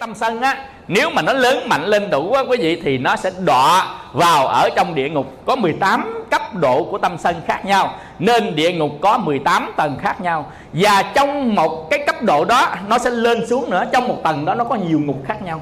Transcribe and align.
tâm 0.00 0.14
sân 0.14 0.40
á, 0.40 0.56
nếu 0.88 1.10
mà 1.10 1.22
nó 1.22 1.32
lớn 1.32 1.68
mạnh 1.68 1.84
lên 1.84 2.10
đủ 2.10 2.32
á, 2.32 2.42
quý 2.48 2.56
vị, 2.60 2.80
thì 2.84 2.98
nó 2.98 3.16
sẽ 3.16 3.30
đọa 3.44 3.86
vào 4.12 4.46
ở 4.46 4.68
trong 4.76 4.94
địa 4.94 5.08
ngục. 5.08 5.26
Có 5.46 5.56
18 5.56 6.24
cấp 6.30 6.54
độ 6.54 6.84
của 6.84 6.98
tâm 6.98 7.18
sân 7.18 7.36
khác 7.46 7.64
nhau, 7.64 7.94
nên 8.18 8.56
địa 8.56 8.72
ngục 8.72 8.90
có 9.00 9.18
18 9.18 9.72
tầng 9.76 9.96
khác 10.02 10.20
nhau. 10.20 10.52
Và 10.72 11.02
trong 11.14 11.54
một 11.54 11.90
cái 11.90 11.98
cấp 12.06 12.22
độ 12.22 12.44
đó, 12.44 12.74
nó 12.88 12.98
sẽ 12.98 13.10
lên 13.10 13.46
xuống 13.46 13.70
nữa. 13.70 13.84
Trong 13.92 14.08
một 14.08 14.16
tầng 14.22 14.44
đó, 14.44 14.54
nó 14.54 14.64
có 14.64 14.74
nhiều 14.74 15.00
ngục 15.00 15.16
khác 15.26 15.42
nhau. 15.42 15.60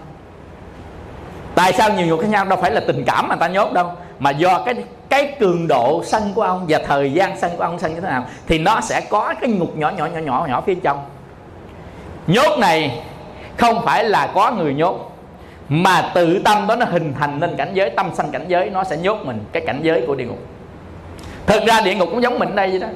Tại 1.55 1.73
sao 1.73 1.91
nhiều 1.91 2.07
ngục 2.07 2.21
khác 2.21 2.29
nhau? 2.31 2.45
Đâu 2.45 2.59
phải 2.63 2.71
là 2.71 2.81
tình 2.87 3.05
cảm 3.07 3.29
mà 3.29 3.37
ta 3.37 3.49
nhốt 3.49 3.73
đâu, 3.73 3.93
mà 4.19 4.31
do 4.31 4.59
cái 4.59 4.75
cái 5.09 5.35
cường 5.41 5.69
độ 5.69 6.03
sân 6.05 6.33
của 6.35 6.43
ông 6.43 6.67
và 6.69 6.79
thời 6.87 7.13
gian 7.13 7.39
sân 7.41 7.51
của 7.57 7.63
ông 7.63 7.79
sân 7.79 7.95
như 7.95 8.01
thế 8.01 8.09
nào, 8.09 8.27
thì 8.47 8.59
nó 8.59 8.81
sẽ 8.81 9.01
có 9.01 9.35
cái 9.41 9.51
ngục 9.51 9.77
nhỏ 9.77 9.91
nhỏ 9.91 10.07
nhỏ 10.07 10.19
nhỏ 10.19 10.47
nhỏ 10.49 10.63
phía 10.67 10.75
trong. 10.75 11.05
Nhốt 12.27 12.59
này 12.59 13.03
không 13.57 13.85
phải 13.85 14.05
là 14.05 14.31
có 14.35 14.51
người 14.51 14.75
nhốt, 14.75 15.13
mà 15.69 16.11
tự 16.15 16.39
tâm 16.45 16.67
đó 16.67 16.77
nó 16.77 16.87
hình 16.87 17.15
thành 17.19 17.41
nên 17.41 17.57
cảnh 17.57 17.71
giới, 17.75 17.91
tâm 17.91 18.11
sanh 18.15 18.31
cảnh 18.31 18.45
giới, 18.49 18.71
nó 18.71 18.85
sẽ 18.85 18.97
nhốt 18.97 19.19
mình 19.25 19.45
cái 19.53 19.63
cảnh 19.67 19.81
giới 19.83 20.05
của 20.07 20.15
địa 20.15 20.25
ngục. 20.25 20.39
Thực 21.47 21.67
ra 21.67 21.81
địa 21.81 21.95
ngục 21.95 22.09
cũng 22.11 22.23
giống 22.23 22.39
mình 22.39 22.55
đây 22.55 22.71
vậy 22.71 22.81
đó. 22.81 22.87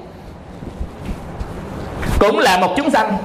Cũng 2.20 2.38
là 2.38 2.58
một 2.58 2.72
chúng 2.76 2.90
sanh 2.90 3.16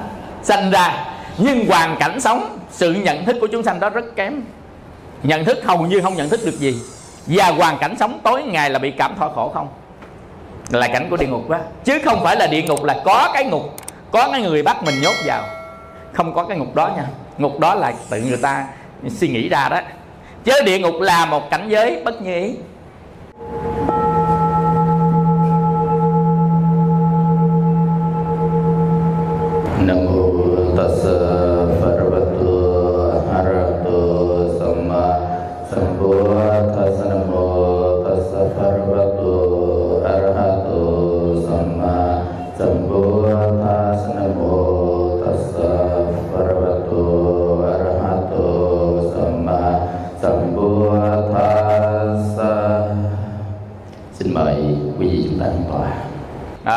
sanh 0.42 0.70
ra, 0.70 1.04
nhưng 1.38 1.66
hoàn 1.66 1.96
cảnh 2.00 2.20
sống, 2.20 2.58
sự 2.70 2.92
nhận 2.92 3.24
thức 3.24 3.36
của 3.40 3.46
chúng 3.46 3.62
sanh 3.62 3.80
đó 3.80 3.88
rất 3.88 4.16
kém. 4.16 4.42
Nhận 5.22 5.44
thức 5.44 5.58
hầu 5.64 5.78
như 5.78 6.00
không 6.00 6.16
nhận 6.16 6.28
thức 6.28 6.40
được 6.44 6.58
gì. 6.58 6.74
Và 7.26 7.50
hoàn 7.50 7.78
cảnh 7.78 7.96
sống 7.98 8.20
tối 8.22 8.42
ngày 8.42 8.70
là 8.70 8.78
bị 8.78 8.90
cảm 8.90 9.14
thọ 9.18 9.28
khổ 9.28 9.50
không? 9.54 9.68
Là 10.70 10.88
cảnh 10.88 11.06
của 11.10 11.16
địa 11.16 11.26
ngục 11.26 11.50
đó. 11.50 11.58
Chứ 11.84 11.98
không 12.04 12.24
phải 12.24 12.36
là 12.36 12.46
địa 12.46 12.62
ngục 12.62 12.84
là 12.84 12.96
có 13.04 13.30
cái 13.34 13.44
ngục, 13.44 13.76
có 14.10 14.28
cái 14.32 14.42
người 14.42 14.62
bắt 14.62 14.76
mình 14.84 14.94
nhốt 15.02 15.14
vào. 15.24 15.42
Không 16.12 16.34
có 16.34 16.44
cái 16.44 16.58
ngục 16.58 16.74
đó 16.74 16.90
nha 16.96 17.04
ngục 17.38 17.60
đó 17.60 17.74
là 17.74 17.94
tự 18.10 18.20
người 18.20 18.36
ta 18.36 18.66
suy 19.08 19.28
nghĩ 19.28 19.48
ra 19.48 19.68
đó. 19.68 19.80
Chứ 20.44 20.52
địa 20.64 20.78
ngục 20.78 20.94
là 21.00 21.26
một 21.26 21.50
cảnh 21.50 21.68
giới 21.68 22.02
bất 22.04 22.22
như 22.22 22.34
ý 22.34 22.54
Nam 29.86 30.04
mô 30.04 30.32
Tassa 30.76 31.25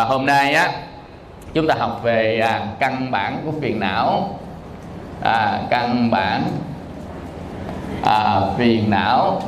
hôm 0.10 0.26
nay 0.26 0.54
á 0.54 0.72
chúng 1.54 1.68
ta 1.68 1.76
học 1.76 2.00
về 2.04 2.40
à, 2.40 2.62
căn 2.80 3.12
bản 3.12 3.42
của 3.46 3.52
phiền 3.62 3.80
não. 3.80 4.40
À, 5.24 5.62
căn 5.70 6.12
bản 6.12 6.44
à, 8.04 8.42
phiền 8.58 8.90
não. 8.90 9.42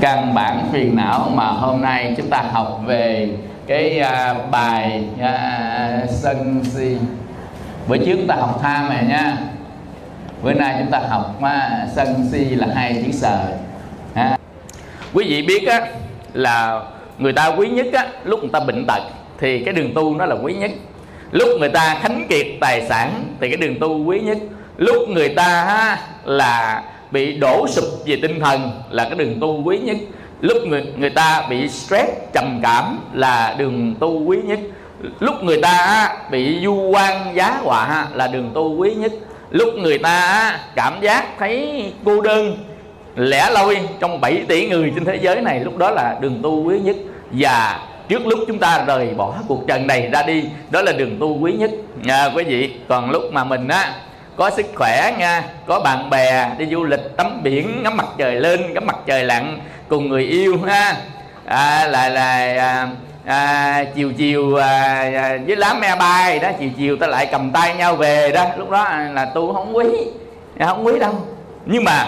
Căn 0.00 0.34
bản 0.34 0.68
phiền 0.72 0.96
não 0.96 1.30
mà 1.34 1.46
hôm 1.46 1.82
nay 1.82 2.14
chúng 2.16 2.30
ta 2.30 2.42
học 2.52 2.80
về 2.84 3.28
cái 3.66 3.98
à, 3.98 4.34
bài 4.50 5.04
à, 5.20 6.02
sân 6.08 6.64
si. 6.64 6.96
Bữa 7.88 7.96
trước 7.96 8.16
chúng 8.16 8.26
ta 8.26 8.34
học 8.34 8.58
tham 8.62 8.88
này 8.88 9.04
nha. 9.04 9.36
Bữa 10.42 10.52
nay 10.52 10.76
chúng 10.78 10.90
ta 10.90 10.98
học 11.08 11.42
à, 11.42 11.86
sân 11.94 12.28
si 12.32 12.44
là 12.44 12.66
hai 12.74 13.02
chữ 13.06 13.12
sờ. 13.12 13.38
À. 14.14 14.36
quý 15.14 15.24
vị 15.28 15.42
biết 15.42 15.68
á 15.68 15.80
là 16.32 16.80
người 17.18 17.32
ta 17.32 17.46
quý 17.46 17.68
nhất 17.68 17.86
á 17.92 18.06
lúc 18.24 18.40
người 18.40 18.50
ta 18.52 18.60
bệnh 18.60 18.84
tật 18.86 19.02
thì 19.38 19.62
cái 19.64 19.74
đường 19.74 19.94
tu 19.94 20.14
nó 20.14 20.26
là 20.26 20.36
quý 20.42 20.54
nhất. 20.54 20.70
Lúc 21.32 21.48
người 21.58 21.68
ta 21.68 21.98
khánh 22.02 22.26
kiệt 22.28 22.46
tài 22.60 22.86
sản 22.88 23.24
thì 23.40 23.48
cái 23.48 23.56
đường 23.56 23.78
tu 23.80 24.04
quý 24.04 24.20
nhất. 24.20 24.38
Lúc 24.76 25.08
người 25.08 25.28
ta 25.28 25.62
á, 25.62 25.98
là 26.24 26.82
bị 27.10 27.36
đổ 27.36 27.66
sụp 27.68 27.84
về 28.06 28.18
tinh 28.22 28.40
thần 28.40 28.70
là 28.90 29.04
cái 29.04 29.14
đường 29.18 29.40
tu 29.40 29.62
quý 29.64 29.78
nhất. 29.78 29.96
Lúc 30.40 30.56
người 30.66 30.86
người 30.96 31.10
ta 31.10 31.46
bị 31.50 31.68
stress 31.68 32.10
trầm 32.32 32.60
cảm 32.62 32.98
là 33.12 33.54
đường 33.58 33.94
tu 34.00 34.24
quý 34.24 34.38
nhất. 34.44 34.58
Lúc 35.20 35.34
người 35.42 35.60
ta 35.62 35.70
á, 35.70 36.16
bị 36.30 36.60
du 36.64 36.74
quan 36.74 37.34
giá 37.36 37.58
họa 37.62 38.06
là 38.14 38.26
đường 38.26 38.50
tu 38.54 38.76
quý 38.76 38.94
nhất. 38.94 39.12
Lúc 39.50 39.74
người 39.74 39.98
ta 39.98 40.20
á, 40.20 40.60
cảm 40.74 41.00
giác 41.00 41.38
thấy 41.38 41.84
cô 42.04 42.20
đơn 42.20 42.56
lẻ 43.18 43.50
loi 43.50 43.78
trong 44.00 44.20
7 44.20 44.44
tỷ 44.48 44.68
người 44.68 44.92
trên 44.94 45.04
thế 45.04 45.16
giới 45.16 45.40
này 45.40 45.60
lúc 45.60 45.76
đó 45.76 45.90
là 45.90 46.16
đường 46.20 46.40
tu 46.42 46.64
quý 46.64 46.78
nhất. 46.78 46.96
Và 47.30 47.80
trước 48.08 48.26
lúc 48.26 48.38
chúng 48.46 48.58
ta 48.58 48.84
rời 48.86 49.08
bỏ 49.16 49.34
cuộc 49.48 49.66
trần 49.68 49.86
này 49.86 50.10
ra 50.12 50.22
đi 50.22 50.44
đó 50.70 50.82
là 50.82 50.92
đường 50.92 51.16
tu 51.20 51.38
quý 51.38 51.52
nhất. 51.52 51.70
Nha 52.02 52.30
quý 52.34 52.44
vị 52.44 52.70
còn 52.88 53.10
lúc 53.10 53.22
mà 53.32 53.44
mình 53.44 53.68
á 53.68 53.94
có 54.36 54.50
sức 54.50 54.66
khỏe 54.74 55.14
nha 55.18 55.44
có 55.66 55.80
bạn 55.80 56.10
bè 56.10 56.50
đi 56.58 56.66
du 56.66 56.84
lịch 56.84 57.16
tắm 57.16 57.40
biển 57.42 57.82
ngắm 57.82 57.96
mặt 57.96 58.06
trời 58.18 58.34
lên 58.34 58.74
ngắm 58.74 58.86
mặt 58.86 58.96
trời 59.06 59.24
lặn 59.24 59.58
cùng 59.88 60.08
người 60.08 60.24
yêu 60.24 60.58
ha. 60.66 60.96
À, 61.44 61.86
là 61.86 62.08
là 62.08 62.54
à, 62.58 62.88
à, 63.24 63.84
chiều 63.94 64.12
chiều 64.12 64.56
à, 64.56 64.66
à, 65.14 65.38
với 65.46 65.56
lá 65.56 65.74
me 65.74 65.96
bay 65.96 66.38
đó 66.38 66.48
chiều 66.58 66.70
chiều 66.76 66.96
ta 66.96 67.06
lại 67.06 67.26
cầm 67.32 67.50
tay 67.50 67.74
nhau 67.74 67.96
về 67.96 68.32
đó. 68.32 68.46
Lúc 68.56 68.70
đó 68.70 68.84
là 69.14 69.24
tu 69.24 69.52
không 69.52 69.76
quý 69.76 69.86
không 70.60 70.86
quý 70.86 70.98
đâu. 70.98 71.14
Nhưng 71.66 71.84
mà 71.84 72.06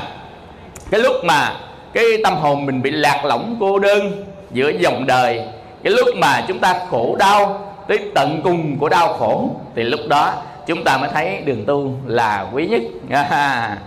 cái 0.90 1.00
lúc 1.00 1.14
mà 1.24 1.56
cái 1.92 2.04
tâm 2.24 2.34
hồn 2.36 2.66
mình 2.66 2.82
bị 2.82 2.90
lạc 2.90 3.24
lõng 3.24 3.56
cô 3.60 3.78
đơn 3.78 4.24
giữa 4.50 4.70
dòng 4.78 5.06
đời 5.06 5.42
cái 5.82 5.92
lúc 5.92 6.08
mà 6.16 6.44
chúng 6.48 6.58
ta 6.58 6.80
khổ 6.90 7.16
đau 7.18 7.70
tới 7.88 7.98
tận 8.14 8.40
cùng 8.44 8.78
của 8.78 8.88
đau 8.88 9.12
khổ 9.12 9.50
thì 9.74 9.82
lúc 9.82 10.00
đó 10.08 10.32
chúng 10.66 10.84
ta 10.84 10.96
mới 10.96 11.10
thấy 11.12 11.42
đường 11.44 11.64
tu 11.66 11.92
là 12.06 12.46
quý 12.52 12.66
nhất. 12.66 12.82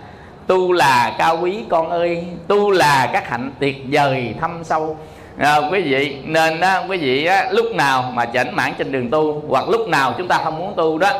Tu 0.46 0.72
là 0.72 1.14
cao 1.18 1.38
quý 1.42 1.58
con 1.68 1.90
ơi 1.90 2.24
tu 2.48 2.70
là 2.70 3.10
các 3.12 3.28
hạnh 3.28 3.50
tuyệt 3.60 3.76
vời 3.90 4.34
thâm 4.40 4.64
sâu. 4.64 4.96
À, 5.38 5.56
quý 5.70 5.80
vị 5.80 6.16
nên 6.24 6.60
á, 6.60 6.82
quý 6.88 6.98
vị 6.98 7.26
á, 7.26 7.48
lúc 7.50 7.66
nào 7.74 8.12
mà 8.14 8.26
chảnh 8.26 8.56
mãn 8.56 8.72
trên 8.78 8.92
đường 8.92 9.10
tu 9.10 9.42
hoặc 9.48 9.68
lúc 9.68 9.88
nào 9.88 10.14
chúng 10.18 10.28
ta 10.28 10.40
không 10.44 10.58
muốn 10.58 10.72
tu 10.76 10.98
đó 10.98 11.10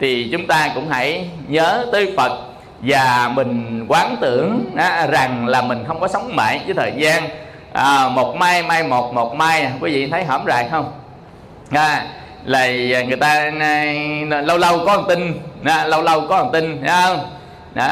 thì 0.00 0.28
chúng 0.32 0.46
ta 0.46 0.70
cũng 0.74 0.88
hãy 0.88 1.28
nhớ 1.48 1.86
tới 1.92 2.12
phật 2.16 2.32
và 2.84 3.30
mình 3.34 3.84
quán 3.88 4.16
tưởng 4.20 4.64
á, 4.76 5.06
rằng 5.06 5.46
là 5.46 5.62
mình 5.62 5.84
không 5.86 6.00
có 6.00 6.08
sống 6.08 6.36
mãi 6.36 6.60
với 6.66 6.74
thời 6.74 6.92
gian. 6.96 7.28
À, 7.72 8.08
một 8.08 8.36
mai 8.36 8.62
mai 8.62 8.82
một 8.82 9.14
một 9.14 9.34
mai. 9.34 9.72
Quý 9.80 9.94
vị 9.94 10.08
thấy 10.10 10.24
hõm 10.24 10.44
rài 10.46 10.68
không? 10.70 10.92
À, 11.70 12.06
là 12.44 12.66
người 13.02 13.16
ta 13.20 13.50
này 13.50 13.98
lâu 14.24 14.58
lâu 14.58 14.86
có 14.86 14.96
một 14.96 15.04
tin. 15.08 15.40
À, 15.64 15.84
lâu 15.84 16.02
lâu 16.02 16.26
có 16.28 16.44
một 16.44 16.50
tin 16.52 16.80
thấy 16.80 16.90
không? 17.02 17.30
Đó 17.74 17.88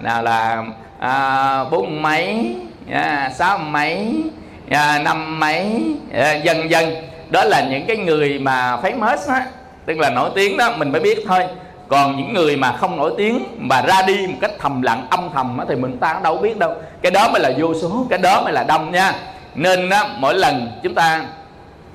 nào 0.00 0.22
là 0.22 0.64
à, 0.98 1.64
bốn 1.64 2.02
mấy 2.02 2.56
à, 2.92 3.30
sáu 3.34 3.58
mấy 3.58 4.22
à, 4.70 4.98
năm 4.98 5.40
mấy 5.40 5.82
à, 6.12 6.32
dần 6.32 6.70
dần. 6.70 6.96
Đó 7.30 7.44
là 7.44 7.60
những 7.70 7.86
cái 7.86 7.96
người 7.96 8.38
mà 8.38 8.76
famous 8.82 9.34
á 9.34 9.46
tức 9.86 9.98
là 9.98 10.10
nổi 10.10 10.30
tiếng 10.34 10.56
đó 10.56 10.72
mình 10.76 10.92
mới 10.92 11.00
biết 11.00 11.18
thôi 11.26 11.46
còn 11.88 12.16
những 12.16 12.32
người 12.32 12.56
mà 12.56 12.72
không 12.72 12.96
nổi 12.96 13.12
tiếng 13.18 13.44
mà 13.56 13.82
ra 13.82 14.02
đi 14.02 14.26
một 14.26 14.38
cách 14.40 14.50
thầm 14.58 14.82
lặng 14.82 15.06
âm 15.10 15.30
thầm 15.34 15.58
á, 15.58 15.64
thì 15.68 15.74
mình 15.74 15.98
ta 15.98 16.20
đâu 16.22 16.36
biết 16.36 16.58
đâu. 16.58 16.74
Cái 17.02 17.12
đó 17.12 17.28
mới 17.32 17.42
là 17.42 17.52
vô 17.58 17.74
số 17.74 18.06
cái 18.10 18.18
đó 18.18 18.42
mới 18.44 18.52
là 18.52 18.64
đông 18.64 18.92
nha. 18.92 19.12
Nên 19.54 19.90
á, 19.90 20.04
mỗi 20.18 20.34
lần 20.34 20.70
chúng 20.82 20.94
ta 20.94 21.24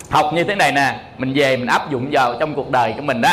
học 0.09 0.31
như 0.33 0.43
thế 0.43 0.55
này 0.55 0.71
nè 0.71 0.95
mình 1.17 1.33
về 1.35 1.57
mình 1.57 1.67
áp 1.67 1.91
dụng 1.91 2.07
vào 2.11 2.35
trong 2.39 2.53
cuộc 2.53 2.71
đời 2.71 2.93
của 2.97 3.01
mình 3.01 3.21
đó 3.21 3.29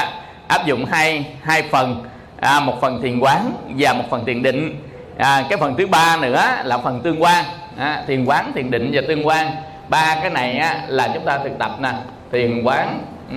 áp 0.49 0.67
dụng 0.67 0.85
hai 0.85 1.27
hai 1.43 1.63
phần. 1.63 2.05
À, 2.41 2.61
một 2.61 2.81
phần 2.81 3.03
thiền 3.03 3.21
quán 3.21 3.53
và 3.77 3.93
một 3.93 4.05
phần 4.11 4.25
thiền 4.25 4.43
định. 4.43 4.77
À, 5.19 5.45
cái 5.49 5.59
phần 5.59 5.75
thứ 5.79 5.87
ba 5.87 6.17
nữa 6.17 6.45
là 6.65 6.79
phần 6.79 7.01
tương 7.01 7.23
quan. 7.23 7.45
À, 7.79 8.03
thiền 8.07 8.25
quán 8.25 8.53
thiền 8.55 8.71
định 8.71 8.91
và 8.93 9.03
tương 9.09 9.27
quan. 9.27 9.51
Ba 9.89 10.17
cái 10.23 10.31
này 10.31 10.59
á, 10.59 10.81
là 10.89 11.11
chúng 11.15 11.25
ta 11.25 11.39
thực 11.39 11.59
tập 11.59 11.71
nè. 11.81 11.93
Thiền 12.33 12.63
quán 12.63 12.99
ừ. 13.31 13.37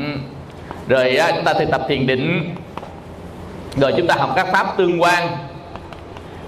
rồi 0.87 1.17
á, 1.17 1.31
chúng 1.35 1.43
ta 1.43 1.53
thực 1.53 1.71
tập 1.71 1.81
thiền 1.87 2.07
định 2.07 2.55
rồi 3.75 3.93
chúng 3.97 4.07
ta 4.07 4.15
học 4.15 4.33
các 4.35 4.47
pháp 4.51 4.77
tương 4.77 5.01
quan. 5.01 5.27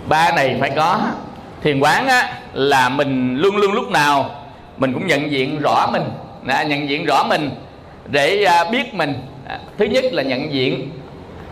Ba 0.10 0.32
này 0.32 0.58
phải 0.60 0.70
có. 0.76 1.00
Thiền 1.64 1.80
quán 1.80 2.08
á, 2.08 2.34
là 2.54 2.90
mình 2.90 3.38
luôn 3.38 3.56
luôn 3.56 3.72
lúc 3.72 3.92
nào 3.92 4.30
mình 4.78 4.94
cũng 4.94 5.08
nhận 5.08 5.32
diện 5.32 5.60
rõ 5.60 5.88
mình 5.92 6.04
nhận 6.68 6.90
diện 6.90 7.06
rõ 7.06 7.24
mình 7.24 7.50
để 8.06 8.44
à, 8.44 8.64
biết 8.64 8.94
mình. 8.94 9.14
À, 9.48 9.60
thứ 9.78 9.86
nhất 9.86 10.04
là 10.12 10.24
nhận 10.24 10.54
diện. 10.54 10.90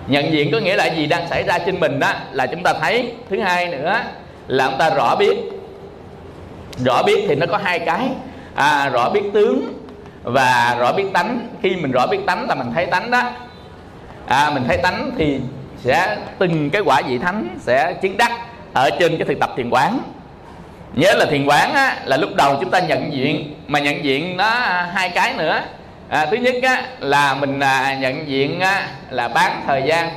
Nhận 0.07 0.31
diện 0.31 0.49
có 0.51 0.59
nghĩa 0.59 0.75
là 0.75 0.85
gì 0.85 1.05
đang 1.05 1.27
xảy 1.29 1.43
ra 1.43 1.59
trên 1.59 1.79
mình 1.79 1.99
đó 1.99 2.13
là 2.31 2.47
chúng 2.47 2.63
ta 2.63 2.73
thấy. 2.73 3.13
Thứ 3.29 3.39
hai 3.39 3.67
nữa 3.67 3.99
là 4.47 4.69
chúng 4.69 4.77
ta 4.77 4.89
rõ 4.89 5.15
biết. 5.15 5.37
Rõ 6.85 7.03
biết 7.03 7.25
thì 7.27 7.35
nó 7.35 7.45
có 7.45 7.59
hai 7.63 7.79
cái. 7.79 8.09
À, 8.55 8.89
rõ 8.89 9.09
biết 9.09 9.23
tướng 9.33 9.73
và 10.23 10.75
rõ 10.79 10.93
biết 10.93 11.05
tánh. 11.13 11.47
Khi 11.61 11.75
mình 11.75 11.91
rõ 11.91 12.07
biết 12.07 12.19
tánh 12.27 12.47
là 12.47 12.55
mình 12.55 12.71
thấy 12.75 12.85
tánh 12.85 13.11
đó. 13.11 13.21
À, 14.27 14.51
mình 14.53 14.63
thấy 14.67 14.77
tánh 14.77 15.11
thì 15.17 15.39
sẽ 15.83 16.18
từng 16.39 16.69
cái 16.69 16.81
quả 16.85 17.01
vị 17.07 17.18
thánh 17.18 17.57
sẽ 17.59 17.94
chứng 17.94 18.18
đắc 18.18 18.31
ở 18.74 18.89
trên 19.00 19.18
cái 19.18 19.27
thực 19.27 19.39
tập 19.39 19.51
thiền 19.57 19.69
quán. 19.69 20.00
Nhớ 20.94 21.13
là 21.13 21.25
thiền 21.25 21.45
quán 21.45 21.74
á, 21.74 21.97
là 22.06 22.18
lúc 22.18 22.35
đầu 22.35 22.57
chúng 22.59 22.71
ta 22.71 22.80
nhận 22.80 23.13
diện 23.13 23.56
mà 23.68 23.80
nhận 23.80 24.03
diện 24.03 24.38
nó 24.38 24.50
hai 24.94 25.09
cái 25.09 25.33
nữa. 25.33 25.62
À, 26.09 26.25
thứ 26.25 26.38
nhất 26.38 26.56
á, 26.63 26.83
là 27.00 27.33
mình 27.33 27.59
à, 27.59 27.97
nhận 28.00 28.27
diện 28.27 28.59
á, 28.59 28.88
là 29.09 29.27
bán 29.27 29.62
thời 29.68 29.83
gian. 29.85 30.09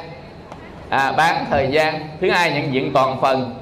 À, 0.90 1.12
bán 1.12 1.44
thời 1.50 1.68
gian. 1.70 2.08
Thứ 2.20 2.30
hai 2.30 2.50
nhận 2.50 2.74
diện 2.74 2.90
toàn 2.92 3.20
phần. 3.20 3.54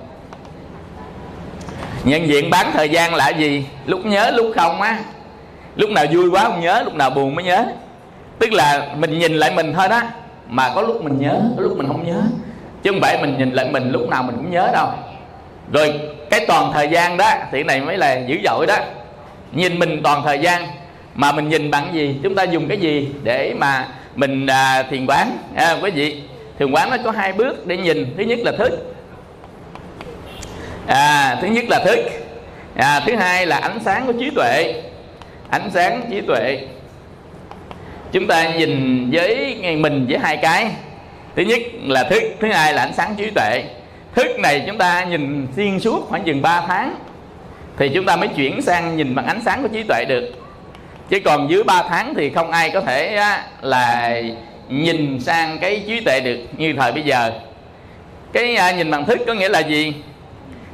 Nhận 2.04 2.28
diện 2.28 2.50
bán 2.50 2.70
thời 2.72 2.88
gian 2.88 3.14
là 3.14 3.28
gì? 3.28 3.66
Lúc 3.86 4.06
nhớ 4.06 4.30
lúc 4.30 4.52
không 4.56 4.82
á. 4.82 4.98
Lúc 5.76 5.90
nào 5.90 6.04
vui 6.12 6.30
quá 6.30 6.44
không 6.44 6.60
nhớ 6.60 6.82
lúc 6.84 6.94
nào 6.94 7.10
buồn 7.10 7.34
mới 7.34 7.44
nhớ. 7.44 7.64
Tức 8.38 8.52
là 8.52 8.86
mình 8.96 9.18
nhìn 9.18 9.34
lại 9.34 9.50
mình 9.50 9.74
thôi 9.74 9.88
đó 9.88 10.02
mà 10.48 10.72
có 10.74 10.82
lúc 10.82 11.04
mình 11.04 11.18
nhớ 11.18 11.40
có 11.56 11.62
lúc 11.62 11.76
mình 11.76 11.88
không 11.88 12.06
nhớ. 12.06 12.20
Chứ 12.82 12.90
không 12.90 13.00
phải 13.00 13.18
mình 13.20 13.38
nhìn 13.38 13.52
lại 13.52 13.68
mình 13.70 13.90
lúc 13.90 14.08
nào 14.08 14.22
mình 14.22 14.36
cũng 14.36 14.50
nhớ 14.50 14.70
đâu. 14.72 14.88
Rồi 15.72 16.00
cái 16.30 16.44
toàn 16.48 16.72
thời 16.72 16.88
gian 16.88 17.16
đó 17.16 17.30
thì 17.40 17.62
cái 17.62 17.64
này 17.64 17.80
mới 17.80 17.96
là 17.96 18.18
dữ 18.26 18.36
dội 18.44 18.66
đó. 18.66 18.76
Nhìn 19.52 19.78
mình 19.78 20.00
toàn 20.02 20.22
thời 20.24 20.38
gian 20.38 20.66
mà 21.14 21.32
mình 21.32 21.48
nhìn 21.48 21.70
bằng 21.70 21.94
gì? 21.94 22.20
Chúng 22.22 22.34
ta 22.34 22.42
dùng 22.42 22.68
cái 22.68 22.78
gì 22.78 23.08
để 23.22 23.54
mà 23.58 23.88
mình 24.14 24.46
à, 24.46 24.82
thiền 24.82 25.06
quán? 25.06 25.38
À, 25.54 25.76
quý 25.82 25.90
vị 25.90 26.22
thiền 26.58 26.70
quán 26.70 26.90
nó 26.90 26.96
có 27.04 27.10
hai 27.10 27.32
bước 27.32 27.66
để 27.66 27.76
nhìn. 27.76 28.14
Thứ 28.16 28.22
nhất 28.22 28.38
là 28.42 28.52
thức. 28.58 28.94
À, 30.86 31.38
thứ 31.42 31.46
nhất 31.46 31.64
là 31.68 31.84
thức. 31.84 31.98
À, 32.76 33.00
thứ 33.06 33.16
hai 33.16 33.46
là 33.46 33.56
ánh 33.56 33.78
sáng 33.84 34.06
của 34.06 34.12
trí 34.12 34.30
tuệ. 34.30 34.82
Ánh 35.50 35.70
sáng 35.74 36.02
trí 36.10 36.20
tuệ 36.20 36.58
chúng 38.14 38.26
ta 38.26 38.54
nhìn 38.54 39.08
với 39.12 39.56
mình 39.76 40.06
với 40.08 40.18
hai 40.18 40.36
cái. 40.36 40.70
Thứ 41.36 41.42
nhất 41.42 41.60
là 41.86 42.04
thức 42.04 42.22
thứ 42.40 42.52
hai 42.52 42.74
là 42.74 42.82
ánh 42.82 42.94
sáng 42.94 43.14
trí 43.16 43.30
tuệ. 43.30 43.64
Thức 44.14 44.26
này 44.38 44.64
chúng 44.66 44.78
ta 44.78 45.04
nhìn 45.04 45.46
xuyên 45.56 45.80
suốt 45.80 46.06
khoảng 46.08 46.24
chừng 46.24 46.42
3 46.42 46.64
tháng 46.68 46.96
thì 47.76 47.90
chúng 47.94 48.04
ta 48.04 48.16
mới 48.16 48.28
chuyển 48.28 48.62
sang 48.62 48.96
nhìn 48.96 49.14
bằng 49.14 49.26
ánh 49.26 49.40
sáng 49.44 49.62
của 49.62 49.68
trí 49.68 49.82
tuệ 49.82 50.04
được. 50.08 50.32
Chứ 51.08 51.20
còn 51.24 51.50
dưới 51.50 51.62
3 51.62 51.82
tháng 51.88 52.14
thì 52.14 52.30
không 52.30 52.50
ai 52.50 52.70
có 52.70 52.80
thể 52.80 53.20
là 53.62 54.22
nhìn 54.68 55.20
sang 55.20 55.58
cái 55.58 55.82
trí 55.86 56.00
tuệ 56.00 56.20
được 56.20 56.38
như 56.56 56.74
thời 56.78 56.92
bây 56.92 57.02
giờ. 57.02 57.32
Cái 58.32 58.56
à, 58.56 58.72
nhìn 58.72 58.90
bằng 58.90 59.04
thức 59.04 59.20
có 59.26 59.34
nghĩa 59.34 59.48
là 59.48 59.60
gì? 59.60 59.92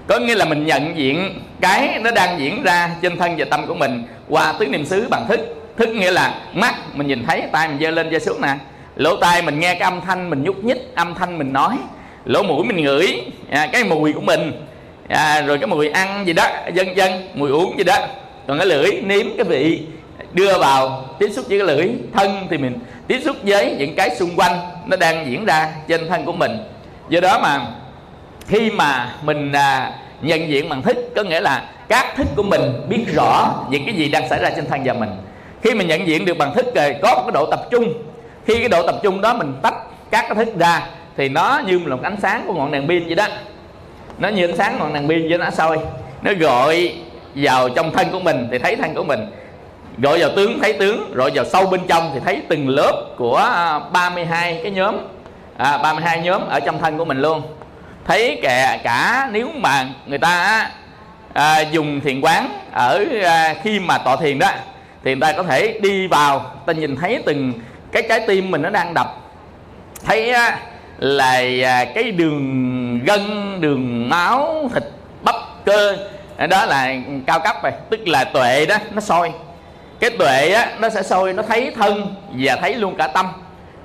Có 0.07 0.19
nghĩa 0.19 0.35
là 0.35 0.45
mình 0.45 0.67
nhận 0.67 0.97
diện 0.97 1.41
cái 1.61 1.99
nó 2.01 2.11
đang 2.11 2.41
diễn 2.41 2.63
ra 2.63 2.91
trên 3.03 3.19
thân 3.19 3.35
và 3.39 3.45
tâm 3.51 3.67
của 3.67 3.75
mình 3.75 4.05
qua 4.29 4.55
tứ 4.59 4.67
niệm 4.67 4.87
xứ 4.87 5.09
bằng 5.11 5.27
thức 5.29 5.60
thức 5.77 5.89
nghĩa 5.89 6.11
là 6.11 6.35
mắt 6.55 6.75
mình 6.95 7.07
nhìn 7.07 7.25
thấy 7.27 7.43
tay 7.53 7.69
mình 7.69 7.79
giơ 7.81 7.91
lên 7.91 8.11
giơ 8.13 8.19
xuống 8.19 8.41
nè. 8.41 8.55
Lỗ 8.97 9.17
tai 9.17 9.43
mình 9.43 9.61
nghe 9.61 9.75
cái 9.75 9.91
âm 9.91 10.01
thanh 10.01 10.31
mình 10.31 10.43
nhúc 10.43 10.65
nhích 10.65 10.95
âm 10.95 11.15
thanh 11.15 11.39
mình 11.39 11.53
nói. 11.53 11.77
Lỗ 12.25 12.43
mũi 12.43 12.65
mình 12.65 12.85
ngửi 12.85 13.07
à, 13.51 13.69
cái 13.73 13.85
mùi 13.85 14.13
của 14.13 14.21
mình. 14.21 14.53
À, 15.09 15.43
rồi 15.43 15.59
cái 15.59 15.67
mùi 15.67 15.89
ăn 15.89 16.27
gì 16.27 16.33
đó 16.33 16.47
dân 16.75 16.97
dân 16.97 17.29
mùi 17.35 17.51
uống 17.51 17.79
gì 17.79 17.85
đó. 17.85 17.97
Còn 18.47 18.59
cái 18.59 18.67
lưỡi 18.67 18.91
nếm 19.03 19.27
cái 19.37 19.45
vị 19.45 19.83
đưa 20.33 20.59
vào 20.59 21.05
tiếp 21.19 21.29
xúc 21.33 21.45
với 21.49 21.59
cái 21.59 21.69
lưỡi 21.69 21.89
thân 22.13 22.47
thì 22.51 22.59
mình 22.59 22.79
tiếp 23.07 23.21
xúc 23.25 23.37
với 23.43 23.77
những 23.79 23.95
cái 23.97 24.17
xung 24.17 24.37
quanh 24.37 24.61
nó 24.87 24.97
đang 24.97 25.31
diễn 25.31 25.45
ra 25.45 25.69
trên 25.89 26.09
thân 26.09 26.25
của 26.25 26.33
mình. 26.33 26.59
Do 27.09 27.21
đó 27.21 27.39
mà 27.43 27.61
khi 28.47 28.71
mà 28.71 29.15
mình 29.23 29.53
à, 29.53 29.93
nhận 30.23 30.49
diện 30.49 30.69
bằng 30.69 30.83
thức 30.83 30.97
có 31.17 31.23
nghĩa 31.23 31.41
là 31.41 31.71
các 31.89 32.17
thức 32.17 32.27
của 32.37 32.43
mình 32.43 32.61
biết 32.89 33.05
rõ 33.15 33.55
những 33.71 33.87
cái 33.87 33.95
gì 33.95 34.09
đang 34.09 34.29
xảy 34.29 34.39
ra 34.43 34.51
trên 34.51 34.67
thân 34.67 34.81
và 34.85 34.93
mình 34.93 35.11
khi 35.63 35.75
mình 35.75 35.89
nhận 35.89 36.07
diện 36.07 36.25
được 36.25 36.39
bằng 36.39 36.55
thức 36.55 36.75
rồi 36.75 36.97
có 37.03 37.15
một 37.15 37.23
cái 37.23 37.33
độ 37.33 37.47
tập 37.47 37.61
trung. 37.71 37.93
Khi 38.47 38.59
cái 38.59 38.69
độ 38.69 38.87
tập 38.87 38.95
trung 39.03 39.21
đó 39.21 39.35
mình 39.35 39.55
tách 39.63 39.75
các 40.11 40.25
cái 40.29 40.45
thức 40.45 40.59
ra 40.59 40.87
thì 41.17 41.29
nó 41.29 41.63
như 41.67 41.79
một 41.79 42.03
ánh 42.03 42.17
sáng 42.23 42.45
của 42.47 42.55
ngọn 42.55 42.73
đèn 42.73 42.89
pin 42.89 43.07
vậy 43.07 43.15
đó. 43.15 43.27
Nó 44.19 44.29
như 44.29 44.47
ánh 44.47 44.57
sáng 44.57 44.79
ngọn 44.79 44.95
đèn 44.95 45.09
pin 45.09 45.29
vậy 45.29 45.39
nó 45.39 45.51
soi. 45.51 45.79
Nó 46.23 46.33
gọi 46.41 46.95
vào 47.35 47.69
trong 47.69 47.93
thân 47.93 48.07
của 48.13 48.21
mình 48.21 48.49
thì 48.51 48.59
thấy 48.59 48.77
thân 48.77 48.95
của 48.95 49.05
mình. 49.05 49.27
Gọi 49.99 50.21
vào 50.21 50.31
tướng 50.37 50.61
thấy 50.63 50.73
tướng 50.73 51.13
rồi 51.15 51.31
vào 51.35 51.45
sâu 51.45 51.67
bên 51.67 51.81
trong 51.89 52.11
thì 52.15 52.21
thấy 52.25 52.43
từng 52.49 52.69
lớp 52.69 53.05
của 53.17 53.37
à, 53.37 53.79
32 53.79 54.61
cái 54.63 54.73
nhóm. 54.73 54.97
À, 55.57 55.79
32 55.79 56.21
nhóm 56.21 56.49
ở 56.49 56.61
trong 56.61 56.79
thân 56.79 56.99
của 56.99 57.05
mình 57.05 57.21
luôn. 57.23 57.43
Thấy 58.07 58.39
kẻ 58.43 58.81
cả 58.85 59.29
nếu 59.33 59.49
mà 59.55 59.89
người 60.07 60.19
ta 60.19 60.67
à, 61.33 61.61
dùng 61.61 62.01
thiền 62.01 62.21
quán 62.21 62.51
ở 62.73 63.05
à, 63.25 63.55
khi 63.63 63.81
mà 63.81 63.99
tọa 63.99 64.17
thiền 64.17 64.39
đó 64.39 64.51
thì 65.05 65.15
người 65.15 65.21
ta 65.21 65.33
có 65.33 65.43
thể 65.43 65.79
đi 65.83 66.07
vào 66.07 66.53
ta 66.67 66.73
nhìn 66.73 66.97
thấy 66.97 67.23
từng 67.27 67.53
cái 67.93 68.03
trái 68.09 68.21
tim 68.27 68.51
mình 68.51 68.63
nó 68.63 68.71
đang 68.71 68.95
đập. 68.95 69.17
Thấy 70.05 70.33
là 70.99 71.43
à, 71.65 71.85
cái 71.95 72.11
đường 72.13 73.05
gân, 73.05 73.21
đường 73.61 74.09
máu, 74.09 74.71
thịt 74.75 74.83
bắp, 75.23 75.35
cơ, 75.65 75.97
đó 76.49 76.67
là 76.67 76.95
cao 77.27 77.41
cấp 77.41 77.57
rồi. 77.63 77.73
Tức 77.91 78.09
là 78.09 78.25
tuệ 78.25 78.67
đó, 78.67 78.77
nó 78.95 79.01
soi 79.01 79.33
cái 80.01 80.11
tuệ 80.11 80.53
á, 80.53 80.73
nó 80.79 80.89
sẽ 80.89 81.03
soi 81.03 81.33
nó 81.33 81.43
thấy 81.43 81.73
thân 81.77 82.15
và 82.39 82.57
thấy 82.57 82.75
luôn 82.75 82.97
cả 82.97 83.07
tâm. 83.07 83.27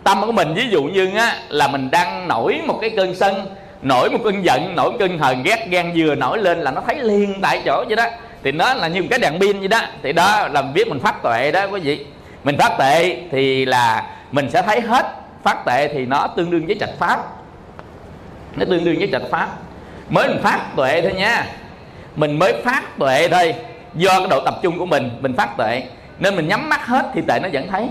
Tâm 0.03 0.21
của 0.25 0.31
mình, 0.31 0.53
ví 0.53 0.69
dụ 0.69 0.83
như 0.83 1.15
á, 1.17 1.35
là 1.49 1.67
mình 1.67 1.91
đang 1.91 2.27
nổi 2.27 2.61
một 2.65 2.77
cái 2.81 2.89
cơn 2.89 3.15
sân, 3.15 3.45
nổi 3.81 4.09
một 4.09 4.19
cơn 4.23 4.45
giận, 4.45 4.75
nổi 4.75 4.93
cơn 4.99 5.19
hờn 5.19 5.43
ghét, 5.43 5.67
gan 5.69 5.91
vừa 5.95 6.15
nổi 6.15 6.37
lên 6.37 6.61
là 6.61 6.71
nó 6.71 6.81
thấy 6.87 6.99
liền 6.99 7.41
tại 7.41 7.61
chỗ 7.65 7.83
vậy 7.87 7.95
đó 7.95 8.05
thì 8.45 8.51
nó 8.51 8.73
là 8.73 8.87
như 8.87 9.01
một 9.01 9.07
cái 9.09 9.19
đèn 9.19 9.39
pin 9.39 9.59
vậy 9.59 9.67
đó. 9.67 9.81
Thì 10.03 10.13
đó 10.13 10.47
là 10.47 10.61
biết 10.61 10.87
mình 10.87 10.99
phát 10.99 11.23
tuệ 11.23 11.51
đó, 11.51 11.67
quý 11.71 11.79
vị. 11.79 12.05
Mình 12.43 12.57
phát 12.57 12.75
tuệ 12.77 13.17
thì 13.31 13.65
là 13.65 14.03
mình 14.31 14.49
sẽ 14.51 14.61
thấy 14.61 14.81
hết 14.81 15.05
phát 15.43 15.65
tệ 15.65 15.87
thì 15.87 16.05
nó 16.05 16.27
tương 16.27 16.51
đương 16.51 16.65
với 16.65 16.77
trạch 16.79 16.89
pháp. 16.99 17.19
Nó 18.55 18.65
tương 18.65 18.83
đương 18.83 18.95
với 18.99 19.09
trạch 19.11 19.21
pháp. 19.31 19.47
Mới 20.09 20.27
mình 20.27 20.39
phát 20.43 20.59
tuệ 20.75 21.01
thôi 21.01 21.13
nha. 21.13 21.45
Mình 22.15 22.39
mới 22.39 22.53
phát 22.63 22.97
tuệ 22.99 23.27
thôi. 23.27 23.55
Do 23.95 24.19
cái 24.19 24.27
độ 24.29 24.39
tập 24.45 24.55
trung 24.63 24.79
của 24.79 24.85
mình 24.85 25.09
mình 25.19 25.33
phát 25.33 25.57
tuệ. 25.57 25.83
Nên 26.19 26.35
mình 26.35 26.47
nhắm 26.47 26.69
mắt 26.69 26.87
hết 26.87 27.05
thì 27.13 27.21
tuệ 27.27 27.39
nó 27.39 27.49
vẫn 27.53 27.67
thấy. 27.67 27.87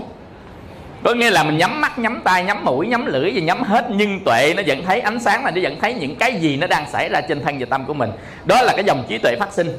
Có 1.03 1.13
nghĩa 1.13 1.29
là 1.29 1.43
mình 1.43 1.57
nhắm 1.57 1.81
mắt, 1.81 1.99
nhắm 1.99 2.21
tay, 2.23 2.43
nhắm 2.43 2.65
mũi, 2.65 2.87
nhắm 2.87 3.05
lưỡi 3.05 3.31
và 3.35 3.41
nhắm 3.41 3.63
hết, 3.63 3.85
nhưng 3.89 4.19
tuệ 4.25 4.53
nó 4.57 4.63
vẫn 4.67 4.85
thấy, 4.85 4.99
ánh 4.99 5.19
sáng 5.19 5.45
là 5.45 5.51
nó 5.51 5.61
vẫn 5.63 5.79
thấy 5.81 5.93
những 5.93 6.15
cái 6.15 6.35
gì 6.35 6.57
nó 6.57 6.67
đang 6.67 6.89
xảy 6.89 7.09
ra 7.09 7.21
trên 7.21 7.43
thân 7.43 7.59
và 7.59 7.65
tâm 7.69 7.85
của 7.85 7.93
mình. 7.93 8.11
Đó 8.45 8.61
là 8.61 8.73
cái 8.75 8.83
dòng 8.83 9.03
trí 9.09 9.17
tuệ 9.17 9.35
phát 9.39 9.53
sinh 9.53 9.73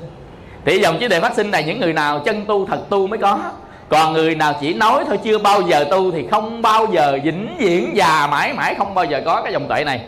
thì 0.67 0.79
dòng 0.79 0.99
trí 1.01 1.09
tuệ 1.09 1.21
phát 1.21 1.35
sinh 1.35 1.51
này 1.51 1.65
những 1.65 1.81
người 1.81 1.93
nào 1.93 2.19
chân 2.19 2.45
tu 2.47 2.67
thật 2.67 2.79
tu 2.89 3.07
mới 3.07 3.19
có. 3.19 3.39
Còn 3.89 4.13
người 4.13 4.35
nào 4.35 4.55
chỉ 4.61 4.75
nói 4.75 5.05
thôi 5.07 5.19
chưa 5.25 5.39
bao 5.39 5.63
giờ 5.63 5.85
tu 5.91 6.11
thì 6.11 6.27
không 6.31 6.63
bao 6.63 6.87
giờ 6.93 7.19
vĩnh 7.25 7.57
viễn 7.59 7.97
già 7.97 8.27
mãi 8.27 8.53
mãi 8.53 8.75
không 8.79 8.95
bao 8.95 9.05
giờ 9.05 9.23
có 9.25 9.43
cái 9.43 9.53
dòng 9.53 9.69
tuệ 9.69 9.85
này. 9.85 10.01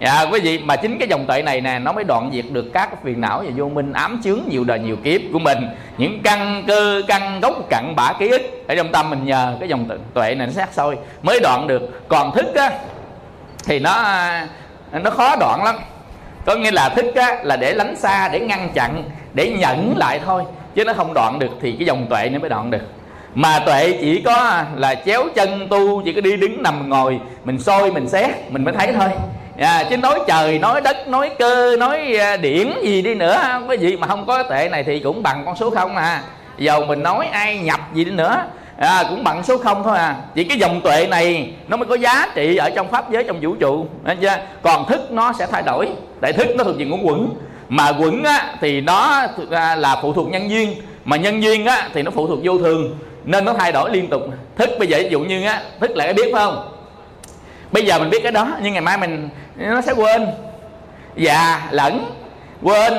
À, 0.00 0.26
quý 0.32 0.40
vị 0.40 0.58
mà 0.58 0.76
chính 0.76 0.98
cái 0.98 1.08
dòng 1.08 1.26
tuệ 1.26 1.42
này 1.42 1.60
nè 1.60 1.78
nó 1.78 1.92
mới 1.92 2.04
đoạn 2.04 2.30
diệt 2.32 2.44
được 2.50 2.64
các 2.72 3.04
phiền 3.04 3.20
não 3.20 3.42
và 3.44 3.50
vô 3.56 3.68
minh 3.68 3.92
ám 3.92 4.20
chướng 4.24 4.40
nhiều 4.48 4.64
đời 4.64 4.78
nhiều 4.78 4.96
kiếp 5.04 5.20
của 5.32 5.38
mình. 5.38 5.58
Những 5.98 6.20
căn 6.22 6.64
cơ 6.66 7.02
căn 7.08 7.40
gốc 7.40 7.54
cặn 7.70 7.96
bã 7.96 8.12
ký 8.12 8.28
ức 8.28 8.42
ở 8.68 8.74
trong 8.74 8.92
tâm 8.92 9.10
mình 9.10 9.24
nhờ 9.24 9.56
cái 9.60 9.68
dòng 9.68 9.88
tuệ 10.14 10.34
này 10.34 10.46
nó 10.46 10.52
sát 10.52 10.68
sôi 10.72 10.98
mới 11.22 11.40
đoạn 11.40 11.66
được. 11.66 12.08
Còn 12.08 12.34
thức 12.34 12.54
á 12.54 12.70
thì 13.64 13.78
nó 13.78 14.04
nó 14.92 15.10
khó 15.10 15.36
đoạn 15.36 15.64
lắm 15.64 15.76
có 16.44 16.56
nghĩa 16.56 16.70
là 16.70 16.88
thức 16.88 17.14
á 17.14 17.36
là 17.42 17.56
để 17.56 17.74
lánh 17.74 17.96
xa 17.96 18.28
để 18.28 18.40
ngăn 18.40 18.68
chặn 18.74 19.04
để 19.34 19.48
nhẫn 19.58 19.94
lại 19.96 20.20
thôi. 20.26 20.42
Chứ 20.74 20.84
nó 20.84 20.92
không 20.92 21.14
đoạn 21.14 21.38
được 21.38 21.50
thì 21.62 21.72
cái 21.72 21.86
dòng 21.86 22.06
tuệ 22.10 22.28
nó 22.28 22.38
mới 22.38 22.50
đoạn 22.50 22.70
được. 22.70 22.82
Mà 23.34 23.58
tuệ 23.58 23.98
chỉ 24.00 24.22
có 24.24 24.62
là 24.76 24.94
chéo 24.94 25.24
chân 25.34 25.68
tu 25.68 26.02
chỉ 26.04 26.12
có 26.12 26.20
đi 26.20 26.36
đứng 26.36 26.62
nằm 26.62 26.88
ngồi 26.88 27.20
mình 27.44 27.58
soi 27.58 27.92
mình 27.92 28.08
xét 28.08 28.30
mình 28.48 28.64
mới 28.64 28.74
thấy 28.74 28.92
thôi. 28.92 29.08
À, 29.58 29.84
chứ 29.90 29.96
nói 29.96 30.20
trời 30.28 30.58
nói 30.58 30.80
đất 30.80 31.08
nói 31.08 31.30
cơ 31.38 31.76
nói 31.78 32.16
à, 32.16 32.36
điển 32.36 32.72
gì 32.82 33.02
đi 33.02 33.14
nữa 33.14 33.60
cái 33.68 33.78
gì. 33.78 33.96
Mà 33.96 34.06
không 34.06 34.26
có 34.26 34.42
tệ 34.42 34.68
này 34.68 34.84
thì 34.84 35.00
cũng 35.00 35.22
bằng 35.22 35.42
con 35.46 35.56
số 35.56 35.70
không 35.70 35.96
à. 35.96 36.22
Dầu 36.58 36.84
mình 36.84 37.02
nói 37.02 37.26
ai 37.26 37.58
nhập 37.58 37.80
gì 37.94 38.04
đi 38.04 38.10
nữa 38.10 38.44
à, 38.80 39.04
cũng 39.08 39.24
bằng 39.24 39.42
số 39.42 39.58
không 39.58 39.82
thôi 39.84 39.98
à. 39.98 40.16
Chỉ 40.34 40.44
cái 40.44 40.58
dòng 40.58 40.80
tuệ 40.80 41.06
này 41.06 41.52
nó 41.68 41.76
mới 41.76 41.86
có 41.86 41.94
giá 41.94 42.26
trị 42.34 42.56
ở 42.56 42.70
trong 42.70 42.88
pháp 42.88 43.10
giới 43.10 43.24
trong 43.24 43.40
vũ 43.40 43.54
trụ. 43.54 43.86
Chưa? 44.20 44.36
còn 44.62 44.86
thức 44.88 45.10
nó 45.10 45.32
sẽ 45.38 45.46
thay 45.46 45.62
đổi. 45.62 45.88
Đại 46.20 46.32
thức 46.32 46.46
nó 46.56 46.64
thuộc 46.64 46.78
về 46.78 46.84
ngũ 46.84 46.98
quẩn. 47.02 47.30
Mà 47.68 47.92
quẩn 47.98 48.24
á, 48.24 48.54
thì 48.60 48.80
nó 48.80 49.26
là 49.76 49.98
phụ 50.02 50.12
thuộc 50.12 50.28
nhân 50.28 50.50
duyên. 50.50 50.74
Mà 51.04 51.16
nhân 51.16 51.42
duyên 51.42 51.66
á, 51.66 51.88
thì 51.94 52.02
nó 52.02 52.10
phụ 52.10 52.26
thuộc 52.26 52.38
vô 52.42 52.58
thường. 52.58 52.98
Nên 53.24 53.44
nó 53.44 53.52
thay 53.52 53.72
đổi 53.72 53.90
liên 53.90 54.08
tục. 54.08 54.22
Thức 54.56 54.70
bây 54.78 54.88
giờ 54.88 54.98
ví 54.98 55.08
dụ 55.10 55.20
như 55.20 55.44
á 55.46 55.62
thức 55.80 55.90
là 55.96 56.04
cái 56.04 56.14
biết 56.14 56.30
phải 56.32 56.44
không? 56.44 56.68
Bây 57.72 57.86
giờ 57.86 57.98
mình 57.98 58.10
biết 58.10 58.22
cái 58.22 58.32
đó 58.32 58.48
nhưng 58.62 58.72
ngày 58.72 58.82
mai 58.82 58.98
mình 58.98 59.28
nó 59.56 59.80
sẽ 59.80 59.92
quên. 59.92 60.26
Già 61.16 61.68
lẫn 61.70 62.04
quên. 62.62 62.92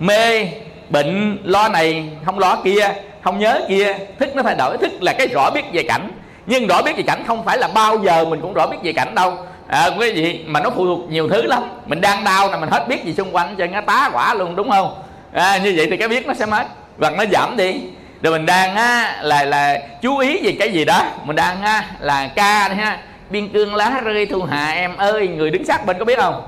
Mê 0.00 0.48
bệnh 0.90 1.38
lo 1.44 1.68
này 1.68 2.08
không 2.24 2.38
lo 2.38 2.56
kia 2.64 2.92
không 3.24 3.38
nhớ 3.38 3.60
kia. 3.68 3.94
thức 4.18 4.36
nó 4.36 4.42
thay 4.42 4.54
đổi 4.58 4.76
thức 4.78 4.92
là 5.00 5.12
cái 5.18 5.26
rõ 5.26 5.50
biết 5.50 5.62
về 5.72 5.82
cảnh. 5.82 6.10
Nhưng 6.46 6.66
rõ 6.66 6.82
biết 6.82 6.96
về 6.96 7.02
cảnh 7.02 7.24
không 7.26 7.44
phải 7.44 7.58
là 7.58 7.68
bao 7.74 7.98
giờ 7.98 8.24
mình 8.24 8.40
cũng 8.40 8.54
rõ 8.54 8.66
biết 8.66 8.76
về 8.82 8.92
cảnh 8.92 9.14
đâu. 9.14 9.38
À, 9.68 9.90
quý 9.98 10.12
vị 10.12 10.40
mà 10.46 10.60
nó 10.60 10.70
phụ 10.70 10.86
thuộc 10.86 11.10
nhiều 11.10 11.28
thứ 11.28 11.42
lắm. 11.42 11.62
Mình 11.86 12.00
đang 12.00 12.24
đau 12.24 12.50
là 12.50 12.56
mình 12.56 12.68
hết 12.68 12.88
biết 12.88 13.04
gì 13.04 13.14
xung 13.14 13.36
quanh 13.36 13.54
cho 13.58 13.66
nó 13.66 13.80
tá 13.80 14.10
quả 14.12 14.34
luôn 14.34 14.56
đúng 14.56 14.70
không? 14.70 15.02
À, 15.32 15.58
như 15.58 15.74
vậy 15.76 15.86
thì 15.90 15.96
cái 15.96 16.08
biết 16.08 16.26
nó 16.26 16.34
sẽ 16.34 16.46
mất. 16.46 16.64
Hoặc 17.00 17.12
nó 17.18 17.24
giảm 17.32 17.56
đi. 17.56 17.74
Rồi 18.22 18.32
mình 18.32 18.46
đang 18.46 18.74
á, 18.74 19.18
là 19.22 19.44
là 19.44 19.78
chú 20.02 20.18
ý 20.18 20.40
về 20.42 20.56
cái 20.58 20.72
gì 20.72 20.84
đó. 20.84 21.02
Mình 21.24 21.36
đang 21.36 21.62
á, 21.62 21.84
là 22.00 22.28
ca 22.34 22.68
đi 22.68 22.74
ha. 22.74 22.98
Biên 23.30 23.48
cương 23.48 23.74
lá 23.74 24.00
rơi 24.04 24.26
thu 24.26 24.42
hà 24.42 24.70
em 24.70 24.96
ơi 24.96 25.28
người 25.28 25.50
đứng 25.50 25.64
sát 25.64 25.86
bên 25.86 25.98
có 25.98 26.04
biết 26.04 26.18
không? 26.18 26.42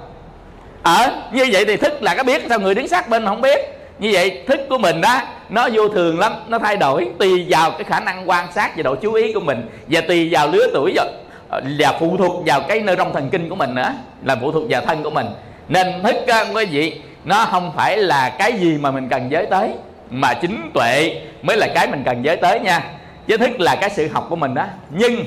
Ở 0.82 0.96
ờ, 0.96 1.12
như 1.32 1.48
vậy 1.52 1.64
thì 1.64 1.76
thức 1.76 2.02
là 2.02 2.14
có 2.14 2.22
biết. 2.22 2.42
Sao 2.48 2.58
người 2.60 2.74
đứng 2.74 2.88
sát 2.88 3.08
bên 3.08 3.26
không 3.26 3.40
biết 3.40 3.75
như 3.98 4.10
vậy 4.12 4.42
thức 4.46 4.60
của 4.70 4.78
mình 4.78 5.00
đó 5.00 5.20
nó 5.48 5.68
vô 5.72 5.88
thường 5.88 6.18
lắm 6.18 6.32
nó 6.48 6.58
thay 6.58 6.76
đổi 6.76 7.08
tùy 7.18 7.46
vào 7.48 7.70
cái 7.70 7.84
khả 7.84 8.00
năng 8.00 8.30
quan 8.30 8.52
sát 8.52 8.76
và 8.76 8.82
độ 8.82 8.94
chú 8.94 9.12
ý 9.12 9.32
của 9.32 9.40
mình 9.40 9.68
và 9.88 10.00
tùy 10.00 10.28
vào 10.32 10.48
lứa 10.48 10.66
tuổi 10.74 10.92
và, 10.96 11.04
ờ, 11.48 11.62
và 11.78 11.92
phụ 12.00 12.16
thuộc 12.16 12.42
vào 12.46 12.60
cái 12.60 12.80
nơi 12.80 12.96
trong 12.96 13.12
thần 13.12 13.30
kinh 13.30 13.48
của 13.48 13.54
mình 13.54 13.74
nữa 13.74 13.92
là 14.24 14.36
phụ 14.40 14.52
thuộc 14.52 14.64
vào 14.70 14.80
thân 14.80 15.02
của 15.02 15.10
mình. 15.10 15.26
Nên 15.68 16.02
thức 16.02 16.16
quý 16.54 16.64
vị 16.64 17.00
nó 17.24 17.44
không 17.50 17.72
phải 17.76 17.96
là 17.96 18.36
cái 18.38 18.52
gì 18.52 18.78
mà 18.80 18.90
mình 18.90 19.08
cần 19.08 19.30
giới 19.30 19.46
tới 19.46 19.70
mà 20.10 20.34
chính 20.34 20.70
tuệ 20.74 21.20
mới 21.42 21.56
là 21.56 21.68
cái 21.74 21.86
mình 21.86 22.02
cần 22.04 22.24
giới 22.24 22.36
tới 22.36 22.60
nha. 22.60 22.84
Chứ 23.26 23.36
thức 23.36 23.60
là 23.60 23.76
cái 23.80 23.90
sự 23.90 24.08
học 24.08 24.26
của 24.28 24.36
mình 24.36 24.54
đó 24.54 24.64
nhưng 24.90 25.24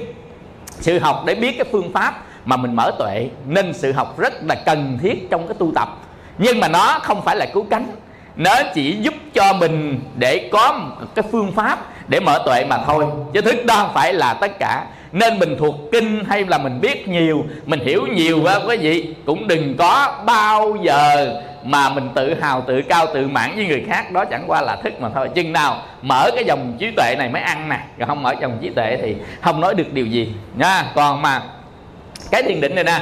sự 0.62 1.00
học 1.00 1.24
để 1.26 1.36
biết 1.36 1.58
cái 1.58 1.66
phương 1.72 1.94
pháp 1.94 2.24
mà 2.46 2.58
mình 2.58 2.76
mở 2.76 2.92
tuệ 3.00 3.28
nên 3.48 3.74
sự 3.74 3.92
học 3.92 4.20
rất 4.20 4.34
là 4.44 4.56
cần 4.56 4.98
thiết 5.02 5.28
trong 5.30 5.48
cái 5.48 5.56
tu 5.60 5.72
tập. 5.76 5.98
Nhưng 6.38 6.60
mà 6.60 6.68
nó 6.68 7.00
không 7.04 7.22
phải 7.22 7.36
là 7.36 7.46
cứu 7.46 7.66
cánh 7.70 7.88
nó 8.40 8.56
chỉ 8.74 8.98
giúp 9.02 9.14
cho 9.34 9.54
mình 9.54 10.00
để 10.16 10.50
có 10.52 10.72
một 10.72 11.06
cái 11.16 11.26
phương 11.32 11.52
pháp 11.52 11.80
để 12.08 12.20
mở 12.20 12.42
tuệ 12.46 12.66
mà 12.66 12.78
thôi. 12.86 13.06
Chứ 13.34 13.42
thức 13.42 13.66
đó 13.66 13.76
không 13.76 13.94
phải 13.94 14.14
là 14.14 14.34
tất 14.34 14.60
cả. 14.60 14.86
Nên 15.12 15.40
mình 15.40 15.56
thuộc 15.60 15.76
kinh 15.92 16.24
hay 16.30 16.46
là 16.46 16.58
mình 16.58 16.82
biết 16.82 17.08
nhiều 17.08 17.46
mình 17.66 17.80
hiểu 17.80 18.08
nhiều 18.08 18.46
á 18.46 18.60
quý 18.68 18.78
vị 18.78 19.14
cũng 19.26 19.48
đừng 19.48 19.78
có 19.78 20.22
bao 20.26 20.78
giờ 20.84 21.34
mà 21.64 21.90
mình 21.90 22.10
tự 22.16 22.34
hào 22.42 22.62
tự 22.68 22.82
cao 22.90 23.06
tự 23.14 23.28
mãn 23.28 23.56
với 23.56 23.66
người 23.66 23.84
khác. 23.88 24.12
Đó 24.12 24.26
chẳng 24.26 24.44
qua 24.48 24.62
là 24.62 24.76
thức 24.76 25.02
mà 25.02 25.10
thôi. 25.16 25.30
Chừng 25.36 25.54
nào 25.54 25.82
mở 26.02 26.32
cái 26.36 26.46
dòng 26.46 26.76
trí 26.80 26.92
tuệ 26.92 27.16
này 27.18 27.30
mới 27.30 27.42
ăn 27.42 27.70
nè. 27.70 27.80
Còn 28.00 28.08
không 28.08 28.24
mở 28.24 28.34
dòng 28.42 28.58
trí 28.62 28.70
tuệ 28.70 28.98
thì 29.02 29.16
không 29.42 29.62
nói 29.62 29.74
được 29.76 29.94
điều 29.94 30.06
gì. 30.06 30.34
Nha 30.56 30.86
còn 30.96 31.22
mà 31.22 31.42
cái 32.32 32.44
thiền 32.44 32.62
định 32.62 32.76
này 32.76 32.84
nè. 32.84 33.00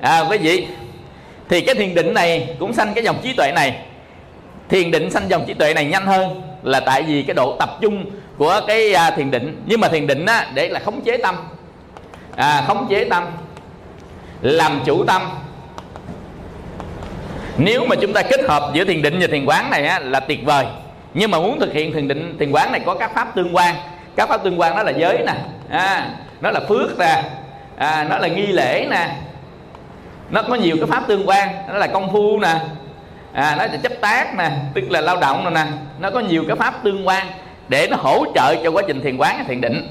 À, 0.00 0.20
quý 0.30 0.38
vị 0.38 0.66
thì 1.48 1.60
cái 1.60 1.74
thiền 1.74 1.94
định 1.94 2.14
này 2.14 2.56
cũng 2.58 2.72
sanh 2.72 2.94
cái 2.94 3.04
dòng 3.04 3.16
trí 3.22 3.32
tuệ 3.32 3.52
này 3.54 3.78
thiền 4.68 4.90
định 4.90 5.10
sanh 5.10 5.30
dòng 5.30 5.44
trí 5.46 5.54
tuệ 5.54 5.74
này 5.74 5.84
nhanh 5.84 6.06
hơn 6.06 6.42
là 6.62 6.80
tại 6.80 7.02
vì 7.02 7.22
cái 7.22 7.34
độ 7.34 7.56
tập 7.58 7.78
trung 7.80 8.04
của 8.38 8.60
cái 8.66 8.94
à, 8.94 9.10
thiền 9.10 9.30
định. 9.30 9.62
Nhưng 9.66 9.80
mà 9.80 9.88
thiền 9.88 10.06
định 10.06 10.26
á 10.26 10.46
để 10.54 10.68
là 10.68 10.80
khống 10.80 11.00
chế 11.00 11.16
tâm. 11.16 11.36
À, 12.36 12.64
khống 12.66 12.86
chế 12.90 13.04
tâm. 13.04 13.24
Làm 14.42 14.80
chủ 14.84 15.04
tâm. 15.04 15.22
Nếu 17.56 17.86
mà 17.86 17.96
chúng 18.00 18.12
ta 18.12 18.22
kết 18.22 18.40
hợp 18.48 18.70
giữa 18.74 18.84
thiền 18.84 19.02
định 19.02 19.18
và 19.20 19.26
thiền 19.26 19.44
quán 19.44 19.70
này 19.70 19.86
á, 19.86 19.98
là 19.98 20.20
tuyệt 20.20 20.44
vời. 20.44 20.66
Nhưng 21.14 21.30
mà 21.30 21.38
muốn 21.38 21.60
thực 21.60 21.72
hiện 21.72 21.92
thiền 21.92 22.08
định 22.08 22.36
thiền 22.38 22.50
quán 22.52 22.72
này 22.72 22.80
có 22.86 22.94
các 22.94 23.14
pháp 23.14 23.34
tương 23.34 23.56
quan. 23.56 23.74
Các 24.16 24.28
pháp 24.28 24.44
tương 24.44 24.60
quan 24.60 24.76
đó 24.76 24.82
là 24.82 24.90
giới 24.90 25.18
nè. 25.26 25.34
À, 25.70 26.10
nó 26.40 26.50
là 26.50 26.60
phước 26.68 26.98
nè. 26.98 27.22
À, 27.76 28.06
nó 28.10 28.18
là 28.18 28.28
nghi 28.28 28.46
lễ 28.46 28.86
nè. 28.90 29.16
Nó 30.30 30.42
có 30.42 30.54
nhiều 30.54 30.76
cái 30.76 30.86
pháp 30.86 31.08
tương 31.08 31.28
quan. 31.28 31.48
Nó 31.68 31.74
là 31.74 31.86
công 31.86 32.12
phu 32.12 32.38
nè 32.40 32.54
à, 33.38 33.54
nó 33.58 33.66
là 33.66 33.76
chấp 33.82 33.92
tác 34.00 34.36
nè 34.36 34.50
tức 34.74 34.90
là 34.90 35.00
lao 35.00 35.16
động 35.16 35.44
rồi 35.44 35.52
nè 35.52 35.64
nó 35.98 36.10
có 36.10 36.20
nhiều 36.20 36.44
cái 36.48 36.56
pháp 36.56 36.74
tương 36.84 37.08
quan 37.08 37.26
để 37.68 37.88
nó 37.90 37.96
hỗ 38.00 38.24
trợ 38.34 38.54
cho 38.64 38.70
quá 38.70 38.82
trình 38.86 39.02
thiền 39.02 39.16
quán 39.16 39.44
thiền 39.48 39.60
định. 39.60 39.88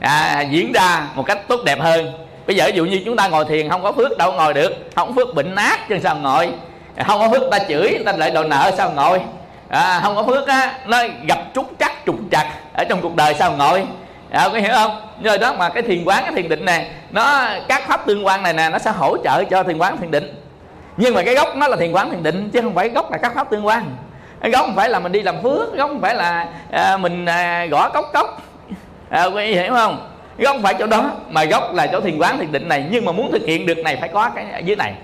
À, 0.00 0.40
diễn 0.40 0.72
ra 0.72 1.06
một 1.14 1.22
cách 1.26 1.48
tốt 1.48 1.60
đẹp 1.64 1.80
hơn. 1.80 2.12
Bây 2.46 2.56
giờ 2.56 2.64
ví 2.66 2.72
dụ 2.76 2.84
như 2.84 3.02
chúng 3.04 3.16
ta 3.16 3.28
ngồi 3.28 3.44
thiền 3.44 3.68
không 3.68 3.82
có 3.82 3.92
phước 3.92 4.18
đâu 4.18 4.32
ngồi 4.32 4.54
được 4.54 4.90
không 4.96 5.08
có 5.08 5.14
phước 5.14 5.34
bệnh 5.34 5.54
nát 5.54 5.88
chứ 5.88 5.98
sao 6.02 6.16
ngồi? 6.16 6.48
À, 6.96 7.04
không 7.04 7.20
có 7.20 7.28
phước 7.30 7.50
ta 7.50 7.58
chửi 7.68 7.98
ta 8.06 8.12
lại 8.12 8.30
đòi 8.30 8.48
nợ 8.48 8.70
sao 8.76 8.90
ngồi? 8.90 9.20
À, 9.68 10.00
không 10.02 10.16
có 10.16 10.22
phước 10.22 10.48
á 10.48 10.78
nó 10.86 10.98
gặp 11.26 11.38
trúc 11.54 11.70
trắc 11.78 11.92
trục 12.06 12.16
trặc 12.30 12.46
ở 12.72 12.84
trong 12.84 13.00
cuộc 13.00 13.16
đời 13.16 13.34
sao 13.34 13.52
ngồi? 13.52 13.86
À, 14.30 14.48
có 14.52 14.58
hiểu 14.58 14.72
không? 14.72 15.00
Rồi 15.22 15.38
đó 15.38 15.52
mà 15.58 15.68
cái 15.68 15.82
thiền 15.82 16.04
quán 16.04 16.22
cái 16.24 16.32
thiền 16.32 16.48
định 16.48 16.64
này 16.64 16.86
nó 17.10 17.48
các 17.68 17.88
pháp 17.88 18.06
tương 18.06 18.26
quan 18.26 18.42
này 18.42 18.52
nè 18.52 18.70
nó 18.70 18.78
sẽ 18.78 18.90
hỗ 18.90 19.16
trợ 19.24 19.44
cho 19.44 19.62
thiền 19.62 19.78
quán 19.78 19.96
thiền 19.96 20.10
định 20.10 20.47
nhưng 21.00 21.14
mà 21.14 21.22
cái 21.22 21.34
gốc 21.34 21.56
nó 21.56 21.68
là 21.68 21.76
thiền 21.76 21.92
quán 21.92 22.10
thiền 22.10 22.22
định 22.22 22.50
chứ 22.50 22.60
không 22.60 22.74
phải 22.74 22.88
gốc 22.88 23.12
là 23.12 23.18
các 23.18 23.34
pháp 23.34 23.50
tương 23.50 23.66
quan. 23.66 23.96
Cái 24.40 24.50
gốc 24.50 24.66
không 24.66 24.76
phải 24.76 24.88
là 24.88 24.98
mình 24.98 25.12
đi 25.12 25.22
làm 25.22 25.42
phước 25.42 25.76
gốc 25.76 25.90
không 25.90 26.00
phải 26.00 26.14
là 26.14 26.48
à, 26.70 26.96
mình 26.96 27.26
à, 27.26 27.66
gõ 27.66 27.88
cốc 27.88 28.04
cốc. 28.12 28.42
À, 29.10 29.24
quý 29.24 29.54
hiểu 29.54 29.72
không? 29.72 30.08
Gốc 30.38 30.52
không 30.52 30.62
phải 30.62 30.74
chỗ 30.78 30.86
đó 30.86 31.10
mà 31.30 31.44
gốc 31.44 31.74
là 31.74 31.86
chỗ 31.86 32.00
thiền 32.00 32.18
quán 32.18 32.38
thiền 32.38 32.52
định 32.52 32.68
này. 32.68 32.84
Nhưng 32.90 33.04
mà 33.04 33.12
muốn 33.12 33.32
thực 33.32 33.42
hiện 33.46 33.66
được 33.66 33.78
này 33.78 33.96
phải 33.96 34.08
có 34.08 34.30
cái 34.34 34.46
ở 34.52 34.58
dưới 34.58 34.76
này. 34.76 34.94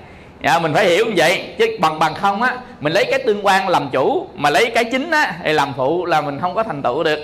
À, 0.42 0.58
mình 0.58 0.74
phải 0.74 0.86
hiểu 0.86 1.06
như 1.06 1.12
vậy 1.16 1.54
chứ 1.58 1.66
bằng 1.80 1.98
bằng 1.98 2.14
không 2.14 2.42
á 2.42 2.56
mình 2.80 2.92
lấy 2.92 3.04
cái 3.04 3.18
tương 3.26 3.46
quan 3.46 3.68
làm 3.68 3.88
chủ 3.92 4.26
mà 4.34 4.50
lấy 4.50 4.70
cái 4.74 4.84
chính 4.84 5.10
á 5.10 5.34
thì 5.44 5.52
làm 5.52 5.72
phụ 5.76 6.06
là 6.06 6.20
mình 6.20 6.38
không 6.40 6.54
có 6.54 6.62
thành 6.62 6.82
tựu 6.82 7.02
được. 7.04 7.18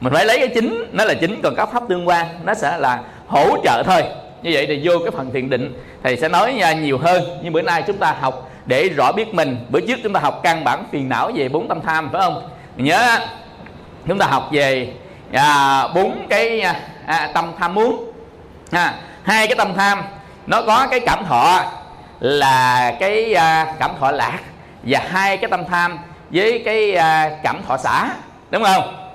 Mình 0.00 0.12
phải 0.12 0.24
lấy 0.24 0.38
cái 0.38 0.48
chính 0.48 0.84
nó 0.92 1.04
là 1.04 1.14
chính 1.14 1.40
còn 1.42 1.54
các 1.56 1.72
pháp 1.72 1.82
tương 1.88 2.08
quan 2.08 2.26
nó 2.44 2.54
sẽ 2.54 2.78
là 2.78 3.00
hỗ 3.26 3.56
trợ 3.64 3.82
thôi 3.86 4.02
như 4.46 4.52
vậy 4.54 4.66
thì 4.66 4.80
vô 4.82 4.98
cái 4.98 5.10
phần 5.10 5.32
thiền 5.32 5.50
định 5.50 5.74
thầy 6.02 6.16
sẽ 6.16 6.28
nói 6.28 6.58
à, 6.62 6.72
nhiều 6.72 6.98
hơn. 6.98 7.22
Nhưng 7.42 7.52
bữa 7.52 7.62
nay 7.62 7.82
chúng 7.86 7.96
ta 7.96 8.16
học 8.20 8.50
để 8.66 8.88
rõ 8.88 9.12
biết 9.12 9.34
mình. 9.34 9.56
Bữa 9.68 9.80
trước 9.80 9.98
chúng 10.02 10.12
ta 10.12 10.20
học 10.20 10.40
căn 10.42 10.64
bản 10.64 10.84
phiền 10.92 11.08
não 11.08 11.30
về 11.34 11.48
bốn 11.48 11.68
tâm 11.68 11.80
tham 11.80 12.08
phải 12.12 12.20
không? 12.20 12.48
Nhớ 12.76 13.18
chúng 14.06 14.18
ta 14.18 14.26
học 14.26 14.48
về 14.52 14.92
à, 15.32 15.88
bốn 15.88 16.10
à, 16.10 16.26
cái 16.28 16.60
à, 17.06 17.30
tâm 17.34 17.52
tham 17.58 17.74
muốn. 17.74 18.12
À, 18.70 18.94
hai 19.22 19.46
cái 19.46 19.56
tâm 19.56 19.74
tham 19.76 20.02
nó 20.46 20.62
có 20.62 20.86
cái 20.90 21.00
cảm 21.00 21.24
thọ 21.24 21.62
là 22.20 22.92
cái 23.00 23.34
à, 23.34 23.74
cảm 23.78 23.90
thọ 24.00 24.10
lạc 24.10 24.38
và 24.82 25.00
hai 25.10 25.36
cái 25.36 25.50
tâm 25.50 25.64
tham 25.70 25.98
với 26.30 26.62
cái 26.64 26.94
à, 26.94 27.30
cảm 27.42 27.60
thọ 27.68 27.76
xả 27.76 28.08
đúng 28.50 28.64
không? 28.64 29.05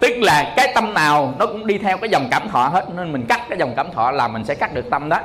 Tức 0.00 0.14
là 0.18 0.52
cái 0.56 0.72
tâm 0.74 0.94
nào 0.94 1.34
nó 1.38 1.46
cũng 1.46 1.66
đi 1.66 1.78
theo 1.78 1.98
cái 1.98 2.10
dòng 2.10 2.28
cảm 2.30 2.48
thọ 2.48 2.68
hết 2.68 2.84
nên 2.96 3.12
mình 3.12 3.26
cắt 3.28 3.40
cái 3.48 3.58
dòng 3.58 3.72
cảm 3.76 3.92
thọ 3.92 4.10
là 4.10 4.28
mình 4.28 4.44
sẽ 4.44 4.54
cắt 4.54 4.74
được 4.74 4.90
tâm 4.90 5.08
đó. 5.08 5.20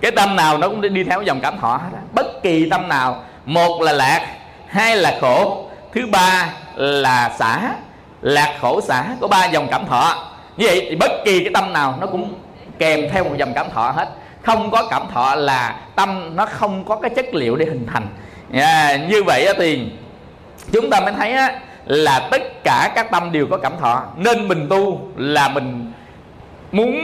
Cái 0.00 0.10
tâm 0.10 0.36
nào 0.36 0.58
nó 0.58 0.68
cũng 0.68 0.80
đi 0.80 1.04
theo 1.04 1.18
cái 1.18 1.26
dòng 1.26 1.40
cảm 1.40 1.58
thọ 1.58 1.76
hết 1.76 1.88
đó. 1.92 1.98
bất 2.12 2.42
kỳ 2.42 2.70
tâm 2.70 2.88
nào 2.88 3.24
một 3.44 3.82
là 3.82 3.92
lạc 3.92 4.26
hai 4.68 4.96
là 4.96 5.18
khổ 5.20 5.66
thứ 5.94 6.06
ba 6.06 6.48
là 6.74 7.36
xả 7.38 7.74
lạc 8.22 8.58
khổ 8.60 8.80
xả 8.80 9.04
có 9.20 9.28
ba 9.28 9.44
dòng 9.44 9.68
cảm 9.70 9.86
thọ. 9.86 10.30
Như 10.56 10.66
vậy 10.66 10.86
thì 10.90 10.96
bất 10.96 11.10
kỳ 11.24 11.44
cái 11.44 11.50
tâm 11.54 11.72
nào 11.72 11.98
nó 12.00 12.06
cũng 12.06 12.34
kèm 12.78 13.00
theo 13.12 13.24
một 13.24 13.34
dòng 13.36 13.52
cảm 13.54 13.70
thọ 13.70 13.90
hết. 13.90 14.08
Không 14.42 14.70
có 14.70 14.86
cảm 14.90 15.02
thọ 15.14 15.34
là 15.34 15.80
tâm 15.94 16.36
nó 16.36 16.46
không 16.46 16.84
có 16.84 16.96
cái 16.96 17.10
chất 17.10 17.34
liệu 17.34 17.56
để 17.56 17.66
hình 17.66 17.86
thành. 17.92 18.06
Yeah, 18.52 19.00
như 19.08 19.22
vậy 19.22 19.48
thì 19.58 19.90
chúng 20.72 20.90
ta 20.90 21.00
mới 21.00 21.12
thấy 21.12 21.32
á, 21.32 21.60
là 21.88 22.28
tất 22.30 22.64
cả 22.64 22.92
các 22.94 23.10
tâm 23.10 23.32
đều 23.32 23.46
có 23.50 23.56
cảm 23.56 23.72
thọ. 23.80 24.02
Nên 24.16 24.48
mình 24.48 24.66
tu 24.70 25.08
là 25.16 25.48
mình 25.48 25.92
muốn 26.72 27.00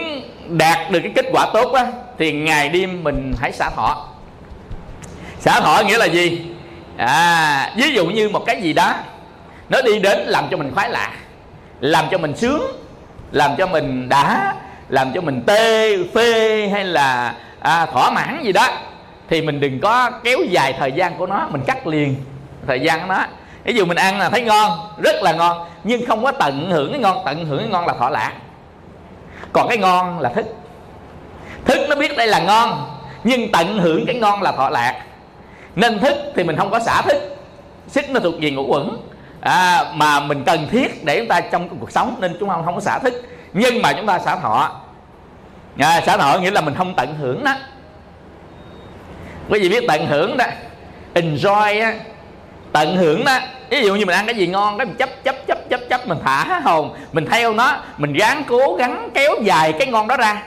đạt 0.49 0.91
được 0.91 1.01
cái 1.03 1.13
kết 1.15 1.27
quả 1.33 1.47
tốt 1.53 1.73
á 1.73 1.87
thì 2.19 2.33
ngày 2.33 2.69
đêm 2.69 3.05
mình 3.05 3.35
hãy 3.41 3.53
xả 3.53 3.71
thọ. 3.71 4.09
Xả 5.39 5.61
thọ 5.61 5.83
nghĩa 5.87 5.99
là 5.99 6.07
gì? 6.07 6.47
À 6.97 7.73
ví 7.77 7.95
dụ 7.95 8.07
như 8.07 8.29
một 8.29 8.43
cái 8.47 8.63
gì 8.63 8.73
đó 8.73 8.95
nó 9.69 9.83
đi 9.83 9.99
đến 9.99 10.19
làm 10.19 10.45
cho 10.51 10.57
mình 10.57 10.71
khoái 10.75 10.91
lạ 10.91 11.13
làm 11.81 12.05
cho 12.11 12.19
mình 12.19 12.37
sướng 12.37 12.63
làm 13.33 13.51
cho 13.59 13.67
mình 13.67 14.09
đã 14.09 14.55
làm 14.89 15.13
cho 15.13 15.21
mình 15.21 15.43
tê 15.47 15.97
phê 16.15 16.69
hay 16.73 16.85
là 16.85 17.35
à, 17.61 17.87
thỏa 17.87 18.11
mãn 18.11 18.43
gì 18.43 18.53
đó 18.53 18.69
thì 19.29 19.43
mình 19.43 19.61
đừng 19.61 19.81
có 19.81 20.11
kéo 20.25 20.39
dài 20.49 20.73
thời 20.79 20.93
gian 20.93 21.15
của 21.19 21.27
nó 21.27 21.49
mình 21.51 21.63
cắt 21.67 21.87
liền 21.87 22.17
thời 22.67 22.81
gian 22.81 23.01
của 23.01 23.07
nó 23.07 23.27
ví 23.65 23.75
dụ 23.75 23.85
mình 23.85 23.97
ăn 23.97 24.19
là 24.19 24.29
thấy 24.29 24.43
ngon 24.43 24.79
rất 24.99 25.23
là 25.23 25.33
ngon 25.33 25.67
nhưng 25.85 26.07
không 26.07 26.25
có 26.25 26.33
tận 26.33 26.71
hưởng 26.71 26.93
cái 26.93 27.01
ngon 27.01 27.23
tận 27.25 27.47
hưởng 27.47 27.59
cái 27.59 27.69
ngon 27.69 27.87
là 27.87 27.95
thọ 27.95 28.11
lạc. 28.11 28.33
Còn 29.53 29.69
cái 29.69 29.79
ngon 29.79 30.21
là 30.21 30.29
thức. 30.29 30.47
Thức 31.65 31.87
nó 31.89 31.97
biết 31.97 32.17
đây 32.17 32.27
là 32.27 32.41
ngon 32.41 32.99
nhưng 33.25 33.53
tận 33.53 33.79
hưởng 33.79 34.07
cái 34.07 34.15
ngon 34.15 34.43
là 34.43 34.53
thọ 34.53 34.71
lạc. 34.71 35.03
Nên 35.77 35.99
thức 35.99 36.17
thì 36.37 36.45
mình 36.45 36.57
không 36.57 36.71
có 36.71 36.81
xả 36.81 37.03
thức. 37.03 37.37
Xích 37.89 38.11
nó 38.11 38.21
thuộc 38.21 38.35
về 38.41 38.51
ngũ 38.51 38.67
quẩn 38.67 38.97
à, 39.41 39.85
mà 39.95 40.21
mình 40.21 40.45
cần 40.47 40.69
thiết 40.71 41.05
để 41.05 41.19
chúng 41.19 41.29
ta 41.29 41.41
trong 41.41 41.79
cuộc 41.79 41.91
sống 41.91 42.17
nên 42.21 42.37
chúng 42.41 42.49
ta 42.49 42.55
không 42.65 42.75
có 42.75 42.81
xả 42.81 42.99
thức. 42.99 43.23
Nhưng 43.53 43.83
mà 43.83 43.93
chúng 43.93 44.07
ta 44.07 44.19
xả 44.19 44.37
thọ. 44.37 44.81
À, 45.79 46.01
xả 46.01 46.17
thọ 46.17 46.39
nghĩa 46.39 46.51
là 46.51 46.61
mình 46.61 46.75
không 46.75 46.95
tận 46.95 47.15
hưởng 47.15 47.45
đó. 47.45 47.55
Quý 49.49 49.61
vị 49.61 49.69
biết 49.69 49.85
tận 49.89 50.07
hưởng 50.07 50.37
đó 50.37 50.45
enjoy 51.15 51.83
á 51.83 51.95
tận 52.75 52.97
hưởng 52.97 53.25
đó. 53.25 53.39
Ví 53.71 53.83
dụ 53.83 53.95
như 53.95 54.07
mình 54.07 54.17
ăn 54.17 54.27
cái 54.27 54.35
gì 54.35 54.47
ngon 54.47 54.79
cái 54.79 54.87
mình 54.87 54.97
chấp 54.97 55.25
chấp 55.25 55.47
chấp 55.47 55.59
chấp 55.71 55.81
chấp 55.91 56.09
mình 56.09 56.19
thả 56.25 56.61
hồn 56.65 56.95
mình 57.13 57.27
theo 57.31 57.55
nó 57.55 57.77
mình 57.97 58.13
gắng 58.13 58.43
cố 58.49 58.77
gắng 58.77 59.09
kéo 59.15 59.35
dài 59.43 59.73
cái 59.79 59.87
ngon 59.87 60.09
đó 60.09 60.17
ra. 60.17 60.43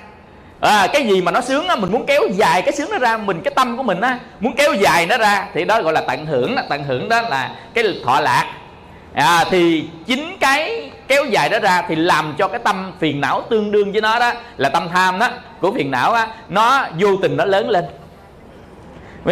À, 0.62 0.88
cái 0.94 1.04
gì 1.04 1.22
mà 1.22 1.32
nó 1.32 1.42
sướng 1.42 1.68
á 1.68 1.76
mình 1.76 1.92
muốn 1.92 2.06
kéo 2.06 2.22
dài 2.32 2.62
cái 2.62 2.72
sướng 2.74 2.90
nó 2.92 2.98
ra 2.98 3.18
mình 3.18 3.42
cái 3.44 3.54
tâm 3.56 3.78
của 3.78 3.84
mình 3.84 4.02
á 4.02 4.20
muốn 4.40 4.54
kéo 4.54 4.74
dài 4.74 5.06
nó 5.06 5.18
ra 5.18 5.46
thì 5.54 5.66
đó 5.66 5.82
gọi 5.82 5.94
là 5.94 6.02
tận 6.02 6.26
hưởng 6.26 6.56
đó. 6.56 6.62
tận 6.70 6.84
hưởng 6.84 7.10
đó 7.10 7.22
là 7.22 7.52
cái 7.74 7.84
thọ 8.06 8.20
lạc. 8.20 8.46
À, 9.14 9.46
thì 9.50 9.90
chính 10.06 10.38
cái 10.40 10.92
kéo 11.08 11.26
dài 11.26 11.50
đó 11.50 11.60
ra 11.60 11.84
thì 11.88 11.96
làm 11.96 12.34
cho 12.38 12.48
cái 12.48 12.60
tâm 12.64 12.92
phiền 13.00 13.22
não 13.22 13.44
tương 13.50 13.72
đương 13.72 13.92
với 13.92 14.02
nó 14.02 14.20
đó 14.20 14.32
là 14.58 14.70
tâm 14.70 14.88
tham 14.94 15.20
đó 15.20 15.30
của 15.62 15.72
phiền 15.72 15.92
não 15.92 16.14
á 16.14 16.28
nó 16.50 16.86
vô 17.00 17.10
tình 17.22 17.38
nó 17.38 17.46
lớn 17.46 17.70
lên 17.70 17.86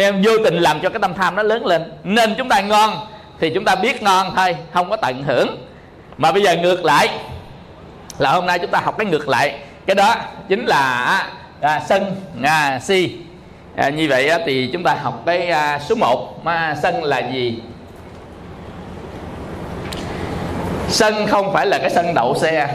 em 0.02 0.22
vô 0.24 0.32
tình 0.44 0.54
làm 0.54 0.80
cho 0.80 0.88
cái 0.88 0.98
tâm 0.98 1.14
tham 1.14 1.36
nó 1.36 1.42
lớn 1.42 1.66
lên. 1.66 1.92
Nên 2.04 2.34
chúng 2.38 2.48
ta 2.48 2.60
ngon 2.60 3.06
thì 3.40 3.50
chúng 3.54 3.64
ta 3.64 3.74
biết 3.74 4.02
ngon 4.02 4.32
thôi 4.36 4.56
không 4.72 4.90
có 4.90 4.96
tận 4.96 5.22
hưởng. 5.22 5.66
Mà 6.16 6.32
bây 6.32 6.42
giờ 6.42 6.56
ngược 6.56 6.84
lại 6.84 7.08
là 8.18 8.30
hôm 8.30 8.46
nay 8.46 8.58
chúng 8.58 8.70
ta 8.70 8.80
học 8.80 8.98
cái 8.98 9.06
ngược 9.06 9.28
lại. 9.28 9.58
Cái 9.86 9.94
đó 9.94 10.16
chính 10.48 10.66
là 10.66 11.26
à, 11.60 11.82
sân 11.88 12.16
à, 12.42 12.80
si. 12.82 13.16
À, 13.76 13.88
như 13.88 14.06
vậy 14.08 14.28
á, 14.28 14.38
thì 14.46 14.70
chúng 14.72 14.82
ta 14.82 14.94
học 14.94 15.22
cái 15.26 15.48
à, 15.48 15.78
số 15.78 15.94
1 15.94 16.44
mà 16.44 16.76
sân 16.82 17.04
là 17.04 17.18
gì? 17.18 17.62
Sân 20.88 21.26
không 21.26 21.52
phải 21.52 21.66
là 21.66 21.78
cái 21.78 21.90
sân 21.90 22.14
đậu 22.14 22.34
xe. 22.34 22.68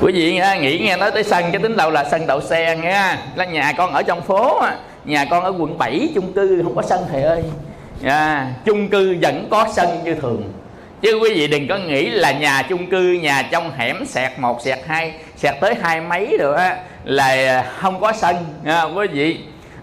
Quý 0.00 0.12
vị 0.12 0.34
nghe, 0.34 0.58
nghĩ 0.60 0.78
nghe 0.78 0.96
nói 0.96 1.10
tới 1.10 1.24
sân 1.24 1.44
cái 1.52 1.62
tính 1.62 1.76
đâu 1.76 1.90
là 1.90 2.04
sân 2.10 2.26
đậu 2.26 2.40
xe 2.40 2.76
nghe. 2.76 3.16
Là 3.34 3.44
nhà 3.44 3.72
con 3.72 3.92
ở 3.92 4.02
trong 4.02 4.22
phố 4.22 4.62
nhà 5.04 5.24
con 5.24 5.44
ở 5.44 5.54
quận 5.58 5.78
7 5.78 6.08
chung 6.14 6.32
cư 6.32 6.62
không 6.62 6.74
có 6.76 6.82
sân 6.82 7.00
thầy 7.10 7.22
ơi. 7.22 7.42
À, 8.04 8.52
chung 8.64 8.88
cư 8.88 9.16
vẫn 9.22 9.46
có 9.50 9.66
sân 9.72 9.88
như 10.04 10.14
thường. 10.14 10.52
Chứ 11.00 11.18
quý 11.22 11.34
vị 11.34 11.46
đừng 11.46 11.68
có 11.68 11.78
nghĩ 11.78 12.10
là 12.10 12.32
nhà 12.32 12.62
chung 12.68 12.90
cư 12.90 13.18
nhà 13.22 13.48
trong 13.50 13.72
hẻm 13.76 14.06
sẹt 14.06 14.32
một 14.38 14.62
sẹt 14.62 14.78
hai 14.86 15.14
sẹt 15.36 15.54
tới 15.60 15.74
hai 15.82 16.00
mấy 16.00 16.36
rồi 16.40 16.56
á 16.56 16.76
là 17.04 17.62
không 17.78 18.00
có 18.00 18.12
sân. 18.12 18.36
À, 18.64 18.82
quý 18.82 19.06
vị 19.06 19.38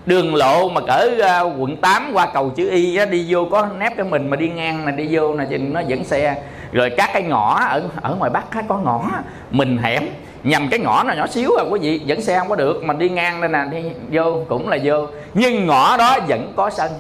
đường 0.06 0.36
lộ 0.36 0.70
mà 0.70 0.82
cỡ 0.82 1.10
uh, 1.18 1.62
quận 1.62 1.78
8 1.78 2.12
qua 2.14 2.28
cầu 2.34 2.50
chữ 2.50 2.70
y 2.70 2.96
á, 2.96 3.06
đi 3.06 3.26
vô 3.30 3.48
có 3.52 3.68
nép 3.80 3.98
cái 3.98 4.06
mình 4.06 4.30
mà 4.30 4.36
đi 4.36 4.50
ngang 4.50 4.86
mà 4.86 4.92
đi 4.92 5.08
vô 5.12 5.34
là 5.34 5.46
nó 5.60 5.80
dẫn 5.80 6.04
xe 6.04 6.36
rồi 6.72 6.90
các 6.98 7.10
cái 7.14 7.24
ngõ 7.24 7.66
ở 7.70 7.84
ở 8.02 8.16
ngoài 8.16 8.32
bắc 8.32 8.46
có 8.68 8.78
ngõ 8.78 9.02
mình 9.52 9.78
hẻm. 9.78 10.04
Nhầm 10.44 10.68
cái 10.70 10.80
ngõ 10.80 11.04
nó 11.04 11.14
nhỏ 11.14 11.28
xíu 11.28 11.52
à 11.58 11.64
quý 11.70 11.80
vị 11.80 12.00
dẫn 12.06 12.22
xe 12.22 12.40
không 12.40 12.50
có 12.50 12.56
được 12.56 12.84
mà 12.84 12.94
đi 12.94 13.10
ngang 13.10 13.42
đây 13.42 13.50
nè 13.50 13.66
đi 13.72 13.90
vô 14.12 14.44
cũng 14.50 14.70
là 14.70 14.78
vô. 14.84 15.08
Nhưng 15.34 15.68
ngõ 15.68 15.98
đó 15.98 16.18
vẫn 16.28 16.54
có 16.56 16.70
sân. 16.70 16.92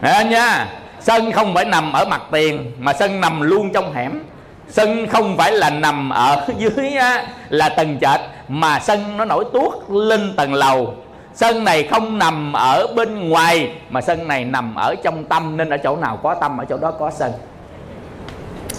À, 0.00 0.22
nha? 0.22 0.66
Sân 1.00 1.32
không 1.32 1.54
phải 1.54 1.64
nằm 1.64 1.92
ở 1.92 2.04
mặt 2.04 2.22
tiền 2.30 2.72
mà 2.78 2.92
sân 2.92 3.20
nằm 3.20 3.40
luôn 3.40 3.72
trong 3.72 3.92
hẻm. 3.94 4.22
Sân 4.68 5.06
không 5.06 5.36
phải 5.36 5.52
là 5.52 5.70
nằm 5.70 6.10
ở 6.10 6.46
dưới 6.58 6.90
á, 6.90 7.26
là 7.48 7.68
tầng 7.68 7.98
trệt 8.00 8.20
mà 8.48 8.80
sân 8.80 9.16
nó 9.16 9.24
nổi 9.24 9.44
tuốt 9.52 9.72
lên 9.88 10.34
tầng 10.36 10.54
lầu. 10.54 10.94
Sân 11.34 11.64
này 11.64 11.82
không 11.82 12.18
nằm 12.18 12.52
ở 12.52 12.86
bên 12.96 13.28
ngoài 13.28 13.72
mà 13.90 14.00
sân 14.00 14.28
này 14.28 14.44
nằm 14.44 14.74
ở 14.74 14.94
trong 15.02 15.24
tâm 15.24 15.56
nên 15.56 15.70
ở 15.70 15.76
chỗ 15.76 15.96
nào 15.96 16.16
có 16.22 16.34
tâm 16.34 16.58
ở 16.58 16.64
chỗ 16.64 16.76
đó 16.76 16.90
có 16.90 17.10
sân 17.10 17.32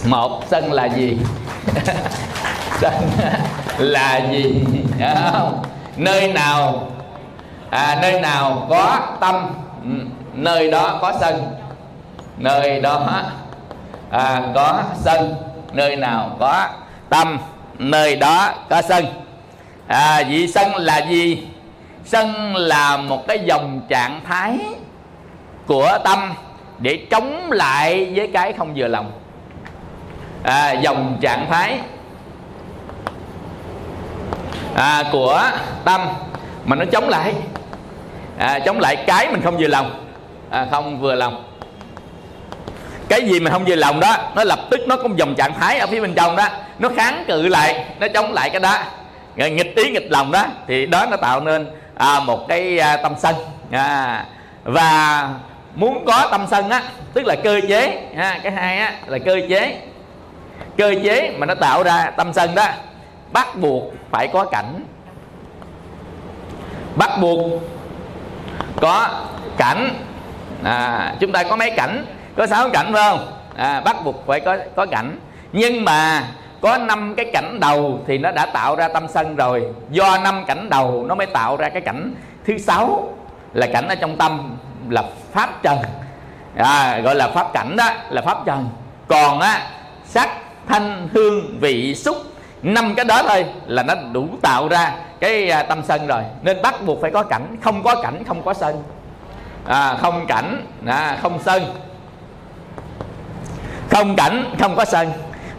một 0.04 0.42
sân 0.50 0.72
là 0.72 0.84
gì? 0.84 1.18
Sân 2.80 2.94
là 3.78 4.20
gì? 4.32 4.64
Không? 5.32 5.62
nơi 5.96 6.32
nào? 6.32 6.88
À, 7.70 7.98
nơi 8.02 8.20
nào 8.20 8.66
có 8.70 9.00
tâm? 9.20 9.34
Ừ, 9.82 9.90
nơi 10.34 10.70
đó 10.70 10.98
có 11.02 11.12
sân. 11.20 11.52
Nơi 12.36 12.80
đó 12.80 13.22
à, 14.10 14.42
có 14.54 14.82
sân. 15.00 15.34
Nơi 15.72 15.96
nào 15.96 16.36
có 16.40 16.68
tâm? 17.08 17.38
Nơi 17.78 18.16
đó 18.16 18.52
có 18.70 18.82
sân. 18.82 19.04
À, 19.86 20.22
vị 20.28 20.48
sân 20.48 20.74
là 20.74 20.98
gì? 20.98 21.46
Sân 22.04 22.56
là 22.56 22.96
một 22.96 23.26
cái 23.28 23.38
dòng 23.44 23.80
trạng 23.88 24.20
thái 24.28 24.58
của 25.66 25.98
tâm 26.04 26.34
để 26.78 27.06
chống 27.10 27.52
lại 27.52 28.12
với 28.14 28.30
cái 28.32 28.52
không 28.52 28.72
vừa 28.76 28.88
lòng 28.88 29.12
à, 30.42 30.72
dòng 30.72 31.18
trạng 31.20 31.46
thái. 31.50 31.78
À, 34.74 35.04
của 35.12 35.50
tâm. 35.84 36.00
Mà 36.64 36.76
nó 36.76 36.84
chống 36.92 37.08
lại. 37.08 37.34
À, 38.38 38.58
chống 38.58 38.80
lại 38.80 38.96
cái 39.06 39.28
mình 39.30 39.42
không 39.42 39.56
vừa 39.56 39.68
lòng. 39.68 40.04
À, 40.50 40.66
không 40.70 41.00
vừa 41.00 41.14
lòng. 41.14 41.44
Cái 43.08 43.22
gì 43.28 43.40
mà 43.40 43.50
không 43.50 43.64
vừa 43.64 43.76
lòng 43.76 44.00
đó 44.00 44.16
nó 44.34 44.44
lập 44.44 44.58
tức 44.70 44.80
nó 44.86 44.96
có 44.96 45.08
dòng 45.16 45.34
trạng 45.34 45.54
thái 45.54 45.78
ở 45.78 45.86
phía 45.86 46.00
bên 46.00 46.14
trong 46.14 46.36
đó. 46.36 46.48
Nó 46.78 46.88
kháng 46.96 47.24
cự 47.28 47.48
lại 47.48 47.84
nó 48.00 48.06
chống 48.14 48.32
lại 48.32 48.50
cái 48.50 48.60
đó. 48.60 48.78
Rồi 49.36 49.50
nghịch 49.50 49.76
ý 49.76 49.90
nghịch 49.90 50.10
lòng 50.10 50.32
đó 50.32 50.44
thì 50.66 50.86
đó 50.86 51.06
nó 51.10 51.16
tạo 51.16 51.40
nên 51.40 51.66
à, 51.94 52.20
một 52.20 52.48
cái 52.48 52.78
à, 52.78 52.96
tâm 52.96 53.14
sân. 53.18 53.34
À, 53.70 54.24
và 54.64 55.28
muốn 55.74 56.04
có 56.06 56.28
tâm 56.30 56.46
sân 56.50 56.70
á 56.70 56.82
tức 57.14 57.26
là 57.26 57.34
cơ 57.44 57.60
chế. 57.68 58.02
Ha, 58.16 58.40
cái 58.42 58.52
hai 58.52 58.78
á 58.78 58.92
là 59.06 59.18
cơ 59.18 59.40
chế 59.48 59.76
cơ 60.78 60.94
chế 61.04 61.34
mà 61.38 61.46
nó 61.46 61.54
tạo 61.54 61.82
ra 61.82 62.10
tâm 62.16 62.32
sân 62.32 62.54
đó 62.54 62.66
bắt 63.32 63.48
buộc 63.56 63.82
phải 64.10 64.28
có 64.28 64.44
cảnh. 64.44 64.84
Bắt 66.96 67.10
buộc 67.20 67.62
có 68.80 69.08
cảnh. 69.56 69.94
À, 70.64 71.14
chúng 71.20 71.32
ta 71.32 71.42
có 71.42 71.56
mấy 71.56 71.70
cảnh? 71.70 72.04
Có 72.36 72.46
sáu 72.46 72.70
cảnh 72.70 72.92
phải 72.92 73.02
không? 73.10 73.32
À, 73.56 73.80
bắt 73.80 73.96
buộc 74.04 74.26
phải 74.26 74.40
có 74.40 74.56
có 74.76 74.86
cảnh. 74.86 75.18
Nhưng 75.52 75.84
mà 75.84 76.28
có 76.60 76.78
năm 76.78 77.14
cái 77.16 77.26
cảnh 77.32 77.60
đầu 77.60 78.00
thì 78.06 78.18
nó 78.18 78.30
đã 78.30 78.46
tạo 78.46 78.76
ra 78.76 78.88
tâm 78.88 79.08
sân 79.08 79.36
rồi. 79.36 79.64
Do 79.90 80.18
năm 80.18 80.44
cảnh 80.44 80.68
đầu 80.70 81.04
nó 81.08 81.14
mới 81.14 81.26
tạo 81.26 81.56
ra 81.56 81.68
cái 81.68 81.82
cảnh 81.82 82.14
thứ 82.46 82.58
sáu 82.58 83.12
là 83.54 83.66
cảnh 83.72 83.88
ở 83.88 83.94
trong 83.94 84.16
tâm 84.16 84.56
là 84.88 85.02
pháp 85.32 85.62
trần. 85.62 85.78
À, 86.56 86.98
gọi 86.98 87.14
là 87.14 87.28
pháp 87.28 87.52
cảnh 87.52 87.76
đó 87.76 87.90
là 88.10 88.22
pháp 88.22 88.38
trần. 88.46 88.68
Còn 89.08 89.40
á 89.40 89.62
sắc 90.04 90.28
thanh 90.68 91.08
hương 91.14 91.58
vị 91.60 91.94
xúc. 91.94 92.16
Năm 92.62 92.94
cái 92.94 93.04
đó 93.04 93.22
thôi 93.28 93.46
là 93.66 93.82
nó 93.82 93.94
đủ 94.12 94.28
tạo 94.42 94.68
ra 94.68 94.94
cái 95.20 95.50
à, 95.50 95.62
tâm 95.62 95.82
sân 95.88 96.06
rồi. 96.06 96.22
Nên 96.42 96.62
bắt 96.62 96.84
buộc 96.84 97.00
phải 97.00 97.10
có 97.10 97.22
cảnh. 97.22 97.56
Không 97.62 97.82
có 97.82 98.02
cảnh 98.02 98.24
không 98.26 98.42
có 98.42 98.54
sân. 98.54 98.82
À, 99.66 99.96
không 100.00 100.26
cảnh 100.26 100.66
à, 100.86 101.18
không 101.22 101.38
sân. 101.44 101.62
Không 103.90 104.16
cảnh 104.16 104.54
không 104.58 104.76
có 104.76 104.84
sân. 104.84 105.08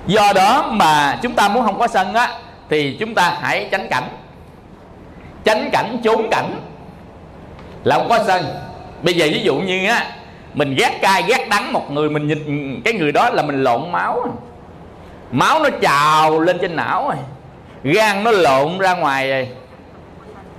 Do 0.07 0.33
đó 0.35 0.69
mà 0.71 1.19
chúng 1.21 1.33
ta 1.33 1.47
muốn 1.47 1.65
không 1.65 1.79
có 1.79 1.87
sân 1.87 2.13
á 2.13 2.33
thì 2.69 2.97
chúng 2.99 3.15
ta 3.15 3.37
hãy 3.41 3.67
tránh 3.71 3.87
cảnh. 3.89 4.09
Tránh 5.43 5.69
cảnh 5.71 5.97
trốn 6.03 6.27
cảnh 6.31 6.61
là 7.83 7.97
không 7.97 8.09
có 8.09 8.23
sân. 8.27 8.45
Bây 9.01 9.13
giờ 9.13 9.27
ví 9.33 9.41
dụ 9.43 9.55
như 9.55 9.87
á 9.87 10.05
mình 10.53 10.75
ghét 10.75 10.99
cay 11.01 11.23
ghét 11.27 11.47
đắng 11.49 11.73
một 11.73 11.91
người 11.91 12.09
mình 12.09 12.27
nhìn 12.27 12.81
cái 12.85 12.93
người 12.93 13.11
đó 13.11 13.29
là 13.29 13.41
mình 13.43 13.63
lộn 13.63 13.91
máu 13.91 14.37
máu 15.31 15.59
nó 15.59 15.69
trào 15.81 16.39
lên 16.39 16.57
trên 16.61 16.75
não 16.75 17.07
rồi. 17.07 17.17
Gan 17.83 18.23
nó 18.23 18.31
lộn 18.31 18.77
ra 18.77 18.93
ngoài 18.93 19.29
rồi. 19.29 19.47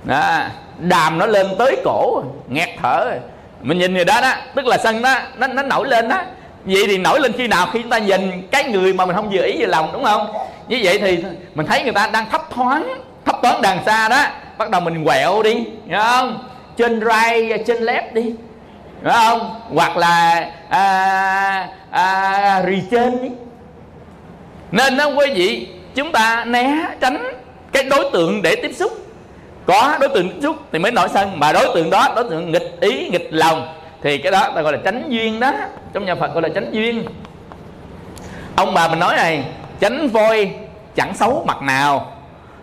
Đó, 0.03 0.39
đàm 0.79 1.17
nó 1.17 1.25
lên 1.25 1.47
tới 1.57 1.75
cổ 1.83 2.11
rồi, 2.15 2.23
nghẹt 2.49 2.69
thở 2.81 3.05
rồi. 3.05 3.19
mình 3.61 3.77
nhìn 3.77 3.93
người 3.93 4.05
đó 4.05 4.21
đó 4.21 4.33
tức 4.55 4.65
là 4.65 4.77
sân 4.77 5.01
đó 5.01 5.19
nó 5.37 5.47
nó 5.47 5.63
nổi 5.63 5.87
lên 5.87 6.09
đó. 6.09 6.21
Vậy 6.65 6.83
thì 6.87 6.97
nổi 6.97 7.19
lên 7.19 7.33
khi 7.33 7.47
nào 7.47 7.67
khi 7.73 7.81
chúng 7.81 7.89
ta 7.89 7.97
nhìn 7.97 8.47
cái 8.51 8.63
người 8.63 8.93
mà 8.93 9.05
mình 9.05 9.15
không 9.15 9.29
vừa 9.29 9.43
ý 9.43 9.55
vừa 9.59 9.65
lòng 9.65 9.89
đúng 9.93 10.03
không? 10.03 10.27
Như 10.67 10.79
vậy 10.83 10.99
thì 10.99 11.23
mình 11.55 11.65
thấy 11.65 11.83
người 11.83 11.93
ta 11.93 12.09
đang 12.13 12.29
thấp 12.29 12.41
thoáng 12.49 13.01
thấp 13.25 13.35
thoáng 13.43 13.61
đằng 13.61 13.79
xa 13.85 14.09
đó. 14.09 14.23
Bắt 14.57 14.69
đầu 14.69 14.81
mình 14.81 15.05
quẹo 15.05 15.43
đi 15.43 15.53
hiểu 15.87 15.99
không? 16.03 16.43
Trên 16.77 16.99
right 16.99 17.67
trên 17.67 17.83
left 17.83 18.13
đi 18.13 18.35
đúng 19.01 19.13
không? 19.13 19.61
Hoặc 19.73 19.97
là 19.97 20.49
à, 20.69 21.67
à, 21.91 22.61
rì 22.65 22.81
trên 22.91 23.21
đi 23.21 23.29
nên 24.71 24.97
đó 24.97 25.05
quý 25.05 25.25
vị 25.33 25.67
chúng 25.95 26.11
ta 26.11 26.45
né 26.45 26.87
tránh 26.99 27.33
cái 27.71 27.83
đối 27.83 28.09
tượng 28.13 28.41
để 28.41 28.55
tiếp 28.55 28.71
xúc. 28.75 28.91
Có 29.65 29.97
đối 29.99 30.09
tượng 30.09 30.29
tiếp 30.29 30.39
xúc 30.41 30.55
thì 30.71 30.79
mới 30.79 30.91
nổi 30.91 31.09
sân 31.13 31.39
mà 31.39 31.53
đối 31.53 31.65
tượng 31.75 31.89
đó 31.89 32.13
đối 32.15 32.29
tượng 32.29 32.51
nghịch 32.51 32.77
ý 32.79 33.09
nghịch 33.09 33.27
lòng 33.31 33.73
thì 34.03 34.17
cái 34.17 34.31
đó 34.31 34.51
ta 34.55 34.61
gọi 34.61 34.73
là 34.73 34.79
tránh 34.85 35.03
duyên 35.09 35.39
đó. 35.39 35.53
Trong 35.93 36.05
nhà 36.05 36.15
phật 36.15 36.33
gọi 36.33 36.41
là 36.41 36.49
tránh 36.55 36.71
duyên. 36.71 37.05
Ông 38.55 38.73
bà 38.73 38.87
mình 38.87 38.99
nói 38.99 39.15
này 39.15 39.43
tránh 39.79 40.07
voi 40.07 40.51
chẳng 40.95 41.13
xấu 41.15 41.43
mặt 41.47 41.61
nào. 41.61 42.11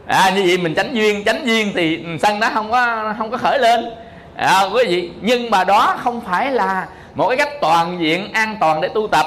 À, 0.06 0.30
như 0.30 0.42
vậy 0.46 0.58
mình 0.58 0.74
tránh 0.74 0.94
duyên 0.94 1.24
tránh 1.24 1.46
duyên 1.46 1.72
thì 1.74 2.04
sân 2.22 2.40
đó 2.40 2.50
không 2.54 2.70
có 2.70 3.14
không 3.18 3.30
có 3.30 3.36
khởi 3.36 3.58
lên. 3.58 3.90
À, 4.36 4.62
quý 4.74 4.84
vị 4.88 5.10
nhưng 5.20 5.50
mà 5.50 5.64
đó 5.64 5.96
không 6.02 6.20
phải 6.20 6.52
là 6.52 6.86
một 7.14 7.28
cái 7.28 7.36
cách 7.36 7.60
toàn 7.60 7.98
diện 8.00 8.32
an 8.32 8.56
toàn 8.60 8.80
để 8.80 8.88
tu 8.94 9.08
tập 9.08 9.26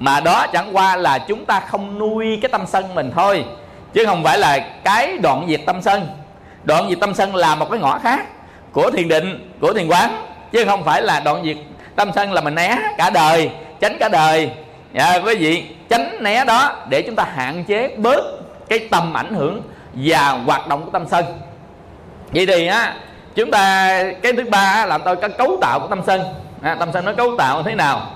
mà 0.00 0.20
đó 0.20 0.46
chẳng 0.52 0.76
qua 0.76 0.96
là 0.96 1.18
chúng 1.18 1.44
ta 1.44 1.60
không 1.60 1.98
nuôi 1.98 2.38
cái 2.42 2.48
tâm 2.48 2.66
sân 2.66 2.94
mình 2.94 3.12
thôi 3.14 3.44
chứ 3.92 4.04
không 4.06 4.24
phải 4.24 4.38
là 4.38 4.58
cái 4.84 5.18
đoạn 5.18 5.46
diệt 5.48 5.60
tâm 5.66 5.82
sân. 5.82 6.08
Đoạn 6.64 6.88
diệt 6.88 7.00
tâm 7.00 7.14
sân 7.14 7.34
là 7.34 7.54
một 7.54 7.70
cái 7.70 7.80
ngõ 7.80 7.98
khác 7.98 8.26
của 8.72 8.90
thiền 8.90 9.08
định 9.08 9.52
của 9.60 9.72
thiền 9.72 9.88
quán 9.88 10.22
chứ 10.52 10.64
không 10.64 10.84
phải 10.84 11.02
là 11.02 11.20
đoạn 11.20 11.44
diệt 11.44 11.56
tâm 11.96 12.10
sân 12.14 12.32
là 12.32 12.40
mình 12.40 12.54
né 12.54 12.78
cả 12.98 13.10
đời 13.10 13.50
tránh 13.80 13.96
cả 14.00 14.08
đời. 14.08 14.50
Dạ, 14.94 15.18
quý 15.24 15.34
vị 15.34 15.64
tránh 15.88 16.16
né 16.20 16.44
đó 16.44 16.76
để 16.88 17.02
chúng 17.02 17.16
ta 17.16 17.24
hạn 17.34 17.64
chế 17.64 17.88
bớt 17.96 18.20
cái 18.68 18.78
tầm 18.78 19.16
ảnh 19.16 19.34
hưởng 19.34 19.62
và 19.94 20.28
hoạt 20.28 20.68
động 20.68 20.84
của 20.84 20.90
tâm 20.90 21.04
sân. 21.10 21.24
Vậy 22.32 22.46
thì 22.46 22.66
á 22.66 22.94
chúng 23.34 23.50
ta 23.50 23.98
cái 24.22 24.32
thứ 24.32 24.44
ba 24.50 24.86
là 24.86 24.98
tôi 24.98 25.16
cái 25.16 25.30
cấu 25.30 25.58
tạo 25.60 25.80
của 25.80 25.86
tâm 25.86 26.00
sân. 26.06 26.22
À, 26.62 26.76
tâm 26.78 26.88
sân 26.92 27.04
nó 27.04 27.12
cấu 27.12 27.36
tạo 27.38 27.62
thế 27.62 27.74
nào? 27.74 28.06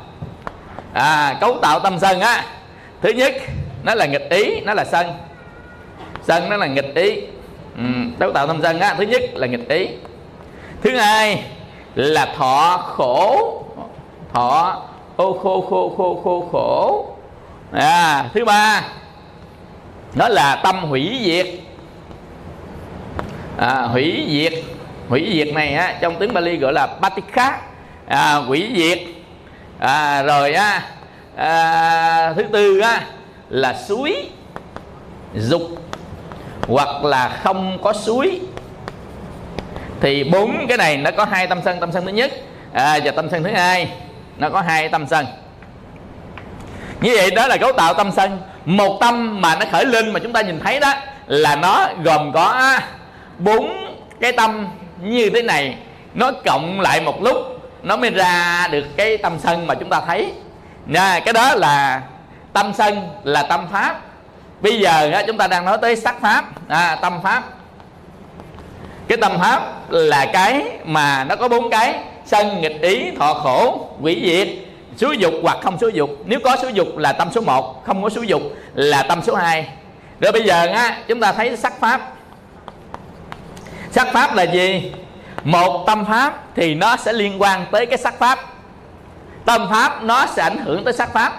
À, 0.95 1.37
cấu 1.41 1.59
tạo 1.63 1.81
tâm 1.81 1.99
sân 1.99 2.21
á. 2.21 2.45
Thứ 3.03 3.11
nhất 3.11 3.35
nó 3.83 3.95
là 3.95 4.07
nghịch 4.07 4.31
ý 4.31 4.61
nó 4.61 4.75
là 4.75 4.85
sân. 4.85 5.07
Sân 6.23 6.49
nó 6.51 6.57
là 6.57 6.67
nghịch 6.67 6.95
ý. 6.95 7.21
Ừ, 7.77 7.85
cấu 8.19 8.33
tạo 8.33 8.47
tâm 8.47 8.61
sân 8.63 8.81
á 8.81 8.95
thứ 8.99 9.03
nhất 9.03 9.23
là 9.35 9.47
nghịch 9.47 9.69
ý. 9.69 9.89
Thứ 10.83 10.97
hai 10.97 11.45
là 11.95 12.35
thọ 12.37 12.79
khổ. 12.87 13.51
Thọ 14.33 14.83
ô 15.17 15.39
khô 15.39 15.67
khô 15.71 15.95
khô 15.97 16.21
khô 16.25 16.49
khổ. 16.53 17.07
À, 17.73 18.25
thứ 18.35 18.45
ba 18.45 18.83
đó 20.15 20.29
là 20.29 20.61
tâm 20.65 20.85
hủy 20.85 21.21
diệt. 21.25 21.47
À, 23.59 23.83
hủy 23.83 24.27
diệt. 24.29 24.53
Hủy 25.09 25.31
diệt 25.35 25.55
này 25.55 25.75
á 25.75 25.99
trong 26.01 26.17
tiếng 26.19 26.35
Bali 26.35 26.57
gọi 26.57 26.73
là 26.73 26.87
patikha. 26.87 27.61
À, 28.07 28.35
hủy 28.35 28.73
diệt 28.77 28.99
à, 29.85 30.23
rồi 30.23 30.53
á. 30.53 30.83
À, 31.37 32.33
thứ 32.37 32.43
tư 32.53 32.79
á 32.81 33.01
là 33.49 33.75
suối 33.89 34.29
dục 35.35 35.63
hoặc 36.69 37.05
là 37.05 37.41
không 37.43 37.79
có 37.83 37.93
suối. 37.93 38.41
Thì 40.01 40.25
bốn 40.25 40.67
cái 40.69 40.79
này 40.79 40.97
nó 40.97 41.11
có 41.11 41.25
hai 41.25 41.47
tâm 41.47 41.61
sân. 41.65 41.81
Tâm 41.81 41.93
sân 41.93 42.07
thứ 42.07 42.13
nhất 42.13 42.33
à, 42.73 42.99
và 43.05 43.11
tâm 43.11 43.29
sân 43.31 43.45
thứ 43.45 43.51
hai 43.51 43.93
nó 44.37 44.51
có 44.51 44.61
hai 44.61 44.89
tâm 44.89 45.07
sân. 45.07 45.27
Như 47.01 47.13
vậy 47.17 47.31
đó 47.31 47.47
là 47.47 47.57
cấu 47.57 47.73
tạo 47.73 47.95
tâm 47.95 48.11
sân. 48.13 48.39
Một 48.65 48.99
tâm 49.01 49.41
mà 49.41 49.57
nó 49.57 49.67
khởi 49.73 49.85
lên 49.85 50.13
mà 50.13 50.21
chúng 50.21 50.33
ta 50.33 50.41
nhìn 50.41 50.61
thấy 50.61 50.81
đó 50.81 50.95
là 51.27 51.57
nó 51.57 51.89
gồm 52.03 52.33
có 52.33 52.79
bốn 53.39 53.95
cái 54.21 54.33
tâm 54.33 54.69
như 55.01 55.31
thế 55.31 55.43
này. 55.43 55.77
Nó 56.15 56.33
cộng 56.45 56.81
lại 56.81 57.01
một 57.01 57.23
lúc 57.23 57.37
nó 57.85 57.97
mới 57.97 58.11
ra 58.11 58.69
được 58.71 58.85
cái 58.97 59.17
tâm 59.17 59.39
sân 59.39 59.67
mà 59.67 59.75
chúng 59.75 59.89
ta 59.89 60.01
thấy. 60.07 60.33
Nha 60.87 61.21
cái 61.25 61.33
đó 61.33 61.55
là 61.55 62.03
tâm 62.53 62.73
sân 62.75 63.09
là 63.25 63.43
tâm 63.43 63.67
pháp. 63.73 64.01
Bây 64.61 64.81
giờ 64.81 65.23
chúng 65.27 65.39
ta 65.39 65.47
đang 65.47 65.65
nói 65.65 65.79
tới 65.83 65.97
sắc 65.97 66.21
pháp. 66.21 66.45
À, 66.69 66.99
tâm 67.03 67.21
pháp. 67.23 67.43
Cái 69.09 69.19
tâm 69.19 69.33
pháp 69.41 69.91
là 69.91 70.27
cái 70.33 70.65
mà 70.85 71.25
nó 71.25 71.37
có 71.37 71.49
bốn 71.49 71.71
cái. 71.71 71.95
Sân 72.27 72.61
nghịch 72.61 72.81
ý 72.81 73.11
thọ 73.19 73.35
khổ 73.35 73.89
quỷ 74.01 74.23
diệt. 74.25 74.49
Xúi 74.97 75.17
dục 75.19 75.35
hoặc 75.43 75.59
không 75.63 75.79
xúi 75.79 75.93
dục. 75.93 76.11
Nếu 76.25 76.41
có 76.45 76.57
xúi 76.63 76.73
dục 76.73 76.89
là 76.97 77.13
tâm 77.13 77.29
số 77.33 77.41
1 77.41 77.85
không 77.87 78.03
có 78.03 78.09
xúi 78.09 78.27
dục 78.27 78.43
là 78.75 79.03
tâm 79.03 79.23
số 79.23 79.35
2 79.35 79.69
rồi 80.21 80.33
bây 80.33 80.45
giờ 80.45 80.67
á 80.67 80.99
chúng 81.09 81.21
ta 81.21 81.33
thấy 81.33 81.57
sắc 81.57 81.81
pháp. 81.81 82.13
Sắc 83.91 84.09
pháp 84.13 84.35
là 84.35 84.43
gì? 84.43 84.93
Một 85.45 85.85
tâm 85.87 86.05
pháp 86.05 86.35
thì 86.55 86.75
nó 86.75 86.97
sẽ 86.97 87.13
liên 87.13 87.43
quan 87.43 87.67
tới 87.71 87.87
cái 87.87 87.99
sắc 87.99 88.19
pháp. 88.19 88.39
Tâm 89.45 89.67
pháp 89.71 90.03
nó 90.03 90.27
sẽ 90.27 90.43
ảnh 90.43 90.59
hưởng 90.59 90.85
tới 90.85 90.93
sắc 90.93 91.13
pháp. 91.13 91.33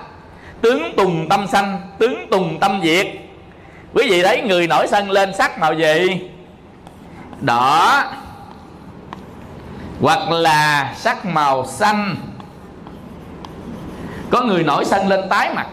Tướng 0.61 0.95
tùng 0.97 1.29
tâm 1.29 1.47
sanh 1.47 1.81
tướng 1.97 2.27
tùng 2.31 2.59
tâm 2.59 2.81
diệt. 2.83 3.07
Quý 3.93 4.09
vị 4.09 4.23
thấy 4.23 4.41
người 4.41 4.67
nổi 4.67 4.87
sân 4.87 5.11
lên 5.11 5.33
sắc 5.33 5.59
màu 5.59 5.73
gì? 5.73 6.29
Đỏ. 7.41 8.03
Hoặc 10.01 10.31
là 10.31 10.93
sắc 10.97 11.25
màu 11.25 11.65
xanh. 11.65 12.15
Có 14.29 14.41
người 14.41 14.63
nổi 14.63 14.85
sân 14.85 15.07
lên 15.07 15.29
tái 15.29 15.53
mặt. 15.53 15.67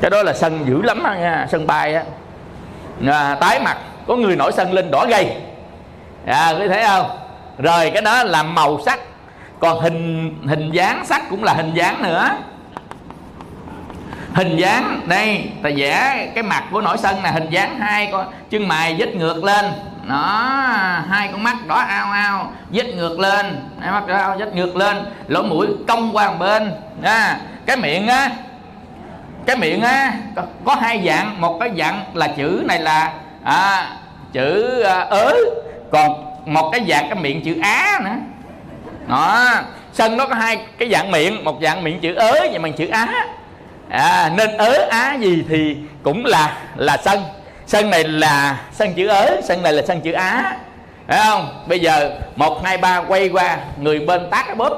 Cái 0.00 0.10
đó 0.10 0.22
là 0.22 0.32
sân 0.32 0.64
dữ 0.66 0.82
lắm 0.82 1.02
nha 1.02 1.46
sân 1.50 1.66
bay 1.66 1.94
á. 1.94 2.04
À, 3.06 3.36
tái 3.40 3.60
mặt. 3.60 3.78
Có 4.06 4.16
người 4.16 4.36
nổi 4.36 4.52
sân 4.52 4.72
lên 4.72 4.90
đỏ 4.90 5.06
gay 5.08 5.36
à 6.28 6.50
quý 6.50 6.68
thấy 6.68 6.82
không? 6.86 7.10
Rồi 7.58 7.90
cái 7.90 8.02
đó 8.02 8.22
là 8.22 8.42
màu 8.42 8.80
sắc. 8.86 9.00
Còn 9.60 9.80
hình 9.80 10.34
hình 10.48 10.70
dáng 10.70 11.06
sắc 11.06 11.22
cũng 11.30 11.44
là 11.44 11.52
hình 11.52 11.74
dáng 11.74 12.02
nữa. 12.02 12.30
Hình 14.34 14.56
dáng 14.56 15.00
đây 15.06 15.50
ta 15.62 15.70
vẽ 15.76 16.28
cái 16.34 16.42
mặt 16.42 16.64
của 16.70 16.80
nổi 16.80 16.98
sân 16.98 17.22
là 17.22 17.30
hình 17.30 17.50
dáng 17.50 17.78
hai 17.78 18.08
con 18.12 18.26
chân 18.50 18.68
mày 18.68 18.96
dít 18.98 19.14
ngược 19.14 19.44
lên. 19.44 19.64
Đó 20.08 20.16
hai 21.08 21.28
con 21.32 21.42
mắt 21.42 21.56
đỏ 21.66 21.74
ao 21.74 22.12
ao 22.12 22.52
dít 22.72 22.86
ngược 22.86 23.20
lên. 23.20 23.70
Hai 23.80 23.92
mắt 23.92 24.06
đỏ 24.06 24.16
ao 24.16 24.38
dít 24.38 24.54
ngược 24.54 24.76
lên. 24.76 24.96
Lỗ 25.28 25.42
mũi 25.42 25.66
cong 25.88 26.16
qua 26.16 26.30
một 26.30 26.36
bên. 26.38 26.72
À, 27.02 27.38
cái 27.66 27.76
miệng 27.76 28.08
á 28.08 28.30
cái 29.46 29.56
miệng 29.56 29.82
á 29.82 30.12
có, 30.36 30.42
có 30.64 30.74
hai 30.74 31.02
dạng. 31.06 31.40
Một 31.40 31.56
cái 31.60 31.70
dạng 31.78 32.04
là 32.14 32.28
chữ 32.28 32.62
này 32.66 32.78
là 32.78 33.12
à, 33.44 33.86
chữ 34.32 34.80
à, 34.82 35.00
ớ 35.00 35.34
còn 35.90 36.24
một 36.46 36.70
cái 36.72 36.86
dạng 36.88 37.08
cái 37.08 37.14
miệng 37.14 37.42
chữ 37.44 37.60
á 37.62 38.00
nữa. 38.04 38.16
Đó 39.08 39.54
sân 39.92 40.16
nó 40.16 40.26
có 40.26 40.34
hai 40.34 40.58
cái 40.78 40.90
dạng 40.92 41.10
miệng 41.10 41.44
một 41.44 41.58
dạng 41.62 41.84
miệng 41.84 42.00
chữ 42.00 42.14
ớ 42.14 42.32
và 42.52 42.58
bằng 42.58 42.72
chữ 42.72 42.88
á. 42.88 43.26
À, 43.90 44.32
nên 44.36 44.56
ớ 44.56 44.88
á 44.90 45.14
gì 45.14 45.44
thì 45.48 45.76
cũng 46.02 46.24
là 46.24 46.56
là 46.76 46.96
sân. 47.04 47.22
Sân 47.66 47.90
này 47.90 48.04
là 48.04 48.60
sân 48.72 48.94
chữ 48.94 49.06
ớ 49.06 49.40
sân 49.44 49.62
này 49.62 49.72
là 49.72 49.82
sân 49.86 50.00
chữ 50.00 50.12
á. 50.12 50.56
Phải 51.06 51.18
không? 51.24 51.64
Bây 51.66 51.80
giờ 51.80 52.10
một 52.36 52.64
hai 52.64 52.78
ba 52.78 53.02
quay 53.08 53.28
qua 53.28 53.58
người 53.80 54.00
bên 54.00 54.30
tác 54.30 54.46
cái 54.46 54.54
bóp. 54.54 54.72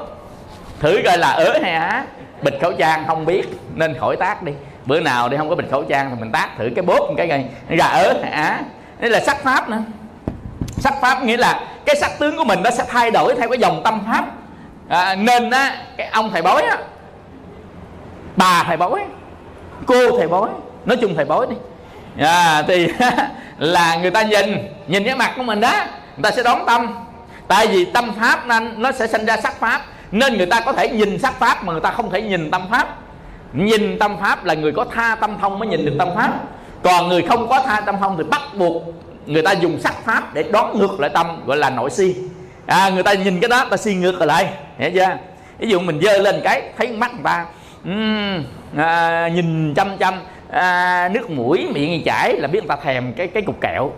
Thử 0.79 1.01
coi 1.05 1.17
là 1.17 1.31
ớ 1.31 1.59
hay 1.61 1.73
á. 1.73 2.03
Bịch 2.41 2.57
khẩu 2.61 2.71
trang 2.71 3.03
không 3.07 3.25
biết 3.25 3.43
nên 3.75 3.99
khỏi 3.99 4.15
tác 4.15 4.43
đi. 4.43 4.51
Bữa 4.85 4.99
nào 4.99 5.29
đi 5.29 5.37
không 5.37 5.49
có 5.49 5.55
bịch 5.55 5.71
khẩu 5.71 5.83
trang 5.83 6.09
thì 6.09 6.15
mình 6.19 6.31
tác 6.31 6.49
thử 6.57 6.69
cái 6.75 6.83
bóp 6.83 7.13
cái 7.17 7.27
này 7.27 7.45
ra 7.69 7.85
ớ 7.85 8.13
hay 8.23 8.31
á. 8.31 8.59
Đây 8.99 9.09
là 9.09 9.19
sắc 9.19 9.43
pháp 9.43 9.69
nữa 9.69 9.81
sắc 10.81 10.93
pháp 11.01 11.23
nghĩa 11.23 11.37
là 11.37 11.59
cái 11.85 11.95
sắc 11.95 12.19
tướng 12.19 12.37
của 12.37 12.43
mình 12.43 12.59
nó 12.63 12.71
sẽ 12.71 12.83
thay 12.89 13.11
đổi 13.11 13.35
theo 13.35 13.49
cái 13.49 13.57
dòng 13.57 13.81
tâm 13.83 13.99
pháp. 14.05 14.25
À, 14.89 15.15
nên 15.15 15.49
á 15.49 15.77
cái 15.97 16.07
ông 16.07 16.29
thầy 16.31 16.41
bói 16.41 16.61
á 16.61 16.77
bà 18.35 18.63
thầy 18.63 18.77
bói 18.77 18.99
cô 19.85 20.17
thầy 20.17 20.27
bói 20.27 20.49
nói 20.85 20.97
chung 21.01 21.15
thầy 21.15 21.25
bói 21.25 21.47
đi. 21.49 21.55
À, 22.25 22.63
thì 22.67 22.87
là 23.57 23.95
người 23.95 24.11
ta 24.11 24.21
nhìn 24.21 24.67
nhìn 24.87 25.03
cái 25.03 25.15
mặt 25.15 25.33
của 25.37 25.43
mình 25.43 25.59
đó 25.59 25.73
người 26.17 26.23
ta 26.23 26.31
sẽ 26.31 26.43
đón 26.43 26.65
tâm. 26.65 26.95
Tại 27.47 27.67
vì 27.67 27.85
tâm 27.85 28.13
pháp 28.19 28.47
nên 28.47 28.81
nó 28.81 28.91
sẽ 28.91 29.07
sinh 29.07 29.25
ra 29.25 29.37
sắc 29.37 29.59
pháp 29.59 29.81
nên 30.11 30.37
người 30.37 30.45
ta 30.45 30.61
có 30.65 30.73
thể 30.73 30.89
nhìn 30.89 31.19
sắc 31.19 31.39
pháp 31.39 31.63
mà 31.63 31.71
người 31.71 31.81
ta 31.81 31.91
không 31.91 32.11
thể 32.11 32.21
nhìn 32.21 32.51
tâm 32.51 32.61
pháp. 32.71 32.87
Nhìn 33.53 33.99
tâm 33.99 34.17
pháp 34.21 34.45
là 34.45 34.53
người 34.53 34.71
có 34.71 34.85
tha 34.95 35.15
tâm 35.15 35.37
thông 35.41 35.59
mới 35.59 35.67
nhìn 35.67 35.85
được 35.85 35.95
tâm 35.99 36.09
pháp. 36.15 36.33
Còn 36.83 37.07
người 37.07 37.21
không 37.21 37.49
có 37.49 37.61
tha 37.65 37.81
tâm 37.81 37.95
thông 37.99 38.17
thì 38.17 38.23
bắt 38.23 38.41
buộc 38.57 38.83
người 39.25 39.41
ta 39.41 39.51
dùng 39.51 39.79
sắc 39.79 39.93
pháp 40.05 40.33
để 40.33 40.43
đón 40.51 40.79
ngược 40.79 40.99
lại 40.99 41.09
tâm 41.13 41.45
gọi 41.45 41.57
là 41.57 41.69
nội 41.69 41.89
si. 41.89 42.15
À, 42.65 42.89
người 42.89 43.03
ta 43.03 43.13
nhìn 43.13 43.39
cái 43.39 43.49
đó 43.49 43.65
ta 43.69 43.77
si 43.77 43.93
ngược 43.93 44.21
lại. 44.21 44.47
Hiểu 44.77 44.91
chưa? 44.93 45.17
Ví 45.59 45.69
dụ 45.69 45.79
mình 45.79 45.99
dơ 46.01 46.17
lên 46.17 46.41
cái 46.43 46.61
thấy 46.77 46.87
mắt 46.87 47.11
người 47.13 47.23
ta 47.23 47.45
um, 47.85 48.43
à, 48.77 49.27
nhìn 49.27 49.73
chăm 49.73 49.97
chăm 49.97 50.13
à, 50.51 51.09
nước 51.13 51.29
mũi 51.29 51.67
miệng 51.73 52.03
chảy 52.05 52.35
là 52.37 52.47
biết 52.47 52.59
người 52.59 52.67
ta 52.67 52.75
thèm 52.83 53.13
cái 53.13 53.27
cái 53.27 53.43
cục 53.43 53.61
kẹo. 53.61 53.91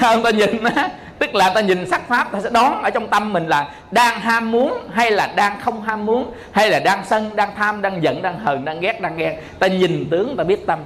Không? 0.00 0.22
Ta 0.22 0.30
nhìn 0.30 0.64
á 0.64 0.88
tức 1.18 1.34
là 1.34 1.50
ta 1.54 1.60
nhìn 1.60 1.90
sắc 1.90 2.08
pháp 2.08 2.32
ta 2.32 2.40
sẽ 2.40 2.50
đoán 2.50 2.82
ở 2.82 2.90
trong 2.90 3.08
tâm 3.08 3.32
mình 3.32 3.46
là 3.46 3.68
đang 3.90 4.20
ham 4.20 4.52
muốn 4.52 4.78
hay 4.92 5.10
là 5.10 5.32
đang 5.36 5.60
không 5.60 5.82
ham 5.82 6.06
muốn 6.06 6.32
hay 6.52 6.70
là 6.70 6.80
đang 6.80 7.04
sân 7.04 7.30
đang 7.36 7.50
tham 7.56 7.82
đang 7.82 8.02
giận 8.02 8.22
đang 8.22 8.38
hờn 8.38 8.64
đang 8.64 8.80
ghét 8.80 9.00
đang 9.00 9.16
ghen. 9.16 9.34
Ta 9.58 9.66
nhìn 9.66 10.08
tướng 10.10 10.36
ta 10.36 10.44
biết 10.44 10.66
tâm 10.66 10.78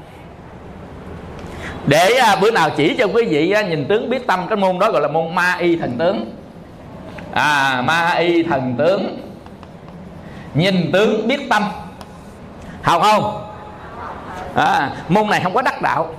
để 1.86 2.12
à, 2.20 2.36
bữa 2.36 2.50
nào 2.50 2.70
chỉ 2.76 2.94
cho 2.98 3.06
quý 3.06 3.24
vị 3.24 3.50
à, 3.50 3.62
nhìn 3.62 3.84
tướng 3.88 4.10
biết 4.10 4.26
tâm 4.26 4.46
cái 4.48 4.56
môn 4.56 4.78
đó 4.78 4.90
gọi 4.90 5.02
là 5.02 5.08
môn 5.08 5.34
ma 5.34 5.56
y 5.60 5.76
thần 5.76 5.98
tướng. 5.98 6.36
À 7.32 7.82
ma 7.84 8.10
y 8.10 8.42
thần 8.42 8.74
tướng. 8.78 9.18
Nhìn 10.54 10.90
tướng 10.92 11.28
biết 11.28 11.48
tâm. 11.50 11.62
Học 12.82 13.02
không? 13.02 13.46
À, 14.54 14.90
môn 15.08 15.30
này 15.30 15.40
không 15.40 15.54
có 15.54 15.62
đắc 15.62 15.82
đạo. 15.82 16.14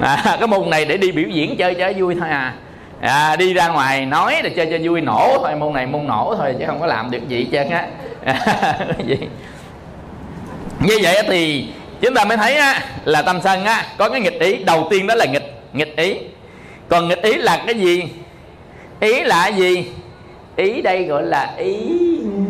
À, 0.00 0.36
cái 0.38 0.48
môn 0.48 0.70
này 0.70 0.84
để 0.84 0.96
đi 0.96 1.12
biểu 1.12 1.28
diễn 1.28 1.56
chơi 1.56 1.74
cho 1.74 1.92
vui 1.96 2.16
thôi 2.20 2.28
à. 2.28 2.54
À, 3.00 3.36
đi 3.36 3.54
ra 3.54 3.68
ngoài 3.68 4.06
nói 4.06 4.42
là 4.42 4.50
chơi 4.56 4.66
cho 4.70 4.78
vui 4.82 5.00
nổ 5.00 5.38
thôi 5.42 5.54
môn 5.56 5.72
này 5.72 5.86
môn 5.86 6.06
nổ 6.06 6.34
thôi 6.38 6.54
chứ 6.58 6.64
không 6.66 6.80
có 6.80 6.86
làm 6.86 7.10
được 7.10 7.28
gì 7.28 7.48
hết 7.52 7.66
á. 7.70 7.86
Như 10.80 10.98
vậy 11.02 11.16
thì 11.28 11.68
chúng 12.02 12.14
ta 12.14 12.24
mới 12.24 12.36
thấy 12.36 12.56
á, 12.56 12.84
là 13.04 13.22
tâm 13.22 13.40
sân 13.44 13.64
á, 13.64 13.86
có 13.98 14.08
cái 14.08 14.20
nghịch 14.20 14.40
ý. 14.40 14.64
Đầu 14.64 14.86
tiên 14.90 15.06
đó 15.06 15.14
là 15.14 15.24
nghịch 15.24 15.62
nghịch 15.72 15.96
ý. 15.96 16.16
Còn 16.88 17.08
nghịch 17.08 17.22
ý 17.22 17.34
là 17.34 17.62
cái 17.66 17.74
gì? 17.74 18.04
Ý 19.00 19.24
là 19.24 19.42
cái 19.42 19.52
gì? 19.52 19.90
Ý 20.56 20.82
đây 20.82 21.04
gọi 21.04 21.22
là 21.22 21.54
ý 21.58 21.88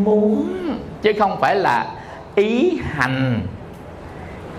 muốn 0.05 0.49
chứ 1.03 1.13
không 1.19 1.41
phải 1.41 1.57
là 1.57 1.87
ý 2.35 2.73
hành. 2.91 3.41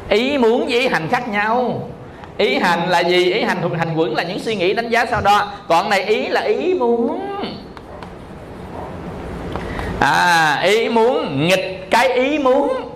Ý 0.10 0.38
muốn 0.38 0.66
với 0.66 0.80
ý 0.80 0.88
hành 0.88 1.08
khác 1.12 1.30
nhau. 1.30 1.90
Ý 2.38 2.56
hành 2.56 2.90
là 2.90 3.00
gì? 3.00 3.34
Ý 3.34 3.42
hành 3.42 3.58
thuộc 3.62 3.72
hành 3.78 3.96
quẩn 3.96 4.16
là 4.16 4.24
những 4.24 4.40
suy 4.40 4.56
nghĩ 4.56 4.74
đánh 4.74 4.90
giá 4.90 5.06
sau 5.06 5.22
đó. 5.22 5.52
Còn 5.68 5.90
này 5.90 6.04
ý 6.04 6.28
là 6.28 6.42
ý 6.42 6.74
muốn. 6.74 7.20
À 10.00 10.60
ý 10.64 10.90
muốn 10.90 11.48
nghịch 11.48 11.88
cái 11.92 12.14
ý 12.14 12.40
muốn 12.40 12.93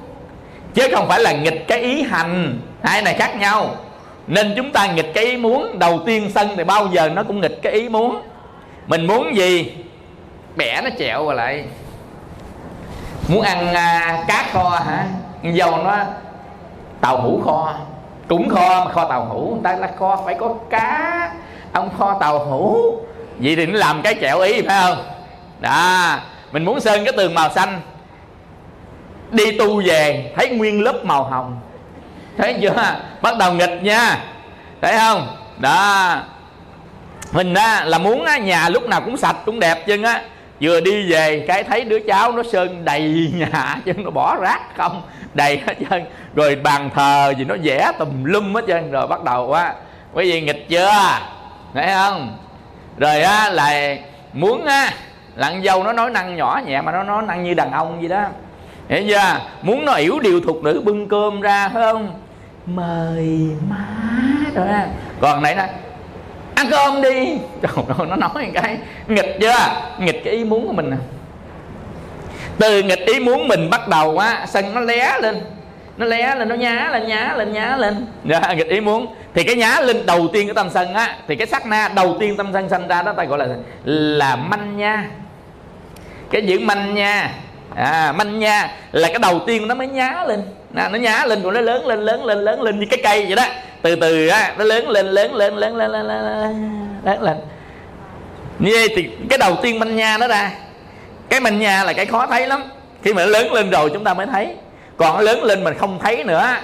chứ 0.77 0.87
không 0.95 1.07
phải 1.07 1.19
là 1.19 1.31
nghịch 1.31 1.67
cái 1.67 1.79
ý 1.79 2.03
hành. 2.03 2.59
Hai 2.83 3.01
này 3.01 3.13
khác 3.13 3.35
nhau. 3.35 3.75
Nên 4.27 4.53
chúng 4.55 4.71
ta 4.71 4.87
nghịch 4.87 5.13
cái 5.13 5.25
ý 5.25 5.37
muốn 5.37 5.79
đầu 5.79 5.99
tiên 6.05 6.31
sân 6.35 6.49
thì 6.57 6.63
bao 6.63 6.87
giờ 6.87 7.09
nó 7.09 7.23
cũng 7.23 7.41
nghịch 7.41 7.59
cái 7.61 7.73
ý 7.73 7.89
muốn. 7.89 8.21
Mình 8.87 9.07
muốn 9.07 9.35
gì? 9.35 9.73
Bẻ 10.55 10.81
nó 10.81 10.89
chẹo 10.99 11.25
vào 11.25 11.35
lại. 11.35 11.65
Muốn 13.27 13.41
ăn 13.41 13.73
à, 13.73 14.23
cá 14.27 14.45
kho 14.53 14.69
hả? 14.69 15.05
Dầu 15.43 15.77
nó 15.77 15.97
tàu 17.01 17.21
hũ 17.21 17.41
kho. 17.45 17.73
Cũng 18.27 18.49
kho 18.49 18.85
mà 18.85 18.91
kho 18.91 19.05
tàu 19.05 19.25
hũ. 19.25 19.49
Người 19.51 19.63
ta 19.63 19.75
là 19.75 19.89
kho 19.99 20.21
phải 20.25 20.35
có 20.35 20.55
cá. 20.69 21.31
Ông 21.73 21.89
kho 21.97 22.17
tàu 22.19 22.45
hũ. 22.45 22.95
Vậy 23.39 23.55
thì 23.55 23.65
nó 23.65 23.79
làm 23.79 24.01
cái 24.01 24.15
chẹo 24.21 24.39
ý 24.39 24.61
phải 24.61 24.81
không? 24.81 24.97
Đó. 25.59 26.15
Mình 26.51 26.65
muốn 26.65 26.79
sơn 26.79 27.05
cái 27.05 27.13
tường 27.17 27.33
màu 27.33 27.49
xanh 27.49 27.81
đi 29.31 29.51
tu 29.51 29.81
về, 29.85 30.31
thấy 30.35 30.49
nguyên 30.49 30.83
lớp 30.83 31.05
màu 31.05 31.23
hồng. 31.23 31.59
Thấy 32.37 32.57
chưa? 32.61 32.95
Bắt 33.21 33.37
đầu 33.37 33.53
nghịch 33.53 33.83
nha. 33.83 34.17
Thấy 34.81 34.97
không? 34.97 35.27
Đó. 35.57 36.15
Mình 37.31 37.53
á 37.53 37.83
là 37.85 37.97
muốn 37.97 38.25
á, 38.25 38.37
nhà 38.37 38.69
lúc 38.69 38.89
nào 38.89 39.01
cũng 39.01 39.17
sạch, 39.17 39.35
cũng 39.45 39.59
đẹp 39.59 39.87
chân 39.87 40.03
á. 40.03 40.21
Vừa 40.61 40.81
đi 40.81 41.11
về, 41.11 41.45
cái 41.47 41.63
thấy 41.63 41.83
đứa 41.83 41.99
cháu 41.99 42.31
nó 42.31 42.43
sơn 42.51 42.85
đầy 42.85 43.31
nhà, 43.35 43.75
chứ 43.85 43.93
nó 43.93 44.09
bỏ 44.09 44.35
rác 44.35 44.61
không, 44.77 45.01
đầy 45.33 45.61
hết 45.67 45.73
trơn. 45.89 46.05
Rồi 46.35 46.55
bàn 46.55 46.89
thờ 46.95 47.33
gì 47.37 47.45
nó 47.45 47.55
vẽ 47.63 47.91
tùm 47.99 48.23
lum 48.23 48.53
hết 48.53 48.63
trơn, 48.67 48.91
rồi 48.91 49.07
bắt 49.07 49.23
đầu 49.23 49.53
á, 49.53 49.73
quý 50.13 50.31
vị 50.31 50.41
nghịch 50.41 50.69
chưa? 50.69 50.91
Thấy 51.73 51.87
không? 51.87 52.37
Rồi 52.97 53.21
á 53.21 53.49
là 53.49 53.95
muốn 54.33 54.65
á 54.65 54.93
lặn 55.35 55.63
dâu 55.63 55.83
nó 55.83 55.93
nói 55.93 56.09
năng 56.09 56.35
nhỏ 56.35 56.61
nhẹ 56.65 56.81
mà 56.81 56.91
nó 56.91 57.03
nói 57.03 57.23
năng 57.27 57.43
như 57.43 57.53
đàn 57.53 57.71
ông 57.71 58.01
gì 58.01 58.07
đó 58.07 58.23
hiểu 58.89 59.03
chưa 59.09 59.39
muốn 59.61 59.85
nó 59.85 59.93
yểu 59.93 60.19
điều 60.19 60.41
thuộc 60.41 60.63
nữ 60.63 60.81
bưng 60.85 61.09
cơm 61.09 61.41
ra 61.41 61.69
phải 61.69 61.83
không? 61.83 62.13
Mời 62.65 63.49
má 63.69 63.87
rồi 64.55 64.67
á 64.67 64.87
còn 65.19 65.43
này 65.43 65.55
nè 65.55 65.69
ăn 66.55 66.67
cơm 66.71 67.01
đi. 67.01 67.37
Trời 67.61 67.71
ơi 67.97 68.07
nó 68.09 68.15
nói 68.15 68.51
cái 68.53 68.77
nghịch 69.07 69.37
chưa? 69.41 69.57
Nghịch 69.99 70.21
cái 70.23 70.33
ý 70.33 70.43
muốn 70.43 70.67
của 70.67 70.73
mình 70.73 70.89
nè. 70.89 70.97
Từ 72.59 72.83
nghịch 72.83 73.05
ý 73.05 73.19
muốn 73.19 73.47
mình 73.47 73.69
bắt 73.69 73.87
đầu 73.87 74.17
á 74.17 74.45
sân 74.47 74.73
nó 74.73 74.81
lé 74.81 75.19
lên? 75.21 75.41
Nó 75.97 76.05
lé 76.05 76.35
lên 76.35 76.49
nó 76.49 76.55
nhá 76.55 76.89
lên 76.91 77.07
nhá 77.07 77.33
lên 77.35 77.53
nhá 77.53 77.77
lên. 77.77 78.07
Dạ, 78.25 78.53
nghịch 78.53 78.67
ý 78.67 78.81
muốn. 78.81 79.07
Thì 79.33 79.43
cái 79.43 79.55
nhá 79.55 79.79
lên 79.81 80.05
đầu 80.05 80.27
tiên 80.33 80.47
của 80.47 80.53
tâm 80.53 80.69
sân 80.69 80.93
á 80.93 81.17
thì 81.27 81.35
cái 81.35 81.47
sắc 81.47 81.65
na 81.65 81.87
đầu 81.95 82.17
tiên 82.19 82.37
tâm 82.37 82.49
sân 82.53 82.69
sanh 82.69 82.87
ra 82.87 83.01
đó 83.01 83.13
ta 83.13 83.23
gọi 83.23 83.39
là 83.39 83.47
là 83.85 84.35
manh 84.35 84.77
nha. 84.77 85.09
Cái 86.31 86.41
chữ 86.47 86.59
manh 86.59 86.95
nha 86.95 87.31
à, 87.77 88.11
manh 88.11 88.39
nha 88.39 88.71
là 88.91 89.07
cái 89.07 89.19
đầu 89.19 89.41
tiên 89.47 89.67
nó 89.67 89.75
mới 89.75 89.87
nhá 89.87 90.23
lên. 90.27 90.41
Nó, 90.73 90.89
nó 90.89 90.97
nhá 90.97 91.25
lên 91.25 91.43
rồi 91.43 91.53
nó 91.53 91.61
lớn 91.61 91.87
lên 91.87 91.99
lớn 91.99 92.25
lên 92.25 92.37
lớn 92.37 92.61
lên 92.61 92.79
như 92.79 92.85
cái 92.89 92.99
cây 93.03 93.25
vậy 93.25 93.35
đó. 93.35 93.43
Từ 93.81 93.95
từ 93.95 94.27
á 94.27 94.53
nó 94.57 94.63
lớn 94.63 94.89
lên 94.89 95.05
lớn 95.05 95.35
lên 95.35 95.55
lớn 95.55 95.75
lên 95.75 95.91
lớn 95.91 96.07
lên 96.07 97.01
lớn 97.03 97.21
lên 97.21 97.37
như 98.59 98.71
vậy 98.71 98.87
thì 98.95 99.09
cái 99.29 99.37
đầu 99.37 99.55
tiên 99.61 99.79
manh 99.79 99.95
nha 99.95 100.17
nó 100.17 100.27
ra. 100.27 100.51
Cái 101.29 101.39
manh 101.39 101.59
nha 101.59 101.83
là 101.83 101.93
cái 101.93 102.05
khó 102.05 102.27
thấy 102.27 102.47
lắm. 102.47 102.63
Khi 103.03 103.13
mà 103.13 103.25
nó 103.25 103.29
lớn 103.29 103.53
lên 103.53 103.69
rồi 103.69 103.89
chúng 103.93 104.03
ta 104.03 104.13
mới 104.13 104.25
thấy. 104.25 104.55
Còn 104.97 105.15
nó 105.15 105.21
lớn 105.21 105.43
lên 105.43 105.63
mình 105.63 105.77
không 105.77 105.99
thấy 105.99 106.23
nữa 106.23 106.55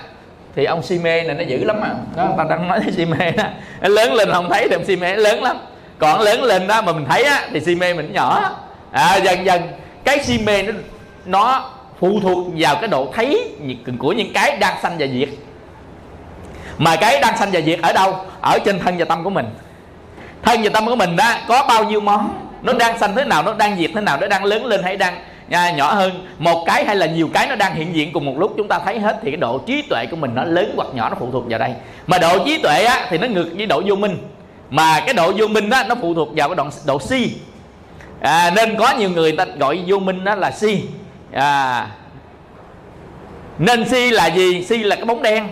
thì 0.56 0.65
ông 0.65 0.84
si 0.84 0.99
mê 0.99 1.23
này 1.23 1.36
nó 1.36 1.43
dữ 1.43 1.63
lắm 1.63 1.82
á 1.82 1.89
đó 2.17 2.30
ta 2.38 2.43
đang 2.49 2.67
nói 2.67 2.80
si 2.97 3.06
mê 3.06 3.32
đó. 3.32 3.43
Nó 3.82 3.89
lớn 3.89 4.13
lên 4.13 4.32
không 4.32 4.49
thấy 4.49 4.67
thì 4.69 4.76
ông 4.76 4.86
si 4.86 4.95
mê 4.95 5.15
nó 5.15 5.21
lớn 5.21 5.43
lắm. 5.43 5.58
Còn 5.99 6.21
lớn 6.21 6.43
lên 6.43 6.67
đó 6.67 6.82
mà 6.82 6.93
mình 6.93 7.06
thấy 7.10 7.23
á 7.23 7.47
thì 7.54 7.60
si 7.60 7.76
mê 7.76 7.93
mình 7.93 8.13
nhỏ. 8.13 8.52
À, 8.91 9.15
dần 9.15 9.45
dần. 9.45 9.62
Cái 10.04 10.23
si 10.23 10.39
mê 10.45 10.63
nó 10.63 10.73
nó 11.26 11.70
phụ 12.00 12.20
thuộc 12.24 12.48
vào 12.58 12.76
cái 12.76 12.88
độ 12.88 13.08
thấy 13.14 13.56
của 14.00 14.12
những 14.12 14.34
cái 14.34 14.58
đang 14.58 14.82
sanh 14.82 14.96
và 15.00 15.08
diệt. 15.08 15.30
Mà 16.78 16.96
cái 16.96 17.20
đang 17.22 17.38
sanh 17.38 17.50
và 17.52 17.62
diệt 17.62 17.80
ở 17.82 17.94
đâu? 17.94 18.16
Ở 18.42 18.60
trên 18.66 18.80
thân 18.80 18.98
và 18.98 19.06
tâm 19.06 19.24
của 19.24 19.30
mình. 19.30 19.46
Thân 20.44 20.60
và 20.64 20.70
tâm 20.70 20.86
của 20.86 20.96
mình 20.96 21.16
đó 21.16 21.34
có 21.48 21.66
bao 21.68 21.84
nhiêu 21.84 22.02
món? 22.02 22.34
Nó 22.62 22.74
đang 22.74 23.00
sanh 23.00 23.16
thế 23.16 23.26
nào? 23.26 23.44
Nó 23.44 23.54
đang 23.54 23.78
diệt 23.78 23.92
thế 23.96 24.02
nào? 24.02 24.18
Nó 24.22 24.28
đang 24.28 24.44
lớn 24.44 24.66
lên 24.66 24.84
hay 24.84 24.98
đang 24.98 25.14
à, 25.50 25.72
nhỏ 25.72 25.94
hơn? 25.94 26.28
Một 26.40 26.64
cái 26.66 26.86
hay 26.86 26.96
là 26.96 27.06
nhiều 27.06 27.30
cái 27.34 27.48
nó 27.48 27.56
đang 27.56 27.76
hiện 27.76 27.96
diện 27.96 28.14
cùng 28.14 28.26
một 28.26 28.34
lúc 28.38 28.54
chúng 28.58 28.68
ta 28.68 28.80
thấy 28.80 29.00
hết 29.00 29.20
thì 29.22 29.32
cái 29.32 29.38
độ 29.38 29.58
trí 29.58 29.82
tuệ 29.82 30.06
của 30.12 30.16
mình 30.16 30.32
nó 30.36 30.44
lớn 30.44 30.74
hoặc 30.76 30.88
nhỏ 30.94 31.10
nó 31.10 31.16
phụ 31.20 31.30
thuộc 31.32 31.44
vào 31.50 31.60
đây. 31.60 31.72
Mà 32.08 32.18
độ 32.18 32.46
trí 32.46 32.58
tuệ 32.58 32.84
á, 32.84 33.06
thì 33.10 33.18
nó 33.18 33.28
ngược 33.28 33.50
với 33.58 33.66
độ 33.66 33.82
vô 33.86 33.96
minh. 33.96 34.18
Mà 34.70 35.00
cái 35.00 35.14
độ 35.14 35.32
vô 35.38 35.48
minh 35.48 35.70
á, 35.70 35.86
nó 35.90 35.96
phụ 36.02 36.14
thuộc 36.14 36.30
vào 36.36 36.50
cái 36.50 36.56
đoạn 36.56 36.70
độ 36.86 37.00
si. 37.00 37.32
À, 38.22 38.52
nên 38.56 38.76
có 38.78 38.94
nhiều 38.98 39.10
người 39.10 39.32
ta 39.32 39.46
gọi 39.46 39.80
vô 39.88 40.00
minh 40.00 40.24
đó 40.24 40.36
là 40.36 40.52
si 40.52 40.84
à, 41.34 41.88
nên 43.58 43.89
si 43.89 44.10
là 44.10 44.28
gì? 44.28 44.63
Si 44.63 44.78
là 44.78 44.96
cái 44.96 45.06
bóng 45.06 45.22
đen. 45.22 45.48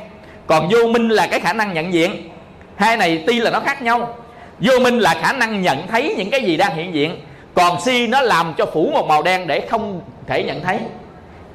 Còn 0.48 0.70
vô 0.70 0.88
minh 0.88 1.10
là 1.10 1.28
cái 1.28 1.40
khả 1.40 1.54
năng 1.54 1.74
nhận 1.74 1.94
diện. 1.94 2.30
Hai 2.76 2.98
này 2.98 3.24
tuy 3.28 3.40
là 3.40 3.52
nó 3.52 3.60
khác 3.60 3.82
nhau. 3.82 4.16
Vô 4.60 4.80
minh 4.80 5.00
là 5.00 5.14
khả 5.22 5.34
năng 5.34 5.62
nhận 5.62 5.88
thấy 5.88 6.16
những 6.18 6.30
cái 6.30 6.44
gì 6.44 6.58
đang 6.58 6.76
hiện 6.76 6.94
diện. 6.94 7.22
Còn 7.54 7.82
si 7.82 8.08
nó 8.08 8.22
làm 8.22 8.54
cho 8.58 8.66
phủ 8.66 8.92
một 8.94 9.08
màu 9.08 9.24
đen 9.24 9.48
để 9.48 9.68
không 9.70 10.02
thể 10.28 10.44
nhận 10.44 10.64
thấy. 10.64 10.80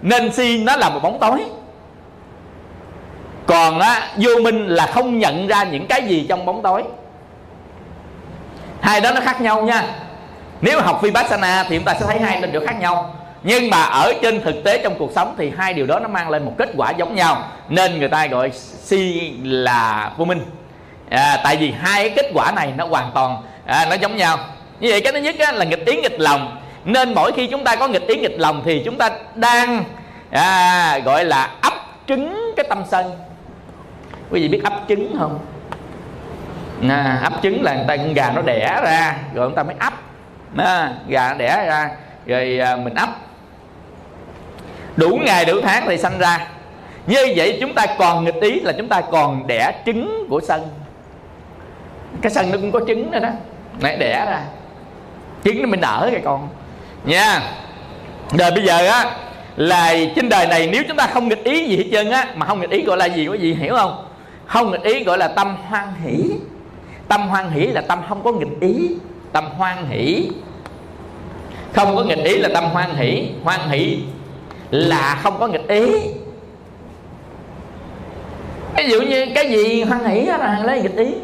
Nên 0.03 0.33
si 0.33 0.63
nó 0.63 0.77
là 0.77 0.91
một 0.91 1.01
bóng 1.03 1.19
tối. 1.21 1.45
Còn 3.47 3.79
á, 3.79 4.09
vô 4.17 4.31
minh 4.43 4.67
là 4.67 4.87
không 4.87 5.19
nhận 5.19 5.47
ra 5.47 5.65
những 5.65 5.87
cái 5.87 6.03
gì 6.03 6.27
trong 6.29 6.47
bóng 6.47 6.63
tối. 6.63 6.83
Hai 8.81 9.01
đó 9.01 9.13
nó 9.15 9.21
khác 9.21 9.41
nhau 9.41 9.63
nha. 9.63 9.85
Nếu 10.61 10.81
học 10.81 11.03
vipassana 11.03 11.65
thì 11.69 11.77
chúng 11.77 11.85
ta 11.85 11.95
sẽ 11.95 12.07
thấy 12.07 12.19
hai 12.19 12.41
điều 12.41 12.67
khác 12.67 12.81
nhau 12.81 13.16
nhưng 13.47 13.71
mà 13.71 13.83
ở 13.83 14.13
trên 14.23 14.41
thực 14.41 14.65
tế 14.65 14.81
trong 14.83 14.95
cuộc 14.99 15.13
sống 15.15 15.35
thì 15.39 15.53
hai 15.59 15.75
điều 15.75 15.87
đó 15.87 15.99
nó 15.99 16.09
mang 16.09 16.31
lên 16.31 16.45
một 16.45 16.55
kết 16.59 16.69
quả 16.77 16.91
giống 16.91 17.15
nhau. 17.15 17.49
Nên 17.69 17.99
người 17.99 18.09
ta 18.09 18.27
gọi 18.27 18.51
si 18.83 19.33
là 19.43 20.11
vô 20.17 20.25
minh. 20.25 20.45
À, 21.11 21.41
tại 21.45 21.57
vì 21.57 21.73
hai 21.81 22.09
cái 22.09 22.17
kết 22.17 22.31
quả 22.35 22.53
này 22.53 22.73
nó 22.77 22.87
hoàn 22.87 23.11
toàn 23.15 23.43
à, 23.67 23.87
nó 23.91 23.95
giống 23.95 24.17
nhau. 24.17 24.39
Như 24.81 24.89
vậy 24.91 25.01
cái 25.01 25.13
thứ 25.13 25.19
nhất 25.19 25.35
á, 25.39 25.53
là 25.53 25.65
nghịch 25.65 25.87
ý 25.87 25.97
nghịch 25.97 26.21
lòng. 26.21 26.57
Nên 26.85 27.15
mỗi 27.15 27.33
khi 27.33 27.47
chúng 27.47 27.65
ta 27.65 27.77
có 27.77 27.89
nghịch 27.89 28.07
ý 28.07 28.17
nghịch 28.17 28.41
lòng 28.41 28.63
thì 28.65 28.83
chúng 28.85 28.99
ta 28.99 29.11
đang 29.35 29.85
à, 30.31 30.99
gọi 31.05 31.25
là 31.25 31.51
ấp 31.61 31.75
trứng 32.09 32.53
cái 32.57 32.67
tâm 32.69 32.83
sân. 32.91 33.17
Quý 34.31 34.41
vị 34.41 34.49
biết 34.49 34.61
ấp 34.65 34.75
trứng 34.89 35.17
không? 35.19 35.39
À, 36.89 37.21
ấp 37.23 37.33
trứng 37.43 37.63
là 37.63 37.75
người 37.75 37.85
ta 37.89 37.97
con 37.97 38.15
gà 38.15 38.33
nó 38.35 38.43
đẻ 38.43 38.81
ra 38.85 39.17
rồi 39.35 39.47
người 39.47 39.57
ta 39.57 39.63
mới 39.63 39.75
ấp. 39.79 39.93
À, 40.57 40.93
gà 41.09 41.29
nó 41.29 41.35
đẻ 41.35 41.67
ra 41.67 41.91
rồi 42.27 42.59
à, 42.59 42.77
mình 42.77 42.95
ấp 42.95 43.09
đủ 44.97 45.19
ngày, 45.25 45.45
đủ 45.45 45.61
tháng 45.63 45.85
thì 45.87 45.99
sanh 45.99 46.19
ra. 46.19 46.49
Như 47.07 47.33
vậy 47.37 47.59
chúng 47.61 47.75
ta 47.75 47.87
còn 47.99 48.25
nghịch 48.25 48.41
ý 48.41 48.61
là 48.61 48.73
chúng 48.73 48.89
ta 48.89 49.01
còn 49.01 49.47
đẻ 49.47 49.73
trứng 49.87 50.27
của 50.29 50.41
sân. 50.41 50.69
Cái 52.23 52.33
sân 52.33 52.51
nó 52.51 52.59
cũng 52.59 52.73
có 52.73 52.81
trứng 52.87 53.11
nữa 53.11 53.19
đó. 53.19 53.29
Nãy 53.81 53.97
đẻ 53.97 54.27
ra. 54.27 54.43
Trứng 55.45 55.63
nó 55.63 55.69
mới 55.69 55.81
nở 55.81 56.09
cái 56.13 56.21
con. 56.25 56.49
Nha. 57.05 57.43
Rồi 58.39 58.51
bây 58.51 58.65
giờ 58.65 58.87
á, 58.87 59.17
là 59.57 59.95
trên 60.17 60.29
đời 60.29 60.47
này 60.47 60.69
nếu 60.73 60.83
chúng 60.89 60.97
ta 60.97 61.07
không 61.07 61.29
nghịch 61.29 61.45
ý 61.45 61.69
gì 61.69 61.77
hết 61.77 61.85
trơn 61.93 62.11
á, 62.11 62.27
mà 62.35 62.47
không 62.47 62.61
nghịch 62.61 62.71
ý 62.71 62.83
gọi 62.83 62.97
là 62.97 63.07
gì, 63.07 63.27
có 63.27 63.35
gì 63.35 63.55
hiểu 63.55 63.75
không? 63.75 64.07
Không 64.47 64.71
nghịch 64.71 64.83
ý 64.83 65.05
gọi 65.05 65.19
là 65.19 65.29
tâm 65.29 65.57
hoan 65.69 65.89
hỷ. 66.05 66.31
Tâm 67.09 67.29
hoan 67.29 67.51
hỷ 67.51 67.67
là 67.67 67.81
tâm 67.81 68.03
không 68.09 68.25
có 68.25 68.33
nghịch 68.33 68.61
ý. 68.61 68.89
Tâm 69.33 69.45
hoan 69.59 69.87
hỷ. 69.89 70.31
Không 71.75 71.97
có 71.97 72.05
nghịch 72.05 72.25
ý 72.25 72.39
là 72.39 72.49
tâm 72.55 72.65
hoan 72.65 72.95
hỷ. 72.95 73.29
Hoan 73.45 73.69
hỷ 73.69 73.99
là 74.71 75.21
không 75.23 75.37
có 75.41 75.47
nghịch 75.47 75.69
ý. 75.69 75.87
Ví 78.77 78.91
dụ 78.91 79.01
như 79.01 79.27
cái 79.35 79.51
gì 79.51 79.83
hoan 79.83 80.05
hỷ 80.05 80.23
là 80.23 80.61
lấy 80.65 80.83
nghịch 80.83 80.97
ý. 80.97 81.15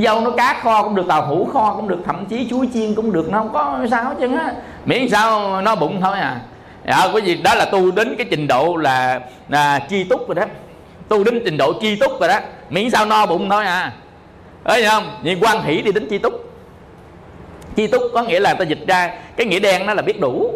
Dâu 0.00 0.20
nó 0.20 0.30
cá 0.30 0.60
kho 0.62 0.82
cũng 0.82 0.94
được 0.94 1.06
tàu 1.08 1.26
hũ 1.26 1.48
kho 1.52 1.74
cũng 1.76 1.88
được 1.88 1.98
thậm 2.06 2.26
chí 2.26 2.46
chuối 2.50 2.68
chiên 2.74 2.94
cũng 2.94 3.12
được 3.12 3.30
nó 3.30 3.38
không 3.38 3.52
có 3.52 3.86
sao 3.90 4.04
hết 4.04 4.28
á. 4.38 4.52
Miễn 4.84 5.08
sao 5.08 5.62
nó 5.62 5.76
bụng 5.76 6.00
thôi 6.00 6.18
à. 6.18 6.40
Dạ, 6.86 7.08
cái 7.12 7.22
gì 7.22 7.34
đó 7.34 7.54
là 7.54 7.64
tu 7.64 7.90
đến 7.90 8.14
cái 8.18 8.26
trình 8.30 8.48
độ 8.48 8.76
là 8.76 9.20
là 9.48 9.78
chi 9.78 10.04
túc 10.04 10.28
rồi 10.28 10.34
đó. 10.34 10.42
Tu 11.08 11.24
đến 11.24 11.40
trình 11.44 11.56
độ 11.56 11.72
chi 11.72 11.96
túc 11.96 12.20
rồi 12.20 12.28
đó. 12.28 12.38
Miễn 12.70 12.90
sao 12.90 13.06
no 13.06 13.26
bụng 13.26 13.50
thôi 13.50 13.64
à. 13.64 13.92
Thấy 14.64 14.84
không? 14.84 15.18
Nhưng 15.22 15.40
quan 15.40 15.62
hỷ 15.62 15.82
đi 15.82 15.92
đến 15.92 16.08
chi 16.10 16.18
túc. 16.18 16.32
Chi 17.76 17.86
túc 17.86 18.02
có 18.14 18.22
nghĩa 18.22 18.40
là 18.40 18.54
ta 18.54 18.64
dịch 18.64 18.86
ra 18.86 19.10
cái 19.36 19.46
nghĩa 19.46 19.60
đen 19.60 19.86
nó 19.86 19.94
là 19.94 20.02
biết 20.02 20.20
đủ 20.20 20.52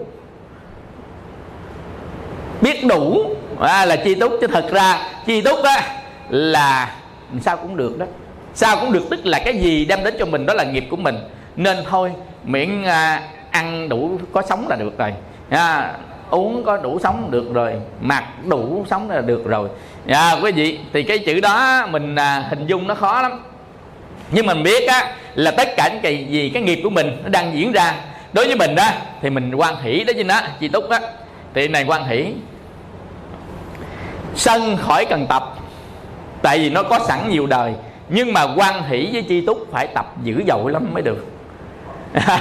biết 2.60 2.86
đủ. 2.86 3.30
À, 3.60 3.84
là 3.84 3.96
chi 3.96 4.14
túc 4.14 4.32
chứ 4.40 4.46
thật 4.46 4.66
ra 4.72 4.98
chi 5.26 5.40
túc 5.40 5.62
á 5.62 5.82
là 6.28 6.94
sao 7.40 7.56
cũng 7.56 7.76
được 7.76 7.98
đó. 7.98 8.06
Sao 8.54 8.76
cũng 8.76 8.92
được 8.92 9.02
tức 9.10 9.26
là 9.26 9.38
cái 9.38 9.58
gì 9.58 9.84
đem 9.84 10.04
đến 10.04 10.14
cho 10.18 10.26
mình 10.26 10.46
đó 10.46 10.54
là 10.54 10.64
nghiệp 10.64 10.86
của 10.90 10.96
mình. 10.96 11.16
Nên 11.56 11.76
thôi 11.90 12.12
miễn 12.44 12.82
à, 12.82 13.22
ăn 13.50 13.88
đủ 13.88 14.18
có 14.32 14.42
sống 14.48 14.68
là 14.68 14.76
được 14.76 14.98
rồi. 14.98 15.14
À, 15.50 15.92
uống 16.30 16.64
có 16.64 16.76
đủ 16.76 16.98
sống 17.02 17.30
được 17.30 17.54
rồi 17.54 17.72
mặc 18.00 18.24
đủ 18.44 18.84
sống 18.90 19.10
là 19.10 19.20
được 19.20 19.44
rồi. 19.44 19.68
À, 20.08 20.36
quý 20.42 20.52
vị 20.52 20.78
thì 20.92 21.02
cái 21.02 21.18
chữ 21.18 21.40
đó 21.40 21.86
mình 21.90 22.16
à, 22.16 22.44
hình 22.50 22.66
dung 22.66 22.86
nó 22.86 22.94
khó 22.94 23.22
lắm. 23.22 23.42
Nhưng 24.30 24.46
mình 24.46 24.62
biết 24.62 24.88
á 24.88 25.14
là 25.34 25.50
tất 25.50 25.68
cả 25.76 25.88
những 25.92 26.02
cái 26.02 26.26
gì 26.30 26.50
cái 26.54 26.62
nghiệp 26.62 26.80
của 26.82 26.90
mình 26.90 27.16
nó 27.22 27.28
đang 27.28 27.58
diễn 27.58 27.72
ra. 27.72 27.94
Đối 28.32 28.46
với 28.46 28.56
mình 28.56 28.74
đó 28.74 28.88
thì 29.22 29.30
mình 29.30 29.54
quan 29.54 29.74
hỷ 29.82 30.04
đó 30.04 30.12
chứ 30.16 30.24
nó 30.24 30.40
chị 30.60 30.68
túc 30.68 30.88
đó 30.88 30.98
thì 31.56 31.68
này 31.68 31.84
quan 31.88 32.04
hỷ, 32.04 32.32
sân 34.34 34.76
khỏi 34.76 35.06
cần 35.10 35.26
tập, 35.28 35.42
tại 36.42 36.58
vì 36.58 36.70
nó 36.70 36.82
có 36.82 36.98
sẵn 37.08 37.28
nhiều 37.28 37.46
đời, 37.46 37.72
nhưng 38.08 38.32
mà 38.32 38.46
quan 38.56 38.82
hỷ 38.82 39.08
với 39.12 39.22
chi 39.22 39.46
túc 39.46 39.58
phải 39.72 39.86
tập 39.86 40.14
dữ 40.22 40.42
dội 40.48 40.72
lắm 40.72 40.94
mới 40.94 41.02
được. 41.02 41.26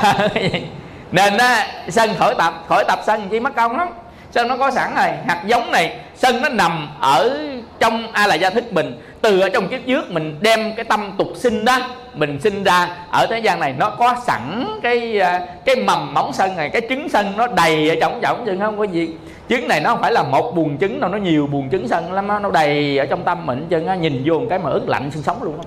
Nên 1.11 1.37
á, 1.37 1.67
sân 1.89 2.09
khỏi 2.19 2.35
tập 2.37 2.53
khỏi 2.67 2.83
tập 2.87 2.99
sân 3.05 3.29
chi 3.29 3.39
mất 3.39 3.55
công 3.55 3.77
lắm. 3.77 3.87
Sân 4.31 4.47
nó 4.47 4.57
có 4.57 4.71
sẵn 4.71 4.95
rồi, 4.95 5.09
hạt 5.27 5.43
giống 5.45 5.71
này, 5.71 5.99
sân 6.15 6.41
nó 6.41 6.49
nằm 6.49 6.89
ở 6.99 7.37
trong 7.79 8.11
a 8.11 8.27
là 8.27 8.35
gia 8.35 8.49
thức 8.49 8.73
mình 8.73 9.01
từ 9.25 9.39
ở 9.39 9.49
trong 9.49 9.67
kiếp 9.67 9.79
trước 9.87 10.11
mình 10.11 10.35
đem 10.41 10.75
cái 10.75 10.85
tâm 10.85 11.11
tục 11.17 11.27
sinh 11.35 11.65
đó 11.65 11.79
mình 12.13 12.39
sinh 12.41 12.63
ra 12.63 12.95
ở 13.11 13.27
thế 13.29 13.39
gian 13.39 13.59
này 13.59 13.75
nó 13.79 13.89
có 13.89 14.15
sẵn 14.25 14.65
cái 14.83 15.19
à, 15.19 15.47
cái 15.65 15.75
mầm 15.75 16.13
móng 16.13 16.33
sân 16.33 16.55
này 16.55 16.69
cái 16.69 16.81
trứng 16.89 17.09
sân 17.09 17.37
nó 17.37 17.47
đầy 17.47 17.89
ở 17.89 17.95
trong 18.01 18.19
trọng 18.21 18.43
chứ 18.45 18.57
không 18.59 18.77
có 18.77 18.83
gì. 18.83 19.09
Trứng 19.49 19.67
này 19.67 19.81
nó 19.81 19.89
không 19.89 20.01
phải 20.01 20.11
là 20.11 20.23
một 20.23 20.55
buồn 20.55 20.77
trứng 20.77 20.99
đâu 20.99 21.09
nó 21.09 21.17
nhiều 21.17 21.47
buồn 21.47 21.69
trứng 21.69 21.87
sân 21.87 22.13
lắm 22.13 22.27
nó 22.27 22.51
đầy 22.51 22.97
ở 22.97 23.05
trong 23.05 23.23
tâm 23.23 23.45
mình 23.45 23.65
chân 23.69 24.01
nhìn 24.01 24.23
vô 24.25 24.39
một 24.39 24.45
cái 24.49 24.59
mà 24.59 24.69
ướt 24.69 24.83
lạnh 24.87 25.11
xương 25.11 25.23
sống 25.23 25.43
luôn 25.43 25.57
đó 25.57 25.63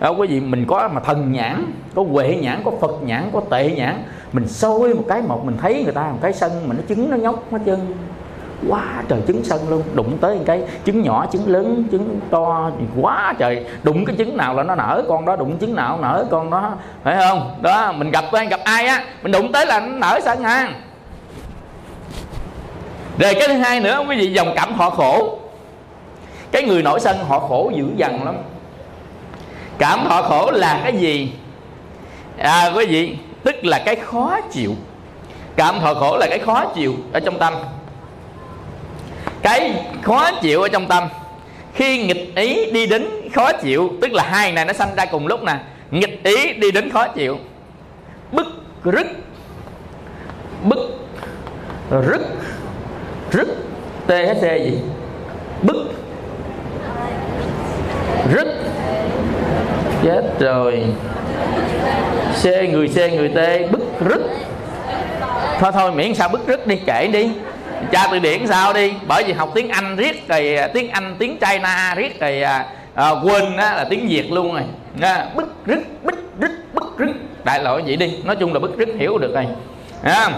đó, 0.00 0.10
quý 0.10 0.28
vị 0.28 0.40
mình 0.40 0.64
có 0.68 0.88
mà 0.92 1.00
thần 1.00 1.32
nhãn 1.32 1.72
có 1.94 2.04
huệ 2.10 2.36
nhãn 2.40 2.62
có 2.64 2.70
phật 2.80 3.02
nhãn 3.02 3.30
có 3.32 3.40
tệ 3.50 3.70
nhãn 3.70 4.02
mình 4.32 4.48
sôi 4.48 4.94
một 4.94 5.04
cái 5.08 5.22
một 5.22 5.44
mình 5.44 5.56
thấy 5.62 5.82
người 5.84 5.92
ta 5.92 6.02
một 6.02 6.18
cái 6.22 6.32
sân 6.32 6.52
mà 6.66 6.74
nó 6.74 6.82
trứng 6.88 7.10
nó 7.10 7.16
nhóc 7.16 7.52
hết 7.52 7.58
chân 7.66 7.94
quá 8.68 9.02
trời 9.08 9.20
trứng 9.26 9.44
sân 9.44 9.68
luôn. 9.68 9.82
Đụng 9.94 10.18
tới 10.20 10.38
cái 10.46 10.62
trứng 10.86 11.02
nhỏ, 11.02 11.26
trứng 11.32 11.48
lớn, 11.48 11.84
trứng 11.92 12.20
to. 12.30 12.70
Quá 13.00 13.34
trời. 13.38 13.64
Đụng 13.82 14.04
cái 14.04 14.16
trứng 14.18 14.36
nào 14.36 14.54
là 14.54 14.62
nó 14.62 14.74
nở 14.74 15.04
con 15.08 15.24
đó, 15.24 15.36
đụng 15.36 15.58
trứng 15.60 15.74
nào 15.74 15.98
nở 16.02 16.26
con 16.30 16.50
đó. 16.50 16.72
Phải 17.04 17.16
không? 17.28 17.56
Đó, 17.62 17.92
mình 17.92 18.10
gặp 18.10 18.24
quen, 18.30 18.48
gặp 18.48 18.60
ai 18.64 18.86
á, 18.86 19.04
mình 19.22 19.32
đụng 19.32 19.52
tới 19.52 19.66
là 19.66 19.80
nó 19.80 19.86
nở 19.86 20.20
sân 20.24 20.42
ha. 20.42 20.68
Rồi 23.18 23.34
cái 23.34 23.48
thứ 23.48 23.54
hai 23.54 23.80
nữa, 23.80 24.04
quý 24.08 24.16
vị 24.16 24.32
dòng 24.32 24.52
cảm 24.56 24.72
họ 24.74 24.90
khổ. 24.90 25.38
Cái 26.52 26.62
người 26.62 26.82
nổi 26.82 27.00
sân 27.00 27.16
họ 27.28 27.40
khổ 27.40 27.70
dữ 27.74 27.86
dằn 27.96 28.24
lắm. 28.24 28.34
Cảm 29.78 30.06
họ 30.06 30.22
khổ 30.22 30.50
là 30.50 30.80
cái 30.82 30.96
gì? 30.96 31.32
À 32.38 32.72
quý 32.76 32.86
vị, 32.86 33.16
tức 33.44 33.64
là 33.64 33.82
cái 33.84 33.96
khó 33.96 34.40
chịu. 34.52 34.72
Cảm 35.56 35.80
thọ 35.80 35.94
khổ 35.94 36.16
là 36.16 36.26
cái 36.30 36.38
khó 36.38 36.64
chịu 36.64 36.94
ở 37.12 37.20
trong 37.20 37.38
tâm 37.38 37.54
cái 39.44 39.74
khó 40.02 40.30
chịu 40.42 40.62
ở 40.62 40.68
trong 40.68 40.86
tâm. 40.86 41.08
Khi 41.74 42.06
nghịch 42.06 42.36
ý 42.36 42.70
đi 42.70 42.86
đến 42.86 43.06
khó 43.34 43.52
chịu, 43.52 43.92
tức 44.02 44.12
là 44.12 44.22
hai 44.22 44.52
này 44.52 44.64
nó 44.64 44.72
sanh 44.72 44.94
ra 44.96 45.04
cùng 45.04 45.26
lúc 45.26 45.42
nè. 45.42 45.56
Nghịch 45.90 46.22
ý 46.24 46.52
đi 46.52 46.70
đến 46.70 46.90
khó 46.90 47.08
chịu. 47.08 47.38
Bức 48.32 48.46
rứt. 48.84 49.06
Bức 50.62 50.78
rứt. 51.90 52.20
Rứt. 53.30 53.48
THC 54.06 54.42
gì? 54.42 54.78
Bức. 55.62 55.76
Rứt. 58.32 58.48
Chết 60.04 60.22
rồi. 60.40 60.84
C 62.42 62.44
người 62.44 62.88
c 62.88 62.96
người 62.96 63.28
t, 63.28 63.72
bức 63.72 63.82
rứt. 64.08 64.22
Thôi 65.60 65.72
thôi, 65.72 65.92
miễn 65.92 66.14
sao 66.14 66.28
bức 66.28 66.46
rứt 66.46 66.66
đi, 66.66 66.76
kể 66.86 67.06
đi 67.06 67.30
tra 67.92 68.06
từ 68.12 68.18
điển 68.18 68.46
sao 68.46 68.72
đi? 68.72 68.92
Bởi 69.08 69.24
vì 69.24 69.32
học 69.32 69.52
tiếng 69.54 69.68
anh 69.68 69.96
riết 69.96 70.28
rồi 70.28 70.56
tiếng 70.74 70.90
anh 70.90 71.16
tiếng 71.18 71.38
china 71.38 71.94
riết 71.94 72.20
rồi 72.20 72.42
à, 72.42 72.66
à 72.94 73.10
quên 73.10 73.56
á, 73.56 73.74
là 73.74 73.86
tiếng 73.90 74.08
việt 74.08 74.32
luôn 74.32 74.52
rồi. 74.52 74.62
À, 75.00 75.28
bức 75.34 75.54
rứt 75.66 75.80
bức 76.02 76.18
rứt 76.40 76.50
bức 76.74 76.98
rứt. 76.98 77.12
Đại 77.44 77.62
loại 77.62 77.82
vậy 77.86 77.96
đi 77.96 78.18
nói 78.24 78.36
chung 78.36 78.52
là 78.52 78.58
bức 78.58 78.78
rứt 78.78 78.88
hiểu 78.98 79.18
được 79.18 79.34
rồi. 79.34 79.46
À, 80.02 80.30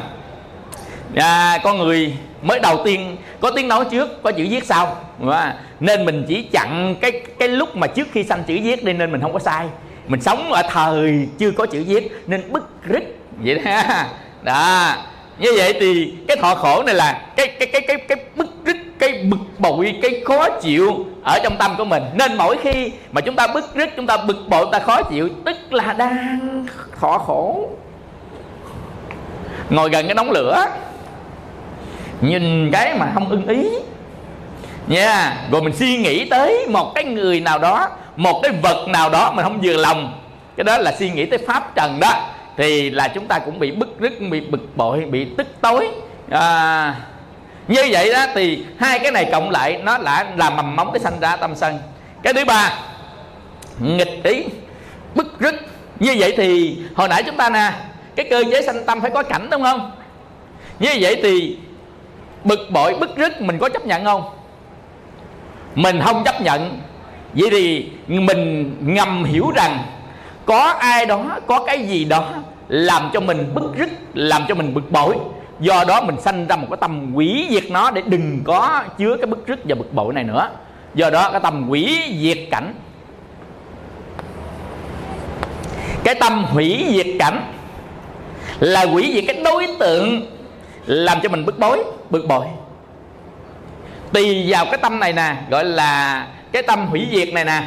à, 1.16 1.59
con 1.64 1.78
người 1.78 2.16
mới 2.42 2.61
đầu 2.61 2.80
tiên 2.85 3.16
có 3.40 3.50
tiếng 3.50 3.68
nói 3.68 3.85
trước 3.90 4.22
có 4.22 4.32
chữ 4.32 4.46
viết 4.50 4.64
sau. 4.64 4.96
À, 5.30 5.54
nên 5.80 6.04
mình 6.04 6.24
chỉ 6.28 6.42
chặn 6.42 6.94
cái 7.00 7.12
cái 7.38 7.48
lúc 7.48 7.76
mà 7.76 7.87
trước 7.87 8.09
khi 8.12 8.24
sanh 8.24 8.44
chữ 8.44 8.59
viết 8.62 8.85
đi 8.85 8.92
nên 8.92 9.12
mình 9.12 9.20
không 9.20 9.32
có 9.32 9.38
sai. 9.38 9.66
Mình 10.06 10.20
sống 10.20 10.52
ở 10.52 10.62
thời 10.70 11.28
chưa 11.38 11.50
có 11.50 11.66
chữ 11.66 11.85
viết 11.87 12.12
nên 12.26 12.52
bức 12.52 12.70
rứt. 12.85 13.02
Vậy 13.44 13.54
đó. 13.64 13.82
Đó 14.42 14.94
như 15.38 15.49
vậy 15.57 15.77
thì 15.81 16.14
cái 16.29 16.37
thọ 16.37 16.55
khổ 16.55 16.83
này 16.83 16.94
là 16.94 17.22
cái 17.37 17.49
cái 17.49 17.68
cái 17.72 17.81
cái 17.88 17.96
cái 17.96 18.18
bức 18.37 18.49
rứt 18.64 18.77
cái 18.99 19.12
bực 19.12 19.38
bội, 19.59 19.99
cái 20.03 20.22
khó 20.25 20.49
chịu 20.51 21.07
ở 21.25 21.38
trong 21.44 21.57
tâm 21.57 21.75
của 21.79 21.85
mình. 21.85 22.03
Nên 22.14 22.37
mỗi 22.37 22.57
khi 22.62 22.90
mà 23.12 23.20
chúng 23.20 23.37
ta 23.37 23.46
bức 23.46 23.75
rứt 23.75 23.90
chúng 23.96 24.07
ta 24.07 24.16
bực 24.16 24.49
bội 24.49 24.66
ta 24.72 24.79
khó 24.79 25.03
chịu, 25.03 25.29
tức 25.44 25.57
là 25.70 25.92
đang 25.92 26.66
thọ 27.01 27.18
khổ. 27.18 27.68
Ngồi 29.70 29.90
gần 29.90 30.07
cái 30.07 30.14
đống 30.14 30.31
lửa, 30.31 30.66
nhìn 32.20 32.70
cái 32.72 32.94
mà 32.94 33.11
không 33.14 33.29
ưng 33.29 33.46
ý. 33.46 33.68
Nha 34.87 35.07
yeah. 35.07 35.51
rồi 35.53 35.62
mình 35.62 35.77
suy 35.77 35.96
nghĩ 35.96 36.29
tới 36.29 36.66
một 36.68 36.92
cái 36.94 37.05
người 37.05 37.40
nào 37.40 37.59
đó, 37.59 37.88
một 38.16 38.40
cái 38.42 38.53
vật 38.62 38.87
nào 38.88 39.11
đó 39.11 39.33
mình 39.33 39.42
không 39.44 39.61
vừa 39.62 39.77
lòng. 39.77 40.20
Cái 40.57 40.64
đó 40.64 40.79
là 40.79 40.92
suy 40.99 41.11
nghĩ 41.11 41.27
tới 41.27 41.38
pháp 41.46 41.75
trần 41.75 42.01
đó 42.01 42.12
thì 42.57 42.90
là 42.90 43.09
chúng 43.09 43.27
ta 43.27 43.38
cũng 43.38 43.59
bị 43.59 43.71
bức 43.71 43.88
rứt 44.01 44.21
bị 44.31 44.40
bực 44.40 44.77
bội 44.77 45.01
bị 45.01 45.27
tức 45.37 45.47
tối. 45.61 45.88
À, 46.31 46.95
như 47.69 47.88
vậy 47.90 48.12
đó 48.12 48.27
thì 48.35 48.64
hai 48.79 48.99
cái 48.99 49.12
này 49.12 49.29
cộng 49.33 49.51
lại 49.51 49.81
nó 49.83 49.99
là 49.99 50.27
làm 50.37 50.57
mầm 50.57 50.77
móng 50.77 50.90
cái 50.92 51.01
sanh 51.01 51.21
ra 51.21 51.37
tâm 51.37 51.55
sân. 51.55 51.79
Cái 52.23 52.33
thứ 52.33 52.45
ba 52.45 52.79
nghịch 53.81 54.25
ý 54.25 54.45
bức 55.14 55.40
rứt. 55.40 55.55
Như 56.01 56.16
vậy 56.19 56.35
thì 56.37 56.79
hồi 56.95 57.09
nãy 57.09 57.23
chúng 57.23 57.37
ta 57.37 57.51
nè 57.51 57.73
cái 58.16 58.27
cơ 58.31 58.45
chế 58.51 58.62
sanh 58.62 58.85
tâm 58.87 59.01
phải 59.01 59.11
có 59.11 59.23
cảnh 59.23 59.49
đúng 59.51 59.62
không? 59.62 59.90
Như 60.79 60.90
vậy 61.01 61.21
thì 61.23 61.57
bực 62.45 62.71
bội 62.71 62.95
bức 62.95 63.16
rứt 63.16 63.40
mình 63.40 63.59
có 63.59 63.69
chấp 63.69 63.87
nhận 63.87 64.05
không? 64.05 64.23
Mình 65.75 66.01
không 66.05 66.25
chấp 66.25 66.40
nhận. 66.40 66.81
Vậy 67.35 67.49
thì 67.51 67.88
mình 68.07 68.77
ngầm 68.81 69.25
hiểu 69.25 69.51
rằng 69.57 69.79
có 70.46 70.62
ai 70.78 71.06
đó, 71.06 71.38
có 71.46 71.64
cái 71.66 71.87
gì 71.87 72.04
đó 72.04 72.32
làm 72.68 73.11
cho 73.12 73.20
mình 73.20 73.54
bức 73.54 73.72
rứt, 73.76 73.88
làm 74.14 74.42
cho 74.48 74.54
mình 74.54 74.74
bực 74.74 74.90
bội. 74.90 75.16
Do 75.61 75.85
đó 75.88 76.00
mình 76.00 76.20
sanh 76.20 76.46
ra 76.46 76.56
một 76.56 76.66
cái 76.70 76.76
tâm 76.80 77.14
quỷ 77.14 77.46
diệt 77.50 77.70
nó 77.70 77.90
để 77.90 78.02
đừng 78.06 78.40
có 78.44 78.85
chứa 78.98 79.16
cái 79.16 79.26
bức 79.26 79.46
rứt 79.46 79.59
và 79.64 79.74
bực 79.74 79.94
bội 79.94 80.14
này 80.14 80.24
nữa. 80.24 80.50
Do 80.94 81.11
đó 81.11 81.30
cái 81.30 81.40
tâm 81.40 81.66
quỷ 81.68 82.02
diệt 82.20 82.38
cảnh, 82.50 82.74
cái 86.04 86.14
tâm 86.14 86.44
hủy 86.44 86.87
diệt 86.90 87.06
cảnh 87.18 87.40
là 88.61 88.82
quỷ 88.82 89.12
diệt 89.14 89.24
cái 89.26 89.42
đối 89.44 89.66
tượng 89.78 90.26
làm 90.87 91.18
cho 91.22 91.28
mình 91.28 91.44
bức 91.44 91.59
bối, 91.59 91.85
bực 92.11 92.26
bội. 92.28 92.46
Tùy 94.12 94.44
vào 94.48 94.64
cái 94.64 94.78
tâm 94.78 95.00
này 95.00 95.12
nè, 95.12 95.37
gọi 95.50 95.64
là 95.64 96.26
cái 96.52 96.62
tâm 96.62 96.87
hủy 96.87 97.06
diệt 97.12 97.28
này 97.35 97.44
nè 97.44 97.62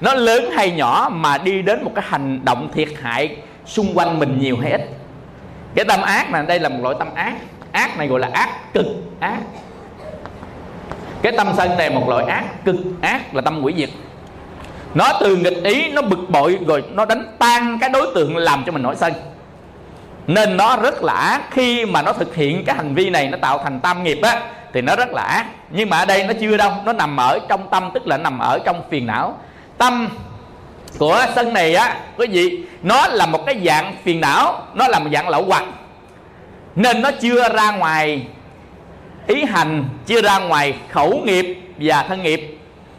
nó 0.00 0.14
lớn 0.14 0.50
hay 0.56 0.70
nhỏ 0.70 1.08
mà 1.12 1.38
đi 1.38 1.62
đến 1.62 1.84
một 1.84 1.92
cái 1.94 2.04
hành 2.08 2.40
động 2.44 2.68
thiệt 2.74 2.88
hại 3.02 3.36
xung 3.66 3.94
quanh 3.94 4.18
mình 4.18 4.38
nhiều 4.40 4.58
hay 4.62 4.72
ít. 4.72 4.88
Cái 5.74 5.84
tâm 5.84 6.02
ác 6.02 6.30
này, 6.30 6.44
đây 6.46 6.60
là 6.60 6.68
một 6.68 6.78
loại 6.82 6.94
tâm 6.98 7.14
ác. 7.14 7.34
Ác 7.72 7.98
này 7.98 8.08
gọi 8.08 8.20
là 8.20 8.30
ác 8.32 8.72
cực, 8.74 8.86
ác. 9.20 9.38
Cái 11.22 11.32
tâm 11.36 11.48
sân 11.56 11.78
này 11.78 11.90
một 11.90 12.08
loại 12.08 12.24
ác 12.26 12.64
cực, 12.64 12.76
ác 13.00 13.34
là 13.34 13.40
tâm 13.40 13.62
quỷ 13.62 13.74
diệt. 13.76 13.90
Nó 14.94 15.12
từ 15.20 15.36
nghịch 15.36 15.64
ý, 15.64 15.92
nó 15.92 16.02
bực 16.02 16.30
bội, 16.30 16.58
rồi 16.66 16.84
nó 16.92 17.04
đánh 17.04 17.24
tan 17.38 17.78
cái 17.80 17.90
đối 17.90 18.06
tượng 18.14 18.36
làm 18.36 18.62
cho 18.66 18.72
mình 18.72 18.82
nổi 18.82 18.96
sân. 18.96 19.12
Nên 20.26 20.56
nó 20.56 20.76
rất 20.76 21.02
là 21.02 21.12
ác. 21.12 21.42
Khi 21.50 21.86
mà 21.86 22.02
nó 22.02 22.12
thực 22.12 22.34
hiện 22.34 22.64
cái 22.64 22.76
hành 22.76 22.94
vi 22.94 23.10
này, 23.10 23.28
nó 23.28 23.38
tạo 23.38 23.58
thành 23.58 23.80
tam 23.80 24.02
nghiệp 24.02 24.18
á, 24.22 24.42
thì 24.72 24.80
nó 24.80 24.96
rất 24.96 25.12
là 25.12 25.22
ác. 25.22 25.46
Nhưng 25.70 25.90
mà 25.90 25.98
ở 25.98 26.04
đây 26.04 26.24
nó 26.24 26.32
chưa 26.40 26.56
đâu, 26.56 26.72
nó 26.84 26.92
nằm 26.92 27.16
ở 27.16 27.38
trong 27.48 27.68
tâm, 27.70 27.90
tức 27.94 28.06
là 28.06 28.16
nằm 28.16 28.38
ở 28.38 28.58
trong 28.64 28.82
phiền 28.90 29.06
não 29.06 29.38
tâm 29.80 30.08
của 30.98 31.26
sân 31.34 31.54
này 31.54 31.74
á, 31.74 31.96
quý 32.16 32.26
vị, 32.26 32.58
nó 32.82 33.06
là 33.06 33.26
một 33.26 33.46
cái 33.46 33.60
dạng 33.64 33.96
phiền 34.04 34.20
não, 34.20 34.66
nó 34.74 34.88
là 34.88 34.98
một 34.98 35.10
dạng 35.12 35.28
lậu 35.28 35.44
hoặc 35.44 35.64
nên 36.76 37.02
nó 37.02 37.10
chưa 37.20 37.48
ra 37.48 37.70
ngoài 37.70 38.26
ý 39.26 39.44
hành, 39.44 39.84
chưa 40.06 40.22
ra 40.22 40.38
ngoài 40.38 40.74
khẩu 40.88 41.22
nghiệp 41.24 41.56
và 41.78 42.02
thân 42.02 42.22
nghiệp. 42.22 42.58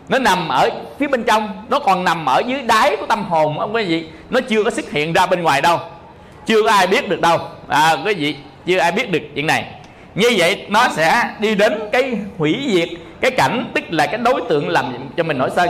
Nó 0.10 0.20
nằm 0.20 0.48
ở 0.48 0.70
phía 1.00 1.08
bên 1.08 1.24
trong, 1.24 1.66
nó 1.70 1.80
còn 1.80 2.04
nằm 2.04 2.26
ở 2.26 2.42
dưới 2.48 2.62
đáy 2.62 2.96
của 3.00 3.06
tâm 3.06 3.24
hồn 3.24 3.60
ông 3.60 3.76
quý 3.76 3.84
vị? 3.84 4.06
Nó 4.30 4.40
chưa 4.50 4.64
có 4.64 4.72
xuất 4.72 4.92
hiện 4.92 5.14
ra 5.14 5.26
bên 5.26 5.44
ngoài 5.44 5.62
đâu. 5.62 5.80
Chưa 6.46 6.64
có 6.64 6.72
ai 6.72 6.88
biết 6.88 7.10
được 7.10 7.22
đâu. 7.22 7.40
À 7.68 7.98
quý 8.06 8.14
vị, 8.14 8.36
chưa 8.66 8.78
ai 8.78 8.92
biết 8.92 9.12
được 9.12 9.22
chuyện 9.36 9.48
này. 9.48 9.66
Như 10.16 10.34
vậy, 10.38 10.66
nó 10.70 10.88
sẽ 10.96 11.24
đi 11.40 11.56
đến 11.56 11.74
cái 11.92 12.18
hủy 12.38 12.58
diệt, 12.68 12.90
cái 13.22 13.32
cảnh, 13.32 13.72
tức 13.74 13.84
là 13.90 14.06
cái 14.08 14.18
đối 14.18 14.42
tượng 14.50 14.70
làm 14.70 14.94
cho 15.18 15.24
mình 15.24 15.38
nổi 15.38 15.50
sân 15.56 15.70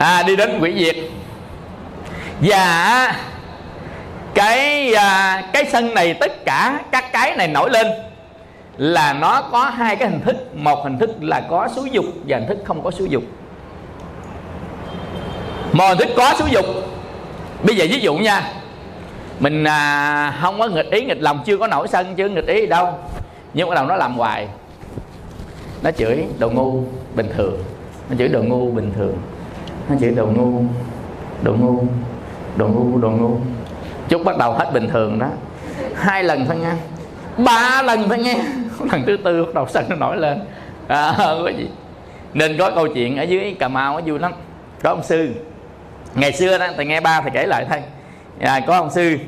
à, 0.00 0.22
đi 0.22 0.36
đến 0.36 0.58
quỷ 0.60 0.74
diệt. 0.78 0.96
Và 2.40 3.14
cái 4.34 4.94
à, 4.94 5.42
cái 5.52 5.64
sân 5.72 5.94
này 5.94 6.14
tất 6.14 6.44
cả 6.44 6.80
các 6.92 7.12
cái 7.12 7.36
này 7.36 7.48
nổi 7.48 7.70
lên 7.70 7.86
là 8.76 9.12
nó 9.12 9.42
có 9.52 9.64
hai 9.64 9.96
cái 9.96 10.08
hình 10.08 10.20
thức. 10.20 10.56
Một 10.56 10.84
hình 10.84 10.98
thức 10.98 11.10
là 11.20 11.40
có 11.50 11.68
xúi 11.74 11.90
dục 11.90 12.04
và 12.26 12.38
hình 12.38 12.48
thức 12.48 12.58
không 12.64 12.82
có 12.82 12.90
xúi 12.90 13.08
dục. 13.08 13.22
Một 15.72 15.88
hình 15.88 15.98
thức 15.98 16.08
có 16.16 16.34
xúi 16.38 16.48
dục. 16.50 16.66
Bây 17.62 17.76
giờ 17.76 17.86
ví 17.90 18.00
dụ 18.00 18.14
nha 18.14 18.52
mình 19.40 19.64
à, 19.64 20.38
không 20.40 20.58
có 20.58 20.68
nghịch 20.68 20.90
ý 20.90 21.04
nghịch 21.04 21.20
lòng 21.20 21.42
chưa 21.46 21.56
có 21.56 21.66
nổi 21.66 21.88
sân 21.88 22.14
chưa 22.16 22.28
nghịch 22.28 22.46
ý 22.46 22.60
gì 22.60 22.66
đâu. 22.66 22.88
Nhưng 23.54 23.68
bắt 23.68 23.74
đầu 23.74 23.86
nó 23.86 23.96
làm 23.96 24.16
hoài. 24.16 24.48
Nó 25.82 25.90
chửi 25.90 26.24
đồ 26.38 26.50
ngu 26.50 26.82
bình 27.14 27.28
thường. 27.36 27.64
Nó 28.08 28.16
chửi 28.18 28.28
đồ 28.28 28.42
ngu 28.42 28.70
bình 28.70 28.92
thường 28.96 29.16
nó 29.88 29.96
chửi 30.00 30.10
đồ 30.10 30.26
ngu 30.26 30.62
đồ 31.42 31.54
ngu 31.54 31.84
đồ 32.56 32.68
ngu 32.68 32.98
đồ 32.98 33.10
ngu. 33.10 33.36
Chút 34.08 34.24
bắt 34.24 34.38
đầu 34.38 34.52
hết 34.52 34.72
bình 34.72 34.88
thường 34.88 35.18
đó. 35.18 35.26
Hai 35.96 36.24
lần 36.24 36.46
thôi 36.46 36.56
nha. 36.56 36.76
Ba 37.36 37.82
lần 37.82 38.08
thôi 38.08 38.18
nghe 38.18 38.34
lần 38.92 39.02
thứ 39.06 39.16
tư 39.24 39.44
bắt 39.44 39.54
đầu 39.54 39.66
sân 39.68 39.84
nó 39.88 39.96
nổi 39.96 40.16
lên. 40.16 40.40
À, 40.88 41.14
có 41.18 41.50
gì. 41.58 41.68
Nên 42.34 42.58
có 42.58 42.70
câu 42.74 42.88
chuyện 42.94 43.16
ở 43.16 43.22
dưới 43.22 43.56
cà 43.58 43.68
mau 43.68 43.94
nó 43.94 44.00
vui 44.06 44.18
lắm. 44.18 44.32
Có 44.82 44.90
ông 44.90 45.02
sư. 45.02 45.34
Ngày 46.14 46.32
xưa 46.32 46.58
đó 46.58 46.66
thầy 46.76 46.86
nghe 46.86 47.00
ba 47.00 47.20
thầy 47.20 47.30
kể 47.30 47.46
lại 47.46 47.66
thôi. 47.68 47.82
À, 48.40 48.60
có 48.66 48.76
ông 48.76 48.90
sư. 48.90 49.18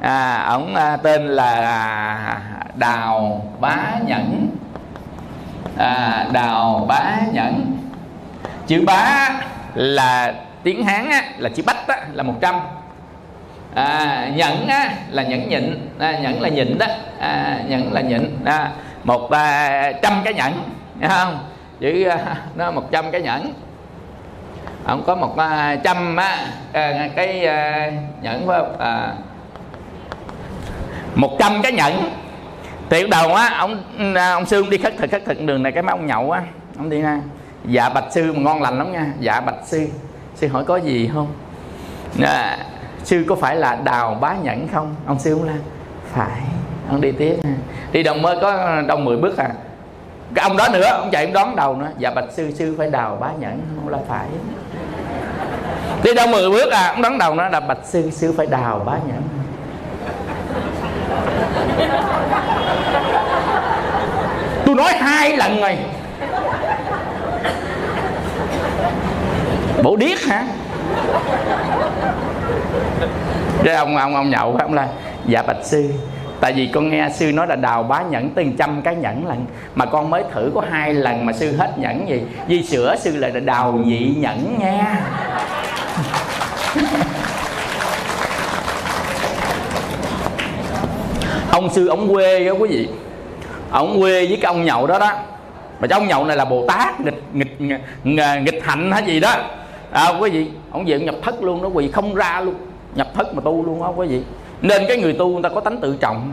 À, 0.00 0.44
ông 0.48 0.74
à, 0.74 0.96
tên 0.96 1.26
là 1.26 2.40
đào 2.74 3.44
bá 3.60 3.86
nhẫn. 4.06 4.48
À, 5.76 6.26
đào 6.32 6.84
bá 6.88 7.16
nhẫn. 7.32 7.78
Chữ 8.66 8.82
bá 8.86 9.30
là 9.74 10.34
tiếng 10.62 10.84
hán 10.84 11.10
á, 11.10 11.22
là 11.38 11.48
chữ 11.48 11.62
bách 11.66 11.88
á, 11.88 11.96
là 12.12 12.22
100 12.22 12.60
à, 13.74 14.28
nhẫn 14.34 14.68
á, 14.68 14.94
là 15.10 15.22
nhẫn 15.22 15.48
nhịn. 15.48 15.88
À, 15.98 16.18
nhẫn 16.22 16.40
là 16.40 16.48
nhịn 16.48 16.78
đó. 16.78 16.86
À, 17.18 17.58
nhẫn 17.68 17.92
là 17.92 18.00
nhịn. 18.00 18.36
À, 18.44 18.70
một 19.04 19.30
à, 19.30 19.92
trăm 20.02 20.20
cái 20.24 20.34
nhẫn 20.34 20.52
nghe 21.00 21.08
không? 21.08 21.38
Chữ 21.80 22.04
à, 22.04 22.36
nó 22.54 22.70
một 22.70 22.90
trăm 22.90 23.10
cái 23.10 23.20
nhẫn. 23.20 23.52
Ông 24.84 25.02
có 25.06 25.14
một 25.14 25.36
à, 25.36 25.76
trăm 25.84 26.16
á, 26.16 26.46
à, 26.72 27.08
cái 27.16 27.46
à, 27.46 27.90
nhẫn 28.22 28.46
phải 28.46 28.58
không? 28.60 28.78
À, 28.78 29.12
một 31.14 31.36
trăm 31.38 31.62
cái 31.62 31.72
nhẫn. 31.72 32.10
Thì 32.90 33.06
đầu 33.06 33.34
á 33.34 33.48
ông 33.58 33.82
à, 34.14 34.32
ông 34.32 34.46
sương 34.46 34.70
đi 34.70 34.78
khất 34.78 34.94
thực 34.98 35.10
khất 35.10 35.24
thực 35.24 35.40
đường 35.40 35.62
này 35.62 35.72
cái 35.72 35.82
mấy 35.82 35.90
ông 35.90 36.06
nhậu 36.06 36.30
á. 36.30 36.42
Ông 36.78 36.90
đi 36.90 37.00
ra 37.00 37.20
dạ 37.64 37.88
bạch 37.88 38.04
sư 38.10 38.32
mà 38.32 38.42
ngon 38.42 38.62
lành 38.62 38.78
lắm 38.78 38.92
nha. 38.92 39.06
Dạ 39.20 39.40
bạch 39.40 39.54
sư. 39.64 39.86
Sư 40.34 40.48
hỏi 40.48 40.64
có 40.64 40.76
gì 40.76 41.10
không? 41.14 41.26
À, 42.22 42.58
sư 43.04 43.24
có 43.28 43.34
phải 43.34 43.56
là 43.56 43.74
đào 43.74 44.14
bá 44.20 44.34
nhẫn 44.42 44.68
không? 44.68 44.94
Ông 45.06 45.18
sư 45.18 45.34
không 45.34 45.46
la. 45.46 45.54
Phải 46.12 46.40
ông 46.88 47.00
đi 47.00 47.12
tiếp 47.12 47.36
đi 47.92 48.02
đồng 48.02 48.22
mới 48.22 48.36
có 48.42 48.82
đông 48.86 49.04
10 49.04 49.16
bước 49.16 49.36
à. 49.36 49.50
Cái 50.34 50.42
ông 50.42 50.56
đó 50.56 50.68
nữa 50.72 50.84
ông 50.84 51.10
chạy 51.12 51.24
ông 51.24 51.32
đón 51.32 51.56
đầu 51.56 51.76
nữa. 51.76 51.88
Dạ 51.98 52.10
bạch 52.10 52.24
sư 52.32 52.50
sư 52.54 52.74
phải 52.78 52.90
đào 52.90 53.16
bá 53.20 53.28
nhẫn 53.38 53.60
không 53.76 53.88
là 53.88 53.98
phải. 54.08 54.26
Đi 56.04 56.14
đâu 56.14 56.26
10 56.26 56.50
bước 56.50 56.72
à 56.72 56.86
ông 56.86 57.02
đón 57.02 57.18
đầu 57.18 57.34
nó 57.34 57.48
là 57.48 57.60
bạch 57.60 57.78
sư 57.84 58.10
sư 58.10 58.34
phải 58.36 58.46
đào 58.46 58.82
bá 58.86 58.92
nhẫn. 58.92 59.22
Tôi 64.66 64.74
nói 64.74 64.92
hai 64.92 65.36
lần 65.36 65.60
rồi. 65.60 65.78
Bộ 69.82 69.96
điếc 69.96 70.20
hả? 70.22 70.46
Cái 73.64 73.74
ông 73.74 73.96
ông 73.96 74.14
ông 74.14 74.30
nhậu 74.30 74.56
ông 74.56 74.74
là 74.74 74.88
dạ 75.26 75.42
bạch 75.42 75.64
sư. 75.64 75.90
Tại 76.40 76.52
vì 76.52 76.66
con 76.66 76.90
nghe 76.90 77.08
sư 77.14 77.32
nói 77.32 77.46
là 77.46 77.56
đào 77.56 77.82
bá 77.82 78.02
nhẫn 78.02 78.30
từng 78.30 78.56
trăm 78.58 78.82
cái 78.82 78.94
nhẫn 78.94 79.26
lần 79.26 79.46
mà 79.74 79.86
con 79.86 80.10
mới 80.10 80.24
thử 80.34 80.52
có 80.54 80.62
hai 80.70 80.94
lần 80.94 81.26
mà 81.26 81.32
sư 81.32 81.56
hết 81.56 81.78
nhẫn 81.78 82.08
gì. 82.08 82.22
Di 82.48 82.62
sửa 82.62 82.96
sư 82.96 83.16
lại 83.16 83.30
là 83.34 83.40
đào 83.40 83.72
nhị 83.72 84.14
nhẫn 84.16 84.58
nha. 84.58 85.00
Ông 91.50 91.70
sư 91.74 91.88
ông 91.88 92.14
quê 92.14 92.44
đó 92.44 92.52
quý 92.52 92.68
vị. 92.68 92.88
Ông 93.70 94.00
quê 94.00 94.26
với 94.26 94.38
cái 94.42 94.48
ông 94.52 94.64
nhậu 94.64 94.86
đó 94.86 94.98
đó. 94.98 95.12
Mà 95.80 95.88
cái 95.88 95.98
ông 95.98 96.08
nhậu 96.08 96.24
này 96.24 96.36
là 96.36 96.44
bồ 96.44 96.64
tát 96.68 97.00
nghịch 97.00 97.22
nghịch 97.32 97.60
nghịch, 97.60 97.80
nghịch 98.42 98.64
hạnh 98.64 98.92
hay 98.92 99.02
gì 99.02 99.20
đó 99.20 99.34
à, 99.90 100.08
quý 100.20 100.30
vị 100.30 100.46
ông 100.70 100.84
về 100.86 101.00
nhập 101.00 101.14
thất 101.22 101.42
luôn 101.42 101.62
đó 101.62 101.68
quý 101.68 101.86
vị 101.86 101.92
không 101.92 102.14
ra 102.14 102.40
luôn. 102.40 102.54
Nhập 102.94 103.08
thất 103.14 103.34
mà 103.34 103.40
tu 103.44 103.64
luôn 103.64 103.80
đó 103.80 103.92
quý 103.96 104.06
vị 104.06 104.22
nên 104.62 104.82
cái 104.88 104.96
người 104.96 105.12
tu 105.12 105.28
người 105.28 105.42
ta 105.42 105.48
có 105.48 105.60
tánh 105.60 105.80
tự 105.80 105.96
trọng. 106.00 106.32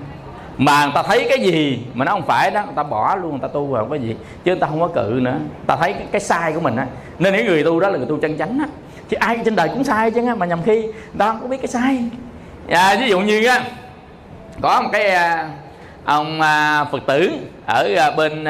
Mà 0.57 0.83
người 0.85 0.91
ta 0.95 1.03
thấy 1.03 1.25
cái 1.29 1.39
gì 1.39 1.79
mà 1.93 2.05
nó 2.05 2.11
không 2.11 2.25
phải 2.27 2.51
đó 2.51 2.61
người 2.65 2.75
ta 2.75 2.83
bỏ 2.83 3.15
luôn 3.15 3.31
người 3.31 3.39
ta 3.41 3.47
tu 3.47 3.65
vào 3.65 3.85
cái 3.85 3.99
gì. 3.99 4.15
Chứ 4.43 4.51
người 4.51 4.59
ta 4.59 4.67
không 4.67 4.79
có 4.79 4.87
cự 4.87 5.19
nữa. 5.21 5.37
Người 5.39 5.67
ta 5.67 5.75
thấy 5.75 5.93
cái, 5.93 6.05
cái 6.11 6.21
sai 6.21 6.53
của 6.53 6.59
mình 6.59 6.75
á. 6.75 6.87
Nên 7.19 7.33
những 7.33 7.45
người 7.45 7.63
tu 7.63 7.79
đó 7.79 7.89
là 7.89 7.97
người 7.97 8.07
tu 8.07 8.17
chân 8.17 8.37
chánh 8.37 8.59
á. 8.59 8.65
Chứ 9.09 9.17
ai 9.19 9.37
trên 9.45 9.55
đời 9.55 9.69
cũng 9.69 9.83
sai 9.83 10.11
chứ 10.11 10.35
mà 10.37 10.45
nhầm 10.45 10.59
khi 10.65 10.81
người 10.81 10.93
ta 11.17 11.27
không 11.27 11.41
có 11.41 11.47
biết 11.47 11.57
cái 11.57 11.67
sai. 11.67 12.03
À, 12.69 12.95
ví 12.99 13.09
dụ 13.09 13.19
như 13.19 13.45
á 13.45 13.63
có 14.61 14.81
một 14.81 14.89
cái 14.91 15.09
à, 15.09 15.49
ông 16.03 16.41
à, 16.41 16.85
phật 16.91 17.03
tử 17.07 17.31
ở 17.65 17.87
à, 17.97 18.11
bên 18.11 18.45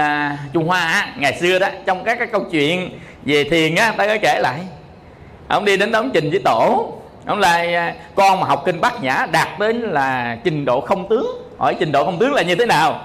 trung 0.53 0.67
hoa 0.67 0.79
á, 0.79 1.13
ngày 1.17 1.37
xưa 1.39 1.59
đó 1.59 1.67
trong 1.85 2.03
các 2.03 2.19
cái 2.19 2.27
câu 2.27 2.43
chuyện 2.51 2.99
về 3.25 3.43
thiền 3.43 3.75
á 3.75 3.93
ta 3.97 4.07
có 4.07 4.17
kể 4.21 4.39
lại 4.39 4.59
ông 5.47 5.65
đi 5.65 5.77
đến 5.77 5.91
đóng 5.91 6.09
trình 6.13 6.29
với 6.29 6.41
tổ. 6.45 6.93
Ông 7.25 7.39
là 7.39 7.51
à, 7.51 7.95
con 8.15 8.39
mà 8.39 8.47
học 8.47 8.63
kinh 8.65 8.81
bát 8.81 9.03
nhã 9.03 9.27
đạt 9.31 9.47
đến 9.59 9.81
là 9.81 10.37
trình 10.43 10.65
độ 10.65 10.81
không 10.81 11.09
tướng. 11.09 11.27
Hỏi 11.57 11.75
trình 11.79 11.91
độ 11.91 12.05
không 12.05 12.19
tướng 12.19 12.33
là 12.33 12.41
như 12.41 12.55
thế 12.55 12.65
nào? 12.65 13.01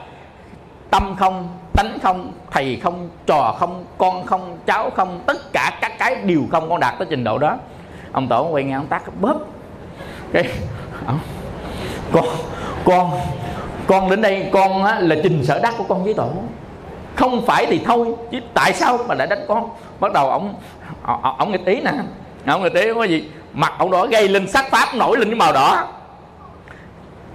Tâm 0.91 1.17
không 1.19 1.49
tánh 1.73 1.99
không 2.03 2.33
thầy 2.51 2.81
không 2.83 3.09
trò 3.27 3.57
không 3.59 3.85
con 3.99 4.27
không 4.27 4.59
cháu 4.67 4.91
không 4.91 5.21
tất 5.27 5.53
cả 5.53 5.79
các 5.81 5.99
cái 5.99 6.15
đều 6.15 6.43
không 6.51 6.69
con 6.69 6.81
đạt 6.81 6.95
tới 6.99 7.07
trình 7.11 7.25
độ 7.25 7.39
đó. 7.39 7.57
Ông 8.13 8.29
tổ 8.29 8.49
quay 8.49 8.65
ngang 8.65 8.81
ông 8.81 8.87
tắt 8.87 9.03
bóp. 9.21 9.37
Cái 10.33 10.45
con 12.13 12.25
con 12.85 13.11
con 13.87 14.11
đến 14.11 14.23
đây 14.23 14.49
con 14.53 14.85
á, 14.85 14.99
là 14.99 15.17
trình 15.23 15.45
sở 15.45 15.61
đắc 15.63 15.75
của 15.79 15.85
con 15.89 16.05
với 16.05 16.15
tổ. 16.15 16.31
Không 17.15 17.47
phải 17.47 17.67
thì 17.67 17.81
thôi 17.85 18.15
chứ 18.31 18.41
tại 18.55 18.73
sao 18.73 18.99
mà 19.07 19.15
lại 19.15 19.27
đánh 19.27 19.45
con? 19.49 19.71
Bắt 20.01 20.13
đầu 20.13 20.31
ông 20.31 20.55
ông 21.39 21.53
nghịch 21.53 21.67
ý 21.67 21.81
nè 21.81 21.93
ông 22.47 22.61
người 22.61 22.71
ý 22.71 22.95
có 22.95 23.05
gì? 23.05 23.29
Mặt 23.53 23.73
ông 23.79 23.91
đó 23.91 24.07
gây 24.07 24.29
lên 24.29 24.49
sắc 24.49 24.71
pháp 24.71 24.95
nổi 24.95 25.19
lên 25.19 25.29
cái 25.29 25.35
màu 25.35 25.53
đỏ. 25.53 25.87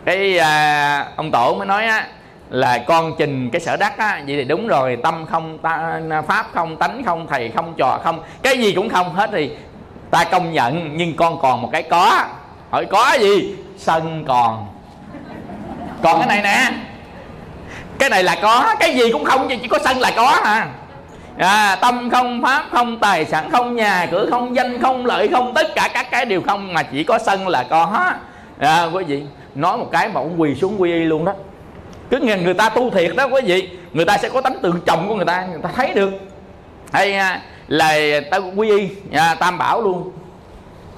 Cái 0.05 0.37
à, 0.37 1.05
ông 1.15 1.31
tổ 1.31 1.55
mới 1.55 1.67
nói 1.67 1.85
á 1.85 2.07
là 2.49 2.77
con 2.87 3.11
trình 3.17 3.49
cái 3.49 3.61
sở 3.61 3.77
đắc 3.77 3.97
á 3.97 4.21
vậy 4.27 4.37
thì 4.37 4.43
đúng 4.43 4.67
rồi 4.67 4.97
tâm 5.03 5.25
không 5.25 5.57
ta, 5.57 6.01
pháp 6.27 6.47
không 6.53 6.77
tánh 6.77 7.03
không 7.05 7.27
thầy 7.27 7.51
không 7.55 7.73
trò 7.77 7.99
không 8.03 8.23
cái 8.43 8.57
gì 8.57 8.73
cũng 8.73 8.89
không 8.89 9.13
hết 9.13 9.29
thì 9.33 9.51
ta 10.11 10.23
công 10.23 10.53
nhận 10.53 10.97
nhưng 10.97 11.15
con 11.15 11.39
còn 11.41 11.61
một 11.61 11.69
cái 11.71 11.83
có. 11.83 12.25
Hỏi 12.71 12.85
có 12.85 13.13
gì? 13.19 13.55
Sân 13.77 14.25
còn. 14.27 14.67
Còn 16.03 16.19
cái 16.19 16.27
này 16.27 16.41
nè. 16.41 16.71
Cái 17.99 18.09
này 18.09 18.23
là 18.23 18.35
có 18.41 18.75
cái 18.79 18.95
gì 18.95 19.11
cũng 19.11 19.25
không 19.25 19.47
chỉ 19.61 19.67
có 19.67 19.79
sân 19.83 19.99
là 19.99 20.11
có 20.15 20.27
à 20.27 20.67
à, 21.37 21.77
tâm 21.81 22.09
không 22.09 22.41
pháp 22.43 22.65
không 22.71 22.99
tài 22.99 23.25
sản 23.25 23.49
không 23.51 23.75
nhà 23.75 24.07
cửa 24.11 24.27
không 24.29 24.55
danh 24.55 24.81
không 24.81 25.05
lợi 25.05 25.27
không 25.27 25.53
tất 25.53 25.75
cả 25.75 25.89
các 25.93 26.11
cái 26.11 26.25
đều 26.25 26.41
không 26.41 26.73
mà 26.73 26.83
chỉ 26.83 27.03
có 27.03 27.19
sân 27.19 27.47
là 27.47 27.63
có. 27.69 28.13
À, 28.59 28.83
quý 28.93 29.03
vị 29.03 29.23
nói 29.55 29.77
một 29.77 29.87
cái 29.91 30.09
mà 30.09 30.21
cũng 30.21 30.41
quỳ 30.41 30.55
xuống 30.55 30.81
quy 30.81 30.93
y 30.93 30.99
luôn 30.99 31.25
đó. 31.25 31.33
Cứ 32.09 32.19
nghe 32.19 32.37
người 32.37 32.53
ta 32.53 32.69
tu 32.69 32.89
thiệt 32.89 33.15
đó 33.15 33.27
quý 33.27 33.41
vị 33.45 33.69
người 33.93 34.05
ta 34.05 34.17
sẽ 34.17 34.29
có 34.29 34.41
tánh 34.41 34.59
tự 34.61 34.73
trọng 34.85 35.07
của 35.07 35.15
người 35.15 35.25
ta 35.25 35.45
người 35.45 35.59
ta 35.63 35.69
thấy 35.75 35.93
được. 35.93 36.11
Hay 36.91 37.13
à, 37.13 37.41
là 37.67 37.97
ta 38.31 38.37
quy 38.55 38.69
y 38.69 38.89
à, 39.11 39.35
tam 39.35 39.57
bảo 39.57 39.81
luôn. 39.81 40.11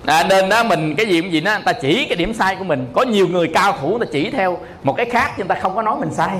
À, 0.05 0.23
nên 0.29 0.49
đó 0.49 0.63
mình 0.63 0.95
cái 0.95 1.05
gì 1.05 1.21
cũng 1.21 1.31
gì 1.31 1.41
đó 1.41 1.51
người 1.51 1.63
ta 1.65 1.73
chỉ 1.73 2.05
cái 2.05 2.15
điểm 2.15 2.33
sai 2.33 2.55
của 2.55 2.63
mình. 2.63 2.87
Có 2.93 3.03
nhiều 3.03 3.27
người 3.27 3.47
cao 3.53 3.77
thủ 3.81 3.89
người 3.89 4.05
ta 4.05 4.11
chỉ 4.11 4.29
theo 4.29 4.57
một 4.83 4.93
cái 4.97 5.05
khác 5.05 5.31
nhưng 5.37 5.47
ta 5.47 5.55
không 5.55 5.75
có 5.75 5.81
nói 5.81 5.95
mình 5.99 6.13
sai 6.13 6.37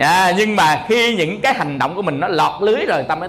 à, 0.00 0.32
nhưng 0.36 0.56
mà 0.56 0.84
khi 0.88 1.14
những 1.14 1.40
cái 1.40 1.54
hành 1.54 1.78
động 1.78 1.94
của 1.94 2.02
mình 2.02 2.20
nó 2.20 2.28
lọt 2.28 2.62
lưới 2.62 2.86
rồi 2.86 3.02
ta 3.02 3.14
mới 3.14 3.28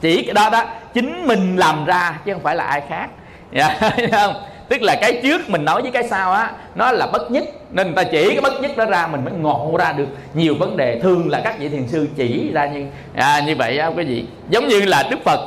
chỉ 0.00 0.22
cái 0.22 0.34
đó 0.34 0.50
đó 0.50 0.64
chính 0.94 1.26
mình 1.26 1.56
làm 1.56 1.84
ra 1.84 2.18
chứ 2.24 2.32
không 2.32 2.42
phải 2.42 2.56
là 2.56 2.64
ai 2.64 2.82
khác. 2.88 3.06
Dạ, 3.52 3.68
yeah, 3.80 4.10
không? 4.12 4.34
Tức 4.68 4.82
là 4.82 4.96
cái 5.00 5.20
trước 5.22 5.50
mình 5.50 5.64
nói 5.64 5.82
với 5.82 5.90
cái 5.90 6.08
sau 6.08 6.32
á 6.32 6.52
nó 6.74 6.92
là 6.92 7.06
bất 7.06 7.30
nhất 7.30 7.44
nên 7.70 7.86
người 7.86 7.96
ta 7.96 8.10
chỉ 8.10 8.28
cái 8.30 8.40
bất 8.40 8.60
nhất 8.60 8.76
đó 8.76 8.84
ra 8.84 9.06
mình 9.06 9.24
mới 9.24 9.34
ngộ 9.34 9.76
ra 9.78 9.92
được 9.92 10.08
nhiều 10.34 10.54
vấn 10.58 10.76
đề. 10.76 11.00
Thường 11.02 11.30
là 11.30 11.40
các 11.44 11.58
vị 11.58 11.68
thiền 11.68 11.88
sư 11.88 12.08
chỉ 12.16 12.50
ra 12.52 12.66
như 12.66 12.86
à, 13.14 13.40
như 13.46 13.56
vậy 13.56 13.78
á 13.78 13.86
quý 13.86 14.04
vị. 14.04 14.24
Giống 14.48 14.68
như 14.68 14.80
là 14.80 15.02
đức 15.10 15.18
phật 15.24 15.40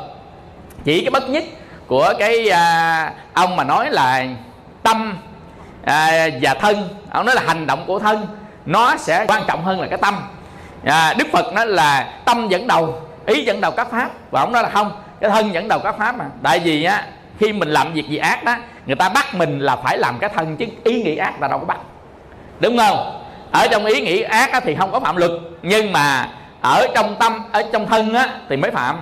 chỉ 0.84 1.02
cái 1.02 1.12
bất 1.12 1.30
nhất 1.30 1.44
của 1.88 2.14
cái 2.20 2.50
à, 2.50 3.14
ông 3.34 3.56
mà 3.56 3.64
nói 3.64 3.90
là 3.90 4.26
tâm 4.84 5.18
à, 5.86 6.28
và 6.42 6.54
thân. 6.54 6.90
Ông 7.10 7.26
nói 7.26 7.36
là 7.36 7.42
hành 7.48 7.68
động 7.68 7.84
của 7.88 8.00
thân 8.00 8.28
nó 8.66 8.98
sẽ 8.98 9.26
quan 9.28 9.44
trọng 9.48 9.64
hơn 9.64 9.82
là 9.82 9.88
cái 9.88 9.98
tâm 10.02 10.16
à, 10.88 11.14
đức 11.14 11.28
phật 11.32 11.54
nói 11.54 11.68
là 11.68 12.14
tâm 12.26 12.48
dẫn 12.50 12.68
đầu 12.68 13.02
ý 13.26 13.44
dẫn 13.44 13.62
đầu 13.62 13.72
các 13.72 13.92
pháp. 13.92 14.10
Và 14.32 14.42
ông 14.42 14.52
nói 14.52 14.64
là 14.64 14.70
không 14.70 14.92
cái 15.20 15.30
thân 15.30 15.54
dẫn 15.54 15.68
đầu 15.68 15.80
các 15.84 15.98
pháp 15.98 16.18
mà. 16.18 16.26
Tại 16.44 16.60
vì 16.60 16.84
á 16.84 17.06
khi 17.40 17.54
mình 17.54 17.70
làm 17.70 17.94
việc 17.94 18.10
gì 18.10 18.18
ác 18.18 18.44
đó 18.44 18.56
người 18.86 18.96
ta 18.96 19.10
bắt 19.10 19.36
mình 19.36 19.60
là 19.60 19.76
phải 19.76 19.98
làm 19.98 20.18
cái 20.20 20.30
thân 20.36 20.58
chứ 20.58 20.66
ý 20.84 21.04
nghĩ 21.04 21.18
ác 21.18 21.42
là 21.42 21.48
đâu 21.48 21.60
có 21.60 21.66
bắt. 21.66 21.78
Đúng 22.60 22.78
không? 22.78 23.24
Ở 23.52 23.68
trong 23.68 23.86
ý 23.86 24.02
nghĩ 24.02 24.22
ác 24.22 24.52
á, 24.52 24.60
thì 24.60 24.76
không 24.76 24.92
có 24.92 25.00
phạm 25.00 25.16
luật 25.16 25.32
nhưng 25.62 25.92
mà 25.92 26.30
ở 26.62 26.88
trong 26.96 27.16
tâm 27.20 27.44
ở 27.52 27.64
trong 27.74 27.88
thân 27.88 28.14
á, 28.14 28.30
thì 28.50 28.58
mới 28.58 28.72
phạm. 28.72 29.00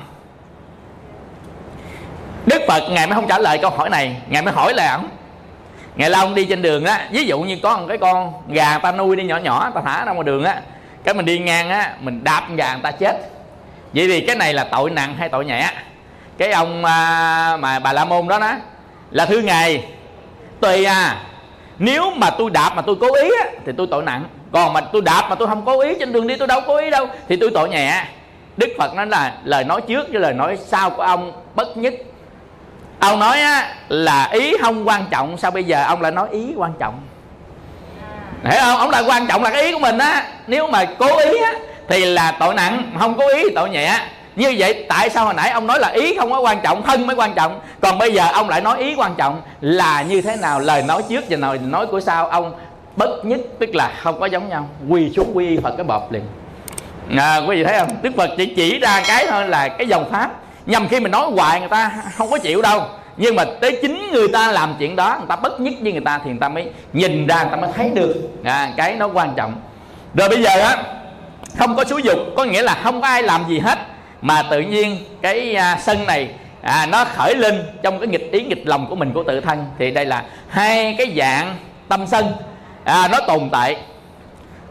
Đức 2.45 2.61
phật 2.67 2.83
ngài 2.89 3.07
mới 3.07 3.15
không 3.15 3.27
trả 3.27 3.39
lời 3.39 3.57
câu 3.57 3.71
hỏi 3.71 3.89
này 3.89 4.15
ngài 4.29 4.41
mới 4.41 4.53
hỏi 4.53 4.73
là 4.73 4.95
ổng 4.95 5.09
ngày 5.95 6.09
lao 6.09 6.25
ông 6.25 6.35
đi 6.35 6.45
trên 6.45 6.61
đường 6.61 6.85
á 6.85 7.07
ví 7.11 7.25
dụ 7.25 7.39
như 7.39 7.57
có 7.63 7.77
một 7.77 7.85
cái 7.87 7.97
con 7.97 8.33
gà 8.47 8.77
ta 8.77 8.91
nuôi 8.91 9.15
đi 9.15 9.23
nhỏ 9.23 9.37
nhỏ 9.37 9.71
ta 9.75 9.81
thả 9.85 10.05
ra 10.05 10.11
ngoài 10.11 10.23
đường 10.23 10.43
á 10.43 10.61
cái 11.05 11.13
mình 11.13 11.25
đi 11.25 11.39
ngang 11.39 11.69
á 11.69 11.95
mình 11.99 12.23
đạp 12.23 12.43
gà 12.55 12.73
người 12.73 12.83
ta 12.83 12.91
chết. 12.91 13.17
Vậy 13.93 14.07
thì 14.07 14.21
cái 14.21 14.35
này 14.35 14.53
là 14.53 14.63
tội 14.63 14.89
nặng 14.89 15.15
hay 15.19 15.29
tội 15.29 15.45
nhẹ? 15.45 15.71
Cái 16.37 16.51
ông 16.51 16.85
à, 16.85 17.57
mà 17.59 17.79
bà 17.79 17.93
la 17.93 18.05
môn 18.05 18.27
đó 18.27 18.39
đó 18.39 18.53
là 19.11 19.25
thưa 19.25 19.41
ngài 19.41 19.85
tùy 20.61 20.85
à. 20.85 21.17
Nếu 21.77 22.11
mà 22.15 22.29
tôi 22.29 22.49
đạp 22.49 22.71
mà 22.75 22.81
tôi 22.81 22.95
cố 23.01 23.15
ý 23.15 23.29
á, 23.43 23.49
thì 23.65 23.71
tôi 23.77 23.87
tội 23.91 24.03
nặng. 24.03 24.25
Còn 24.51 24.73
mà 24.73 24.81
tôi 24.81 25.01
đạp 25.01 25.27
mà 25.29 25.35
tôi 25.35 25.47
không 25.47 25.65
cố 25.65 25.81
ý 25.81 25.93
trên 25.99 26.13
đường 26.13 26.27
đi 26.27 26.35
tôi 26.35 26.47
đâu 26.47 26.61
cố 26.67 26.77
ý 26.77 26.89
đâu 26.89 27.07
thì 27.29 27.35
tôi 27.35 27.51
tội 27.53 27.69
nhẹ. 27.69 28.05
Đức 28.57 28.67
phật 28.77 28.95
nói 28.95 29.07
là 29.07 29.33
lời 29.43 29.63
nói 29.63 29.81
trước 29.81 30.07
với 30.11 30.21
lời 30.21 30.33
nói 30.33 30.57
sau 30.65 30.89
của 30.89 31.01
ông 31.01 31.31
bất 31.55 31.77
nhất. 31.77 31.93
Ông 32.99 33.19
nói 33.19 33.41
á, 33.41 33.75
là 33.89 34.29
ý 34.31 34.57
không 34.61 34.87
quan 34.87 35.05
trọng 35.09 35.37
sao 35.37 35.51
bây 35.51 35.63
giờ 35.63 35.83
ông 35.87 36.01
lại 36.01 36.11
nói 36.11 36.27
ý 36.31 36.53
quan 36.55 36.73
trọng? 36.79 36.99
Hiểu 38.43 38.61
không? 38.61 38.77
Ông 38.77 38.89
lại 38.89 39.03
quan 39.07 39.27
trọng 39.27 39.43
là 39.43 39.49
cái 39.49 39.63
ý 39.63 39.73
của 39.73 39.79
mình 39.79 39.97
á. 39.97 40.23
Nếu 40.47 40.67
mà 40.67 40.85
cố 40.99 41.17
ý 41.17 41.37
á 41.43 41.53
thì 41.87 42.05
là 42.05 42.31
tội 42.39 42.53
nặng 42.53 42.91
không 42.99 43.17
cố 43.17 43.27
ý 43.27 43.43
tội 43.55 43.69
nhẹ. 43.69 43.99
Như 44.35 44.55
vậy 44.57 44.85
tại 44.89 45.09
sao 45.09 45.25
hồi 45.25 45.33
nãy 45.33 45.49
ông 45.49 45.67
nói 45.67 45.79
là 45.79 45.87
ý 45.87 46.15
không 46.17 46.31
có 46.31 46.39
quan 46.39 46.59
trọng 46.63 46.83
thân 46.83 47.07
mới 47.07 47.15
quan 47.15 47.33
trọng? 47.33 47.59
Còn 47.81 47.97
bây 47.97 48.13
giờ 48.13 48.27
ông 48.33 48.49
lại 48.49 48.61
nói 48.61 48.79
ý 48.79 48.95
quan 48.95 49.15
trọng 49.17 49.41
là 49.61 50.01
như 50.01 50.21
thế 50.21 50.35
nào 50.35 50.59
lời 50.59 50.83
nói 50.87 51.03
trước 51.09 51.25
và 51.29 51.37
lời 51.37 51.57
nói 51.57 51.87
của 51.87 51.99
sau. 51.99 52.27
Ông 52.27 52.53
bất 52.95 53.25
nhất 53.25 53.39
tức 53.59 53.75
là 53.75 53.91
không 54.01 54.19
có 54.19 54.25
giống 54.25 54.49
nhau. 54.49 54.69
Quy 54.89 55.11
xuống 55.15 55.31
quy 55.33 55.57
phật 55.63 55.73
cái 55.77 55.83
bọt 55.83 56.01
liền. 56.09 56.23
À, 57.17 57.37
quý 57.37 57.55
vị 57.55 57.63
thấy 57.63 57.79
không? 57.79 57.89
Đức 58.01 58.11
phật 58.17 58.29
chỉ 58.37 58.45
chỉ 58.55 58.79
ra 58.79 59.03
cái 59.07 59.27
thôi 59.29 59.47
là 59.47 59.67
cái 59.67 59.87
dòng 59.87 60.11
pháp. 60.11 60.29
Nhằm 60.65 60.87
khi 60.87 60.99
mình 60.99 61.11
nói 61.11 61.27
hoài 61.35 61.59
người 61.59 61.69
ta 61.69 61.91
không 62.17 62.31
có 62.31 62.37
chịu 62.37 62.61
đâu 62.61 62.83
nhưng 63.17 63.35
mà 63.35 63.43
tới 63.61 63.77
chính 63.81 64.11
người 64.11 64.27
ta 64.27 64.51
làm 64.51 64.75
chuyện 64.79 64.95
đó 64.95 65.15
người 65.17 65.27
ta 65.27 65.35
bất 65.35 65.59
nhất 65.59 65.73
với 65.81 65.91
người 65.91 66.01
ta 66.01 66.19
thì 66.23 66.29
người 66.29 66.39
ta 66.39 66.49
mới 66.49 66.69
nhìn 66.93 67.27
ra 67.27 67.43
người 67.43 67.51
ta 67.51 67.57
mới 67.57 67.71
thấy 67.75 67.89
được. 67.89 68.15
À, 68.43 68.73
cái 68.77 68.95
nó 68.95 69.07
quan 69.07 69.33
trọng. 69.35 69.53
Rồi 70.13 70.29
bây 70.29 70.43
giờ 70.43 70.59
á 70.59 70.77
không 71.57 71.75
có 71.75 71.85
xúi 71.85 72.01
dục 72.03 72.17
có 72.37 72.43
nghĩa 72.43 72.61
là 72.61 72.79
không 72.83 73.01
có 73.01 73.07
ai 73.07 73.23
làm 73.23 73.45
gì 73.49 73.59
hết. 73.59 73.79
Mà 74.21 74.43
tự 74.51 74.59
nhiên 74.59 74.97
cái 75.21 75.55
à, 75.55 75.77
sân 75.81 76.05
này 76.05 76.29
à, 76.61 76.85
nó 76.85 77.05
khởi 77.05 77.35
lên 77.35 77.63
trong 77.83 77.99
cái 77.99 78.07
nghịch 78.07 78.31
ý 78.31 78.43
nghịch 78.43 78.67
lòng 78.67 78.87
của 78.89 78.95
mình 78.95 79.13
của 79.13 79.23
tự 79.23 79.41
thân. 79.41 79.65
Thì 79.79 79.91
đây 79.91 80.05
là 80.05 80.23
hai 80.49 80.95
cái 80.97 81.13
dạng 81.17 81.55
tâm 81.87 82.07
sân 82.07 82.25
à, 82.83 83.07
nó 83.11 83.19
tồn 83.27 83.49
tại. 83.51 83.77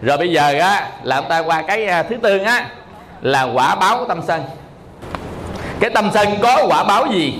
Rồi 0.02 0.18
bây 0.18 0.32
giờ 0.32 0.58
á 0.58 0.88
là 1.02 1.20
chúng 1.20 1.28
ta 1.30 1.38
qua 1.38 1.62
cái 1.62 1.86
à, 1.86 2.02
thứ 2.02 2.16
tư 2.22 2.38
á 2.38 2.68
là 3.20 3.42
quả 3.42 3.74
báo 3.74 3.98
của 3.98 4.04
tâm 4.04 4.20
sân. 4.26 4.42
Cái 5.80 5.90
tâm 5.90 6.10
sân 6.14 6.28
có 6.42 6.66
quả 6.68 6.84
báo 6.84 7.06
gì? 7.12 7.34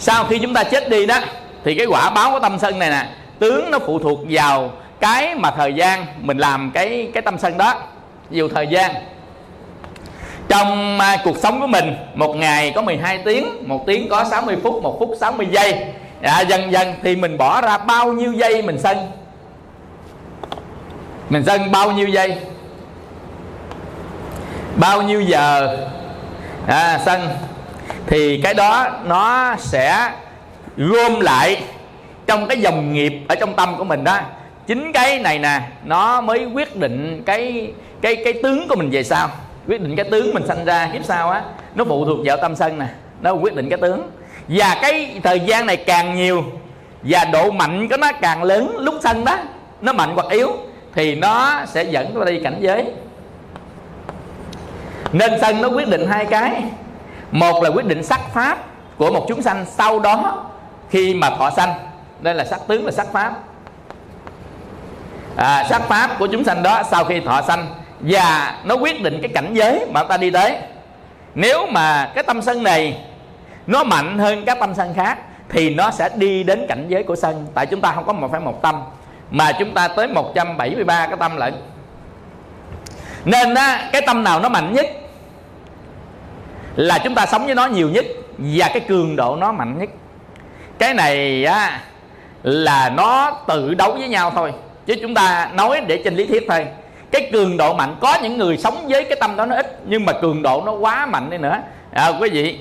Sau 0.00 0.24
khi 0.24 0.38
chúng 0.38 0.54
ta 0.54 0.64
chết 0.64 0.88
đi 0.88 1.06
đó 1.06 1.18
thì 1.64 1.74
cái 1.74 1.86
quả 1.86 2.10
báo 2.10 2.30
của 2.30 2.40
tâm 2.40 2.58
sân 2.58 2.78
này 2.78 2.90
nè 2.90 3.06
tướng 3.38 3.70
nó 3.70 3.78
phụ 3.78 3.98
thuộc 3.98 4.20
vào 4.28 4.70
cái 5.00 5.34
mà 5.34 5.50
thời 5.50 5.74
gian 5.74 6.06
mình 6.20 6.38
làm 6.38 6.70
cái 6.74 7.10
cái 7.14 7.22
tâm 7.22 7.38
sân 7.38 7.58
đó 7.58 7.74
dù 8.30 8.48
thời 8.48 8.66
gian. 8.66 8.90
Trong 10.48 10.98
à, 11.00 11.16
cuộc 11.24 11.36
sống 11.36 11.60
của 11.60 11.66
mình 11.66 11.94
một 12.14 12.36
ngày 12.36 12.72
có 12.74 12.82
12 12.82 13.18
tiếng 13.24 13.68
một 13.68 13.86
tiếng 13.86 14.08
có 14.08 14.24
60 14.24 14.56
phút 14.62 14.82
một 14.82 14.96
phút 14.98 15.10
60 15.20 15.46
giây. 15.50 15.84
À, 16.22 16.40
dần 16.40 16.72
dần 16.72 16.94
thì 17.02 17.16
mình 17.16 17.38
bỏ 17.38 17.60
ra 17.60 17.78
bao 17.78 18.12
nhiêu 18.12 18.32
giây 18.32 18.62
mình 18.62 18.78
sân? 18.78 18.96
Mình 21.28 21.42
sân 21.46 21.72
bao 21.72 21.92
nhiêu 21.92 22.08
giây? 22.08 22.36
Bao 24.76 25.02
nhiêu 25.02 25.20
giờ? 25.20 25.76
À, 26.66 27.00
sân 27.04 27.20
thì 28.06 28.40
cái 28.42 28.54
đó 28.54 28.86
nó 29.04 29.54
sẽ 29.58 30.12
gom 30.76 31.20
lại 31.20 31.62
trong 32.26 32.46
cái 32.46 32.60
dòng 32.60 32.92
nghiệp 32.92 33.12
ở 33.28 33.34
trong 33.34 33.54
tâm 33.54 33.76
của 33.76 33.84
mình 33.84 34.04
đó. 34.04 34.18
Chính 34.66 34.92
cái 34.92 35.18
này 35.18 35.38
nè, 35.38 35.60
nó 35.84 36.20
mới 36.20 36.44
quyết 36.44 36.76
định 36.76 37.22
cái 37.26 37.72
cái 38.00 38.16
cái 38.24 38.32
tướng 38.42 38.68
của 38.68 38.76
mình 38.76 38.90
về 38.90 39.04
sau. 39.04 39.28
Quyết 39.68 39.80
định 39.80 39.96
cái 39.96 40.10
tướng 40.10 40.34
mình 40.34 40.46
sanh 40.46 40.64
ra 40.64 40.90
kiếp 40.92 41.04
sau 41.04 41.30
á. 41.30 41.42
Nó 41.74 41.84
phụ 41.84 42.04
thuộc 42.04 42.18
vào 42.24 42.36
tâm 42.36 42.56
sân 42.56 42.78
nè, 42.78 42.86
nó 43.20 43.32
quyết 43.32 43.54
định 43.54 43.68
cái 43.68 43.78
tướng. 43.82 44.10
Và 44.48 44.78
cái 44.82 45.20
thời 45.22 45.40
gian 45.40 45.66
này 45.66 45.76
càng 45.76 46.14
nhiều 46.14 46.44
và 47.02 47.24
độ 47.24 47.50
mạnh 47.50 47.88
của 47.88 47.96
nó 47.96 48.12
càng 48.12 48.42
lớn 48.42 48.76
lúc 48.78 48.94
sân 49.02 49.24
đó, 49.24 49.38
nó 49.80 49.92
mạnh 49.92 50.10
hoặc 50.14 50.26
yếu, 50.30 50.56
thì 50.94 51.14
nó 51.14 51.62
sẽ 51.66 51.82
dẫn 51.82 52.14
nó 52.14 52.24
đi 52.24 52.40
cảnh 52.44 52.56
giới. 52.60 52.84
Nên 55.12 55.32
sân 55.40 55.62
nó 55.62 55.68
quyết 55.68 55.88
định 55.88 56.06
hai 56.06 56.24
cái 56.24 56.62
một 57.30 57.62
là 57.62 57.70
quyết 57.70 57.86
định 57.86 58.02
sắc 58.02 58.20
pháp 58.32 58.58
của 58.96 59.10
một 59.10 59.24
chúng 59.28 59.42
sanh 59.42 59.66
sau 59.68 59.98
đó 59.98 60.46
khi 60.90 61.14
mà 61.14 61.30
thọ 61.30 61.50
sanh. 61.50 61.74
Đây 62.20 62.34
là 62.34 62.44
sắc 62.44 62.60
tướng 62.66 62.86
là 62.86 62.92
sắc 62.92 63.12
pháp. 63.12 63.32
À, 65.36 65.66
sắc 65.70 65.82
pháp 65.82 66.10
của 66.18 66.26
chúng 66.26 66.44
sanh 66.44 66.62
đó 66.62 66.82
sau 66.90 67.04
khi 67.04 67.20
thọ 67.20 67.42
sanh 67.42 67.66
và 68.00 68.54
nó 68.64 68.74
quyết 68.74 69.02
định 69.02 69.18
cái 69.22 69.30
cảnh 69.34 69.54
giới 69.54 69.86
mà 69.90 70.04
ta 70.04 70.16
đi 70.16 70.30
tới. 70.30 70.56
Nếu 71.34 71.66
mà 71.66 72.10
cái 72.14 72.24
tâm 72.24 72.42
sân 72.42 72.62
này 72.62 73.00
nó 73.66 73.84
mạnh 73.84 74.18
hơn 74.18 74.44
các 74.44 74.60
tâm 74.60 74.74
sân 74.74 74.94
khác 74.94 75.18
thì 75.48 75.74
nó 75.74 75.90
sẽ 75.90 76.08
đi 76.14 76.42
đến 76.42 76.66
cảnh 76.68 76.84
giới 76.88 77.02
của 77.02 77.16
sân. 77.16 77.46
Tại 77.54 77.66
chúng 77.66 77.80
ta 77.80 77.92
không 77.92 78.06
có 78.06 78.12
một 78.12 78.28
phải 78.30 78.40
một 78.40 78.62
tâm 78.62 78.82
mà 79.30 79.52
chúng 79.58 79.74
ta 79.74 79.88
tới 79.88 80.08
173 80.08 81.06
cái 81.06 81.16
tâm 81.16 81.36
lận. 81.36 81.54
Nên 83.24 83.54
á, 83.54 83.88
cái 83.92 84.02
tâm 84.06 84.24
nào 84.24 84.40
nó 84.40 84.48
mạnh 84.48 84.72
nhất? 84.72 84.86
Là 86.76 86.98
chúng 86.98 87.14
ta 87.14 87.26
sống 87.26 87.46
với 87.46 87.54
nó 87.54 87.66
nhiều 87.66 87.88
nhất 87.88 88.04
và 88.38 88.68
cái 88.68 88.80
cường 88.80 89.16
độ 89.16 89.36
nó 89.36 89.52
mạnh 89.52 89.78
nhất. 89.78 89.88
Cái 90.78 90.94
này 90.94 91.44
á 91.44 91.80
là 92.42 92.90
nó 92.90 93.30
tự 93.48 93.74
đấu 93.74 93.92
với 93.92 94.08
nhau 94.08 94.32
thôi 94.34 94.52
chứ 94.86 94.94
chúng 95.02 95.14
ta 95.14 95.50
nói 95.54 95.80
để 95.86 96.00
trên 96.04 96.14
lý 96.14 96.26
thuyết 96.26 96.44
thôi. 96.48 96.66
Cái 97.10 97.28
cường 97.32 97.56
độ 97.56 97.74
mạnh 97.74 97.96
có 98.00 98.18
những 98.22 98.38
người 98.38 98.58
sống 98.58 98.86
với 98.88 99.04
cái 99.04 99.18
tâm 99.20 99.36
đó 99.36 99.46
nó 99.46 99.56
ít 99.56 99.80
nhưng 99.86 100.04
mà 100.04 100.12
cường 100.12 100.42
độ 100.42 100.62
nó 100.66 100.72
quá 100.72 101.06
mạnh 101.06 101.30
đi 101.30 101.38
nữa. 101.38 101.58
À, 101.92 102.08
quý 102.20 102.30
vị 102.30 102.58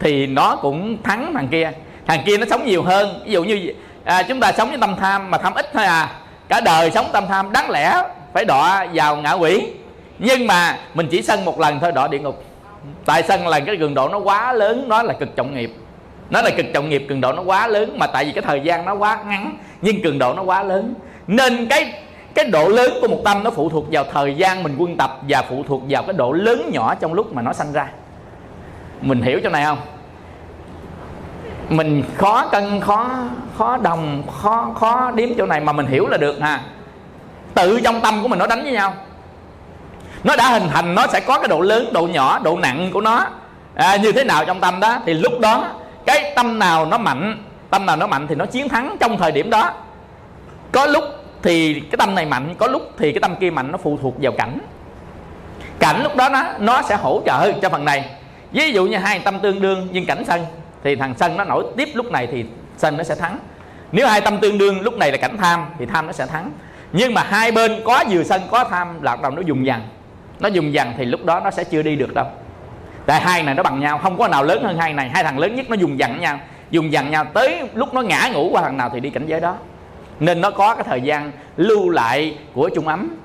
thì 0.00 0.26
nó 0.26 0.56
cũng 0.56 1.02
thắng 1.02 1.32
thằng 1.34 1.48
kia. 1.48 1.70
Thằng 2.06 2.20
kia 2.26 2.38
nó 2.38 2.46
sống 2.50 2.66
nhiều 2.66 2.82
hơn 2.82 3.20
ví 3.24 3.32
dụ 3.32 3.44
như 3.44 3.72
à, 4.04 4.22
chúng 4.22 4.40
ta 4.40 4.52
sống 4.52 4.68
với 4.68 4.78
tâm 4.78 4.96
tham 5.00 5.30
mà 5.30 5.38
tham 5.38 5.54
ít 5.54 5.70
thôi 5.74 5.84
à. 5.84 6.10
Cả 6.48 6.60
đời 6.60 6.90
sống 6.90 7.06
tâm 7.12 7.24
tham 7.28 7.52
đáng 7.52 7.70
lẽ 7.70 8.02
phải 8.32 8.44
đọa 8.44 8.86
vào 8.94 9.16
ngạ 9.16 9.32
quỷ. 9.32 9.66
Nhưng 10.18 10.46
mà 10.46 10.78
mình 10.94 11.08
chỉ 11.10 11.22
sân 11.22 11.44
một 11.44 11.60
lần 11.60 11.80
thôi 11.80 11.92
đọa 11.92 12.08
địa 12.08 12.18
ngục 12.18 12.44
tại 13.04 13.22
sân 13.22 13.46
là 13.46 13.60
cái 13.60 13.76
cường 13.76 13.94
độ 13.94 14.08
nó 14.08 14.18
quá 14.18 14.52
lớn, 14.52 14.84
nó 14.88 15.02
là 15.02 15.12
cực 15.12 15.36
trọng 15.36 15.54
nghiệp? 15.54 15.74
Nó 16.30 16.42
là 16.42 16.50
cực 16.50 16.66
trọng 16.74 16.88
nghiệp, 16.88 17.06
cường 17.08 17.20
độ 17.20 17.32
nó 17.32 17.42
quá 17.42 17.66
lớn, 17.66 17.98
mà 17.98 18.06
tại 18.06 18.24
vì 18.24 18.32
cái 18.32 18.42
thời 18.42 18.60
gian 18.60 18.84
nó 18.84 18.94
quá 18.94 19.18
ngắn, 19.26 19.56
nhưng 19.82 20.02
cường 20.02 20.18
độ 20.18 20.34
nó 20.34 20.42
quá 20.42 20.62
lớn. 20.62 20.94
Nên 21.26 21.66
cái 21.66 21.92
cái 22.34 22.44
độ 22.44 22.68
lớn 22.68 22.92
của 23.00 23.08
một 23.08 23.20
tâm 23.24 23.44
nó 23.44 23.50
phụ 23.50 23.68
thuộc 23.68 23.84
vào 23.90 24.04
thời 24.12 24.34
gian 24.34 24.62
mình 24.62 24.76
quân 24.78 24.96
tập 24.96 25.18
và 25.28 25.42
phụ 25.42 25.64
thuộc 25.68 25.82
vào 25.88 26.02
cái 26.02 26.12
độ 26.12 26.32
lớn 26.32 26.70
nhỏ 26.72 26.94
trong 26.94 27.14
lúc 27.14 27.32
mà 27.32 27.42
nó 27.42 27.52
sanh 27.52 27.72
ra. 27.72 27.88
Mình 29.00 29.22
hiểu 29.22 29.40
chỗ 29.42 29.50
này 29.50 29.64
không? 29.64 29.78
Mình 31.68 32.02
khó 32.16 32.46
cân, 32.46 32.80
khó 32.80 33.10
khó 33.58 33.76
đồng, 33.76 34.22
khó 34.40 34.72
khó 34.74 35.10
điếm 35.10 35.28
chỗ 35.38 35.46
này 35.46 35.60
mà 35.60 35.72
mình 35.72 35.86
hiểu 35.86 36.06
là 36.06 36.16
được 36.16 36.40
ha. 36.40 36.60
Tự 37.54 37.80
trong 37.80 38.00
tâm 38.00 38.22
của 38.22 38.28
mình 38.28 38.38
nó 38.38 38.46
đánh 38.46 38.62
với 38.62 38.72
nhau 38.72 38.94
nó 40.24 40.36
đã 40.36 40.48
hình 40.48 40.68
thành 40.72 40.94
nó 40.94 41.06
sẽ 41.06 41.20
có 41.20 41.38
cái 41.38 41.48
độ 41.48 41.60
lớn 41.60 41.88
độ 41.92 42.06
nhỏ 42.06 42.38
độ 42.38 42.58
nặng 42.58 42.90
của 42.92 43.00
nó. 43.00 43.26
À, 43.74 43.96
như 43.96 44.12
thế 44.12 44.24
nào 44.24 44.44
trong 44.44 44.60
tâm 44.60 44.80
đó? 44.80 44.98
Thì 45.06 45.14
lúc 45.14 45.40
đó 45.40 45.70
cái 46.06 46.32
tâm 46.36 46.58
nào 46.58 46.86
nó 46.86 46.98
mạnh 46.98 47.42
tâm 47.70 47.86
nào 47.86 47.96
nó 47.96 48.06
mạnh 48.06 48.26
thì 48.26 48.34
nó 48.34 48.46
chiến 48.46 48.68
thắng 48.68 48.96
trong 49.00 49.18
thời 49.18 49.32
điểm 49.32 49.50
đó. 49.50 49.72
Có 50.72 50.86
lúc 50.86 51.04
thì 51.42 51.80
cái 51.80 51.96
tâm 51.98 52.14
này 52.14 52.26
mạnh 52.26 52.54
có 52.58 52.66
lúc 52.66 52.90
thì 52.98 53.12
cái 53.12 53.20
tâm 53.20 53.36
kia 53.40 53.50
mạnh 53.50 53.72
nó 53.72 53.78
phụ 53.78 53.98
thuộc 54.02 54.14
vào 54.20 54.32
cảnh. 54.32 54.58
Cảnh 55.78 56.02
lúc 56.02 56.16
đó 56.16 56.28
nó 56.28 56.44
nó 56.58 56.82
sẽ 56.82 56.96
hỗ 56.96 57.22
trợ 57.26 57.52
cho 57.52 57.68
phần 57.68 57.84
này. 57.84 58.10
Ví 58.52 58.72
dụ 58.72 58.86
như 58.86 58.96
hai 58.96 59.18
tâm 59.18 59.38
tương 59.38 59.60
đương 59.60 59.88
nhưng 59.92 60.06
cảnh 60.06 60.24
sân 60.26 60.44
thì 60.84 60.96
thằng 60.96 61.14
sân 61.18 61.36
nó 61.36 61.44
nổi 61.44 61.64
tiếp 61.76 61.88
lúc 61.94 62.12
này 62.12 62.28
thì 62.32 62.44
sân 62.76 62.96
nó 62.96 63.04
sẽ 63.04 63.14
thắng. 63.14 63.38
Nếu 63.92 64.08
hai 64.08 64.20
tâm 64.20 64.38
tương 64.38 64.58
đương 64.58 64.80
lúc 64.80 64.98
này 64.98 65.12
là 65.12 65.16
cảnh 65.16 65.36
tham 65.36 65.66
thì 65.78 65.86
tham 65.86 66.06
nó 66.06 66.12
sẽ 66.12 66.26
thắng. 66.26 66.50
Nhưng 66.92 67.14
mà 67.14 67.22
hai 67.22 67.52
bên 67.52 67.80
có 67.84 68.04
vừa 68.10 68.22
sân 68.22 68.42
có 68.50 68.64
tham 68.64 69.02
là 69.02 69.16
đồng 69.22 69.34
nó 69.34 69.42
dùng 69.42 69.66
dằn 69.66 69.80
nó 70.40 70.48
dùng 70.48 70.74
dằn 70.74 70.94
thì 70.96 71.04
lúc 71.04 71.24
đó 71.24 71.40
nó 71.44 71.50
sẽ 71.50 71.64
chưa 71.64 71.82
đi 71.82 71.96
được 71.96 72.14
đâu. 72.14 72.26
Tại 73.06 73.20
hai 73.20 73.42
này 73.42 73.54
nó 73.54 73.62
bằng 73.62 73.80
nhau, 73.80 73.98
không 73.98 74.18
có 74.18 74.28
nào 74.28 74.44
lớn 74.44 74.64
hơn 74.64 74.78
hai 74.78 74.92
này. 74.92 75.10
Hai 75.14 75.24
thằng 75.24 75.38
lớn 75.38 75.54
nhất 75.54 75.66
nó 75.68 75.74
dùng 75.74 75.98
dằn 75.98 76.20
nhau, 76.20 76.40
dùng 76.70 76.92
dằn 76.92 77.10
nhau 77.10 77.24
tới 77.24 77.62
lúc 77.74 77.94
nó 77.94 78.00
ngã 78.00 78.28
ngủ 78.32 78.48
qua 78.52 78.62
thằng 78.62 78.76
nào 78.76 78.90
thì 78.92 79.00
đi 79.00 79.10
cảnh 79.10 79.26
giới 79.26 79.40
đó. 79.40 79.56
Nên 80.20 80.40
nó 80.40 80.50
có 80.50 80.74
cái 80.74 80.84
thời 80.84 81.00
gian 81.00 81.32
lưu 81.56 81.88
lại 81.88 82.38
của 82.54 82.70
trung 82.74 82.88
ấm. 82.88 83.16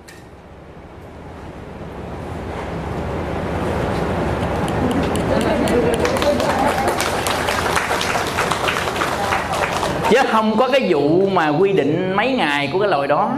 Chứ 10.10 10.18
không 10.32 10.57
có 10.57 10.70
cái 10.72 10.88
vụ 10.89 11.30
mà 11.30 11.47
quy 11.47 11.74
định 11.74 12.14
mấy 12.16 12.32
ngày 12.32 12.70
của 12.74 12.80
cái 12.80 12.89
loài 12.89 13.07
đó 13.07 13.32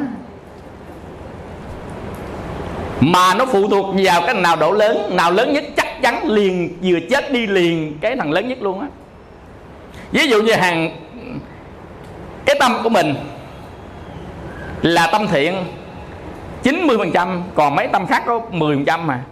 mà 3.02 3.34
nó 3.34 3.46
phụ 3.46 3.70
thuộc 3.70 3.96
vào 4.04 4.22
cái 4.26 4.36
nào 4.36 4.56
độ 4.56 4.72
lớn. 4.72 5.10
Nào 5.16 5.32
lớn 5.32 5.54
nhất 5.54 5.64
chắc 5.78 6.02
chắn 6.02 6.28
liền, 6.28 6.78
vừa 6.84 7.00
chết 7.10 7.32
đi 7.32 7.48
liền 7.48 7.98
cái 8.02 8.16
thằng 8.16 8.32
lớn 8.32 8.48
nhất 8.48 8.62
luôn 8.62 8.80
á. 8.80 8.88
Ví 10.12 10.28
dụ 10.28 10.42
như 10.42 10.54
hàng, 10.54 10.98
cái 12.46 12.56
tâm 12.60 12.78
của 12.84 12.90
mình 12.90 13.16
là 14.82 15.08
tâm 15.08 15.28
thiện 15.28 15.56
90% 16.64 17.42
còn 17.56 17.76
mấy 17.76 17.88
tâm 17.88 18.08
khác 18.08 18.24
có 18.26 18.42
10% 18.52 19.00
mà. 19.06 19.24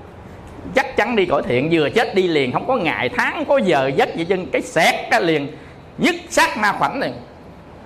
Chắc 0.75 0.97
chắn 0.97 1.15
đi 1.15 1.25
cõi 1.25 1.41
thiện, 1.47 1.69
vừa 1.71 1.89
chết 1.89 2.15
đi 2.15 2.27
liền, 2.27 2.51
không 2.51 2.67
có 2.67 2.75
ngày, 2.75 3.09
tháng, 3.17 3.45
có 3.45 3.57
giờ, 3.57 3.91
giấc 3.95 4.15
gì 4.15 4.25
chân, 4.25 4.45
cái 4.45 4.61
xẹt 4.61 4.95
cái 5.11 5.21
liền. 5.21 5.47
Nhất 5.97 6.15
sát 6.29 6.57
na 6.57 6.71
khoảnh 6.71 6.99
liền. 6.99 7.13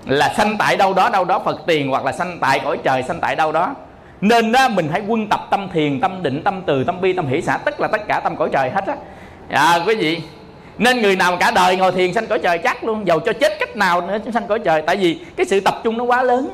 Là 0.05 0.34
sanh 0.38 0.55
tại 0.59 0.77
đâu 0.77 0.93
đó 0.93 1.09
đâu 1.09 1.25
đó 1.25 1.39
phật 1.39 1.61
tiền, 1.67 1.89
hoặc 1.89 2.05
là 2.05 2.11
sanh 2.11 2.38
tại 2.41 2.59
cõi 2.63 2.77
trời, 2.84 3.03
sanh 3.03 3.19
tại 3.19 3.36
đâu 3.36 3.51
đó 3.51 3.75
nên 4.24 4.51
đó 4.51 4.69
mình 4.69 4.89
hãy 4.91 5.01
quân 5.07 5.28
tập 5.28 5.47
tâm 5.49 5.69
thiền 5.74 5.99
tâm 5.99 6.24
định 6.24 6.41
tâm 6.43 6.61
từ 6.65 6.84
tâm 6.84 7.01
bi 7.01 7.13
tâm 7.13 7.28
hỷ 7.28 7.41
xã 7.41 7.57
tức 7.57 7.80
là 7.80 7.88
tất 7.88 8.01
cả 8.07 8.21
tâm 8.24 8.36
cõi 8.36 8.49
trời 8.53 8.69
hết 8.69 8.88
á. 8.88 8.95
À, 9.49 9.80
quý 9.88 9.95
vị. 9.95 10.21
Nên 10.78 11.01
người 11.01 11.15
nào 11.15 11.38
cả 11.39 11.51
đời 11.51 11.76
ngồi 11.76 11.91
thiền 11.91 12.13
sanh 12.13 12.28
cõi 12.28 12.39
trời 12.39 12.57
chắc 12.57 12.84
luôn 12.84 13.07
dầu 13.07 13.19
cho 13.19 13.34
chết 13.34 13.59
cách 13.59 13.76
nào 13.76 14.01
nữa 14.01 14.17
sanh 14.34 14.47
cõi 14.47 14.59
trời. 14.59 14.82
Tại 14.82 14.95
vì 14.95 15.19
cái 15.36 15.45
sự 15.45 15.59
tập 15.59 15.76
trung 15.84 15.97
nó 15.97 16.03
quá 16.03 16.24
lớn. 16.24 16.49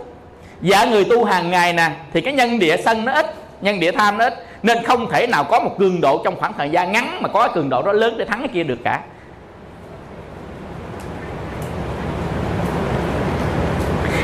Và 0.61 0.85
người 0.85 1.05
tu 1.05 1.23
hàng 1.23 1.51
ngày 1.51 1.73
nè 1.73 1.91
thì 2.13 2.21
cái 2.21 2.33
nhân 2.33 2.59
địa 2.59 2.77
sân 2.85 3.05
nó 3.05 3.11
ít 3.11 3.25
nhân 3.61 3.79
địa 3.79 3.91
tham 3.91 4.17
nó 4.17 4.25
ít. 4.25 4.33
Nên 4.63 4.83
không 4.83 5.11
thể 5.11 5.27
nào 5.27 5.43
có 5.43 5.59
một 5.59 5.75
cường 5.79 6.01
độ 6.01 6.21
trong 6.23 6.35
khoảng 6.39 6.53
thời 6.57 6.69
gian 6.69 6.91
ngắn 6.91 7.21
mà 7.21 7.29
có 7.29 7.39
cái 7.41 7.49
cường 7.55 7.69
độ 7.69 7.81
đó 7.81 7.91
lớn 7.91 8.15
để 8.17 8.25
thắng 8.25 8.39
cái 8.39 8.49
kia 8.53 8.63
được 8.63 8.79
cả. 8.83 9.01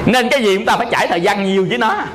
Nên 0.06 0.30
cái 0.30 0.44
gì 0.44 0.56
chúng 0.56 0.66
ta 0.66 0.78
phải 0.78 0.88
trải 0.92 1.08
thời 1.08 1.22
gian 1.22 1.44
nhiều 1.44 1.66
với 1.70 1.78
nó 1.78 2.06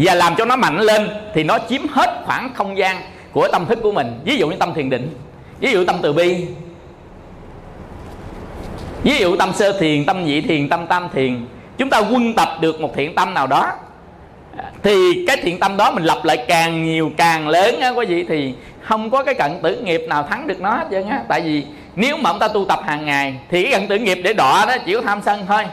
và 0.00 0.14
làm 0.14 0.34
cho 0.36 0.44
nó 0.44 0.56
mạnh 0.56 0.78
lên 0.78 1.08
thì 1.34 1.44
nó 1.44 1.58
chiếm 1.68 1.88
hết 1.88 2.22
khoảng 2.24 2.54
không 2.54 2.78
gian 2.78 2.96
của 3.32 3.48
tâm 3.52 3.66
thức 3.66 3.78
của 3.82 3.92
mình. 3.92 4.20
Ví 4.24 4.36
dụ 4.36 4.48
như 4.48 4.56
tâm 4.56 4.74
thiền 4.74 4.90
định, 4.90 5.14
ví 5.60 5.72
dụ 5.72 5.84
tâm 5.84 5.96
từ 6.02 6.12
bi, 6.12 6.46
ví 9.02 9.18
dụ 9.18 9.36
tâm 9.36 9.52
sơ 9.52 9.80
thiền, 9.80 10.04
tâm 10.04 10.24
nhị 10.24 10.40
thiền, 10.40 10.68
tâm 10.68 10.86
tam 10.86 11.08
thiền. 11.14 11.46
Chúng 11.78 11.90
ta 11.90 11.98
quân 11.98 12.34
tập 12.34 12.48
được 12.60 12.80
một 12.80 12.92
thiện 12.96 13.14
tâm 13.14 13.34
nào 13.34 13.46
đó, 13.46 13.72
thì 14.82 15.24
cái 15.26 15.36
thiện 15.36 15.60
tâm 15.60 15.76
đó 15.76 15.90
mình 15.90 16.04
lập 16.04 16.18
lại 16.24 16.44
càng 16.48 16.84
nhiều 16.84 17.12
càng 17.16 17.48
lớn 17.48 17.80
á, 17.80 17.88
quý 17.88 18.06
vị, 18.06 18.24
thì 18.28 18.54
không 18.82 19.10
có 19.10 19.24
cái 19.24 19.34
cận 19.34 19.62
tử 19.62 19.76
nghiệp 19.76 20.02
nào 20.08 20.22
thắng 20.22 20.46
được 20.46 20.60
nó 20.60 20.70
hết 20.70 20.86
trơn 20.90 21.08
á. 21.08 21.22
Tại 21.28 21.40
vì 21.40 21.64
nếu 21.96 22.16
mà 22.16 22.30
chúng 22.30 22.38
ta 22.38 22.48
tu 22.48 22.64
tập 22.64 22.80
hàng 22.86 23.06
ngày 23.06 23.34
thì 23.50 23.62
cái 23.62 23.72
cận 23.72 23.88
tử 23.88 23.98
nghiệp 23.98 24.20
để 24.24 24.32
đọa 24.32 24.66
đó 24.66 24.76
chỉ 24.86 24.94
có 24.94 25.00
tham 25.00 25.20
sân 25.24 25.44
thôi 25.48 25.64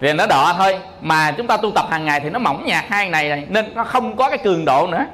thì 0.00 0.12
nó 0.12 0.26
đỏ 0.26 0.54
thôi. 0.58 0.78
Mà 1.00 1.30
chúng 1.36 1.46
ta 1.46 1.56
tu 1.56 1.70
tập 1.70 1.86
hàng 1.90 2.04
ngày 2.04 2.20
thì 2.20 2.30
nó 2.30 2.38
mỏng 2.38 2.66
nhạt 2.66 2.84
hai 2.88 3.08
này 3.08 3.28
này 3.28 3.44
nên 3.48 3.74
nó 3.74 3.84
không 3.84 4.16
có 4.16 4.28
cái 4.28 4.38
cường 4.38 4.64
độ 4.64 4.86
nữa. 4.86 5.06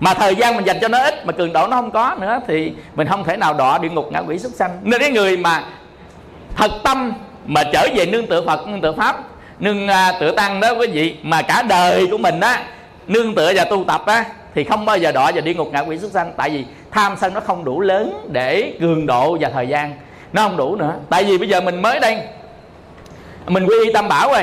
Mà 0.00 0.14
thời 0.14 0.34
gian 0.34 0.56
mình 0.56 0.64
dành 0.66 0.78
cho 0.80 0.88
nó 0.88 1.02
ít 1.02 1.26
mà 1.26 1.32
cường 1.32 1.52
độ 1.52 1.66
nó 1.66 1.76
không 1.76 1.90
có 1.90 2.16
nữa 2.20 2.40
thì 2.46 2.72
mình 2.94 3.06
không 3.06 3.24
thể 3.24 3.36
nào 3.36 3.54
đọa 3.54 3.78
địa 3.78 3.88
ngục 3.88 4.08
ngã 4.12 4.18
quỷ 4.18 4.38
súc 4.38 4.52
sanh. 4.52 4.78
Nên 4.82 5.00
cái 5.00 5.10
người 5.10 5.36
mà 5.36 5.64
thật 6.56 6.70
tâm 6.84 7.12
mà 7.46 7.62
trở 7.72 7.88
về 7.94 8.06
nương 8.06 8.26
tựa 8.26 8.46
phật 8.46 8.68
nương 8.68 8.80
tựa 8.80 8.92
pháp 8.92 9.16
nương 9.58 9.86
uh, 9.86 10.20
tựa 10.20 10.32
tăng 10.32 10.60
đó 10.60 10.70
quý 10.78 10.86
vị 10.86 11.16
mà 11.22 11.42
cả 11.42 11.62
đời 11.62 12.06
của 12.10 12.18
mình 12.18 12.40
á 12.40 12.62
nương 13.06 13.34
tựa 13.34 13.52
và 13.56 13.64
tu 13.64 13.84
tập 13.84 14.02
á 14.06 14.24
thì 14.54 14.64
không 14.64 14.84
bao 14.84 14.98
giờ 14.98 15.12
đọa 15.12 15.32
vào 15.32 15.40
địa 15.40 15.54
ngục 15.54 15.68
ngạ 15.72 15.80
quỷ 15.80 15.98
xuất 15.98 16.12
sanh. 16.12 16.32
Tại 16.36 16.50
vì 16.50 16.64
tham 16.90 17.16
sân 17.20 17.34
nó 17.34 17.40
không 17.40 17.64
đủ 17.64 17.80
lớn 17.80 18.28
để 18.32 18.72
cường 18.80 19.06
độ 19.06 19.36
và 19.40 19.48
thời 19.48 19.68
gian. 19.68 19.96
Nó 20.32 20.42
không 20.42 20.56
đủ 20.56 20.76
nữa. 20.76 20.94
Tại 21.10 21.24
vì 21.24 21.38
bây 21.38 21.48
giờ 21.48 21.60
mình 21.60 21.82
mới 21.82 22.00
đây 22.00 22.18
mình 23.48 23.66
quy 23.66 23.74
y 23.84 23.92
tam 23.92 24.08
bảo 24.08 24.28
rồi. 24.32 24.42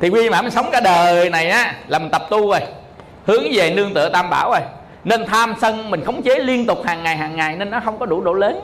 Thì 0.00 0.08
quy 0.08 0.30
mà 0.30 0.42
mình 0.42 0.50
sống 0.50 0.68
cả 0.72 0.80
đời 0.80 1.30
này 1.30 1.50
á, 1.50 1.74
là 1.86 1.98
mình 1.98 2.10
tập 2.10 2.22
tu 2.30 2.50
rồi. 2.50 2.60
Hướng 3.26 3.44
về 3.52 3.70
nương 3.70 3.94
tựa 3.94 4.08
tam 4.08 4.30
bảo 4.30 4.50
rồi. 4.50 4.60
Nên 5.04 5.26
tham 5.26 5.54
sân 5.60 5.90
mình 5.90 6.04
khống 6.04 6.22
chế 6.22 6.38
liên 6.38 6.66
tục 6.66 6.78
hàng 6.84 7.02
ngày 7.02 7.16
hàng 7.16 7.36
ngày 7.36 7.56
nên 7.56 7.70
nó 7.70 7.80
không 7.84 7.98
có 7.98 8.06
đủ 8.06 8.20
độ 8.20 8.32
lớn. 8.32 8.60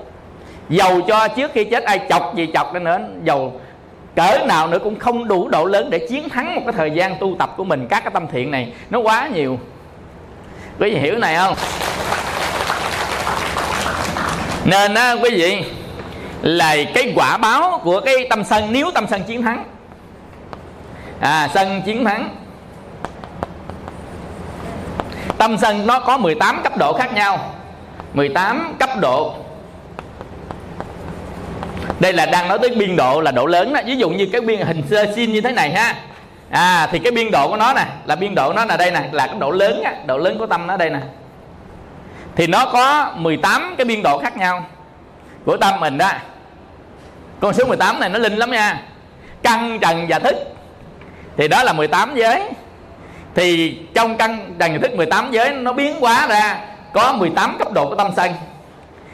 Dầu 0.69 1.01
cho 1.09 1.29
trước 1.29 1.51
khi 1.55 1.65
chết 1.65 1.85
ai 1.85 2.01
chọc 2.09 2.37
gì 2.37 2.49
chọc 2.55 2.75
lên 2.75 2.85
nữa, 2.85 2.99
dầu 3.25 3.61
cỡ 4.17 4.39
nào 4.47 4.69
nữa 4.69 4.79
cũng 4.85 4.99
không 4.99 5.29
đủ 5.29 5.49
độ 5.49 5.65
lớn 5.65 5.91
để 5.91 5.99
chiến 5.99 6.29
thắng 6.29 6.55
một 6.55 6.63
cái 6.65 6.73
thời 6.73 6.91
gian 6.91 7.17
tu 7.21 7.37
tập 7.39 7.55
của 7.57 7.65
mình. 7.65 7.87
Các 7.91 8.01
cái 8.05 8.11
tâm 8.15 8.27
thiện 8.33 8.51
này 8.51 8.73
nó 8.91 8.99
quá 8.99 9.29
nhiều. 9.35 9.59
Quý 10.81 10.91
vị 10.91 11.01
hiểu 11.01 11.19
này 11.19 11.37
không? 11.37 11.55
Nên 14.65 14.95
á, 14.95 15.13
quý 15.23 15.31
vị, 15.31 15.65
là 16.43 16.77
cái 16.95 17.13
quả 17.17 17.37
báo 17.37 17.81
của 17.85 18.01
cái 18.01 18.15
tâm 18.31 18.45
sân, 18.45 18.69
nếu 18.71 18.91
tâm 18.91 19.07
sân 19.11 19.23
chiến 19.23 19.43
thắng 19.43 19.65
à 21.25 21.49
sân 21.55 21.83
chiến 21.83 22.05
thắng. 22.05 22.29
Tâm 25.39 25.59
sân 25.59 25.87
nó 25.87 26.01
có 26.01 26.19
18 26.19 26.61
cấp 26.63 26.77
độ 26.77 26.93
khác 26.93 27.13
nhau. 27.13 27.55
18 28.15 28.75
cấp 28.79 28.91
độ. 29.01 29.35
Đây 32.01 32.13
là 32.13 32.27
đang 32.27 32.49
nói 32.49 32.59
tới 32.59 32.71
biên 32.71 32.97
độ 32.97 33.21
là 33.21 33.31
độ 33.31 33.47
lớn 33.47 33.73
đó. 33.73 33.81
Ví 33.87 33.97
dụ 33.97 34.11
như 34.11 34.29
cái 34.33 34.41
biên 34.41 34.61
hình 34.61 34.83
sơ 34.91 35.13
xin 35.17 35.33
như 35.33 35.41
thế 35.41 35.53
này 35.53 35.71
ha. 35.71 35.95
À 36.51 36.89
thì 36.93 36.99
cái 36.99 37.13
biên 37.13 37.31
độ 37.31 37.49
của 37.49 37.57
nó 37.57 37.73
nè, 37.75 37.87
là 38.05 38.17
biên 38.17 38.35
độ 38.35 38.53
nó 38.53 38.65
là 38.65 38.77
đây 38.77 38.91
nè, 38.91 39.03
là 39.13 39.27
cái 39.27 39.37
độ 39.39 39.51
lớn 39.51 39.83
á, 39.83 39.95
độ 40.07 40.19
lớn 40.19 40.39
của 40.39 40.47
tâm 40.47 40.67
nó 40.67 40.77
đây 40.77 40.91
nè. 40.91 41.01
Thì 42.37 42.47
nó 42.47 42.67
có 42.73 43.13
18 43.17 43.75
cái 43.79 43.85
biên 43.85 44.03
độ 44.03 44.19
khác 44.19 44.37
nhau 44.37 44.65
của 45.45 45.57
tâm 45.57 45.81
mình 45.81 45.99
đó. 45.99 46.13
Con 47.41 47.55
số 47.55 47.65
18 47.65 48.01
này 48.01 48.09
nó 48.09 48.19
linh 48.19 48.37
lắm 48.37 48.51
nha. 48.51 48.83
Căng 49.43 49.79
trần 49.81 50.07
và 50.09 50.19
thức 50.19 50.54
thì 51.37 51.49
đó 51.49 51.63
là 51.63 51.73
18 51.73 52.15
giới. 52.15 52.43
Thì 53.35 53.79
trong 53.95 54.17
căn 54.17 54.55
đàn 54.59 54.73
và 54.73 54.79
thức 54.79 54.97
18 54.97 55.33
giới 55.33 55.53
nó 55.53 55.73
biến 55.73 56.01
hóa 56.01 56.27
ra 56.27 56.61
có 56.93 57.13
18 57.13 57.57
cấp 57.59 57.73
độ 57.73 57.89
của 57.89 57.95
tâm 57.95 58.11
sân. 58.17 58.33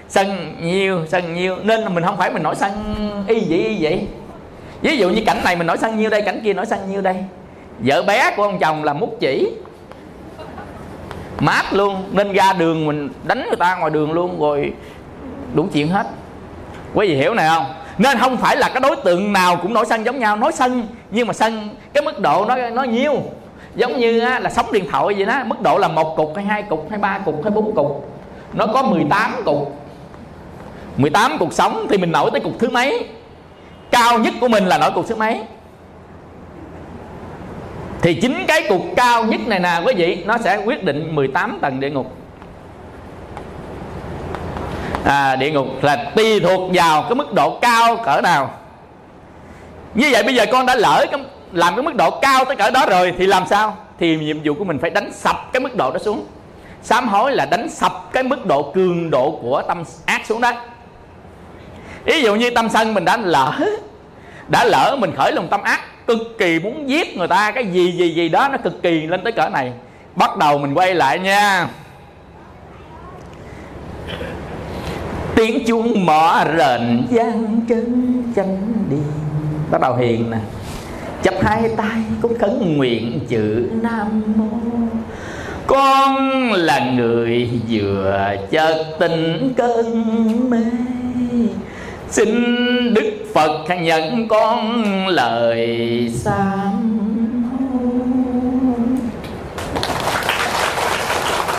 Sân 0.09 0.55
nhiều 0.61 1.07
sân 1.09 1.35
nhiều. 1.35 1.57
Nên 1.63 1.81
là 1.81 1.89
mình 1.89 2.05
không 2.05 2.17
phải 2.17 2.31
mình 2.31 2.43
nổi 2.43 2.55
sân 2.55 2.71
y 3.29 3.41
vậy 3.49 3.59
y 3.59 3.77
vậy 3.81 4.07
ví 4.83 4.97
dụ 4.97 5.11
như 5.11 5.23
cảnh 5.27 5.41
này 5.45 5.57
mình 5.57 5.67
nổi 5.67 5.79
sân 5.79 5.99
nhiêu 5.99 6.11
đây, 6.11 6.23
cảnh 6.23 6.41
kia 6.45 6.53
nổi 6.53 6.67
sân 6.67 6.91
nhiêu 6.91 7.01
đây. 7.01 7.17
Vợ 7.79 8.03
bé 8.03 8.35
của 8.37 8.43
ông 8.43 8.59
chồng 8.59 8.85
là 8.85 8.93
mút 8.93 9.17
chỉ. 9.21 9.51
Mát 11.41 11.73
luôn. 11.73 12.05
Nên 12.13 12.33
ra 12.33 12.53
đường 12.53 12.87
mình 12.87 13.09
đánh 13.25 13.45
người 13.49 13.57
ta 13.57 13.77
ngoài 13.77 13.91
đường 13.91 14.13
luôn 14.13 14.41
rồi 14.41 14.73
đủ 15.55 15.69
chuyện 15.73 15.89
hết. 15.89 16.07
Quý 16.95 17.09
vị 17.09 17.17
hiểu 17.17 17.35
này 17.35 17.49
không? 17.49 17.65
Nên 18.01 18.19
không 18.19 18.37
phải 18.37 18.57
là 18.57 18.69
cái 18.69 18.81
đối 18.81 18.97
tượng 18.97 19.33
nào 19.33 19.57
cũng 19.57 19.75
nổi 19.75 19.87
sân 19.89 20.05
giống 20.05 20.19
nhau. 20.19 20.37
Nói 20.37 20.53
sân 20.53 20.87
nhưng 21.11 21.27
mà 21.27 21.33
sân 21.33 21.69
cái 21.93 22.05
mức 22.05 22.21
độ 22.21 22.45
nó 22.49 22.57
nó 22.71 22.83
nhiêu 22.83 23.23
giống 23.75 23.99
như 23.99 24.21
á, 24.21 24.41
là 24.41 24.51
sóng 24.51 24.73
điện 24.73 24.85
thoại 24.91 25.15
vậy 25.17 25.27
đó. 25.27 25.43
Mức 25.47 25.61
độ 25.61 25.79
là 25.79 25.89
một 25.89 26.17
cục 26.17 26.33
hay 26.37 26.45
hai 26.45 26.63
cục 26.63 26.87
hay 26.91 26.99
ba 26.99 27.19
cục 27.19 27.45
hay 27.45 27.51
bốn 27.51 27.75
cục. 27.75 28.09
Nó 28.53 28.67
có 28.67 28.83
18 28.83 29.43
cục. 29.45 29.77
18 30.97 31.39
cục 31.39 31.53
sống 31.53 31.87
thì 31.91 31.99
mình 31.99 32.13
nổi 32.13 32.31
tới 32.31 32.41
cục 32.41 32.59
thứ 32.59 32.71
mấy? 32.71 33.05
Cao 33.91 34.19
nhất 34.19 34.35
của 34.41 34.49
mình 34.49 34.67
là 34.67 34.79
nổi 34.79 34.91
cục 34.95 35.09
thứ 35.09 35.17
mấy? 35.17 35.41
Thì 38.03 38.15
chính 38.15 38.45
cái 38.49 38.67
cục 38.69 38.83
cao 38.97 39.25
nhất 39.25 39.41
này 39.47 39.61
nè 39.61 39.81
quý 39.87 39.95
vị 39.97 40.23
nó 40.27 40.39
sẽ 40.39 40.57
quyết 40.65 40.85
định 40.85 41.15
18 41.15 41.59
tầng 41.61 41.81
địa 41.81 41.91
ngục 41.91 42.20
à, 45.05 45.37
địa 45.37 45.51
ngục 45.51 45.67
là 45.83 45.97
tùy 46.17 46.41
thuộc 46.41 46.71
vào 46.75 47.03
cái 47.03 47.15
mức 47.15 47.35
độ 47.35 47.59
cao 47.63 47.97
cỡ 47.97 48.21
nào. 48.21 48.51
Như 49.95 50.09
vậy 50.13 50.23
bây 50.23 50.35
giờ 50.35 50.47
con 50.53 50.67
đã 50.67 50.75
lỡ 50.75 51.07
cái, 51.11 51.21
làm 51.53 51.75
cái 51.77 51.83
mức 51.83 51.95
độ 51.95 52.11
cao 52.11 52.45
tới 52.45 52.57
cỡ 52.57 52.71
đó 52.71 52.87
rồi 52.87 53.15
thì 53.19 53.27
làm 53.27 53.47
sao? 53.47 53.77
Thì 53.99 54.17
nhiệm 54.17 54.43
vụ 54.45 54.55
của 54.55 54.65
mình 54.65 54.79
phải 54.79 54.91
đánh 54.91 55.13
sập 55.13 55.53
cái 55.53 55.61
mức 55.61 55.77
độ 55.77 55.91
đó 55.91 55.99
xuống. 55.99 56.27
Sám 56.83 57.09
hối 57.09 57.33
là 57.33 57.47
đánh 57.47 57.71
sập 57.71 58.13
cái 58.13 58.23
mức 58.23 58.47
độ 58.47 58.73
cường 58.75 59.11
độ 59.11 59.39
của 59.43 59.63
tâm 59.69 59.85
ác 60.07 60.27
xuống 60.27 60.41
đó. 60.41 60.53
Ví 62.05 62.23
dụ 62.23 62.35
như 62.35 62.51
tâm 62.51 62.69
sân 62.69 62.95
mình 62.95 63.05
đã 63.05 63.17
lỡ 63.17 63.53
đã 64.49 64.65
lỡ 64.65 64.97
mình 64.99 65.13
khởi 65.17 65.33
lòng 65.33 65.49
tâm 65.49 65.63
ác 65.63 65.81
cực 66.07 66.19
kỳ 66.39 66.59
muốn 66.59 66.89
giết 66.89 67.17
người 67.17 67.29
ta 67.29 67.51
cái 67.51 67.67
gì 67.67 67.93
gì 67.93 68.15
gì 68.15 68.29
đó 68.29 68.49
nó 68.49 68.59
cực 68.59 68.83
kỳ 68.83 69.07
lên 69.07 69.21
tới 69.25 69.33
cỡ 69.33 69.49
này. 69.49 69.73
Bắt 70.15 70.37
đầu 70.37 70.59
mình 70.59 70.75
quay 70.75 70.95
lại 70.95 71.19
nha. 71.19 71.69
Tiếng 75.41 75.65
chuông 75.67 76.07
mỏ 76.07 76.45
rền 76.59 77.07
gian 77.11 77.61
chân 77.69 78.23
chân 78.37 78.73
đi 78.91 78.97
bắt 79.71 79.81
đầu 79.81 79.97
hiền 79.97 80.31
nè. 80.31 80.37
Chắp 81.23 81.35
hai 81.43 81.69
tay 81.77 82.03
cũng 82.23 82.39
khấn 82.39 82.77
nguyện 82.77 83.21
chữ 83.29 83.71
nam 83.83 84.23
mô. 84.37 84.45
Con 85.67 86.53
là 86.53 86.91
người 86.91 87.51
vừa 87.69 88.37
chợt 88.51 88.85
tình 88.99 89.53
cơn 89.57 90.05
mê. 90.51 90.59
Xin 92.11 92.95
đức 92.95 93.13
phật 93.35 93.67
nhận 93.83 94.29
con 94.29 95.07
lời 95.07 96.11
sám 96.15 96.99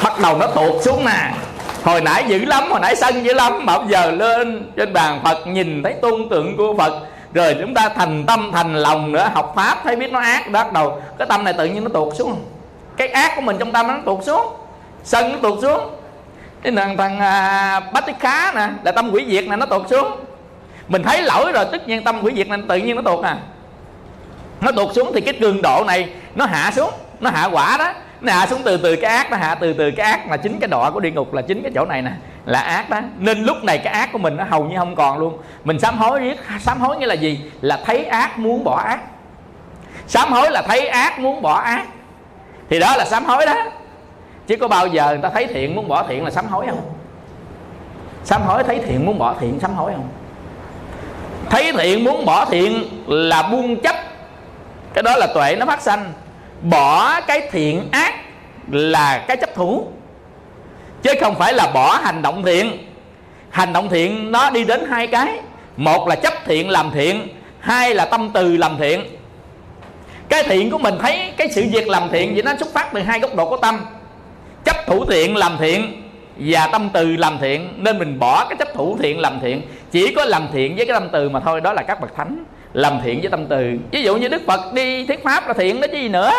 bắt 0.03 0.19
đầu 0.21 0.37
nó 0.37 0.47
tuột 0.47 0.83
xuống 0.83 1.05
nè 1.05 1.33
hồi 1.83 2.01
nãy 2.01 2.23
dữ 2.27 2.45
lắm 2.45 2.71
hồi 2.71 2.79
nãy 2.79 2.95
sân 2.95 3.23
dữ 3.23 3.33
lắm 3.33 3.65
mà 3.65 3.77
bây 3.77 3.87
giờ 3.87 4.11
lên 4.11 4.71
trên 4.77 4.93
bàn 4.93 5.19
phật 5.23 5.47
nhìn 5.47 5.83
thấy 5.83 5.93
tôn 5.93 6.29
tượng 6.29 6.57
của 6.57 6.75
phật. 6.77 6.99
Rồi 7.33 7.55
chúng 7.61 7.73
ta 7.73 7.89
thành 7.89 8.23
tâm 8.25 8.51
thành 8.53 8.75
lòng 8.75 9.11
nữa 9.11 9.31
học 9.33 9.53
pháp 9.55 9.77
thấy 9.83 9.95
biết 9.95 10.11
nó 10.11 10.19
ác 10.19 10.51
bắt 10.51 10.73
đầu 10.73 11.01
cái 11.17 11.27
tâm 11.27 11.43
này 11.43 11.53
tự 11.53 11.65
nhiên 11.65 11.83
nó 11.83 11.89
tuột 11.89 12.15
xuống. 12.15 12.35
Cái 12.97 13.07
ác 13.07 13.31
của 13.35 13.41
mình 13.41 13.57
trong 13.59 13.71
tâm 13.71 13.87
nó 13.87 13.97
tuột 14.05 14.23
xuống 14.23 14.53
sân 15.03 15.31
nó 15.31 15.37
tuột 15.41 15.61
xuống. 15.61 15.81
Cái 16.61 16.73
thằng 16.75 16.97
thằng 16.97 17.19
à, 17.19 17.79
bách 17.79 18.05
tích 18.05 18.15
khá 18.19 18.51
nè 18.55 18.69
là 18.83 18.91
tâm 18.91 19.11
quỷ 19.11 19.25
diệt 19.29 19.47
này 19.47 19.57
nó 19.57 19.65
tuột 19.65 19.89
xuống. 19.89 20.07
Mình 20.87 21.03
thấy 21.03 21.21
lỗi 21.21 21.51
rồi 21.51 21.65
tất 21.71 21.87
nhiên 21.87 22.03
tâm 22.03 22.21
quỷ 22.23 22.33
diệt 22.35 22.47
này 22.47 22.59
tự 22.69 22.77
nhiên 22.77 22.95
nó 22.95 23.01
tuột 23.01 23.25
à. 23.25 23.37
Nó 24.61 24.71
tuột 24.71 24.95
xuống 24.95 25.11
thì 25.13 25.21
cái 25.21 25.33
cường 25.41 25.61
độ 25.61 25.83
này 25.87 26.09
nó 26.35 26.45
hạ 26.45 26.71
xuống 26.75 26.91
nó 27.19 27.29
hạ 27.29 27.49
quả 27.51 27.77
đó 27.77 27.93
nó 28.21 28.33
hạ 28.33 28.47
xuống 28.47 28.61
từ 28.63 28.77
từ 28.77 28.95
cái 28.95 29.11
ác 29.17 29.31
nó 29.31 29.37
hạ 29.37 29.55
từ 29.55 29.73
từ 29.73 29.91
cái 29.91 30.11
ác 30.11 30.29
là 30.29 30.37
chính 30.37 30.59
cái 30.59 30.67
đọa 30.67 30.91
của 30.91 30.99
địa 30.99 31.11
ngục 31.11 31.33
là 31.33 31.41
chính 31.41 31.63
cái 31.63 31.71
chỗ 31.75 31.85
này 31.85 32.01
nè. 32.01 32.11
Là 32.45 32.59
ác 32.59 32.89
đó. 32.89 32.99
Nên 33.17 33.43
lúc 33.43 33.63
này 33.63 33.77
cái 33.77 33.93
ác 33.93 34.09
của 34.11 34.19
mình 34.19 34.37
nó 34.37 34.43
hầu 34.43 34.65
như 34.65 34.77
không 34.77 34.95
còn 34.95 35.17
luôn. 35.17 35.37
Mình 35.63 35.79
sám 35.79 35.97
hối 35.97 36.19
riết. 36.19 36.39
Sám 36.59 36.79
hối 36.79 36.97
nghĩa 36.97 37.05
là 37.05 37.13
gì? 37.13 37.41
Là 37.61 37.79
thấy 37.85 38.05
ác 38.05 38.39
muốn 38.39 38.63
bỏ 38.63 38.81
ác. 38.87 38.99
Sám 40.07 40.31
hối 40.31 40.51
là 40.51 40.61
thấy 40.61 40.87
ác 40.87 41.19
muốn 41.19 41.41
bỏ 41.41 41.53
ác. 41.53 41.85
Thì 42.69 42.79
đó 42.79 42.95
là 42.97 43.05
sám 43.05 43.25
hối 43.25 43.45
đó. 43.45 43.55
Chứ 44.47 44.57
có 44.57 44.67
bao 44.67 44.87
giờ 44.87 45.07
người 45.07 45.21
ta 45.21 45.29
thấy 45.29 45.47
thiện 45.47 45.75
muốn 45.75 45.87
bỏ 45.87 46.03
thiện 46.03 46.23
là 46.23 46.31
sám 46.31 46.47
hối 46.47 46.65
không? 46.69 46.81
Sám 48.23 48.41
hối 48.41 48.63
thấy 48.63 48.79
thiện 48.85 49.05
muốn 49.05 49.19
bỏ 49.19 49.35
thiện, 49.39 49.59
sám 49.59 49.73
hối 49.73 49.91
không? 49.91 50.09
Thấy 51.49 51.73
thiện 51.73 52.03
muốn 52.03 52.25
bỏ 52.25 52.45
thiện 52.45 52.83
là 53.07 53.43
buông 53.43 53.81
chấp. 53.81 53.95
Cái 54.93 55.03
đó 55.03 55.15
là 55.17 55.27
tuệ 55.33 55.55
nó 55.55 55.65
phát 55.65 55.81
sanh 55.81 56.13
bỏ 56.61 57.21
cái 57.21 57.47
thiện 57.51 57.87
ác 57.91 58.15
là 58.71 59.25
cái 59.27 59.37
chấp 59.37 59.55
thủ. 59.55 59.87
Chứ 61.01 61.13
không 61.21 61.35
phải 61.35 61.53
là 61.53 61.71
bỏ 61.73 61.99
hành 62.03 62.21
động 62.21 62.43
thiện. 62.43 62.77
Hành 63.49 63.73
động 63.73 63.89
thiện 63.89 64.31
nó 64.31 64.49
đi 64.49 64.63
đến 64.63 64.85
hai 64.89 65.07
cái. 65.07 65.39
Một 65.77 66.07
là 66.07 66.15
chấp 66.15 66.33
thiện 66.45 66.69
làm 66.69 66.91
thiện, 66.91 67.27
hai 67.59 67.95
là 67.95 68.05
tâm 68.05 68.29
từ 68.33 68.57
làm 68.57 68.77
thiện. 68.77 69.03
Cái 70.29 70.43
thiện 70.43 70.71
của 70.71 70.77
mình 70.77 70.95
thấy 71.01 71.33
cái 71.37 71.49
sự 71.51 71.65
việc 71.71 71.87
làm 71.87 72.09
thiện 72.11 72.33
vậy 72.33 72.43
nó 72.43 72.53
xuất 72.59 72.73
phát 72.73 72.93
từ 72.93 73.01
hai 73.01 73.19
góc 73.19 73.35
độ 73.35 73.49
của 73.49 73.57
tâm. 73.57 73.79
Chấp 74.63 74.75
thủ 74.87 75.05
thiện 75.05 75.35
làm 75.35 75.57
thiện 75.57 76.03
và 76.37 76.67
tâm 76.71 76.89
từ 76.93 77.15
làm 77.15 77.37
thiện. 77.37 77.73
Nên 77.77 77.99
mình 77.99 78.19
bỏ 78.19 78.45
cái 78.49 78.55
chấp 78.55 78.67
thủ 78.73 78.97
thiện 79.01 79.19
làm 79.19 79.39
thiện. 79.39 79.61
Chỉ 79.91 80.13
có 80.15 80.25
làm 80.25 80.47
thiện 80.53 80.75
với 80.75 80.85
cái 80.85 80.93
tâm 80.93 81.09
từ 81.11 81.29
mà 81.29 81.39
thôi, 81.39 81.61
đó 81.61 81.73
là 81.73 81.81
các 81.81 82.01
bậc 82.01 82.15
thánh 82.15 82.43
làm 82.73 82.99
thiện 83.03 83.21
với 83.21 83.29
tâm 83.29 83.47
từ. 83.47 83.73
Ví 83.91 84.03
dụ 84.03 84.17
như 84.17 84.27
đức 84.27 84.41
phật 84.47 84.73
đi 84.73 85.05
thuyết 85.05 85.23
pháp 85.23 85.47
là 85.47 85.53
thiện 85.53 85.81
đó 85.81 85.87
chứ 85.91 85.97
gì 85.97 86.09
nữa. 86.09 86.31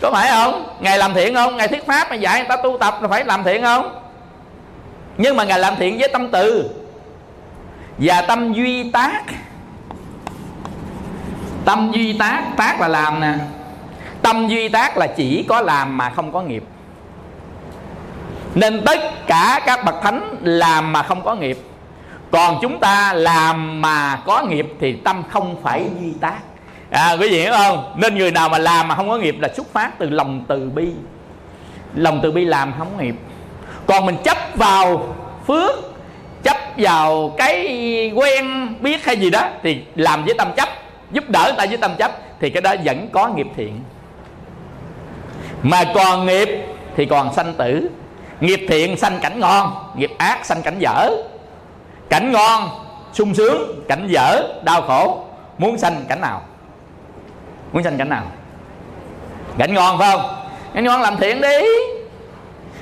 Có 0.00 0.10
phải 0.10 0.30
không? 0.30 0.64
Ngài 0.80 0.98
làm 0.98 1.14
thiện 1.14 1.34
không? 1.34 1.56
Ngài 1.56 1.68
thuyết 1.68 1.86
pháp 1.86 2.10
mà 2.10 2.16
dạy 2.16 2.38
người 2.38 2.48
ta 2.48 2.56
tu 2.56 2.78
tập 2.78 2.98
là 3.02 3.08
phải 3.08 3.24
làm 3.24 3.44
thiện 3.44 3.62
không? 3.62 4.00
Nhưng 5.18 5.36
mà 5.36 5.44
ngài 5.44 5.58
làm 5.58 5.76
thiện 5.76 5.98
với 5.98 6.08
tâm 6.08 6.28
từ. 6.30 6.70
Và 7.98 8.20
tâm 8.20 8.52
duy 8.52 8.90
tác. 8.90 9.22
Tâm 11.64 11.92
duy 11.94 12.18
tác 12.18 12.42
tác 12.56 12.80
là 12.80 12.88
làm 12.88 13.20
nè. 13.20 13.34
Tâm 14.22 14.48
duy 14.48 14.68
tác 14.68 14.96
là 14.96 15.06
chỉ 15.06 15.44
có 15.48 15.60
làm 15.60 15.96
mà 15.96 16.10
không 16.10 16.32
có 16.32 16.42
nghiệp. 16.42 16.64
Nên 18.54 18.82
tất 18.84 18.98
cả 19.26 19.60
các 19.66 19.84
bậc 19.84 19.94
thánh 20.02 20.36
làm 20.42 20.92
mà 20.92 21.02
không 21.02 21.24
có 21.24 21.34
nghiệp 21.34 21.58
còn 22.34 22.58
chúng 22.62 22.80
ta 22.80 23.12
làm 23.12 23.82
mà 23.82 24.16
có 24.26 24.42
nghiệp 24.42 24.66
thì 24.80 24.92
tâm 24.92 25.22
không 25.30 25.56
phải 25.62 25.86
duy 26.00 26.12
tác. 26.20 26.38
À, 26.90 27.12
quý 27.20 27.28
vị 27.28 27.40
hiểu 27.40 27.52
không? 27.52 27.94
Nên 27.96 28.14
người 28.14 28.30
nào 28.30 28.48
mà 28.48 28.58
làm 28.58 28.88
mà 28.88 28.94
không 28.94 29.08
có 29.08 29.18
nghiệp 29.18 29.36
là 29.40 29.48
xuất 29.56 29.72
phát 29.72 29.98
từ 29.98 30.10
lòng 30.10 30.44
từ 30.48 30.70
bi. 30.74 30.88
Lòng 31.94 32.20
từ 32.22 32.32
bi 32.32 32.44
làm 32.44 32.72
không 32.78 32.88
có 32.96 33.02
nghiệp. 33.02 33.14
Còn 33.86 34.06
mình 34.06 34.16
chấp 34.24 34.38
vào 34.54 35.14
phước 35.46 35.70
chấp 36.42 36.56
vào 36.76 37.34
cái 37.38 38.12
quen 38.14 38.74
biết 38.80 39.04
hay 39.04 39.16
gì 39.16 39.30
đó 39.30 39.48
thì 39.62 39.80
làm 39.94 40.24
với 40.24 40.34
tâm 40.38 40.48
chấp 40.56 40.68
giúp 41.12 41.30
đỡ 41.30 41.42
người 41.44 41.56
ta 41.58 41.66
với 41.66 41.76
tâm 41.76 41.90
chấp 41.98 42.12
thì 42.40 42.50
cái 42.50 42.62
đó 42.62 42.74
vẫn 42.84 43.08
có 43.12 43.28
nghiệp 43.28 43.46
thiện. 43.56 43.80
Mà 45.62 45.84
còn 45.94 46.26
nghiệp 46.26 46.48
thì 46.96 47.06
còn 47.06 47.34
sanh 47.34 47.54
tử. 47.54 47.88
Nghiệp 48.40 48.66
thiện 48.68 48.96
sanh 48.96 49.18
cảnh 49.22 49.40
ngon 49.40 49.72
nghiệp 49.96 50.10
ác 50.18 50.44
sanh 50.46 50.62
cảnh 50.62 50.78
dở 50.78 51.10
cảnh 52.14 52.32
ngon 52.32 52.68
sung 53.12 53.34
sướng 53.34 53.84
cảnh 53.88 54.06
dở 54.08 54.42
đau 54.64 54.82
khổ. 54.82 55.24
Muốn 55.58 55.78
sanh 55.78 56.04
cảnh 56.08 56.20
nào? 56.20 56.42
Muốn 57.72 57.82
sanh 57.82 57.98
cảnh 57.98 58.08
nào? 58.08 58.22
Cảnh 59.58 59.74
ngon 59.74 59.98
phải 59.98 60.10
không? 60.10 60.36
Cảnh 60.74 60.84
ngon 60.84 61.00
làm 61.00 61.16
thiện 61.16 61.40
đi. 61.40 61.58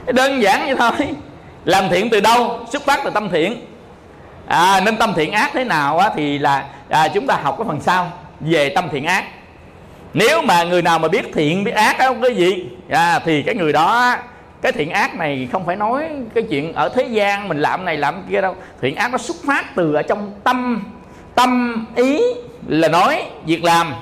Đơn 0.06 0.42
giản 0.42 0.66
vậy 0.66 0.76
thôi. 0.78 1.08
Làm 1.64 1.88
thiện 1.88 2.10
từ 2.10 2.20
đâu? 2.20 2.66
Xuất 2.72 2.82
phát 2.82 3.00
từ 3.04 3.10
tâm 3.10 3.28
thiện. 3.28 3.66
À, 4.46 4.80
nên 4.80 4.96
tâm 4.96 5.12
thiện 5.16 5.32
ác 5.32 5.50
thế 5.54 5.64
nào 5.64 5.98
á, 5.98 6.10
thì 6.16 6.38
là 6.38 6.64
à, 6.88 7.08
chúng 7.08 7.26
ta 7.26 7.38
học 7.42 7.54
cái 7.58 7.64
phần 7.68 7.80
sau. 7.80 8.12
Về 8.40 8.68
tâm 8.68 8.88
thiện 8.92 9.04
ác. 9.04 9.24
Nếu 10.14 10.42
mà 10.42 10.64
người 10.64 10.82
nào 10.82 10.98
mà 10.98 11.08
biết 11.08 11.24
thiện 11.34 11.64
biết 11.64 11.74
ác 11.74 11.98
đó 11.98 12.14
cái 12.22 12.34
gì? 12.34 12.66
À, 12.90 13.18
thì 13.18 13.42
cái 13.42 13.54
người 13.54 13.72
đó 13.72 14.16
cái 14.62 14.72
thiện 14.72 14.90
ác 14.90 15.14
này 15.14 15.48
không 15.52 15.66
phải 15.66 15.76
nói 15.76 16.08
cái 16.34 16.44
chuyện 16.50 16.72
ở 16.72 16.88
thế 16.88 17.02
gian 17.02 17.48
mình 17.48 17.58
làm 17.58 17.84
này 17.84 17.96
làm 17.96 18.22
kia 18.30 18.40
đâu. 18.40 18.56
Thiện 18.80 18.96
ác 18.96 19.12
nó 19.12 19.18
xuất 19.18 19.36
phát 19.46 19.64
từ 19.74 19.94
ở 19.94 20.02
trong 20.02 20.32
tâm. 20.44 20.84
Tâm 21.34 21.86
ý 21.96 22.22
là 22.66 22.88
nói 22.88 23.22
việc 23.46 23.64
làm. 23.64 23.94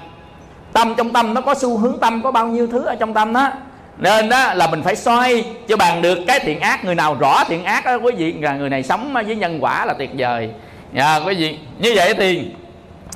Tâm 0.72 0.94
trong 0.96 1.12
tâm 1.12 1.34
nó 1.34 1.40
có 1.40 1.54
xu 1.54 1.78
hướng 1.78 1.98
tâm 2.00 2.22
có 2.22 2.30
bao 2.30 2.46
nhiêu 2.46 2.66
thứ 2.66 2.84
ở 2.84 2.94
trong 2.94 3.14
tâm 3.14 3.32
đó. 3.32 3.50
Nên 3.98 4.28
đó 4.28 4.54
là 4.54 4.66
mình 4.66 4.82
phải 4.82 4.96
xoay 4.96 5.44
cho 5.68 5.76
bằng 5.76 6.02
được 6.02 6.18
cái 6.26 6.40
thiện 6.40 6.60
ác. 6.60 6.84
Người 6.84 6.94
nào 6.94 7.16
rõ 7.20 7.44
thiện 7.44 7.64
ác 7.64 7.84
đó 7.84 7.94
quý 7.94 8.12
vị 8.16 8.32
là 8.32 8.56
người 8.56 8.70
này 8.70 8.82
sống 8.82 9.12
với 9.12 9.36
nhân 9.36 9.58
quả 9.60 9.84
là 9.84 9.94
tuyệt 9.94 10.10
vời. 10.18 10.50
À, 10.94 11.20
quý 11.26 11.34
vị 11.34 11.58
như 11.78 11.92
vậy 11.96 12.14
thì 12.14 12.50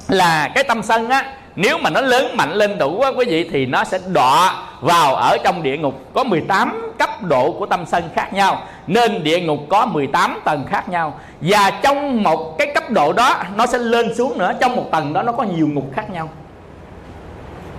là 0.09 0.51
cái 0.55 0.65
tâm 0.65 0.83
sân 0.83 1.09
á 1.09 1.33
nếu 1.57 1.79
mà 1.79 1.91
nó 1.91 2.01
lớn 2.01 2.37
mạnh 2.37 2.53
lên 2.53 2.79
đủ 2.79 2.97
quá 2.99 3.13
quý 3.17 3.25
vị, 3.25 3.49
thì 3.53 3.67
nó 3.67 3.85
sẽ 3.85 3.99
đọa 4.13 4.55
vào 4.81 5.15
ở 5.15 5.37
trong 5.45 5.63
địa 5.63 5.77
ngục 5.77 5.95
có 6.15 6.25
18 6.25 6.93
cấp 6.99 7.23
độ 7.23 7.53
của 7.53 7.67
tâm 7.67 7.87
sân 7.87 8.05
khác 8.15 8.33
nhau, 8.33 8.63
nên 8.87 9.23
địa 9.25 9.41
ngục 9.41 9.59
có 9.69 9.87
18 9.87 10.41
tầng 10.45 10.65
khác 10.71 10.89
nhau. 10.89 11.15
Và 11.41 11.71
trong 11.83 12.23
một 12.23 12.59
cái 12.59 12.67
cấp 12.75 12.91
độ 12.91 13.13
đó, 13.13 13.37
nó 13.57 13.67
sẽ 13.67 13.79
lên 13.79 14.15
xuống 14.15 14.39
nữa, 14.39 14.53
trong 14.61 14.77
một 14.77 14.85
tầng 14.91 15.13
đó 15.13 15.23
nó 15.23 15.33
có 15.33 15.43
nhiều 15.43 15.69
ngục 15.69 15.85
khác 15.95 16.11
nhau. 16.11 16.29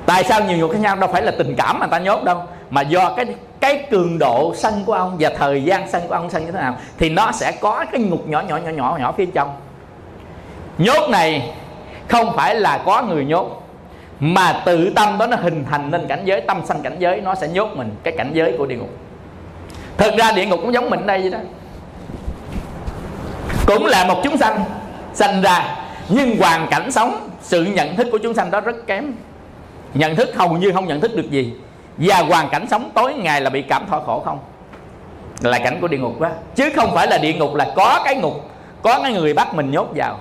Tại 0.05 0.23
sao 0.23 0.41
nhiều 0.43 0.57
ngục 0.57 0.71
khác 0.71 0.79
nhau? 0.79 0.95
Đâu 0.95 1.09
phải 1.13 1.21
là 1.21 1.31
tình 1.37 1.55
cảm 1.55 1.79
mà 1.79 1.87
ta 1.87 1.99
nhốt 1.99 2.23
đâu, 2.23 2.43
mà 2.69 2.81
do 2.81 3.13
cái 3.15 3.25
cái 3.59 3.85
cường 3.91 4.19
độ 4.19 4.53
sân 4.55 4.83
của 4.85 4.93
ông 4.93 5.17
và 5.19 5.29
thời 5.37 5.63
gian 5.63 5.89
sân 5.89 6.01
của 6.07 6.13
ông 6.13 6.29
sân 6.29 6.45
như 6.45 6.51
thế 6.51 6.59
nào, 6.59 6.77
thì 6.97 7.09
nó 7.09 7.31
sẽ 7.31 7.51
có 7.61 7.85
cái 7.91 8.01
ngục 8.01 8.27
nhỏ 8.27 8.41
nhỏ 8.41 8.57
nhỏ 8.57 8.69
nhỏ 8.69 8.97
nhỏ 8.99 9.13
phía 9.17 9.25
trong. 9.25 9.55
Nhốt 10.77 11.09
này 11.09 11.51
không 12.07 12.35
phải 12.35 12.55
là 12.55 12.81
có 12.85 13.01
người 13.01 13.25
nhốt 13.25 13.64
mà 14.19 14.61
tự 14.65 14.89
tâm 14.95 15.17
đó 15.17 15.27
nó 15.27 15.37
hình 15.37 15.65
thành 15.69 15.91
nên 15.91 16.07
cảnh 16.07 16.21
giới, 16.25 16.41
tâm 16.41 16.61
sanh 16.65 16.81
cảnh 16.81 16.95
giới, 16.99 17.21
nó 17.21 17.35
sẽ 17.35 17.47
nhốt 17.47 17.69
mình 17.75 17.95
cái 18.03 18.13
cảnh 18.17 18.31
giới 18.33 18.55
của 18.57 18.65
địa 18.65 18.75
ngục. 18.75 18.89
Thực 19.97 20.17
ra 20.17 20.31
địa 20.31 20.45
ngục 20.45 20.59
cũng 20.61 20.73
giống 20.73 20.89
mình 20.89 21.05
đây 21.05 21.21
vậy 21.21 21.29
đó. 21.31 21.37
Cũng 23.65 23.85
là 23.85 24.05
một 24.05 24.21
chúng 24.23 24.37
sanh 24.37 24.63
sanh 25.13 25.41
ra. 25.41 25.75
Nhưng 26.09 26.37
hoàn 26.37 26.67
cảnh 26.67 26.91
sống, 26.91 27.29
sự 27.41 27.63
nhận 27.63 27.95
thức 27.95 28.07
của 28.11 28.17
chúng 28.17 28.33
sanh 28.33 28.51
đó 28.51 28.61
rất 28.61 28.87
kém. 28.87 29.11
Nhận 29.93 30.15
thức 30.15 30.29
hầu 30.35 30.57
như 30.57 30.71
không 30.71 30.87
nhận 30.87 31.01
thức 31.01 31.15
được 31.15 31.31
gì. 31.31 31.53
Và 31.97 32.17
hoàn 32.17 32.49
cảnh 32.49 32.67
sống 32.67 32.91
tối 32.93 33.13
ngày 33.13 33.41
là 33.41 33.49
bị 33.49 33.61
cảm 33.61 33.85
thọ 33.89 33.99
khổ 33.99 34.21
không? 34.25 34.39
Là 35.41 35.59
cảnh 35.59 35.77
của 35.81 35.87
địa 35.87 35.97
ngục 35.97 36.19
đó. 36.19 36.29
Chứ 36.55 36.69
không 36.75 36.95
phải 36.95 37.07
là 37.07 37.17
địa 37.17 37.33
ngục 37.33 37.55
là 37.55 37.73
có 37.75 38.01
cái 38.05 38.15
ngục, 38.15 38.49
có 38.81 38.99
cái 39.03 39.13
người 39.13 39.33
bắt 39.33 39.55
mình 39.55 39.71
nhốt 39.71 39.87
vào. 39.95 40.19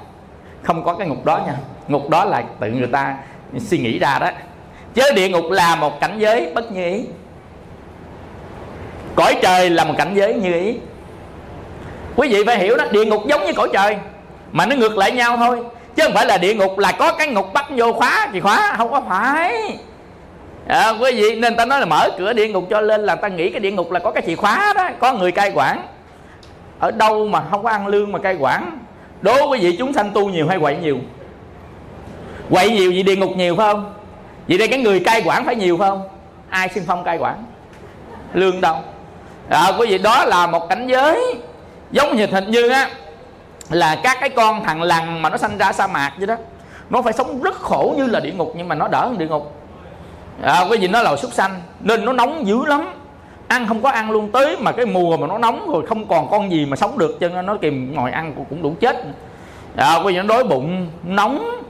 Không 0.62 0.84
có 0.84 0.94
cái 0.94 1.08
ngục 1.08 1.24
đó 1.24 1.40
nha. 1.46 1.54
Ngục 1.88 2.10
đó 2.10 2.24
là 2.24 2.42
tự 2.60 2.70
người 2.70 2.88
ta 2.92 3.16
suy 3.60 3.78
nghĩ 3.78 3.98
ra 3.98 4.18
đó. 4.18 4.30
Chứ 4.94 5.02
địa 5.14 5.28
ngục 5.28 5.44
là 5.50 5.76
một 5.76 6.00
cảnh 6.00 6.14
giới 6.18 6.52
bất 6.54 6.72
như 6.72 6.84
ý. 6.84 7.04
Cõi 9.14 9.36
trời 9.42 9.70
là 9.70 9.84
một 9.84 9.94
cảnh 9.98 10.12
giới 10.14 10.34
như 10.34 10.52
ý. 10.52 10.74
Quý 12.16 12.28
vị 12.28 12.44
phải 12.46 12.58
hiểu 12.58 12.76
đó 12.76 12.84
địa 12.90 13.04
ngục 13.04 13.22
giống 13.28 13.44
như 13.44 13.52
cõi 13.52 13.68
trời 13.72 13.96
mà 14.52 14.66
nó 14.66 14.76
ngược 14.76 14.98
lại 14.98 15.12
nhau 15.12 15.36
thôi. 15.36 15.58
Chứ 15.96 16.02
không 16.02 16.14
phải 16.14 16.26
là 16.26 16.38
địa 16.38 16.54
ngục 16.54 16.78
là 16.78 16.92
có 16.92 17.12
cái 17.12 17.28
ngục 17.28 17.52
bắt 17.52 17.66
vô 17.76 17.92
khóa 17.92 18.28
thì 18.32 18.40
khóa 18.40 18.74
không 18.76 18.90
có 18.90 19.02
phải. 19.08 19.78
À, 20.66 20.90
quý 21.00 21.12
vị 21.12 21.40
nên 21.40 21.56
ta 21.56 21.64
nói 21.64 21.80
là 21.80 21.86
mở 21.86 22.10
cửa 22.18 22.32
địa 22.32 22.48
ngục 22.48 22.64
cho 22.70 22.80
lên 22.80 23.00
là 23.00 23.14
ta 23.14 23.28
nghĩ 23.28 23.50
cái 23.50 23.60
địa 23.60 23.70
ngục 23.70 23.92
là 23.92 24.00
có 24.00 24.10
cái 24.10 24.22
chìa 24.26 24.36
khóa 24.36 24.72
đó 24.76 24.90
có 24.98 25.12
người 25.12 25.32
cai 25.32 25.52
quản. 25.54 25.82
Ở 26.78 26.90
đâu 26.90 27.28
mà 27.28 27.42
không 27.50 27.62
có 27.62 27.70
ăn 27.70 27.86
lương 27.86 28.12
mà 28.12 28.18
cai 28.18 28.36
quản? 28.40 28.78
Đố 29.20 29.48
quý 29.50 29.58
vị 29.60 29.76
chúng 29.78 29.92
sanh 29.92 30.10
tu 30.10 30.28
nhiều 30.28 30.48
hay 30.48 30.58
quậy 30.58 30.76
nhiều? 30.76 30.98
Quậy 32.50 32.70
nhiều 32.70 32.90
vì 32.90 33.02
địa 33.02 33.16
ngục 33.16 33.36
nhiều 33.36 33.56
phải 33.56 33.72
không? 33.72 33.94
Vậy 34.48 34.58
đây 34.58 34.68
cái 34.68 34.78
người 34.78 35.00
cai 35.00 35.22
quản 35.24 35.44
phải 35.44 35.56
nhiều 35.56 35.76
phải 35.76 35.90
không? 35.90 36.02
Ai 36.48 36.68
xin 36.68 36.84
phong 36.86 37.04
cai 37.04 37.18
quản? 37.18 37.44
Lương 38.32 38.60
đâu? 38.60 38.76
À, 39.48 39.72
quý 39.78 39.86
vị 39.86 39.98
đó 39.98 40.24
là 40.24 40.46
một 40.46 40.68
cảnh 40.68 40.86
giới 40.86 41.36
giống 41.90 42.16
như 42.16 42.26
hình 42.26 42.50
như 42.50 42.68
á 42.68 42.90
là 43.70 44.00
các 44.02 44.16
cái 44.20 44.28
con 44.28 44.64
thằng 44.64 44.82
lằn 44.82 45.22
mà 45.22 45.30
nó 45.30 45.36
sanh 45.36 45.58
ra 45.58 45.72
sa 45.72 45.86
mạc 45.86 46.12
vậy 46.18 46.26
đó 46.26 46.36
nó 46.90 47.02
phải 47.02 47.12
sống 47.12 47.42
rất 47.42 47.54
khổ 47.54 47.94
như 47.96 48.06
là 48.06 48.20
địa 48.20 48.32
ngục 48.32 48.52
nhưng 48.56 48.68
mà 48.68 48.74
nó 48.74 48.88
đỡ 48.88 49.06
hơn 49.06 49.18
địa 49.18 49.26
ngục. 49.26 49.52
À, 50.42 50.64
quý 50.70 50.78
vị 50.78 50.88
nó 50.88 51.02
là 51.02 51.16
súc 51.16 51.32
sanh 51.32 51.60
nên 51.80 52.04
nó 52.04 52.12
nóng 52.12 52.46
dữ 52.46 52.66
lắm. 52.66 52.92
Ăn 53.48 53.66
không 53.66 53.82
có 53.82 53.90
ăn 53.90 54.10
luôn 54.10 54.32
tới 54.32 54.56
mà 54.60 54.72
cái 54.72 54.86
mùa 54.86 55.16
mà 55.16 55.26
nó 55.26 55.38
nóng 55.38 55.70
rồi 55.72 55.86
không 55.86 56.08
còn 56.08 56.30
con 56.30 56.50
gì 56.50 56.66
mà 56.66 56.76
sống 56.76 56.98
được 56.98 57.16
cho 57.20 57.28
nên 57.28 57.46
nó 57.46 57.56
kìm 57.56 57.94
ngồi 57.94 58.10
ăn 58.10 58.34
cũng 58.48 58.62
đủ 58.62 58.74
chết. 58.80 58.96
À, 59.76 59.94
quý 59.94 60.12
vị 60.12 60.18
nó 60.18 60.22
đói 60.22 60.44
bụng 60.44 60.86
nóng 61.04 61.62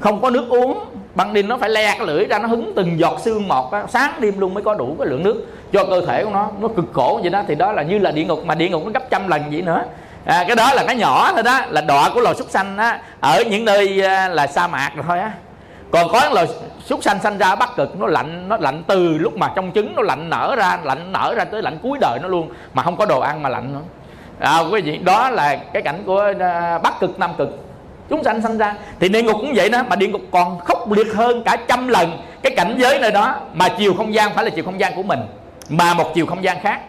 không 0.00 0.22
có 0.22 0.30
nước 0.30 0.46
uống 0.48 0.84
ban 1.14 1.32
đêm 1.32 1.48
nó 1.48 1.56
phải 1.56 1.70
le 1.70 1.94
cái 1.98 2.06
lưỡi 2.06 2.24
ra 2.24 2.38
nó 2.38 2.48
hứng 2.48 2.72
từng 2.76 2.98
giọt 2.98 3.20
xương 3.20 3.48
một 3.48 3.72
á, 3.72 3.84
sáng 3.88 4.12
đêm 4.20 4.40
luôn 4.40 4.54
mới 4.54 4.62
có 4.62 4.74
đủ 4.74 4.96
cái 4.98 5.08
lượng 5.08 5.22
nước 5.22 5.46
cho 5.72 5.84
cơ 5.84 6.06
thể 6.06 6.24
của 6.24 6.30
nó. 6.30 6.48
Nó 6.60 6.68
cực 6.68 6.84
khổ 6.92 7.18
vậy 7.22 7.30
đó 7.30 7.42
thì 7.48 7.54
đó 7.54 7.72
là 7.72 7.82
như 7.82 7.98
là 7.98 8.10
địa 8.10 8.24
ngục 8.24 8.44
mà 8.44 8.54
địa 8.54 8.68
ngục 8.68 8.82
nó 8.84 8.90
gấp 8.90 9.10
trăm 9.10 9.28
lần 9.28 9.42
vậy 9.50 9.62
nữa. 9.62 9.82
À, 10.24 10.44
cái 10.46 10.56
đó 10.56 10.74
là 10.74 10.84
cái 10.86 10.96
nhỏ 10.96 11.32
thôi 11.32 11.42
đó 11.42 11.60
là 11.70 11.80
đọa 11.80 12.10
của 12.14 12.20
loài 12.20 12.34
súc 12.34 12.50
sanh 12.50 12.76
á. 12.76 13.00
Ở 13.20 13.42
những 13.50 13.64
nơi 13.64 14.06
à, 14.06 14.28
là 14.28 14.46
sa 14.46 14.66
mạc 14.66 14.90
rồi 14.94 15.04
thôi 15.08 15.18
á. 15.18 15.32
Còn 15.90 16.08
có 16.12 16.28
loài 16.32 16.46
súc 16.84 17.02
sanh 17.02 17.18
sanh 17.18 17.38
ra 17.38 17.54
bắc 17.54 17.76
cực 17.76 18.00
nó 18.00 18.06
lạnh 18.06 18.48
nó 18.48 18.56
lạnh 18.56 18.82
từ 18.86 19.18
lúc 19.18 19.36
mà 19.36 19.52
trong 19.56 19.72
trứng 19.74 19.94
nó 19.96 20.02
lạnh 20.02 20.30
nở 20.30 20.54
ra 20.56 20.78
lạnh 20.84 21.12
nở 21.12 21.34
ra 21.36 21.44
tới 21.44 21.62
lạnh 21.62 21.78
cuối 21.82 21.98
đời 22.00 22.18
nó 22.22 22.28
luôn 22.28 22.48
mà 22.74 22.82
không 22.82 22.96
có 22.96 23.06
đồ 23.06 23.20
ăn 23.20 23.42
mà 23.42 23.48
lạnh 23.48 23.72
nữa. 23.72 23.80
À, 24.40 24.58
quý 24.72 24.80
vị 24.80 24.96
đó 24.96 25.30
là 25.30 25.56
cái 25.72 25.82
cảnh 25.82 26.02
của 26.06 26.32
à, 26.40 26.78
bắc 26.78 27.00
cực 27.00 27.18
nam 27.18 27.30
cực 27.38 27.58
chúng 28.10 28.24
sanh 28.24 28.42
sanh 28.42 28.58
ra. 28.58 28.74
Thì 29.00 29.08
địa 29.08 29.22
ngục 29.22 29.36
cũng 29.40 29.52
vậy 29.54 29.68
đó, 29.68 29.82
mà 29.88 29.96
địa 29.96 30.08
ngục 30.08 30.22
còn 30.30 30.58
khốc 30.58 30.92
liệt 30.92 31.14
hơn 31.14 31.42
cả 31.44 31.56
trăm 31.68 31.88
lần 31.88 32.22
cái 32.42 32.52
cảnh 32.56 32.74
giới 32.78 32.98
nơi 32.98 33.10
đó, 33.10 33.40
mà 33.54 33.68
chiều 33.78 33.94
không 33.94 34.14
gian 34.14 34.34
phải 34.34 34.44
là 34.44 34.50
chiều 34.50 34.64
không 34.64 34.80
gian 34.80 34.94
của 34.96 35.02
mình, 35.02 35.20
mà 35.68 35.94
một 35.94 36.14
chiều 36.14 36.26
không 36.26 36.44
gian 36.44 36.60
khác. 36.62 36.80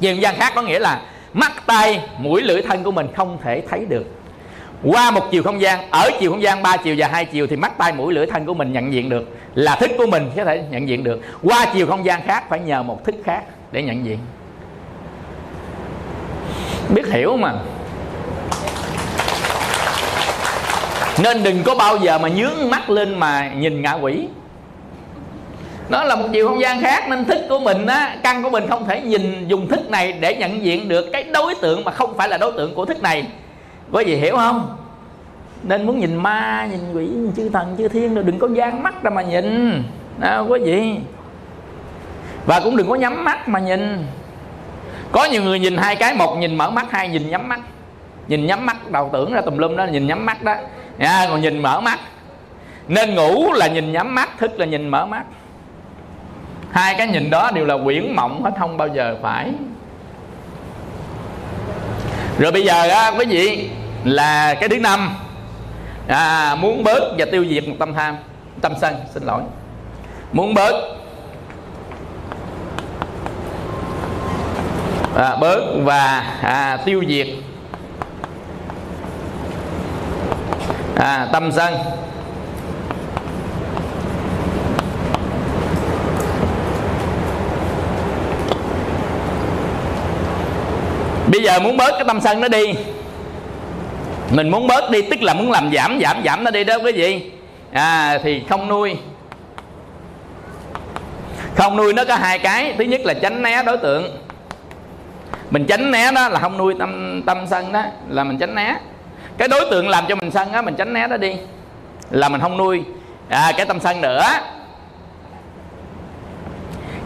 Chiều 0.00 0.14
không 0.14 0.22
gian 0.22 0.34
khác 0.36 0.52
có 0.54 0.62
nghĩa 0.62 0.78
là 0.78 1.02
mắt 1.32 1.52
tay 1.66 2.00
mũi, 2.18 2.42
lưỡi, 2.42 2.62
thân 2.62 2.82
của 2.82 2.92
mình 2.92 3.06
không 3.16 3.38
thể 3.44 3.62
thấy 3.70 3.84
được. 3.88 4.04
Qua 4.82 5.10
một 5.10 5.22
chiều 5.30 5.42
không 5.42 5.60
gian, 5.60 5.90
ở 5.90 6.10
chiều 6.20 6.30
không 6.30 6.42
gian 6.42 6.62
ba 6.62 6.76
chiều 6.76 6.94
và 6.98 7.08
hai 7.08 7.24
chiều 7.24 7.46
thì 7.46 7.56
mắt 7.56 7.78
tay 7.78 7.92
mũi, 7.92 8.14
lưỡi, 8.14 8.26
thân 8.26 8.46
của 8.46 8.54
mình 8.54 8.72
nhận 8.72 8.92
diện 8.92 9.08
được. 9.08 9.36
Là 9.54 9.76
thức 9.76 9.90
của 9.98 10.06
mình 10.06 10.30
có 10.36 10.44
thể 10.44 10.64
nhận 10.70 10.88
diện 10.88 11.04
được. 11.04 11.20
Qua 11.42 11.66
chiều 11.74 11.86
không 11.86 12.04
gian 12.04 12.26
khác 12.26 12.44
phải 12.48 12.60
nhờ 12.60 12.82
một 12.82 13.04
thức 13.04 13.14
khác 13.24 13.42
để 13.72 13.82
nhận 13.82 14.04
diện. 14.04 14.18
Biết 16.94 17.06
hiểu 17.12 17.36
mà 17.36 17.52
nên 21.22 21.42
đừng 21.42 21.62
có 21.64 21.74
bao 21.74 21.96
giờ 21.96 22.18
mà 22.18 22.28
nhướng 22.28 22.70
mắt 22.70 22.90
lên 22.90 23.18
mà 23.18 23.52
nhìn 23.56 23.82
ngạ 23.82 23.92
quỷ. 23.92 24.28
Nó 25.88 26.04
là 26.04 26.16
một 26.16 26.28
chiều 26.32 26.48
không 26.48 26.60
gian 26.60 26.80
khác, 26.80 27.08
nên 27.08 27.24
thức 27.24 27.38
của 27.48 27.58
mình 27.58 27.86
á, 27.86 28.16
căn 28.22 28.42
của 28.42 28.50
mình 28.50 28.66
không 28.68 28.86
thể 28.86 29.00
nhìn 29.00 29.48
dùng 29.48 29.68
thức 29.68 29.90
này 29.90 30.12
để 30.12 30.36
nhận 30.36 30.64
diện 30.64 30.88
được 30.88 31.12
cái 31.12 31.24
đối 31.24 31.54
tượng 31.54 31.84
mà 31.84 31.92
không 31.92 32.16
phải 32.16 32.28
là 32.28 32.38
đối 32.38 32.52
tượng 32.52 32.74
của 32.74 32.84
thức 32.84 33.02
này. 33.02 33.26
Có 33.92 34.00
gì 34.00 34.16
hiểu 34.16 34.36
không? 34.36 34.76
Nên 35.62 35.86
muốn 35.86 36.00
nhìn 36.00 36.14
ma, 36.14 36.68
nhìn 36.70 36.80
quỷ, 36.94 37.06
nhìn 37.06 37.32
chư 37.36 37.48
thần, 37.48 37.74
chư 37.78 37.88
thiên 37.88 38.14
rồi 38.14 38.24
đừng 38.24 38.38
có 38.38 38.48
gian 38.54 38.82
mắt 38.82 39.02
ra 39.02 39.10
mà 39.10 39.22
nhìn. 39.22 39.82
Đó 40.18 40.46
có 40.48 40.56
gì 40.56 40.94
và 42.46 42.60
cũng 42.60 42.76
đừng 42.76 42.88
có 42.88 42.94
nhắm 42.94 43.24
mắt 43.24 43.48
mà 43.48 43.58
nhìn. 43.58 44.06
Có 45.12 45.24
nhiều 45.24 45.42
người 45.42 45.58
nhìn 45.58 45.76
hai 45.76 45.96
cái, 45.96 46.14
một 46.14 46.36
nhìn 46.38 46.56
mở 46.56 46.70
mắt, 46.70 46.86
hai 46.90 47.08
nhìn 47.08 47.30
nhắm 47.30 47.48
mắt. 47.48 47.60
Nhìn 48.28 48.46
nhắm 48.46 48.66
mắt, 48.66 48.90
đầu 48.90 49.10
tưởng 49.12 49.32
ra 49.32 49.40
tùm 49.40 49.58
lum 49.58 49.76
đó, 49.76 49.84
nhìn 49.84 50.06
nhắm 50.06 50.26
mắt 50.26 50.42
đó 50.42 50.54
nha 50.98 51.26
còn 51.28 51.40
nhìn 51.40 51.62
mở 51.62 51.80
mắt. 51.80 51.98
Nên 52.88 53.14
ngủ 53.14 53.52
là 53.52 53.66
nhìn 53.66 53.92
nhắm 53.92 54.14
mắt 54.14 54.38
thức 54.38 54.58
là 54.58 54.66
nhìn 54.66 54.88
mở 54.88 55.06
mắt. 55.06 55.24
Hai 56.70 56.94
cái 56.98 57.06
nhìn 57.06 57.30
đó 57.30 57.50
đều 57.50 57.66
là 57.66 57.74
quyển 57.84 58.12
mộng 58.16 58.42
hết 58.44 58.50
không 58.58 58.76
bao 58.76 58.88
giờ 58.88 59.16
phải. 59.22 59.50
Rồi 62.38 62.52
bây 62.52 62.64
giờ 62.64 62.88
á 62.88 63.12
quý 63.18 63.24
vị 63.24 63.70
là 64.04 64.54
cái 64.54 64.68
thứ 64.68 64.80
năm. 64.80 65.16
À, 66.08 66.54
muốn 66.54 66.84
bớt 66.84 67.14
và 67.18 67.24
tiêu 67.32 67.44
diệt 67.50 67.68
một 67.68 67.74
tâm 67.78 67.94
tham 67.94 68.16
tâm 68.60 68.72
sân 68.80 68.94
xin 69.14 69.22
lỗi. 69.22 69.42
Muốn 70.32 70.54
bớt. 70.54 70.72
À, 75.16 75.36
bớt 75.36 75.60
và 75.84 76.18
à, 76.42 76.78
tiêu 76.84 77.04
diệt 77.08 77.26
à, 80.96 81.28
tâm 81.32 81.52
sân. 81.52 81.74
Bây 91.26 91.42
giờ 91.42 91.60
muốn 91.60 91.76
bớt 91.76 91.90
cái 91.90 92.04
tâm 92.06 92.20
sân 92.20 92.40
nó 92.40 92.48
đi. 92.48 92.74
Mình 94.30 94.48
muốn 94.48 94.66
bớt 94.66 94.90
đi 94.90 95.02
tức 95.02 95.22
là 95.22 95.34
muốn 95.34 95.50
làm 95.50 95.70
giảm 95.74 96.00
giảm 96.02 96.22
giảm 96.24 96.44
nó 96.44 96.50
đi 96.50 96.64
đó 96.64 96.74
quý 96.84 96.92
vị. 96.92 97.30
À, 97.72 98.18
thì 98.22 98.42
không 98.48 98.68
nuôi. 98.68 98.96
Không 101.56 101.76
nuôi 101.76 101.92
nó 101.92 102.04
có 102.04 102.14
hai 102.14 102.38
cái. 102.38 102.74
Thứ 102.78 102.84
nhất 102.84 103.00
là 103.04 103.14
tránh 103.14 103.42
né 103.42 103.62
đối 103.62 103.76
tượng. 103.76 104.18
Mình 105.50 105.66
tránh 105.66 105.90
né 105.90 106.12
đó 106.12 106.28
là 106.28 106.40
không 106.40 106.58
nuôi 106.58 106.74
tâm 106.78 107.22
tâm 107.26 107.46
sân 107.50 107.72
đó 107.72 107.82
là 108.08 108.24
mình 108.24 108.38
tránh 108.38 108.54
né 108.54 108.76
cái 109.38 109.48
đối 109.48 109.70
tượng 109.70 109.88
làm 109.88 110.04
cho 110.08 110.14
mình 110.14 110.30
sân 110.30 110.52
á 110.52 110.62
mình 110.62 110.74
tránh 110.76 110.92
né 110.92 111.06
nó 111.06 111.16
đi. 111.16 111.32
Là 112.10 112.28
mình 112.28 112.40
không 112.40 112.56
nuôi. 112.56 112.84
À, 113.28 113.52
cái 113.56 113.66
tâm 113.66 113.80
sân 113.80 114.00
nữa. 114.00 114.22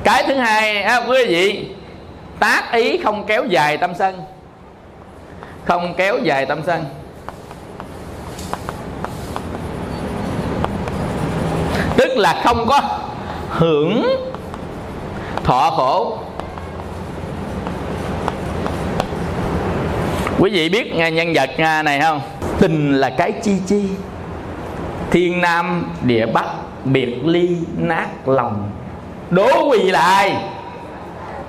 Cái 0.04 0.24
thứ 0.26 0.34
hai 0.34 0.82
á, 0.82 1.02
quý 1.08 1.24
vị 1.28 1.68
tác 2.38 2.72
ý 2.72 2.98
không 2.98 3.26
kéo 3.26 3.44
dài 3.44 3.76
tâm 3.76 3.94
sân 3.94 4.22
không 5.64 5.94
kéo 5.94 6.18
dài 6.22 6.46
tâm 6.46 6.60
sân 6.66 6.84
tức 11.96 12.16
là 12.16 12.40
không 12.44 12.66
có 12.68 12.80
hưởng 13.50 14.06
thọ 15.44 15.70
khổ. 15.70 16.18
Quý 20.38 20.50
vị 20.50 20.68
biết 20.68 20.94
nhân 20.94 21.32
vật 21.34 21.50
này 21.58 22.00
không? 22.00 22.20
Tình 22.60 22.92
là 22.92 23.10
cái 23.10 23.32
chi 23.32 23.52
chi. 23.66 23.82
Thiên 25.10 25.40
nam 25.40 25.92
địa 26.02 26.26
bắc 26.26 26.46
biệt 26.84 27.16
ly 27.24 27.56
nát 27.76 28.28
lòng. 28.28 28.70
Đố 29.30 29.68
quỳ 29.70 29.90
lại, 29.90 30.36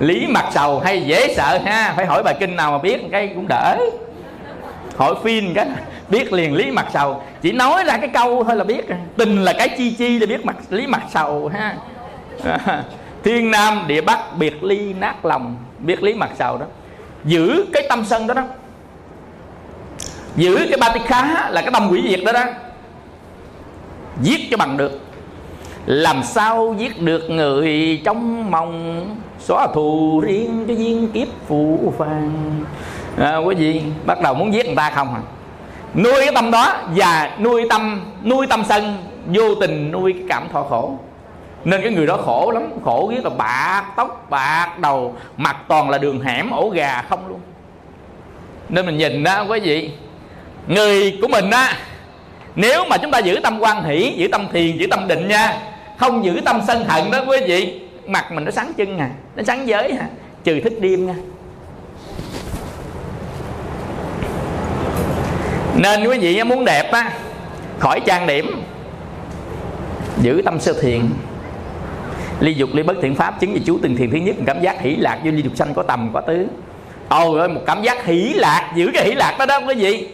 lý 0.00 0.26
mặt 0.26 0.44
sầu 0.50 0.80
hay 0.80 1.02
dễ 1.02 1.34
sợ 1.34 1.58
ha? 1.64 1.92
Phải 1.96 2.06
hỏi 2.06 2.22
bài 2.22 2.34
kinh 2.40 2.56
nào 2.56 2.72
mà 2.72 2.78
biết 2.78 3.00
cái 3.12 3.32
cũng 3.34 3.46
đỡ. 3.48 3.78
Hỏi 4.96 5.14
phim 5.24 5.54
cái 5.54 5.66
biết 6.08 6.32
liền 6.32 6.54
lý 6.54 6.70
mặt 6.70 6.86
sầu. 6.92 7.22
Chỉ 7.42 7.52
nói 7.52 7.84
ra 7.84 7.96
cái 7.96 8.08
câu 8.08 8.44
thôi 8.44 8.56
là 8.56 8.64
biết. 8.64 8.84
Tình 9.16 9.44
là 9.44 9.52
cái 9.58 9.68
chi 9.68 9.90
chi 9.90 10.18
để 10.18 10.26
biết 10.26 10.46
mặt 10.46 10.56
lý 10.70 10.86
mặt 10.86 11.02
sầu 11.10 11.50
ha. 11.54 11.76
Thiên 13.24 13.50
nam 13.50 13.84
địa 13.86 14.00
bắc 14.00 14.36
biệt 14.36 14.64
ly 14.64 14.92
nát 14.92 15.24
lòng. 15.24 15.56
Biết 15.78 16.02
lý 16.02 16.14
mặt 16.14 16.30
sầu 16.38 16.58
đó. 16.58 16.66
Giữ 17.24 17.64
cái 17.72 17.82
tâm 17.88 18.04
sân 18.04 18.26
đó 18.26 18.34
đó 18.34 18.42
giữ 20.36 20.66
cái 20.68 20.78
ba 20.80 20.88
tích 20.88 21.02
khá 21.06 21.50
là 21.50 21.62
cái 21.62 21.70
tâm 21.72 21.88
quỷ 21.90 22.02
diệt 22.10 22.20
đó 22.24 22.32
đó. 22.32 22.44
Giết 24.22 24.40
cho 24.50 24.56
bằng 24.56 24.76
được. 24.76 25.00
Làm 25.86 26.22
sao 26.22 26.74
giết 26.78 27.02
được 27.02 27.30
người 27.30 28.00
trong 28.04 28.50
mong 28.50 29.06
xóa 29.38 29.66
thù 29.74 30.20
riêng 30.26 30.64
cho 30.68 30.74
viên 30.74 31.12
kiếp 31.12 31.28
phụ 31.46 31.92
phàng. 31.98 32.64
À, 33.18 33.36
quý 33.36 33.54
vị 33.54 33.82
bắt 34.06 34.20
đầu 34.22 34.34
muốn 34.34 34.54
giết 34.54 34.66
người 34.66 34.76
ta 34.76 34.90
không 34.90 35.14
à 35.14 35.20
nuôi 35.94 36.14
cái 36.16 36.34
tâm 36.34 36.50
đó 36.50 36.72
và 36.96 37.36
nuôi 37.40 37.66
tâm 37.70 38.00
nuôi 38.24 38.46
tâm 38.46 38.62
sân 38.68 38.96
vô 39.26 39.54
tình 39.54 39.90
nuôi 39.90 40.12
cái 40.12 40.22
cảm 40.28 40.48
thọ 40.52 40.62
khổ. 40.62 40.98
Nên 41.64 41.82
cái 41.82 41.92
người 41.92 42.06
đó 42.06 42.16
khổ 42.16 42.50
lắm 42.50 42.62
khổ 42.84 43.12
biết 43.14 43.24
là 43.24 43.30
bạc 43.30 43.84
tóc 43.96 44.26
bạc 44.30 44.78
đầu 44.78 45.14
mặt 45.36 45.56
toàn 45.68 45.90
là 45.90 45.98
đường 45.98 46.20
hẻm 46.20 46.50
ổ 46.50 46.68
gà 46.68 47.02
không 47.08 47.28
luôn. 47.28 47.40
Nên 48.68 48.86
mình 48.86 48.98
nhìn 48.98 49.22
đó 49.22 49.44
quý 49.48 49.60
vị 49.60 49.90
người 50.68 51.18
của 51.22 51.28
mình 51.28 51.50
á, 51.50 51.76
nếu 52.56 52.84
mà 52.84 52.96
chúng 52.96 53.10
ta 53.10 53.18
giữ 53.18 53.40
tâm 53.42 53.58
quan 53.60 53.84
hỷ, 53.84 54.14
giữ 54.16 54.28
tâm 54.32 54.46
thiền, 54.52 54.76
giữ 54.76 54.86
tâm 54.90 55.08
định 55.08 55.28
nha, 55.28 55.56
không 55.98 56.24
giữ 56.24 56.40
tâm 56.44 56.60
sân 56.66 56.84
hận 56.84 57.10
đó 57.10 57.24
quý 57.28 57.38
vị, 57.46 57.80
mặt 58.06 58.32
mình 58.32 58.44
nó 58.44 58.50
sáng 58.50 58.72
chân 58.76 58.98
à 58.98 59.10
nó 59.36 59.42
sáng 59.46 59.68
giới 59.68 59.88
à 59.88 60.06
trừ 60.44 60.60
thức 60.60 60.72
đêm 60.80 61.06
nha. 61.06 61.14
Nên 65.76 66.08
quý 66.08 66.18
vị 66.18 66.42
muốn 66.42 66.64
đẹp 66.64 66.92
á, 66.92 67.12
khỏi 67.78 68.00
trang 68.06 68.26
điểm, 68.26 68.62
giữ 70.22 70.42
tâm 70.44 70.60
sơ 70.60 70.72
thiền. 70.82 71.00
Ly 72.40 72.54
dục, 72.54 72.70
ly 72.72 72.82
bất 72.82 72.96
thiện 73.02 73.14
pháp, 73.14 73.40
chứng 73.40 73.52
vì 73.52 73.60
chú 73.66 73.78
từng 73.82 73.96
thiền 73.96 74.10
thứ 74.10 74.16
nhất 74.16 74.36
cảm 74.46 74.62
giác 74.62 74.80
hỷ 74.80 74.96
lạc 74.96 75.18
vô 75.24 75.30
ly 75.30 75.42
dục 75.42 75.52
sanh 75.56 75.74
có 75.74 75.82
tầm, 75.82 76.10
có 76.12 76.20
tứ. 76.20 76.46
Ôi 77.08 77.40
ơi, 77.40 77.48
một 77.48 77.60
cảm 77.66 77.82
giác 77.82 78.04
hỷ 78.04 78.32
lạc, 78.34 78.72
giữ 78.76 78.90
cái 78.94 79.04
hỷ 79.04 79.12
lạc 79.12 79.36
đó 79.38 79.46
đó 79.46 79.60
quý 79.68 79.74
vị 79.74 80.08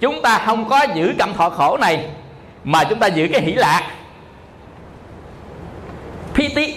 chúng 0.00 0.22
ta 0.22 0.42
không 0.46 0.68
có 0.68 0.86
giữ 0.94 1.14
cảm 1.18 1.34
thọ 1.34 1.50
khổ 1.50 1.76
này, 1.80 2.06
mà 2.64 2.84
chúng 2.84 2.98
ta 2.98 3.06
giữ 3.06 3.28
cái 3.32 3.40
hỷ 3.40 3.52
lạc. 3.52 3.82
Piti 6.34 6.74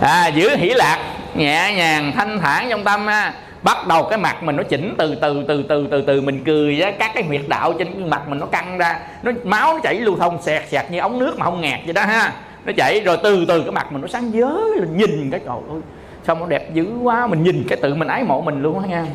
à 0.00 0.26
giữ 0.26 0.56
hỷ 0.56 0.68
lạc 0.68 0.98
nhẹ 1.34 1.72
nhàng, 1.76 2.12
thanh 2.16 2.38
thản 2.38 2.66
trong 2.70 2.84
tâm 2.84 3.06
ha. 3.06 3.34
Bắt 3.62 3.86
đầu 3.86 4.02
cái 4.02 4.18
mặt 4.18 4.42
mình 4.42 4.56
nó 4.56 4.62
chỉnh 4.62 4.94
từ 4.98 5.14
từ 5.14 5.44
từ 5.48 5.64
từ 5.68 5.86
từ 5.90 6.02
từ 6.02 6.20
mình 6.20 6.44
cười 6.44 6.80
á, 6.80 6.92
các 6.98 7.10
cái 7.14 7.24
huyệt 7.24 7.40
đạo 7.48 7.72
trên 7.78 8.10
mặt 8.10 8.28
mình 8.28 8.38
nó 8.38 8.46
căng 8.46 8.78
ra. 8.78 8.98
Nó, 9.22 9.32
máu 9.44 9.74
nó 9.74 9.80
chảy 9.82 9.94
lưu 9.94 10.16
thông 10.16 10.42
sẹt 10.42 10.68
sẹt 10.68 10.90
như 10.90 10.98
ống 10.98 11.18
nước 11.18 11.38
mà 11.38 11.44
không 11.44 11.60
ngạt 11.60 11.80
vậy 11.84 11.92
đó 11.92 12.04
ha. 12.04 12.32
Nó 12.64 12.72
chảy 12.76 13.00
rồi 13.00 13.18
từ 13.22 13.44
từ 13.48 13.62
cái 13.62 13.72
mặt 13.72 13.92
mình 13.92 14.02
nó 14.02 14.08
sáng 14.08 14.30
dớ, 14.30 14.50
nhìn 14.96 15.30
cái 15.30 15.40
trời 15.40 15.56
ơi, 15.70 15.80
sao 16.26 16.36
nó 16.36 16.46
đẹp 16.46 16.74
dữ 16.74 16.86
quá. 17.02 17.26
Mình 17.26 17.42
nhìn 17.42 17.66
cái 17.68 17.78
tự 17.82 17.94
mình 17.94 18.08
ái 18.08 18.22
mộ 18.22 18.40
mình 18.40 18.62
luôn 18.62 18.80
á 18.82 18.86
nha 18.88 19.06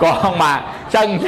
còn 0.00 0.38
mà 0.38 0.62
sân 0.90 1.18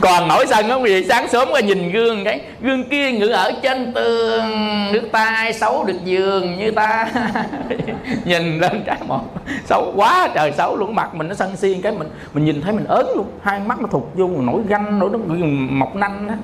còn 0.00 0.28
nổi 0.28 0.46
sân 0.46 0.68
không 0.68 0.88
gì 0.88 1.04
sáng 1.08 1.28
sớm 1.28 1.48
ra 1.54 1.60
nhìn 1.60 1.92
gương 1.92 2.24
cái 2.24 2.40
gương 2.60 2.84
kia 2.84 3.12
ngự 3.12 3.28
ở 3.28 3.52
trên 3.62 3.92
tường 3.92 4.44
nước 4.92 5.08
ta 5.12 5.24
ai 5.24 5.52
xấu 5.52 5.84
được 5.84 6.04
giường 6.04 6.58
như 6.58 6.70
ta. 6.70 7.08
Nhìn 8.24 8.58
lên 8.58 8.82
cái 8.86 8.96
một 9.06 9.20
xấu 9.64 9.92
quá 9.96 10.28
trời 10.34 10.52
xấu 10.52 10.76
luôn 10.76 10.94
mặt 10.94 11.14
mình 11.14 11.28
nó 11.28 11.34
sân 11.34 11.56
xiên 11.56 11.82
cái 11.82 11.92
mình 11.92 12.08
mình 12.32 12.44
nhìn 12.44 12.62
thấy 12.62 12.72
mình 12.72 12.84
ớn 12.84 13.06
luôn 13.16 13.26
hai 13.42 13.60
mắt 13.60 13.80
nó 13.80 13.86
thụt 13.86 14.02
vô 14.14 14.28
nổi 14.28 14.60
ganh 14.68 14.98
nổi 14.98 15.10
nó 15.12 15.18
mọc 15.70 15.96
nanh 15.96 16.28
á. 16.28 16.36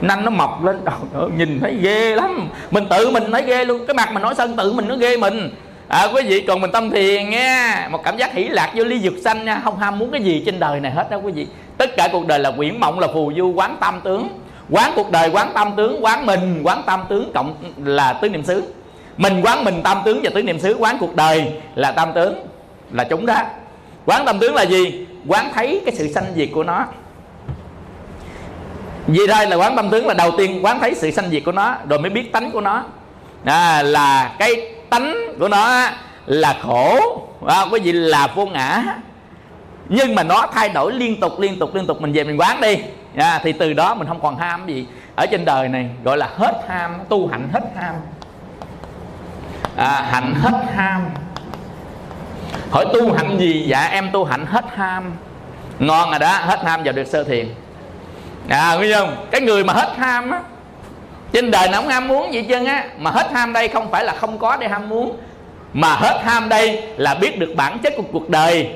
Nanh 0.00 0.24
nó 0.24 0.30
mọc 0.30 0.64
lên 0.64 0.76
trời 0.84 0.94
ơi, 1.14 1.30
nhìn 1.36 1.60
thấy 1.60 1.78
ghê 1.82 2.14
lắm. 2.14 2.48
Mình 2.70 2.84
tự 2.90 3.10
mình 3.10 3.32
thấy 3.32 3.42
ghê 3.42 3.64
luôn 3.64 3.86
cái 3.86 3.94
mặt 3.94 4.12
mình 4.12 4.22
nói 4.22 4.34
sân 4.34 4.56
tự 4.56 4.72
mình 4.72 4.88
nó 4.88 4.96
ghê 4.96 5.16
mình 5.16 5.50
à, 5.88 6.08
quý 6.14 6.22
vị 6.22 6.40
còn 6.40 6.60
mình 6.60 6.70
tâm 6.72 6.90
thiền 6.90 7.30
nha. 7.30 7.88
Một 7.90 8.04
cảm 8.04 8.16
giác 8.16 8.32
hỷ 8.32 8.44
lạc 8.44 8.72
vô 8.74 8.84
ly 8.84 8.98
dục 8.98 9.14
sanh 9.24 9.44
nha. 9.44 9.60
Không 9.64 9.78
ham 9.78 9.98
muốn 9.98 10.10
cái 10.10 10.22
gì 10.22 10.42
trên 10.46 10.60
đời 10.60 10.80
này 10.80 10.92
hết 10.92 11.10
đó 11.10 11.16
quý 11.16 11.32
vị. 11.32 11.46
Tất 11.78 11.96
cả 11.96 12.08
cuộc 12.12 12.26
đời 12.26 12.38
là 12.38 12.50
quyển 12.50 12.80
mộng 12.80 12.98
là 12.98 13.08
phù 13.14 13.32
du 13.36 13.52
quán 13.52 13.76
tam 13.80 14.00
tướng. 14.04 14.28
Quán 14.70 14.92
cuộc 14.96 15.10
đời 15.10 15.30
quán 15.30 15.50
tam 15.54 15.72
tướng 15.76 16.04
quán 16.04 16.26
mình 16.26 16.60
quán 16.64 16.82
tam 16.86 17.04
tướng 17.08 17.32
cộng 17.34 17.54
là 17.84 18.12
tứ 18.12 18.28
niệm 18.28 18.44
xứ. 18.44 18.62
Mình 19.16 19.40
quán 19.42 19.64
mình 19.64 19.82
tam 19.82 19.98
tướng 20.04 20.20
và 20.22 20.30
tứ 20.34 20.42
niệm 20.42 20.58
xứ 20.58 20.76
quán 20.78 20.96
cuộc 21.00 21.16
đời 21.16 21.52
là 21.74 21.90
tam 21.90 22.12
tướng 22.12 22.46
là 22.92 23.04
chúng 23.04 23.26
đó. 23.26 23.42
Quán 24.06 24.24
tam 24.26 24.38
tướng 24.38 24.54
là 24.54 24.62
gì? 24.62 25.06
Quán 25.26 25.50
thấy 25.54 25.80
cái 25.86 25.94
sự 25.94 26.12
sanh 26.12 26.24
diệt 26.36 26.48
của 26.54 26.64
nó. 26.64 26.84
Vì 29.06 29.26
đây 29.26 29.46
là 29.46 29.56
quán 29.56 29.76
tâm 29.76 29.90
tướng 29.90 30.06
là 30.06 30.14
đầu 30.14 30.30
tiên 30.38 30.64
quán 30.64 30.80
thấy 30.80 30.94
sự 30.94 31.10
sanh 31.10 31.30
diệt 31.30 31.42
của 31.44 31.52
nó 31.52 31.74
rồi 31.88 31.98
mới 31.98 32.10
biết 32.10 32.32
tánh 32.32 32.50
của 32.50 32.60
nó. 32.60 32.84
À, 33.44 33.82
là 33.82 34.34
cái 34.38 34.72
tánh 34.90 35.14
của 35.38 35.48
nó 35.48 35.88
là 36.26 36.56
khổ. 36.62 37.00
À, 37.46 37.64
quý 37.72 37.80
vị 37.80 37.92
là 37.92 38.26
vô 38.26 38.46
ngã. 38.46 38.82
Nhưng 39.88 40.14
mà 40.14 40.22
nó 40.22 40.46
thay 40.52 40.68
đổi 40.68 40.92
liên 40.92 41.20
tục 41.20 41.40
liên 41.40 41.58
tục 41.58 41.74
liên 41.74 41.86
tục. 41.86 42.00
Mình 42.00 42.12
về 42.12 42.24
mình 42.24 42.40
quán 42.40 42.60
đi. 42.60 42.78
À, 43.16 43.40
thì 43.42 43.52
từ 43.52 43.72
đó 43.72 43.94
mình 43.94 44.08
không 44.08 44.20
còn 44.22 44.38
ham 44.38 44.66
gì 44.66 44.86
ở 45.16 45.26
trên 45.26 45.44
đời 45.44 45.68
này. 45.68 45.90
Gọi 46.04 46.16
là 46.18 46.28
hết 46.36 46.52
ham 46.68 46.94
tu 47.08 47.28
hạnh 47.28 47.48
hết 47.52 47.62
ham. 47.76 47.94
À, 49.76 50.06
hạnh 50.10 50.34
hết 50.42 50.64
ham. 50.74 51.02
Hỏi 52.70 52.86
tu 52.92 53.12
hạnh 53.12 53.38
gì? 53.38 53.64
Dạ 53.68 53.86
em 53.86 54.10
tu 54.12 54.24
hạnh 54.24 54.46
hết 54.46 54.64
ham. 54.76 55.12
Ngon 55.78 56.10
rồi 56.10 56.18
đó 56.18 56.32
hết 56.32 56.64
ham 56.64 56.82
vào 56.82 56.92
được 56.92 57.06
sơ 57.06 57.24
thiền. 57.24 57.48
À 58.48 58.78
biết 58.78 58.94
không? 58.94 59.26
Cái 59.30 59.40
người 59.40 59.64
mà 59.64 59.72
hết 59.72 59.96
ham 59.98 60.30
á 60.30 60.40
trên 61.32 61.50
đời 61.50 61.68
nó 61.68 61.76
không 61.76 61.88
ham 61.88 62.08
muốn 62.08 62.32
gì 62.32 62.42
chân 62.42 62.66
á 62.66 62.84
mà 62.98 63.10
hết 63.10 63.32
ham 63.32 63.52
đây 63.52 63.68
không 63.68 63.90
phải 63.90 64.04
là 64.04 64.12
không 64.12 64.38
có 64.38 64.56
để 64.56 64.68
ham 64.68 64.88
muốn 64.88 65.16
mà 65.72 65.94
hết 65.94 66.20
ham 66.24 66.48
đây 66.48 66.82
là 66.96 67.14
biết 67.14 67.38
được 67.38 67.52
bản 67.56 67.78
chất 67.78 67.92
của 67.96 68.02
cuộc 68.12 68.30
đời. 68.30 68.70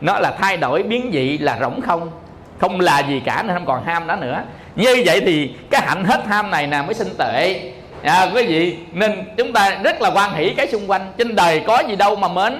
Nó 0.00 0.18
là 0.18 0.30
thay 0.40 0.56
đổi 0.56 0.82
biến 0.82 1.10
dị 1.12 1.38
là 1.38 1.58
rỗng 1.60 1.80
không. 1.80 2.10
Không 2.58 2.80
là 2.80 3.00
gì 3.00 3.22
cả 3.24 3.42
nên 3.42 3.56
không 3.56 3.66
còn 3.66 3.84
ham 3.84 4.06
đó 4.06 4.16
nữa. 4.16 4.42
Như 4.76 5.02
vậy 5.06 5.20
thì 5.20 5.50
cái 5.70 5.80
hạnh 5.80 6.04
hết 6.04 6.26
ham 6.26 6.50
này 6.50 6.66
nè 6.66 6.82
mới 6.82 6.94
sinh 6.94 7.14
tệ 7.18 7.60
à, 8.02 8.30
quý 8.34 8.46
vị 8.46 8.76
nên 8.92 9.24
chúng 9.36 9.52
ta 9.52 9.78
rất 9.82 10.02
là 10.02 10.10
quan 10.14 10.34
hỷ 10.34 10.50
cái 10.50 10.66
xung 10.66 10.90
quanh. 10.90 11.12
Trên 11.18 11.36
đời 11.36 11.62
có 11.66 11.82
gì 11.88 11.96
đâu 11.96 12.16
mà 12.16 12.28
mến. 12.28 12.58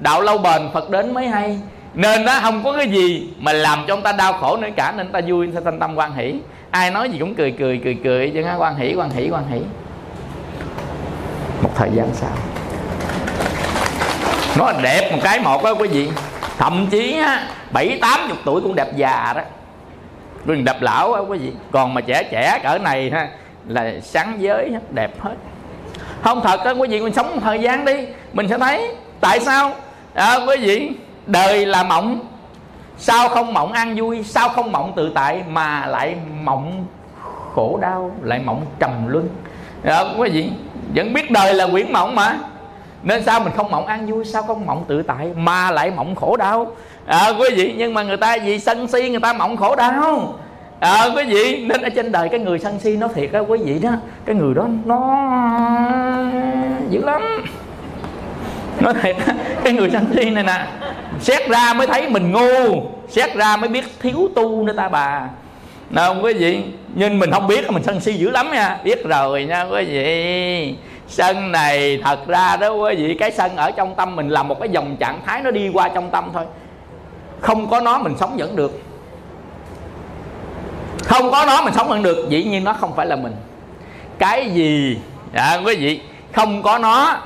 Đạo 0.00 0.20
lâu 0.20 0.38
bền 0.38 0.62
phật 0.74 0.90
đến 0.90 1.14
mới 1.14 1.26
hay. 1.26 1.58
Nên 1.94 2.24
nó 2.24 2.40
không 2.40 2.64
có 2.64 2.72
cái 2.72 2.88
gì 2.88 3.28
mà 3.38 3.52
làm 3.52 3.84
cho 3.86 3.94
ông 3.94 4.02
ta 4.02 4.12
đau 4.12 4.32
khổ 4.32 4.56
nữa 4.56 4.68
cả 4.76 4.92
nên 4.96 5.08
ta 5.12 5.20
vui 5.26 5.48
ta 5.54 5.60
thanh 5.64 5.78
tâm 5.78 5.94
quan 5.96 6.14
hỷ 6.14 6.34
ai 6.74 6.90
nói 6.90 7.10
gì 7.10 7.18
cũng 7.18 7.34
cười 7.34 7.54
cười 7.58 7.80
cười 7.84 7.98
cười 8.04 8.30
chứ 8.34 8.42
ha 8.42 8.54
quan 8.54 8.76
hỷ 8.76 8.94
quan 8.94 9.10
hỷ 9.10 9.30
quan 9.30 9.48
hỷ. 9.50 9.60
Một 11.62 11.70
thời 11.74 11.90
gian 11.94 12.08
sau. 12.12 12.30
Nó 14.58 14.72
đẹp 14.82 15.12
một 15.12 15.18
cái 15.22 15.40
một 15.40 15.64
đó 15.64 15.74
quý 15.74 15.88
vị. 15.88 16.08
Thậm 16.58 16.86
chí 16.90 17.18
á 17.18 17.46
bảy 17.70 17.98
tám 18.00 18.20
chục 18.28 18.38
tuổi 18.44 18.60
cũng 18.60 18.74
đẹp 18.74 18.96
già 18.96 19.32
đó. 19.36 19.42
Đừng 20.44 20.64
đẹp 20.64 20.76
lão 20.80 21.12
á 21.12 21.20
quý 21.20 21.38
vị. 21.38 21.52
Còn 21.70 21.94
mà 21.94 22.00
trẻ 22.00 22.22
trẻ 22.30 22.58
cỡ 22.62 22.78
này 22.78 23.10
ha 23.10 23.28
là 23.66 23.92
sáng 24.02 24.36
giới 24.38 24.72
đẹp 24.90 25.20
hết. 25.20 25.34
Không 26.22 26.40
thật 26.44 26.64
đó 26.64 26.74
quý 26.74 26.88
vị 26.88 27.00
mình 27.00 27.14
sống 27.14 27.30
một 27.34 27.40
thời 27.44 27.60
gian 27.60 27.84
đi. 27.84 28.06
Mình 28.32 28.48
sẽ 28.48 28.58
thấy 28.58 28.94
tại 29.20 29.40
sao 29.40 29.72
à, 30.14 30.38
quý 30.48 30.56
vị 30.56 30.90
đời 31.26 31.66
là 31.66 31.82
mộng 31.82 32.20
sao 32.98 33.28
không 33.28 33.54
mộng 33.54 33.72
an 33.72 33.94
vui 33.96 34.22
sao 34.22 34.48
không 34.48 34.72
mộng 34.72 34.92
tự 34.96 35.12
tại 35.14 35.42
mà 35.48 35.86
lại 35.86 36.16
mộng 36.42 36.84
khổ 37.54 37.78
đau 37.82 38.10
lại 38.22 38.40
mộng 38.44 38.66
trầm 38.78 38.90
luân? 39.08 39.28
Đó 39.82 40.14
quý 40.18 40.30
vị 40.30 40.50
vẫn 40.94 41.12
biết 41.12 41.30
đời 41.30 41.54
là 41.54 41.66
quyển 41.66 41.92
mộng 41.92 42.14
mà. 42.14 42.38
Nên 43.02 43.22
sao 43.24 43.40
mình 43.40 43.52
không 43.56 43.70
mộng 43.70 43.86
an 43.86 44.06
vui 44.06 44.24
sao 44.24 44.42
không 44.42 44.66
mộng 44.66 44.84
tự 44.88 45.02
tại 45.02 45.30
mà 45.36 45.70
lại 45.70 45.90
mộng 45.90 46.14
khổ 46.14 46.36
đau? 46.36 46.66
À, 47.06 47.32
quý 47.38 47.48
vị 47.56 47.74
nhưng 47.78 47.94
mà 47.94 48.02
người 48.02 48.16
ta 48.16 48.36
vì 48.44 48.58
sân 48.58 48.88
si 48.88 49.08
người 49.10 49.20
ta 49.20 49.32
mộng 49.32 49.56
khổ 49.56 49.76
đau. 49.76 50.34
À, 50.80 51.08
quý 51.16 51.24
vị 51.24 51.66
nên 51.66 51.82
ở 51.82 51.88
trên 51.88 52.12
đời 52.12 52.28
cái 52.28 52.40
người 52.40 52.58
sân 52.58 52.80
si 52.80 52.96
nó 52.96 53.08
thiệt 53.08 53.32
á 53.32 53.40
quý 53.40 53.58
vị 53.64 53.78
đó 53.78 53.90
cái 54.24 54.36
người 54.36 54.54
đó 54.54 54.66
nó 54.84 55.16
dữ 56.90 57.04
lắm 57.04 57.22
nó 58.80 58.92
thiệt 58.92 59.16
cái 59.64 59.72
người 59.72 59.90
sân 59.92 60.06
si 60.14 60.30
này 60.30 60.44
nè 60.44 60.66
xét 61.20 61.48
ra 61.48 61.74
mới 61.74 61.86
thấy 61.86 62.08
mình 62.08 62.32
ngu 62.32 62.82
xét 63.08 63.34
ra 63.34 63.56
mới 63.56 63.68
biết 63.68 63.84
thiếu 64.00 64.28
tu 64.34 64.62
nữa 64.62 64.72
ta 64.76 64.88
bà. 64.88 65.28
Nào 65.90 66.14
không 66.14 66.24
quý 66.24 66.32
vị 66.32 66.62
nhưng 66.94 67.18
mình 67.18 67.30
không 67.30 67.46
biết 67.46 67.70
mình 67.70 67.82
sân 67.82 68.00
si 68.00 68.12
dữ 68.12 68.30
lắm 68.30 68.50
nha. 68.52 68.78
Biết 68.84 69.04
rồi 69.04 69.44
nha 69.44 69.62
quý 69.62 69.84
vị 69.84 70.74
sân 71.08 71.52
này 71.52 72.00
thật 72.04 72.26
ra 72.26 72.56
đó 72.56 72.68
quý 72.68 72.94
vị 72.94 73.16
cái 73.20 73.30
sân 73.30 73.56
ở 73.56 73.70
trong 73.70 73.94
tâm 73.94 74.16
mình 74.16 74.28
là 74.28 74.42
một 74.42 74.60
cái 74.60 74.68
dòng 74.68 74.96
trạng 74.96 75.20
thái 75.26 75.42
nó 75.42 75.50
đi 75.50 75.70
qua 75.74 75.88
trong 75.88 76.10
tâm 76.10 76.30
thôi. 76.32 76.44
Không 77.40 77.70
có 77.70 77.80
nó 77.80 77.98
mình 77.98 78.14
sống 78.20 78.36
vẫn 78.36 78.56
được. 78.56 78.80
Không 81.04 81.30
có 81.30 81.44
nó 81.46 81.62
mình 81.62 81.74
sống 81.74 81.88
vẫn 81.88 82.02
được 82.02 82.26
dĩ 82.28 82.44
nhiên 82.44 82.64
nó 82.64 82.72
không 82.72 82.96
phải 82.96 83.06
là 83.06 83.16
mình. 83.16 83.32
Cái 84.18 84.50
gì? 84.50 84.98
À, 85.32 85.60
quý 85.64 85.76
vị 85.76 86.00
không 86.32 86.62
có 86.62 86.78
nó 86.78 87.16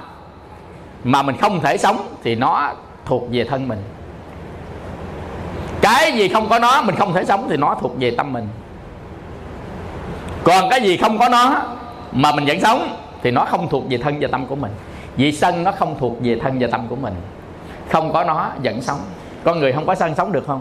mà 1.05 1.23
mình 1.23 1.37
không 1.37 1.61
thể 1.61 1.77
sống 1.77 2.09
thì 2.23 2.35
nó 2.35 2.73
thuộc 3.05 3.23
về 3.31 3.45
thân 3.45 3.69
mình. 3.69 3.79
Cái 5.81 6.13
gì 6.13 6.29
không 6.29 6.49
có 6.49 6.59
nó 6.59 6.83
mình 6.83 6.97
không 6.97 7.15
thể 7.15 7.25
sống 7.25 7.47
thì 7.51 7.57
nó 7.57 7.75
thuộc 7.81 7.93
về 8.01 8.11
tâm 8.11 8.33
mình. 8.33 8.49
Còn 10.45 10.71
cái 10.71 10.81
gì 10.83 10.97
không 10.97 11.19
có 11.19 11.29
nó 11.29 11.63
mà 12.13 12.33
mình 12.33 12.45
vẫn 12.45 12.61
sống 12.61 12.97
thì 13.23 13.31
nó 13.31 13.45
không 13.45 13.69
thuộc 13.69 13.85
về 13.91 13.99
thân 13.99 14.17
và 14.21 14.29
tâm 14.33 14.47
của 14.47 14.57
mình. 14.57 14.73
Vì 15.17 15.33
sân 15.33 15.65
nó 15.65 15.73
không 15.73 15.97
thuộc 15.99 16.17
về 16.21 16.39
thân 16.43 16.57
và 16.61 16.69
tâm 16.71 16.87
của 16.89 16.97
mình. 16.97 17.15
Không 17.91 18.13
có 18.13 18.25
nó 18.25 18.51
vẫn 18.65 18.83
sống. 18.83 19.01
Con 19.45 19.59
người 19.59 19.73
không 19.73 19.87
có 19.87 19.95
sân 19.95 20.15
sống 20.15 20.33
được 20.33 20.47
không? 20.47 20.61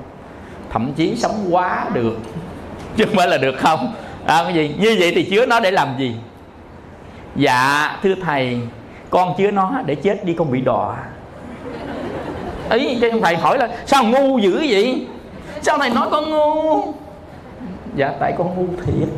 Thậm 0.70 0.94
chí 0.94 1.16
sống 1.16 1.48
quá 1.50 1.86
được 1.94 2.18
chứ 2.96 3.06
không 3.06 3.16
phải 3.16 3.28
là 3.28 3.38
được 3.38 3.56
không? 3.60 3.94
À, 4.26 4.44
cái 4.44 4.54
gì? 4.54 4.76
Như 4.80 4.96
vậy 5.00 5.12
thì 5.16 5.24
chứa 5.24 5.46
nó 5.46 5.60
để 5.60 5.72
làm 5.72 5.88
gì? 5.98 6.16
Dạ 7.36 7.96
thưa 8.04 8.16
thầy 8.26 8.60
con 9.10 9.34
chứa 9.38 9.52
nó 9.52 9.72
để 9.86 9.96
chết 9.96 10.26
đi 10.26 10.34
con 10.34 10.52
bị 10.52 10.62
đọa 10.62 10.96
ý, 12.70 12.98
cho 13.02 13.08
thầy 13.24 13.36
hỏi 13.36 13.58
là, 13.58 13.70
sao 13.86 14.04
ngu 14.04 14.38
dữ 14.38 14.66
vậy? 14.70 15.08
Sao 15.62 15.78
thầy 15.78 15.90
nói 15.90 16.08
con 16.12 16.30
ngu? 16.30 16.94
Dạ 17.96 18.12
tại 18.20 18.34
con 18.38 18.56
ngu 18.56 18.66
thiệt. 18.86 19.10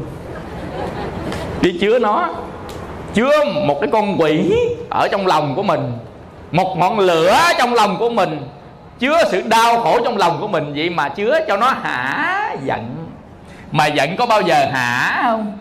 Đi 1.61 1.77
chứa 1.81 1.99
nó, 1.99 2.29
chứa 3.13 3.31
một 3.65 3.77
cái 3.81 3.89
con 3.93 4.21
quỷ 4.21 4.53
ở 4.89 5.07
trong 5.11 5.27
lòng 5.27 5.55
của 5.55 5.63
mình, 5.63 5.93
một 6.51 6.75
ngọn 6.77 6.99
lửa 6.99 7.37
trong 7.57 7.73
lòng 7.73 7.95
của 7.99 8.09
mình, 8.09 8.41
chứa 8.99 9.17
sự 9.31 9.41
đau 9.41 9.81
khổ 9.81 9.99
trong 10.03 10.17
lòng 10.17 10.37
của 10.41 10.47
mình, 10.47 10.73
vậy 10.75 10.89
mà 10.89 11.09
chứa 11.09 11.39
cho 11.47 11.57
nó 11.57 11.69
hả 11.69 12.55
giận. 12.63 12.95
Mà 13.71 13.85
giận 13.85 14.15
có 14.17 14.25
bao 14.25 14.41
giờ 14.41 14.65
hả 14.71 15.21
không? 15.23 15.57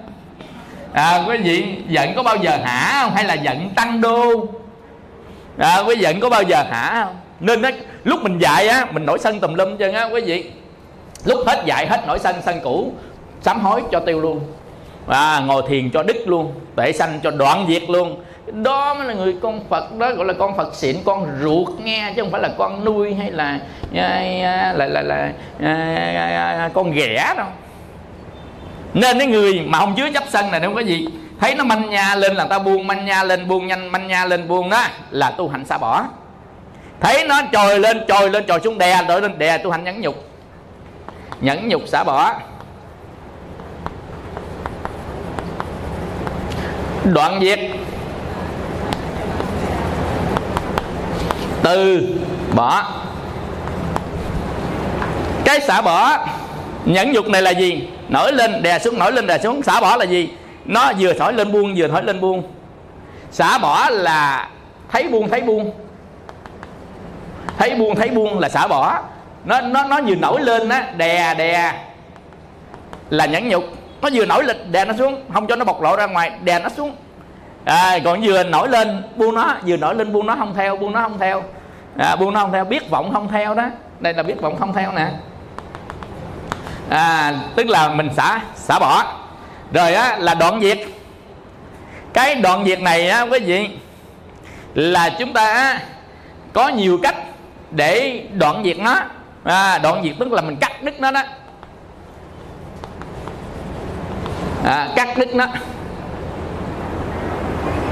À, 0.93 1.25
quý 1.29 1.37
vị 1.37 1.67
giận 1.89 2.15
có 2.17 2.23
bao 2.23 2.37
giờ 2.37 2.59
hả 2.65 3.03
không? 3.03 3.15
Hay 3.15 3.25
là 3.25 3.35
giận 3.35 3.71
tăng 3.71 4.01
đô? 4.01 4.47
À, 5.59 5.79
quý 5.79 5.95
vị 5.95 6.01
giận 6.01 6.21
có 6.21 6.31
bao 6.31 6.43
giờ 6.43 6.63
hả 6.71 7.05
không? 7.05 7.17
Nên 7.41 7.63
đó, 7.63 7.71
lúc 8.05 8.23
mình 8.23 8.39
dạy 8.39 8.69
á 8.69 8.87
mình 8.91 9.07
nổi 9.07 9.19
sân 9.19 9.41
tùm 9.41 9.55
lum 9.55 9.77
chân 9.77 9.95
á 9.95 10.05
quý 10.05 10.21
vị. 10.21 10.51
Lúc 11.25 11.39
hết 11.47 11.63
dạy 11.67 11.87
hết 11.87 12.07
nổi 12.07 12.19
sân 12.19 12.37
sân 12.45 12.61
cũ 12.65 12.93
sám 13.43 13.61
hối 13.61 13.83
cho 13.93 14.01
tiêu 14.01 14.21
luôn. 14.21 14.41
À, 15.09 15.41
ngồi 15.47 15.63
thiền 15.69 15.91
cho 15.91 16.03
đứt 16.03 16.17
luôn 16.27 16.53
tệ 16.77 16.93
sanh 16.93 17.21
cho 17.23 17.31
đoạn 17.31 17.67
diệt 17.69 17.83
luôn. 17.91 18.23
Đó 18.53 18.95
mới 18.95 19.07
là 19.07 19.15
người 19.15 19.37
con 19.43 19.61
Phật 19.69 19.99
đó 19.99 20.13
gọi 20.13 20.27
là 20.27 20.33
con 20.33 20.57
Phật 20.57 20.75
xịn 20.75 20.97
con 21.05 21.27
ruột 21.43 21.69
nghe 21.85 22.13
chứ 22.17 22.23
không 22.23 22.31
phải 22.31 22.41
là 22.41 22.51
con 22.59 22.85
nuôi 22.85 23.15
hay 23.15 23.31
là 23.31 23.59
à, 23.95 24.25
à, 24.43 24.73
là 24.77 24.87
là 24.87 25.03
là, 25.03 25.33
là, 25.59 25.75
là 26.59 26.71
con 26.75 26.91
ghẻ 26.91 27.35
đâu 27.37 27.47
nên 28.95 29.19
cái 29.19 29.27
người 29.27 29.61
mà 29.67 29.79
không 29.79 29.95
chứa 29.97 30.11
chấp 30.15 30.25
sân 30.29 30.51
này 30.51 30.61
không 30.61 30.75
có 30.75 30.81
gì. 30.81 31.07
Thấy 31.41 31.55
nó 31.55 31.65
manh 31.65 31.91
nha 31.91 32.15
lên 32.15 32.35
là 32.35 32.45
ta 32.45 32.59
buông, 32.59 32.87
manh 32.87 33.05
nha 33.05 33.25
lên 33.25 33.49
buông, 33.49 33.67
nhanh, 33.67 33.93
manh 33.93 34.07
nha 34.07 34.25
lên 34.25 34.49
buông 34.49 34.71
đó, 34.71 34.85
là 35.11 35.31
tu 35.31 35.49
hành 35.49 35.65
xả 35.65 35.79
bỏ. 35.79 36.05
Thấy 37.01 37.25
nó 37.25 37.41
trồi 37.53 37.79
lên 37.79 38.01
trồi 38.09 38.31
lên, 38.31 38.47
trồi 38.47 38.61
xuống 38.65 38.79
đè, 38.79 39.03
đổi 39.09 39.21
lên 39.21 39.39
đè, 39.39 39.59
tu 39.59 39.71
hành 39.71 39.85
nhẫn 39.85 40.01
nhục. 40.01 40.15
Nhẫn 41.41 41.69
nhục 41.69 41.83
xả 41.87 42.05
bỏ. 42.05 42.35
Đoạn 47.05 47.41
diệt 47.41 47.61
từ 51.63 52.07
bỏ. 52.55 52.85
Cái 55.45 55.61
xả 55.61 55.81
bỏ, 55.81 56.27
nhẫn 56.85 57.13
nhục 57.13 57.29
này 57.29 57.43
là 57.43 57.51
gì? 57.51 57.89
Nổi 58.09 58.33
lên 58.33 58.63
đè 58.63 58.79
xuống 58.79 58.99
nổi 58.99 59.13
lên 59.13 59.27
đè 59.27 59.39
xuống. 59.39 59.63
Xả 59.63 59.81
bỏ 59.81 59.97
là 59.97 60.05
gì? 60.05 60.31
Nó 60.65 60.93
vừa 60.99 61.13
thổi 61.13 61.33
lên 61.33 61.53
buông 61.53 61.75
vừa 61.77 61.89
thổi 61.89 62.03
lên 62.03 62.21
buông. 62.21 62.43
Xả 63.31 63.59
bỏ 63.59 63.91
là 63.91 64.49
thấy 64.93 65.09
buông 65.09 65.29
thấy 65.29 65.41
buông. 65.41 65.73
Thấy 67.59 67.75
buông 67.75 67.95
thấy 67.95 68.09
buông 68.09 68.39
là 68.39 68.49
xả 68.49 68.67
bỏ. 68.67 69.03
Nó 69.45 69.61
nó 69.61 69.85
nó 69.85 70.01
vừa 70.01 70.15
nổi 70.15 70.41
lên 70.41 70.69
á 70.69 70.93
đè 70.97 71.35
đè 71.35 71.73
là 73.11 73.27
nhẫn 73.27 73.49
nhục. 73.49 73.65
Nó 74.03 74.09
vừa 74.13 74.27
nổi 74.27 74.45
lên 74.45 74.73
đè 74.73 74.85
nó 74.85 74.95
xuống. 74.99 75.23
Không 75.35 75.47
cho 75.47 75.57
nó 75.57 75.65
bộc 75.65 75.83
lộ 75.83 75.97
ra 75.97 76.07
ngoài 76.07 76.33
đè 76.43 76.59
nó 76.59 76.69
xuống. 76.69 76.97
À, 77.65 77.99
còn 78.05 78.21
vừa 78.23 78.45
nổi 78.45 78.69
lên 78.69 79.03
buông 79.17 79.35
nó 79.35 79.57
vừa 79.67 79.77
nổi 79.77 79.95
lên 79.95 80.13
buông 80.13 80.27
nó 80.27 80.37
không 80.39 80.55
theo 80.55 80.77
buông 80.77 80.93
nó 80.93 81.01
không 81.01 81.19
theo. 81.19 81.43
À, 81.99 82.17
buông 82.17 82.35
nó 82.35 82.41
không 82.41 82.53
theo 82.53 82.65
biết 82.65 82.91
vọng 82.91 83.13
không 83.13 83.29
theo 83.29 83.55
đó. 83.55 83.67
Đây 84.01 84.15
là 84.15 84.23
biết 84.23 84.41
vọng 84.41 84.57
không 84.59 84.73
theo 84.73 84.93
nè 84.93 85.07
à, 86.91 87.35
tức 87.57 87.69
là 87.69 87.89
mình 87.89 88.11
xả 88.17 88.41
xả 88.57 88.79
bỏ. 88.79 89.05
Rồi 89.73 89.95
á 89.95 90.17
là 90.19 90.35
đoạn 90.35 90.61
diệt. 90.61 90.79
Cái 92.13 92.35
đoạn 92.35 92.65
diệt 92.67 92.81
này 92.81 93.09
á 93.09 93.23
quý 93.23 93.39
vị 93.39 93.69
là 94.75 95.11
chúng 95.19 95.33
ta 95.33 95.53
á, 95.53 95.81
có 96.53 96.69
nhiều 96.69 96.99
cách 97.03 97.17
để 97.71 98.23
đoạn 98.35 98.63
diệt 98.65 98.79
nó. 98.79 99.03
À, 99.45 99.79
đoạn 99.79 100.03
diệt 100.05 100.15
tức 100.19 100.33
là 100.33 100.43
mình 100.43 100.57
cắt 100.57 100.83
đứt 100.83 101.01
nó 101.01 101.11
đó. 101.11 101.23
À, 104.65 104.89
cắt 104.97 105.19
đứt 105.19 105.35
nó. 105.35 105.47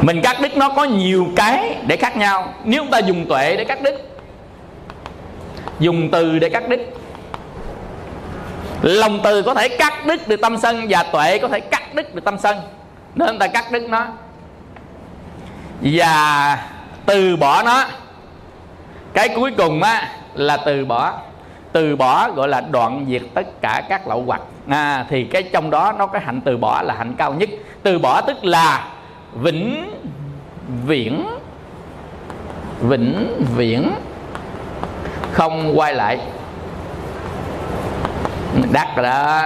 Mình 0.00 0.20
cắt 0.22 0.40
đứt 0.40 0.56
nó 0.56 0.68
có 0.68 0.84
nhiều 0.84 1.26
cái 1.36 1.76
để 1.86 1.96
khác 1.96 2.16
nhau. 2.16 2.54
Nếu 2.64 2.82
chúng 2.82 2.90
ta 2.90 2.98
dùng 2.98 3.26
tuệ 3.28 3.56
để 3.56 3.64
cắt 3.64 3.82
đứt 3.82 4.10
dùng 5.80 6.10
từ 6.10 6.38
để 6.38 6.48
cắt 6.48 6.68
đứt 6.68 6.80
lòng 8.82 9.20
từ 9.24 9.42
có 9.42 9.54
thể 9.54 9.68
cắt 9.68 10.06
đứt 10.06 10.28
được 10.28 10.40
tâm 10.42 10.58
sân 10.58 10.86
và 10.88 11.02
tuệ 11.02 11.38
có 11.38 11.48
thể 11.48 11.60
cắt 11.60 11.94
đứt 11.94 12.14
được 12.14 12.24
tâm 12.24 12.38
sân. 12.38 12.56
Nên 13.14 13.38
ta 13.38 13.46
cắt 13.46 13.72
đứt 13.72 13.82
nó. 13.88 14.06
Và 15.80 16.58
từ 17.06 17.36
bỏ 17.36 17.62
nó 17.62 17.84
cái 19.12 19.28
cuối 19.28 19.52
cùng 19.56 19.82
á 19.82 20.08
là 20.34 20.56
từ 20.56 20.84
bỏ. 20.84 21.14
Từ 21.72 21.96
bỏ 21.96 22.30
gọi 22.30 22.48
là 22.48 22.60
đoạn 22.60 23.06
diệt 23.08 23.22
tất 23.34 23.60
cả 23.60 23.82
các 23.88 24.08
lậu 24.08 24.22
hoặc 24.26 24.40
à, 24.68 25.06
thì 25.10 25.24
cái 25.24 25.42
trong 25.42 25.70
đó 25.70 25.94
nó 25.98 26.06
cái 26.06 26.22
hạnh 26.24 26.40
từ 26.40 26.56
bỏ 26.56 26.82
là 26.82 26.94
hạnh 26.94 27.14
cao 27.18 27.34
nhất. 27.34 27.48
Từ 27.82 27.98
bỏ 27.98 28.20
tức 28.20 28.44
là 28.44 28.88
vĩnh 29.34 29.94
viễn 30.86 31.26
vĩnh 32.80 33.44
viễn 33.56 33.90
không 35.32 35.78
quay 35.78 35.94
lại 35.94 36.20
đắt 38.72 38.96
rồi 38.96 39.04
đó. 39.04 39.42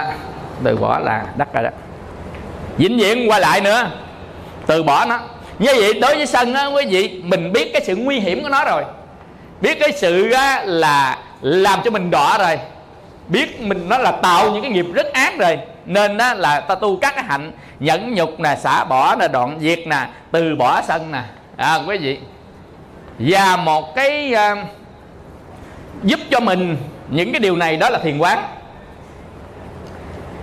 Từ 0.63 0.77
bỏ 0.77 0.99
là 0.99 1.23
đắt 1.37 1.53
rồi 1.53 1.63
đó. 1.63 1.69
Vĩnh 2.77 2.97
viễn 2.97 3.31
quay 3.31 3.41
lại 3.41 3.61
nữa. 3.61 3.89
Từ 4.65 4.83
bỏ 4.83 5.05
nó. 5.05 5.19
Như 5.59 5.71
vậy 5.79 5.93
đối 5.93 6.15
với 6.15 6.25
sân 6.25 6.53
á 6.53 6.65
quý 6.65 6.85
vị 6.85 7.21
mình 7.23 7.53
biết 7.53 7.69
cái 7.73 7.81
sự 7.85 7.95
nguy 7.95 8.19
hiểm 8.19 8.43
của 8.43 8.49
nó 8.49 8.65
rồi. 8.65 8.83
Biết 9.61 9.79
cái 9.79 9.91
sự 9.91 10.31
á, 10.31 10.63
là 10.65 11.17
làm 11.41 11.79
cho 11.83 11.91
mình 11.91 12.11
đọa 12.11 12.37
rồi. 12.37 12.59
Biết 13.27 13.61
mình 13.61 13.89
nó 13.89 13.97
là 13.97 14.11
tạo 14.11 14.51
những 14.51 14.61
cái 14.61 14.71
nghiệp 14.71 14.85
rất 14.93 15.13
ác 15.13 15.37
rồi. 15.37 15.59
Nên 15.85 16.17
á, 16.17 16.33
là 16.33 16.59
ta 16.59 16.75
tu 16.75 16.97
các 16.97 17.15
cái 17.15 17.23
hạnh 17.23 17.51
nhẫn 17.79 18.13
nhục 18.15 18.39
nè 18.39 18.55
xả 18.55 18.83
bỏ 18.83 19.15
nè 19.15 19.27
đoạn 19.27 19.57
diệt 19.61 19.79
nè 19.87 20.07
từ 20.31 20.55
bỏ 20.55 20.81
sân 20.81 21.11
nè. 21.11 21.21
À, 21.57 21.79
quý 21.87 21.97
vị. 21.97 22.19
Và 23.19 23.57
một 23.57 23.95
cái 23.95 24.33
uh, 24.51 24.57
giúp 26.03 26.19
cho 26.31 26.39
mình 26.39 26.77
những 27.09 27.31
cái 27.31 27.39
điều 27.39 27.55
này 27.55 27.77
đó 27.77 27.89
là 27.89 27.99
thiền 27.99 28.17
quán 28.17 28.43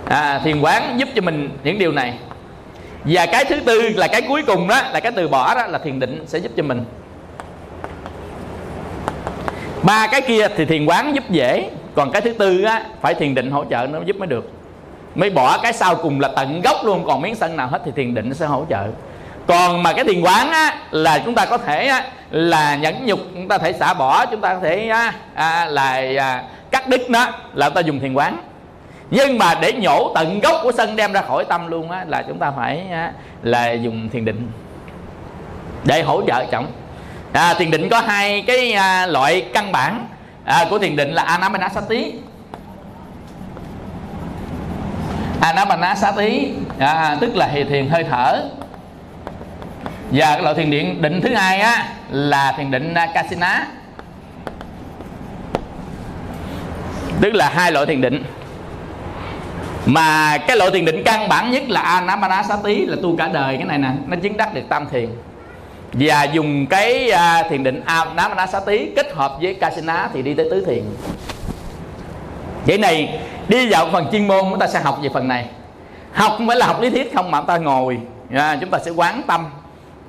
à, 0.09 0.41
thiền 0.43 0.61
quán 0.61 0.99
giúp 0.99 1.09
cho 1.15 1.21
mình 1.21 1.49
những 1.63 1.79
điều 1.79 1.91
này. 1.91 2.13
Và 3.03 3.25
cái 3.25 3.45
thứ 3.45 3.59
tư 3.59 3.89
là 3.95 4.07
cái 4.07 4.21
cuối 4.21 4.43
cùng 4.47 4.67
đó 4.67 4.81
là 4.91 4.99
cái 4.99 5.11
từ 5.11 5.27
bỏ 5.27 5.55
đó 5.55 5.67
là 5.67 5.77
thiền 5.77 5.99
định 5.99 6.23
sẽ 6.27 6.39
giúp 6.39 6.51
cho 6.57 6.63
mình. 6.63 6.85
Ba 9.83 10.07
cái 10.07 10.21
kia 10.21 10.47
thì 10.57 10.65
thiền 10.65 10.85
quán 10.85 11.15
giúp 11.15 11.23
dễ 11.29 11.69
còn 11.95 12.11
cái 12.11 12.21
thứ 12.21 12.33
tư 12.33 12.63
á 12.63 12.83
phải 13.01 13.13
thiền 13.13 13.35
định 13.35 13.51
hỗ 13.51 13.65
trợ 13.69 13.87
nó 13.91 13.99
giúp 14.05 14.15
mới 14.15 14.27
được. 14.27 14.51
Mới 15.15 15.29
bỏ 15.29 15.57
cái 15.57 15.73
sau 15.73 15.95
cùng 15.95 16.19
là 16.19 16.27
tận 16.35 16.61
gốc 16.61 16.77
luôn 16.85 17.03
còn 17.07 17.21
miếng 17.21 17.35
sân 17.35 17.55
nào 17.55 17.67
hết 17.67 17.81
thì 17.85 17.91
thiền 17.95 18.13
định 18.13 18.33
sẽ 18.33 18.45
hỗ 18.45 18.65
trợ. 18.69 18.87
Còn 19.47 19.83
mà 19.83 19.93
cái 19.93 20.05
thiền 20.05 20.21
quán 20.21 20.51
á 20.51 20.77
là 20.91 21.19
chúng 21.25 21.35
ta 21.35 21.45
có 21.45 21.57
thể 21.57 21.87
á, 21.87 22.03
là 22.31 22.75
nhẫn 22.75 23.05
nhục 23.05 23.19
chúng 23.33 23.47
ta 23.47 23.57
thể 23.57 23.73
xả 23.73 23.93
bỏ 23.93 24.25
chúng 24.25 24.41
ta 24.41 24.53
có 24.53 24.59
thể 24.59 24.87
á, 24.87 25.13
à, 25.33 25.65
là 25.65 26.03
à, 26.17 26.43
cắt 26.71 26.87
đứt 26.87 27.09
nó 27.09 27.27
là 27.53 27.69
chúng 27.69 27.75
ta 27.75 27.81
dùng 27.81 27.99
thiền 27.99 28.13
quán 28.13 28.37
nhưng 29.11 29.37
mà 29.37 29.55
để 29.61 29.73
nhổ 29.73 30.11
tận 30.15 30.39
gốc 30.39 30.55
của 30.63 30.71
sân 30.71 30.95
đem 30.95 31.13
ra 31.13 31.21
khỏi 31.21 31.45
tâm 31.45 31.67
luôn 31.67 31.91
á 31.91 32.05
là 32.07 32.23
chúng 32.27 32.39
ta 32.39 32.51
phải 32.51 32.87
á, 32.91 33.11
là 33.43 33.71
dùng 33.71 34.09
thiền 34.09 34.25
định. 34.25 34.51
Để 35.83 36.03
hỗ 36.03 36.21
trợ 36.27 36.45
trọng 36.51 36.71
à, 37.33 37.53
thiền 37.53 37.71
định 37.71 37.89
có 37.89 38.01
hai 38.01 38.41
cái 38.41 38.73
à, 38.73 39.05
loại 39.05 39.45
căn 39.53 39.71
bản. 39.71 40.07
À, 40.45 40.65
của 40.69 40.79
thiền 40.79 40.95
định 40.95 41.13
là 41.13 41.23
anapanasati. 41.23 42.13
Anapanasati 45.41 46.53
à, 46.79 47.17
tức 47.21 47.35
là 47.35 47.47
thiền 47.47 47.89
hơi 47.89 48.03
thở. 48.03 48.43
Và 50.11 50.33
cái 50.33 50.41
loại 50.41 50.55
thiền 50.55 50.71
điện 50.71 51.01
định 51.01 51.21
thứ 51.21 51.35
hai 51.35 51.59
á 51.59 51.87
là 52.09 52.51
thiền 52.57 52.71
định 52.71 52.93
kasina 53.13 53.67
tức 57.21 57.33
là 57.33 57.49
hai 57.49 57.71
loại 57.71 57.85
thiền 57.85 58.01
định 58.01 58.23
mà 59.85 60.37
cái 60.37 60.57
loại 60.57 60.71
thiền 60.71 60.85
định 60.85 61.03
căn 61.05 61.29
bản 61.29 61.51
nhất 61.51 61.69
là 61.69 61.81
anapanasati 61.81 62.85
là 62.85 62.95
tu 63.01 63.17
cả 63.17 63.27
đời 63.27 63.57
cái 63.57 63.65
này 63.65 63.77
nè 63.77 63.89
nó 64.07 64.15
chứng 64.15 64.37
đắc 64.37 64.53
được 64.53 64.61
tam 64.69 64.87
thiền. 64.91 65.09
Và 65.93 66.23
dùng 66.23 66.65
cái 66.65 67.11
uh, 67.13 67.49
thiền 67.49 67.63
định 67.63 67.81
anapanasati 67.85 68.91
kết 68.95 69.13
hợp 69.13 69.37
với 69.41 69.53
kasina 69.53 70.09
thì 70.13 70.21
đi 70.21 70.33
tới 70.33 70.47
tứ 70.51 70.65
thiền. 70.65 70.83
Vậy 72.65 72.77
này 72.77 73.19
đi 73.47 73.69
vào 73.69 73.89
phần 73.91 74.07
chuyên 74.11 74.27
môn 74.27 74.45
chúng 74.49 74.59
ta 74.59 74.67
sẽ 74.67 74.79
học 74.79 74.99
về 75.01 75.09
phần 75.13 75.27
này. 75.27 75.45
Học 76.13 76.33
không 76.37 76.47
phải 76.47 76.57
là 76.57 76.65
học 76.65 76.81
lý 76.81 76.89
thuyết 76.89 77.13
không 77.15 77.31
mà 77.31 77.39
chúng 77.39 77.47
ta 77.47 77.57
ngồi 77.57 77.97
à, 78.33 78.57
chúng 78.61 78.69
ta 78.69 78.79
sẽ 78.79 78.91
quán 78.91 79.21
tâm. 79.27 79.45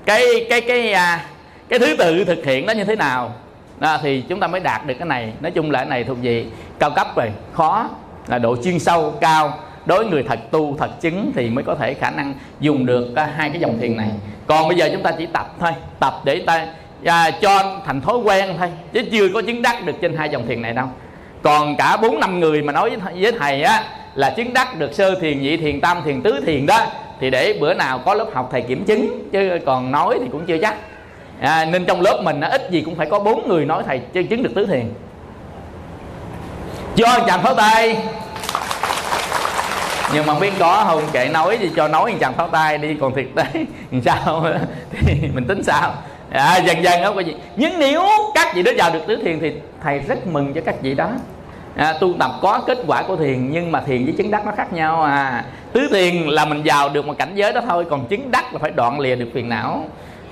Cái 0.05 0.25
cái 0.51 0.61
cái 0.61 0.93
à, 0.93 1.25
cái 1.69 1.79
thứ 1.79 1.97
tự 1.99 2.25
thực 2.25 2.45
hiện 2.45 2.67
nó 2.67 2.73
như 2.73 2.85
thế 2.85 2.97
nào? 2.97 3.33
À, 3.81 3.99
thì 4.03 4.21
chúng 4.29 4.41
ta 4.41 4.47
mới 4.47 4.61
đạt 4.61 4.87
được 4.87 4.95
cái 4.99 5.09
này. 5.09 5.33
Nói 5.41 5.51
chung 5.51 5.71
là 5.71 5.79
cái 5.79 5.89
này 5.89 6.05
thuộc 6.05 6.17
về 6.23 6.45
cao 6.79 6.91
cấp 6.91 7.17
rồi 7.17 7.31
khó 7.53 7.89
là 8.27 8.39
độ 8.39 8.57
chuyên 8.65 8.79
sâu 8.79 9.15
cao. 9.21 9.59
Đối 9.87 10.07
người 10.07 10.23
thật 10.23 10.39
tu 10.51 10.77
thật 10.79 11.01
chứng 11.01 11.33
thì 11.35 11.51
mới 11.51 11.65
có 11.65 11.75
thể 11.75 11.95
khả 11.95 12.11
năng 12.11 12.35
dùng 12.61 12.87
được 12.87 13.17
à, 13.17 13.31
hai 13.37 13.51
cái 13.51 13.61
dòng 13.61 13.79
thiền 13.81 13.97
này. 13.97 14.09
Còn 14.47 14.69
bây 14.69 14.77
giờ 14.77 14.89
chúng 14.93 15.03
ta 15.03 15.13
chỉ 15.19 15.27
tập 15.27 15.55
thôi 15.61 15.71
tập 16.01 16.21
để 16.25 16.43
ta 16.47 16.67
à, 17.05 17.31
cho 17.31 17.81
thành 17.87 18.01
thói 18.01 18.19
quen 18.19 18.55
thôi 18.59 18.69
chứ 18.93 19.03
chưa 19.13 19.29
có 19.35 19.43
chứng 19.43 19.63
đắc 19.63 19.85
được 19.85 19.95
trên 20.01 20.17
hai 20.17 20.29
dòng 20.29 20.47
thiền 20.47 20.63
này 20.63 20.73
đâu. 20.73 20.87
Còn 21.43 21.77
cả 21.77 21.97
bốn 21.97 22.21
năm 22.21 22.41
người 22.41 22.63
mà 22.63 22.73
nói 22.73 22.91
với, 22.91 23.23
với 23.23 23.33
thầy 23.33 23.63
á 23.63 23.85
là 24.15 24.31
chứng 24.31 24.53
đắc 24.53 24.79
được 24.79 24.95
sơ 24.95 25.15
thiền 25.21 25.43
nhị 25.43 25.57
thiền 25.57 25.81
tam 25.81 26.03
thiền 26.05 26.23
tứ 26.23 26.41
thiền 26.47 26.67
đó 26.67 26.87
thì 27.21 27.31
để 27.31 27.59
bữa 27.61 27.75
nào 27.75 27.99
có 27.99 28.15
lớp 28.15 28.27
học 28.33 28.49
thầy 28.53 28.63
kiểm 28.63 28.85
chứng 28.85 29.29
chứ 29.33 29.59
còn 29.67 29.93
nói 29.93 30.19
thì 30.21 30.27
cũng 30.33 30.47
chưa 30.47 30.59
chắc. 30.59 30.77
À, 31.41 31.65
nên 31.65 31.85
trong 31.85 32.01
lớp 32.01 32.21
mình 32.25 32.41
ít 32.41 32.71
gì 32.71 32.81
cũng 32.81 32.95
phải 32.95 33.07
có 33.07 33.19
bốn 33.19 33.49
người 33.49 33.65
nói 33.65 33.83
thầy 33.87 34.01
chứng 34.13 34.43
được 34.43 34.53
tứ 34.55 34.67
thiền 34.67 34.85
cho 36.97 37.19
chàng 37.27 37.43
pháo 37.43 37.55
tay. 37.55 37.97
Nhưng 40.15 40.27
mà 40.27 40.39
biết 40.39 40.53
có 40.59 40.85
không 40.89 41.03
kệ 41.13 41.29
nói 41.29 41.59
gì 41.61 41.71
cho 41.77 41.89
nói 41.89 42.15
chàng 42.21 42.35
pháo 42.35 42.49
tay 42.49 42.79
đi 42.79 42.97
còn 43.01 43.15
thiệt 43.15 43.27
đấy. 43.35 43.47
Làm 43.91 44.03
sao 44.03 44.47
thì 45.07 45.15
mình 45.35 45.47
tính 45.47 45.63
sao? 45.63 45.95
À, 46.31 46.57
dần 46.57 46.83
dần 46.83 47.03
đó 47.03 47.13
có 47.13 47.21
gì. 47.21 47.35
Nhưng 47.57 47.79
nếu 47.79 48.03
các 48.35 48.55
vị 48.55 48.63
đó 48.63 48.73
vào 48.77 48.91
được 48.93 49.01
tứ 49.07 49.17
thiền 49.25 49.41
thì 49.41 49.53
thầy 49.83 49.99
rất 49.99 50.27
mừng 50.27 50.55
cho 50.55 50.61
các 50.61 50.83
vị 50.83 50.95
đó. 50.95 51.09
À, 51.77 51.95
tu 52.01 52.15
tập 52.19 52.31
có 52.43 52.63
kết 52.67 52.79
quả 52.87 53.03
của 53.03 53.17
thiền 53.17 53.51
nhưng 53.51 53.73
mà 53.73 53.81
thiền 53.81 54.05
với 54.05 54.15
chứng 54.19 54.31
đắc 54.31 54.47
nó 54.47 54.53
khác 54.57 54.73
nhau 54.73 55.03
à. 55.03 55.45
Tứ 55.73 55.89
thiền 55.93 56.15
là 56.27 56.45
mình 56.45 56.63
vào 56.65 56.89
được 56.89 57.07
một 57.07 57.15
cảnh 57.19 57.31
giới 57.35 57.53
đó 57.53 57.61
thôi 57.69 57.87
còn 57.91 58.07
chứng 58.07 58.31
đắc 58.31 58.53
là 58.53 58.59
phải 58.59 58.71
đoạn 58.71 59.01
lìa 59.01 59.17
được 59.17 59.29
phiền 59.35 59.49
não. 59.49 59.85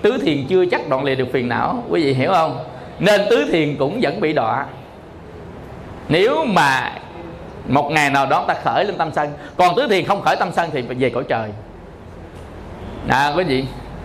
Tứ 0.02 0.18
thiền 0.24 0.46
chưa 0.48 0.66
chắc 0.66 0.88
đoạn 0.88 1.04
lìa 1.04 1.14
được 1.14 1.28
phiền 1.32 1.48
não 1.48 1.84
quý 1.88 2.04
vị 2.04 2.14
hiểu 2.14 2.32
không? 2.32 2.58
Nên 2.98 3.20
tứ 3.30 3.48
thiền 3.52 3.76
cũng 3.76 3.98
vẫn 4.02 4.20
bị 4.20 4.32
đọa 4.32 4.66
nếu 6.08 6.44
mà 6.44 6.92
một 7.68 7.90
ngày 7.90 8.10
nào 8.10 8.26
đó 8.26 8.44
ta 8.48 8.54
khởi 8.64 8.84
lên 8.84 8.98
tâm 8.98 9.10
sân 9.16 9.32
còn 9.56 9.76
tứ 9.76 9.86
thiền 9.90 10.04
không 10.04 10.22
khởi 10.22 10.36
tâm 10.36 10.48
sân 10.56 10.70
thì 10.72 10.82
về 10.82 11.10
cõi 11.10 11.24
trời. 11.28 11.50
À 13.08 13.32
quý 13.36 13.44
vị 13.44 13.64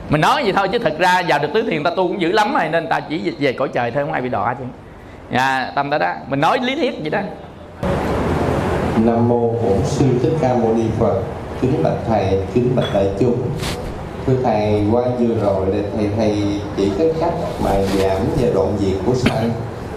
mình 0.10 0.22
nói 0.22 0.44
vậy 0.44 0.54
thôi 0.54 0.68
chứ 0.72 0.80
thực 0.80 1.00
ra 1.00 1.22
vào 1.28 1.40
được 1.40 1.50
tứ 1.54 1.62
thiền 1.62 1.84
ta 1.84 1.90
tu 1.90 2.08
cũng 2.08 2.22
dữ 2.22 2.32
lắm 2.32 2.54
rồi 2.54 2.70
nên 2.70 2.88
ta 2.88 3.00
chỉ 3.00 3.34
về 3.40 3.54
cõi 3.54 3.68
trời 3.74 3.92
thôi 3.92 4.04
không 4.04 4.14
ai 4.14 4.22
bị 4.22 4.30
đọa 4.30 4.54
chứ. 4.54 4.64
À, 5.32 5.72
tâm 5.76 5.90
đó 5.90 5.98
đó 5.98 6.14
mình 6.28 6.42
nói 6.42 6.60
lý 6.62 6.76
thuyết 6.76 7.00
vậy 7.02 7.10
đó. 7.10 7.20
Nam 8.98 9.30
mô 9.30 9.50
bổn 9.50 9.78
sư 9.84 10.06
thích 10.24 10.34
ca 10.42 10.54
mâu 10.54 10.74
ni 10.74 10.84
phật 11.00 11.22
kính 11.62 11.84
bạch 11.84 11.98
thầy 12.08 12.42
kính 12.54 12.76
bạch 12.76 12.94
đại 12.94 13.10
chúng. 13.20 13.42
Thưa 14.26 14.34
thầy 14.44 14.84
qua 14.92 15.02
vừa 15.20 15.36
rồi 15.42 15.66
để 15.74 15.84
thầy 15.98 16.10
thầy 16.18 16.62
chỉ 16.78 16.92
cái 16.98 17.08
cách 17.22 17.34
mà 17.64 17.72
giảm 17.72 18.18
và 18.42 18.48
đoạn 18.56 18.78
diệt 18.80 18.98
của 19.06 19.14
sanh 19.14 19.50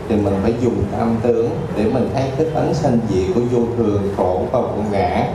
thì 0.08 0.16
mình 0.16 0.34
phải 0.42 0.54
dùng 0.60 0.84
tam 0.92 1.16
tướng 1.22 1.50
để 1.76 1.84
mình 1.84 2.10
thấy 2.14 2.24
cái 2.38 2.46
tánh 2.54 2.74
sanh 2.74 2.98
dị 3.08 3.26
của 3.34 3.40
vô 3.52 3.60
thường, 3.76 4.02
khổ 4.16 4.42
và 4.52 4.60
vô 4.60 4.82
ngã. 4.92 5.28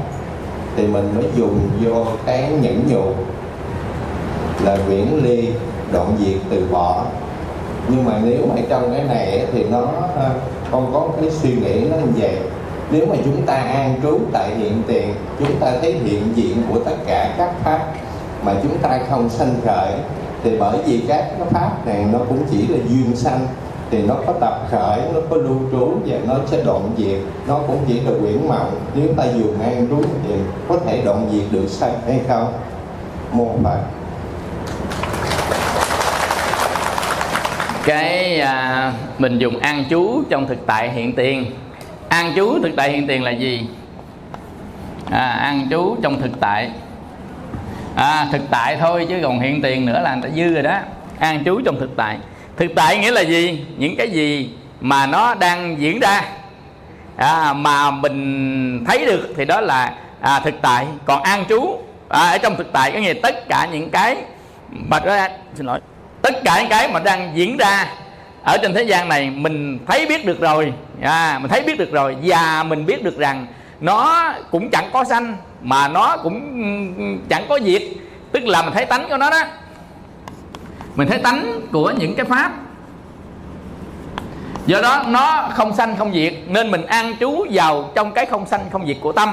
Thì 0.76 0.88
mình 0.88 1.10
mới 1.16 1.26
dùng 1.36 1.60
vô 1.84 2.06
cái 2.26 2.52
nhẫn 2.62 2.84
nhục 2.88 3.16
là 4.64 4.78
viễn 4.88 5.24
ly, 5.24 5.50
đoạn 5.92 6.18
diệt 6.20 6.38
từ 6.50 6.68
bỏ. 6.72 7.06
Nhưng 7.88 8.06
mà 8.06 8.20
nếu 8.24 8.46
mà 8.46 8.62
trong 8.70 8.94
cái 8.94 9.04
này 9.04 9.48
thì 9.54 9.64
nó 9.64 9.88
à, 10.18 10.30
không 10.72 10.90
có 10.94 11.08
cái 11.22 11.32
suy 11.32 11.50
nghĩ 11.50 11.82
nó 11.90 11.96
như 11.98 12.12
vậy. 12.18 12.38
Nếu 12.92 13.06
mà 13.06 13.16
chúng 13.26 13.42
ta 13.46 13.54
an 13.54 14.00
trú 14.04 14.20
tại 14.34 14.56
hiện 14.56 14.82
tiền, 14.88 15.14
chúng 15.40 15.56
ta 15.60 15.72
thấy 15.82 15.94
hiện 15.94 16.24
diện 16.36 16.64
của 16.70 16.80
tất 16.80 16.96
cả 17.08 17.36
các 17.38 17.52
pháp 17.64 17.94
mà 18.44 18.54
chúng 18.64 18.78
ta 18.78 19.00
không 19.10 19.30
sanh 19.30 19.56
khởi, 19.66 19.94
thì 20.44 20.58
bởi 20.60 20.78
vì 20.86 21.04
các 21.08 21.26
cái 21.40 21.48
pháp 21.50 21.88
này 21.88 22.06
nó 22.12 22.20
cũng 22.30 22.44
chỉ 22.52 22.68
là 22.68 22.78
duyên 22.90 23.16
sanh 23.16 23.48
thì 23.92 24.04
nó 24.08 24.16
có 24.28 24.34
tập 24.40 24.68
khởi 24.72 25.02
nó 25.14 25.20
có 25.30 25.36
lưu 25.36 25.60
trú 25.72 25.98
và 26.06 26.18
nó 26.28 26.36
sẽ 26.46 26.64
đoạn 26.64 26.90
diệt. 26.98 27.20
Nó 27.48 27.60
cũng 27.68 27.80
chỉ 27.88 28.00
là 28.00 28.12
quyển 28.22 28.48
mộng. 28.48 28.72
Nếu 28.96 29.08
ta 29.18 29.24
dùng 29.26 29.62
an 29.62 29.88
trú 29.90 30.02
thì 30.28 30.34
có 30.70 30.78
thể 30.86 31.02
đoạn 31.06 31.30
diệt 31.32 31.46
được 31.52 31.68
sai 31.68 31.92
hay 32.08 32.20
không? 32.28 32.54
Mô 33.32 33.48
phật 33.64 33.80
cái 37.86 38.40
à, 38.40 38.94
mình 39.18 39.38
dùng 39.40 39.60
an 39.60 39.84
chú 39.90 40.24
trong 40.30 40.48
thực 40.48 40.66
tại 40.66 40.92
hiện 40.92 41.16
tiền. 41.16 41.46
An 42.10 42.34
chú 42.36 42.60
thực 42.64 42.72
tại 42.78 42.92
hiện 42.92 43.08
tiền 43.08 43.24
là 43.24 43.32
gì? 43.32 43.68
À, 45.12 45.30
an 45.30 45.68
chú 45.70 45.96
trong 46.04 46.22
thực 46.22 46.40
tại. 46.40 46.72
À, 47.96 48.28
thực 48.32 48.42
tại 48.50 48.78
thôi 48.80 49.06
chứ 49.10 49.16
còn 49.24 49.40
hiện 49.40 49.62
tiền 49.62 49.86
nữa 49.86 50.00
là 50.04 50.16
người 50.16 50.30
ta 50.30 50.36
dư 50.36 50.54
rồi 50.54 50.64
đó. 50.64 50.80
An 51.20 51.44
chú 51.46 51.62
trong 51.62 51.80
thực 51.80 51.96
tại 51.96 52.18
thực 52.58 52.72
tại 52.76 52.98
nghĩa 52.98 53.12
là 53.12 53.22
gì? 53.22 53.66
Những 53.78 53.96
cái 53.98 54.10
gì 54.10 54.50
mà 54.82 55.06
nó 55.06 55.36
đang 55.36 55.82
diễn 55.82 56.00
ra 56.00 56.24
à, 57.16 57.54
mà 57.54 57.92
mình 57.92 58.86
thấy 58.88 59.06
được 59.06 59.34
thì 59.38 59.46
đó 59.46 59.62
là 59.62 59.94
à, 60.22 60.40
thực 60.40 60.56
tại. 60.62 60.86
Còn 61.06 61.24
an 61.24 61.46
trú 61.50 61.80
à, 62.10 62.20
ở 62.20 62.38
trong 62.38 62.56
thực 62.56 62.74
tại 62.74 62.92
có 62.92 63.00
nghĩa 63.00 63.14
là 63.14 63.20
tất 63.24 63.50
cả 63.50 63.68
những 63.72 63.90
cái 63.90 64.18
mà 64.70 65.00
đó 65.00 65.28
xin 65.56 65.66
lỗi 65.66 65.80
tất 66.22 66.44
cả 66.44 66.60
những 66.60 66.70
cái 66.70 66.88
mà 66.88 67.00
đang 67.00 67.32
diễn 67.36 67.58
ra 67.58 67.88
ở 68.44 68.58
trên 68.62 68.74
thế 68.74 68.84
gian 68.84 69.10
này 69.10 69.30
mình 69.30 69.80
thấy 69.88 70.06
biết 70.06 70.26
được 70.26 70.40
rồi 70.40 70.74
à, 71.02 71.40
mình 71.40 71.50
thấy 71.50 71.62
biết 71.62 71.80
được 71.80 71.92
rồi. 71.92 72.16
Và 72.24 72.64
mình 72.64 72.86
biết 72.86 73.04
được 73.04 73.18
rằng 73.18 73.48
nó 73.80 74.34
cũng 74.52 74.70
chẳng 74.70 74.90
có 74.94 75.04
sanh 75.04 75.38
mà 75.62 75.88
nó 75.88 76.18
cũng 76.18 76.42
ừ, 76.98 77.04
ừ, 77.04 77.18
chẳng 77.30 77.46
có 77.50 77.60
diệt. 77.60 77.82
Tức 78.32 78.44
là 78.44 78.62
mình 78.62 78.74
thấy 78.74 78.86
tánh 78.86 79.10
của 79.10 79.18
nó 79.18 79.30
đó 79.30 79.42
mình 80.96 81.08
thấy 81.08 81.18
tánh 81.18 81.62
của 81.72 81.92
những 81.92 82.16
cái 82.16 82.26
pháp. 82.26 82.52
Do 84.66 84.82
đó, 84.82 85.04
nó 85.08 85.50
không 85.54 85.76
sanh 85.76 85.96
không 85.98 86.14
diệt, 86.14 86.34
nên 86.48 86.72
mình 86.72 86.86
an 86.86 87.16
trú 87.20 87.46
vào 87.52 87.90
trong 87.96 88.12
cái 88.12 88.26
không 88.26 88.48
sanh 88.48 88.62
không 88.72 88.88
diệt 88.88 88.98
của 89.02 89.12
tâm. 89.12 89.30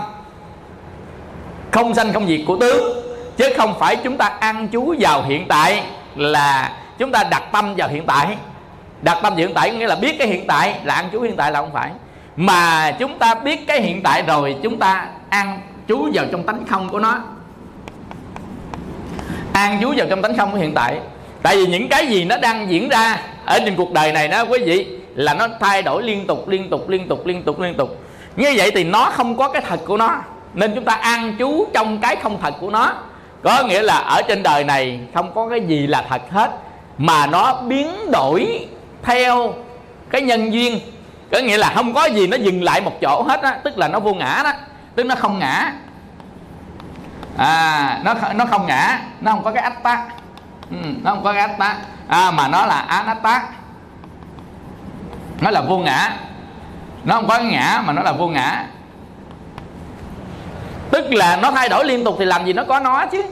Không 1.70 1.94
sanh 1.94 2.12
không 2.12 2.26
diệt 2.26 2.40
của 2.46 2.56
tướng 2.56 3.02
chứ 3.36 3.52
không 3.56 3.74
phải 3.78 3.96
chúng 3.96 4.16
ta 4.16 4.26
an 4.26 4.68
trú 4.72 4.94
vào 4.98 5.22
hiện 5.22 5.46
tại 5.48 5.82
là 6.16 6.76
chúng 6.98 7.12
ta 7.12 7.24
đặt 7.30 7.42
tâm 7.52 7.74
vào 7.76 7.88
hiện 7.88 8.06
tại. 8.06 8.36
Đặt 9.02 9.18
tâm 9.22 9.32
vào 9.32 9.38
hiện 9.38 9.54
tại 9.54 9.70
nghĩa 9.70 9.86
là 9.86 9.96
biết 9.96 10.16
cái 10.18 10.28
hiện 10.28 10.46
tại, 10.46 10.80
là 10.84 10.94
an 10.94 11.08
trú 11.12 11.20
hiện 11.20 11.36
tại 11.36 11.52
là 11.52 11.60
không 11.60 11.72
phải. 11.72 11.90
Mà 12.36 12.90
chúng 12.98 13.18
ta 13.18 13.34
biết 13.34 13.66
cái 13.66 13.80
hiện 13.80 14.02
tại 14.02 14.22
rồi, 14.22 14.56
chúng 14.62 14.78
ta 14.78 15.06
an 15.28 15.60
trú 15.88 16.08
vào 16.14 16.24
trong 16.32 16.42
tánh 16.42 16.64
không 16.68 16.88
của 16.88 16.98
nó. 16.98 17.18
An 19.52 19.78
trú 19.80 19.92
vào 19.96 20.06
trong 20.10 20.22
tánh 20.22 20.36
không 20.36 20.50
của 20.50 20.58
hiện 20.58 20.74
tại 20.74 21.00
tại 21.42 21.56
vì 21.56 21.66
những 21.66 21.88
cái 21.88 22.06
gì 22.06 22.24
nó 22.24 22.36
đang 22.36 22.70
diễn 22.70 22.88
ra 22.88 23.18
ở 23.44 23.58
trên 23.58 23.76
cuộc 23.76 23.92
đời 23.92 24.12
này 24.12 24.28
đó, 24.28 24.44
quý 24.44 24.58
vị, 24.64 24.86
là 25.14 25.34
nó 25.34 25.48
thay 25.60 25.82
đổi 25.82 26.02
liên 26.02 26.26
tục 26.26 26.48
liên 26.48 26.70
tục 26.70 26.88
liên 26.88 27.08
tục 27.08 27.26
liên 27.26 27.42
tục 27.42 27.60
liên 27.60 27.74
tục. 27.74 28.04
Như 28.36 28.54
vậy 28.56 28.70
thì 28.74 28.84
nó 28.84 29.04
không 29.04 29.36
có 29.36 29.48
cái 29.48 29.62
thật 29.68 29.80
của 29.86 29.96
nó, 29.96 30.16
nên 30.54 30.74
chúng 30.74 30.84
ta 30.84 30.94
an 30.94 31.36
trú 31.38 31.66
trong 31.74 31.98
cái 31.98 32.16
không 32.16 32.38
thật 32.42 32.54
của 32.60 32.70
nó. 32.70 32.92
Có 33.42 33.62
nghĩa 33.62 33.82
là 33.82 33.98
ở 33.98 34.22
trên 34.22 34.42
đời 34.42 34.64
này 34.64 35.00
không 35.14 35.34
có 35.34 35.48
cái 35.48 35.60
gì 35.60 35.86
là 35.86 36.04
thật 36.08 36.22
hết, 36.30 36.50
mà 36.98 37.26
nó 37.26 37.62
biến 37.62 38.10
đổi 38.12 38.66
theo 39.02 39.54
cái 40.10 40.20
nhân 40.20 40.52
duyên. 40.52 40.80
Có 41.32 41.38
nghĩa 41.38 41.58
là 41.58 41.72
không 41.74 41.94
có 41.94 42.04
gì 42.04 42.26
nó 42.26 42.36
dừng 42.36 42.62
lại 42.62 42.80
một 42.80 43.00
chỗ 43.00 43.22
hết 43.22 43.42
á, 43.42 43.58
tức 43.64 43.78
là 43.78 43.88
nó 43.88 44.00
vô 44.00 44.14
ngã 44.14 44.40
đó, 44.44 44.52
tức 44.94 45.06
nó 45.06 45.14
không 45.14 45.38
ngã. 45.38 45.72
À 47.36 48.00
nó 48.04 48.14
nó 48.34 48.46
không 48.46 48.66
ngã, 48.66 49.00
nó 49.20 49.30
không 49.30 49.44
có 49.44 49.50
cái 49.50 49.62
ách 49.62 49.82
tác 49.82 50.04
ừ, 50.70 50.76
nó 51.02 51.10
không 51.10 51.24
có 51.24 51.32
cái 51.32 51.40
ách 51.40 51.58
tác. 51.58 51.76
À, 52.08 52.30
mà 52.30 52.48
nó 52.48 52.66
là 52.66 52.80
án 52.80 53.06
ách 53.06 53.22
tác. 53.22 53.42
Nó 55.40 55.50
là 55.50 55.60
vô 55.60 55.78
ngã. 55.78 56.16
Nó 57.04 57.14
không 57.14 57.28
có 57.28 57.38
cái 57.38 57.46
ngã 57.46 57.82
mà 57.86 57.92
nó 57.92 58.02
là 58.02 58.12
vô 58.12 58.28
ngã. 58.28 58.66
Tức 60.90 61.12
là 61.12 61.36
nó 61.36 61.50
thay 61.50 61.68
đổi 61.68 61.84
liên 61.84 62.04
tục 62.04 62.16
thì 62.18 62.24
làm 62.24 62.46
gì 62.46 62.52
nó 62.52 62.64
có 62.64 62.80
nó 62.80 63.06
chứ? 63.06 63.22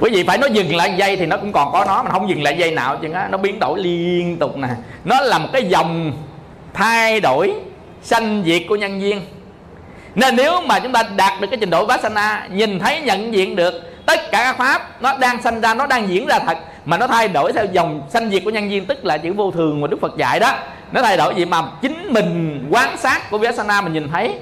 Quý 0.00 0.10
vị 0.12 0.24
phải 0.26 0.38
nó 0.38 0.46
dừng 0.46 0.76
lại 0.76 0.94
dây 0.96 1.16
thì 1.16 1.26
nó 1.26 1.36
cũng 1.36 1.52
còn 1.52 1.72
có 1.72 1.84
nó 1.84 2.02
mà 2.02 2.10
không 2.10 2.28
dừng 2.28 2.42
lại 2.42 2.56
dây 2.58 2.70
nào 2.70 2.96
chứ 3.02 3.12
á. 3.12 3.28
Nó 3.30 3.38
biến 3.38 3.58
đổi 3.58 3.80
liên 3.82 4.38
tục 4.38 4.56
nè. 4.56 4.68
Nó 5.04 5.20
là 5.20 5.38
một 5.38 5.48
cái 5.52 5.64
dòng 5.64 6.12
thay 6.74 7.20
đổi 7.20 7.54
sanh 8.02 8.42
diệt 8.46 8.62
của 8.68 8.76
nhân 8.76 9.00
viên 9.00 9.20
nên 10.14 10.36
nếu 10.36 10.60
mà 10.60 10.80
chúng 10.80 10.92
ta 10.92 11.02
đạt 11.16 11.40
được 11.40 11.46
cái 11.50 11.58
trình 11.60 11.70
độ 11.70 11.86
Vassana 11.86 12.46
nhìn 12.50 12.78
thấy 12.78 13.00
nhận 13.00 13.34
diện 13.34 13.56
được 13.56 13.87
tất 14.08 14.30
cả 14.30 14.38
các 14.44 14.56
pháp 14.58 15.02
nó 15.02 15.16
đang 15.18 15.42
sanh 15.42 15.60
ra, 15.60 15.74
nó 15.74 15.86
đang 15.86 16.08
diễn 16.08 16.26
ra 16.26 16.38
thật, 16.38 16.58
mà 16.84 16.96
nó 16.96 17.06
thay 17.06 17.28
đổi 17.28 17.52
theo 17.52 17.64
dòng 17.72 18.02
sanh 18.08 18.30
diệt 18.30 18.42
của 18.44 18.50
nhân 18.50 18.70
duyên 18.70 18.86
tức 18.86 19.04
là 19.04 19.18
chữ 19.18 19.32
vô 19.32 19.50
thường 19.50 19.80
mà 19.80 19.86
Đức 19.86 20.00
Phật 20.00 20.16
dạy 20.16 20.40
đó. 20.40 20.54
Nó 20.92 21.02
thay 21.02 21.16
đổi 21.16 21.34
gì 21.34 21.44
mà 21.44 21.62
chính 21.82 22.12
mình 22.12 22.64
quán 22.70 22.96
sát 22.96 23.30
của 23.30 23.38
Vipassana 23.38 23.80
mình 23.80 23.92
nhìn 23.92 24.08
thấy, 24.12 24.34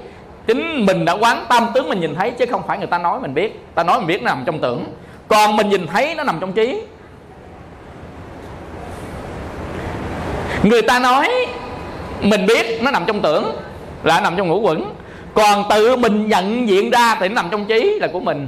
chính 0.47 0.85
mình 0.85 1.05
đã 1.05 1.13
quán 1.13 1.45
tâm 1.49 1.67
tướng 1.73 1.89
mình 1.89 1.99
nhìn 1.99 2.15
thấy, 2.15 2.31
chứ 2.31 2.45
không 2.51 2.61
phải 2.67 2.77
người 2.77 2.87
ta 2.87 2.97
nói 2.97 3.19
mình 3.19 3.33
biết. 3.33 3.65
Ta 3.75 3.83
nói 3.83 3.97
mình 3.97 4.07
biết 4.07 4.23
nó 4.23 4.31
nằm 4.31 4.43
trong 4.45 4.59
tưởng, 4.59 4.85
còn 5.27 5.55
mình 5.55 5.69
nhìn 5.69 5.87
thấy 5.87 6.15
nó 6.15 6.23
nằm 6.23 6.37
trong 6.39 6.53
trí. 6.53 6.81
Người 10.63 10.81
ta 10.81 10.99
nói 10.99 11.29
mình 12.21 12.45
biết 12.45 12.83
nó 12.83 12.91
nằm 12.91 13.03
trong 13.07 13.21
tưởng, 13.21 13.51
là 14.03 14.21
nằm 14.21 14.33
trong 14.37 14.47
ngũ 14.47 14.59
quẩn, 14.59 14.93
còn 15.33 15.63
tự 15.69 15.95
mình 15.95 16.27
nhận 16.27 16.69
diện 16.69 16.89
ra 16.89 17.15
thì 17.19 17.27
nó 17.27 17.33
nằm 17.35 17.47
trong 17.51 17.65
trí 17.65 17.97
là 18.01 18.07
của 18.13 18.19
mình 18.19 18.47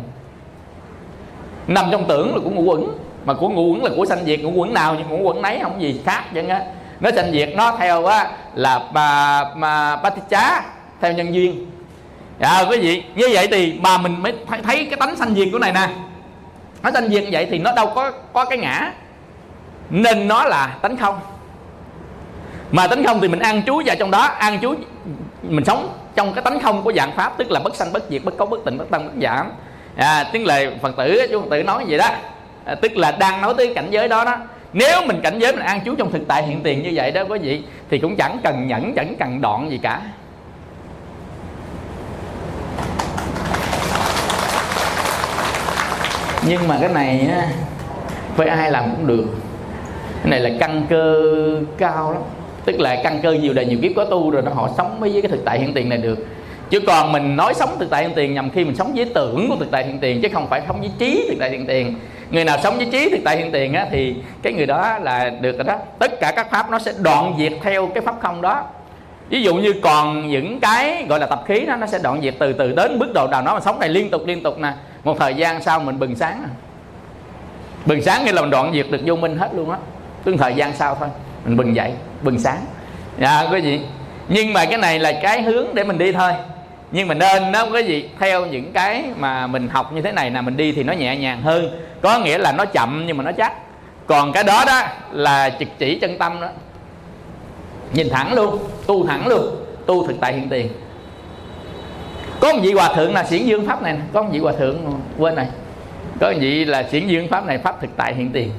nằm 1.69 1.85
trong 1.91 2.05
tưởng 2.07 2.35
là 2.35 2.39
của 2.43 2.49
ngũ 2.49 2.61
quẩn, 2.61 2.87
mà 3.25 3.33
của 3.33 3.49
ngũ 3.49 3.71
quẩn 3.71 3.83
là 3.83 3.89
của 3.95 4.05
sanh 4.05 4.25
diệt, 4.25 4.39
ngũ 4.39 4.51
quẩn 4.51 4.73
nào 4.73 4.95
nhưng 4.97 5.09
ngũ 5.09 5.27
quẩn 5.27 5.41
nấy, 5.41 5.59
không 5.63 5.81
gì 5.81 6.01
khác 6.05 6.23
vậy 6.33 6.47
á 6.47 6.61
nó 6.99 7.11
sanh 7.15 7.31
diệt 7.31 7.49
nó 7.55 7.75
theo, 7.79 8.05
á, 8.05 8.31
là 8.53 8.81
mà 8.93 9.45
mà 9.55 10.01
chá 10.29 10.63
theo 11.01 11.13
nhân 11.13 11.33
duyên. 11.33 11.65
Dạ 12.41 12.65
quý 12.69 12.79
vị, 12.79 13.03
như 13.15 13.29
vậy 13.33 13.47
thì 13.51 13.79
mà 13.81 13.97
mình 13.97 14.21
mới 14.21 14.33
thấy 14.63 14.85
cái 14.85 14.99
tánh 14.99 15.15
sanh 15.15 15.35
diệt 15.35 15.47
của 15.51 15.59
này 15.59 15.73
nè. 15.73 15.89
Nó 16.83 16.91
sanh 16.91 17.09
diệt 17.09 17.23
như 17.23 17.29
vậy 17.31 17.47
thì 17.51 17.59
nó 17.59 17.71
đâu 17.71 17.91
có 17.95 18.11
có 18.33 18.45
cái 18.45 18.57
ngã. 18.57 18.93
Nên 19.89 20.27
nó 20.27 20.43
là 20.43 20.77
tánh 20.81 20.97
không. 20.97 21.19
Mà 22.71 22.87
tánh 22.87 23.03
không 23.03 23.19
thì 23.21 23.27
mình 23.27 23.39
ăn 23.39 23.61
chú 23.61 23.81
vào 23.85 23.95
trong 23.99 24.11
đó 24.11 24.21
ăn 24.21 24.59
chú 24.61 24.75
mình 25.43 25.65
sống 25.65 25.87
trong 26.15 26.33
cái 26.33 26.43
tánh 26.43 26.59
không 26.59 26.83
của 26.83 26.93
dạng 26.93 27.11
pháp, 27.15 27.37
tức 27.37 27.51
là 27.51 27.59
bất 27.59 27.75
sanh, 27.75 27.93
bất 27.93 28.03
diệt, 28.09 28.23
bất 28.23 28.37
cấu, 28.37 28.47
bất 28.47 28.65
tịnh, 28.65 28.77
bất 28.77 28.89
tăng, 28.89 29.05
bất 29.07 29.13
giảm 29.21 29.51
à, 29.99 30.29
tiếng 30.31 30.45
lời 30.45 30.71
phật 30.81 30.97
tử 30.97 31.27
chú 31.31 31.41
phật 31.41 31.47
tử 31.49 31.63
nói 31.63 31.85
vậy 31.87 31.97
đó. 31.97 32.09
À, 32.65 32.75
tức 32.75 32.97
là 32.97 33.11
đang 33.11 33.41
nói 33.41 33.53
tới 33.57 33.73
cảnh 33.75 33.87
giới 33.89 34.07
đó 34.07 34.25
đó. 34.25 34.37
Nếu 34.73 35.05
mình 35.05 35.19
cảnh 35.23 35.39
giới 35.39 35.51
mình 35.51 35.65
an 35.65 35.79
trú 35.85 35.95
trong 35.95 36.11
thực 36.11 36.27
tại 36.27 36.43
hiện 36.43 36.63
tiền 36.63 36.83
như 36.83 36.91
vậy 36.93 37.11
đó 37.11 37.23
quý 37.29 37.39
vị 37.39 37.61
thì 37.89 37.99
cũng 37.99 38.15
chẳng 38.15 38.39
cần 38.43 38.67
nhẫn 38.67 38.93
chẳng 38.95 39.15
cần 39.19 39.41
đoạn 39.41 39.71
gì 39.71 39.79
cả. 39.83 40.01
Nhưng 46.47 46.67
mà 46.67 46.77
cái 46.81 46.89
này 46.89 47.27
á 47.35 47.47
với 48.35 48.47
ai 48.47 48.71
làm 48.71 48.83
cũng 48.91 49.07
được. 49.07 49.25
Cái 50.23 50.31
này 50.31 50.39
là 50.39 50.49
căn 50.59 50.85
cơ 50.89 51.23
cao 51.77 52.11
lắm. 52.11 52.21
Tức 52.65 52.79
là 52.79 53.01
căn 53.03 53.19
cơ 53.23 53.31
nhiều 53.31 53.53
đời 53.53 53.65
nhiều 53.65 53.79
kiếp 53.81 53.91
có 53.95 54.05
tu 54.05 54.31
rồi 54.31 54.41
nó 54.41 54.51
họ 54.53 54.69
sống 54.77 54.99
với 54.99 55.21
cái 55.21 55.31
thực 55.31 55.45
tại 55.45 55.59
hiện 55.59 55.73
tiền 55.73 55.89
này 55.89 55.97
được 55.97 56.27
chứ 56.69 56.79
còn 56.79 57.11
mình 57.11 57.35
nói 57.35 57.53
sống 57.53 57.69
thực 57.79 57.89
tại 57.89 58.03
hiện 58.03 58.13
tiền 58.15 58.33
nhằm 58.33 58.49
khi 58.49 58.65
mình 58.65 58.75
sống 58.75 58.93
với 58.95 59.05
tưởng 59.05 59.49
của 59.49 59.55
thực 59.55 59.71
tại 59.71 59.85
hiện 59.85 59.99
tiền 59.99 60.21
chứ 60.21 60.27
không 60.33 60.47
phải 60.49 60.61
sống 60.67 60.79
với 60.79 60.91
trí 60.99 61.25
thực 61.29 61.35
tại 61.39 61.49
hiện 61.49 61.65
tiền. 61.65 61.95
Người 62.31 62.45
nào 62.45 62.57
sống 62.63 62.77
với 62.77 62.87
trí 62.91 63.09
thực 63.09 63.19
tại 63.25 63.37
hiện 63.37 63.51
tiền 63.51 63.73
á, 63.73 63.87
thì 63.91 64.15
cái 64.41 64.53
người 64.53 64.65
đó 64.65 64.99
là 65.01 65.29
được 65.29 65.57
rồi 65.57 65.63
đó. 65.63 65.77
Tất 65.99 66.19
cả 66.19 66.31
các 66.35 66.51
pháp 66.51 66.71
nó 66.71 66.79
sẽ 66.79 66.93
đoạn 67.01 67.35
diệt 67.37 67.53
theo 67.61 67.87
cái 67.87 68.03
pháp 68.03 68.15
không 68.21 68.41
đó. 68.41 68.63
Ví 69.29 69.41
dụ 69.41 69.55
như 69.55 69.73
còn 69.81 70.27
những 70.27 70.59
cái 70.59 71.05
gọi 71.09 71.19
là 71.19 71.25
tập 71.25 71.43
khí 71.47 71.65
đó 71.65 71.75
nó 71.75 71.87
sẽ 71.87 71.99
đoạn 72.03 72.21
diệt 72.21 72.35
từ 72.39 72.53
từ 72.53 72.71
đến 72.71 72.99
bước 72.99 73.13
đầu 73.13 73.27
nào 73.27 73.41
nó 73.41 73.53
mà 73.53 73.59
sống 73.59 73.79
này 73.79 73.89
liên 73.89 74.09
tục 74.09 74.21
liên 74.25 74.43
tục 74.43 74.59
nè. 74.59 74.73
Một 75.03 75.19
thời 75.19 75.33
gian 75.33 75.63
sau 75.63 75.79
mình 75.79 75.99
bừng 75.99 76.15
sáng. 76.15 76.43
Bừng 77.85 78.01
sáng 78.01 78.25
nghĩa 78.25 78.31
là 78.31 78.41
mình 78.41 78.49
đoạn 78.49 78.71
diệt 78.73 78.85
được 78.89 79.01
vô 79.05 79.15
minh 79.15 79.37
hết 79.37 79.49
luôn 79.53 79.69
á. 79.69 79.77
Cứ 80.25 80.35
thời 80.37 80.53
gian 80.53 80.73
sau 80.73 80.95
thôi 80.95 81.09
mình 81.45 81.57
bừng 81.57 81.75
dậy 81.75 81.91
bừng 82.21 82.39
sáng. 82.39 82.59
Dạ 83.19 83.47
quý 83.51 83.61
vị. 83.61 83.79
Nhưng 84.27 84.53
mà 84.53 84.65
cái 84.65 84.77
này 84.77 84.99
là 84.99 85.11
cái 85.23 85.41
hướng 85.41 85.65
để 85.73 85.83
mình 85.83 85.97
đi 85.97 86.11
thôi 86.11 86.31
nhưng 86.91 87.07
mà 87.07 87.13
nên 87.13 87.51
nó 87.51 87.65
cái 87.73 87.83
gì, 87.83 88.09
theo 88.19 88.45
những 88.45 88.71
cái 88.73 89.03
mà 89.17 89.47
mình 89.47 89.67
học 89.67 89.93
như 89.93 90.01
thế 90.01 90.11
này 90.11 90.31
là 90.31 90.41
mình 90.41 90.57
đi 90.57 90.71
thì 90.71 90.83
nó 90.83 90.93
nhẹ 90.93 91.15
nhàng 91.15 91.41
hơn. 91.41 91.81
Có 92.01 92.19
nghĩa 92.19 92.37
là 92.37 92.51
nó 92.51 92.65
chậm 92.65 93.03
nhưng 93.07 93.17
mà 93.17 93.23
nó 93.23 93.31
chắc. 93.31 93.53
Còn 94.07 94.31
cái 94.31 94.43
đó 94.43 94.63
đó 94.67 94.81
là 95.11 95.49
trực 95.59 95.67
chỉ 95.77 95.99
chân 95.99 96.17
tâm 96.17 96.41
đó. 96.41 96.47
Nhìn 97.93 98.09
thẳng 98.09 98.33
luôn, 98.33 98.59
tu 98.87 99.07
thẳng 99.07 99.27
luôn, 99.27 99.55
tu 99.85 100.07
thực 100.07 100.15
tại 100.21 100.33
hiện 100.33 100.49
tiền. 100.49 100.67
Có 102.39 102.53
một 102.53 102.59
vị 102.63 102.73
hòa 102.73 102.93
thượng 102.93 103.13
là 103.13 103.23
xiển 103.23 103.45
dương 103.45 103.67
pháp 103.67 103.81
này 103.81 103.97
có 104.13 104.21
một 104.21 104.29
vị 104.31 104.39
hòa 104.39 104.53
thượng 104.59 105.01
quên 105.17 105.35
này 105.35 105.47
có 106.19 106.31
một 106.31 106.37
vị 106.39 106.65
là 106.65 106.83
xiển 106.83 107.07
dương 107.07 107.27
pháp 107.27 107.45
này, 107.45 107.57
pháp 107.57 107.81
thực 107.81 107.89
tại 107.97 108.13
hiện 108.13 108.29
tiền. 108.31 108.51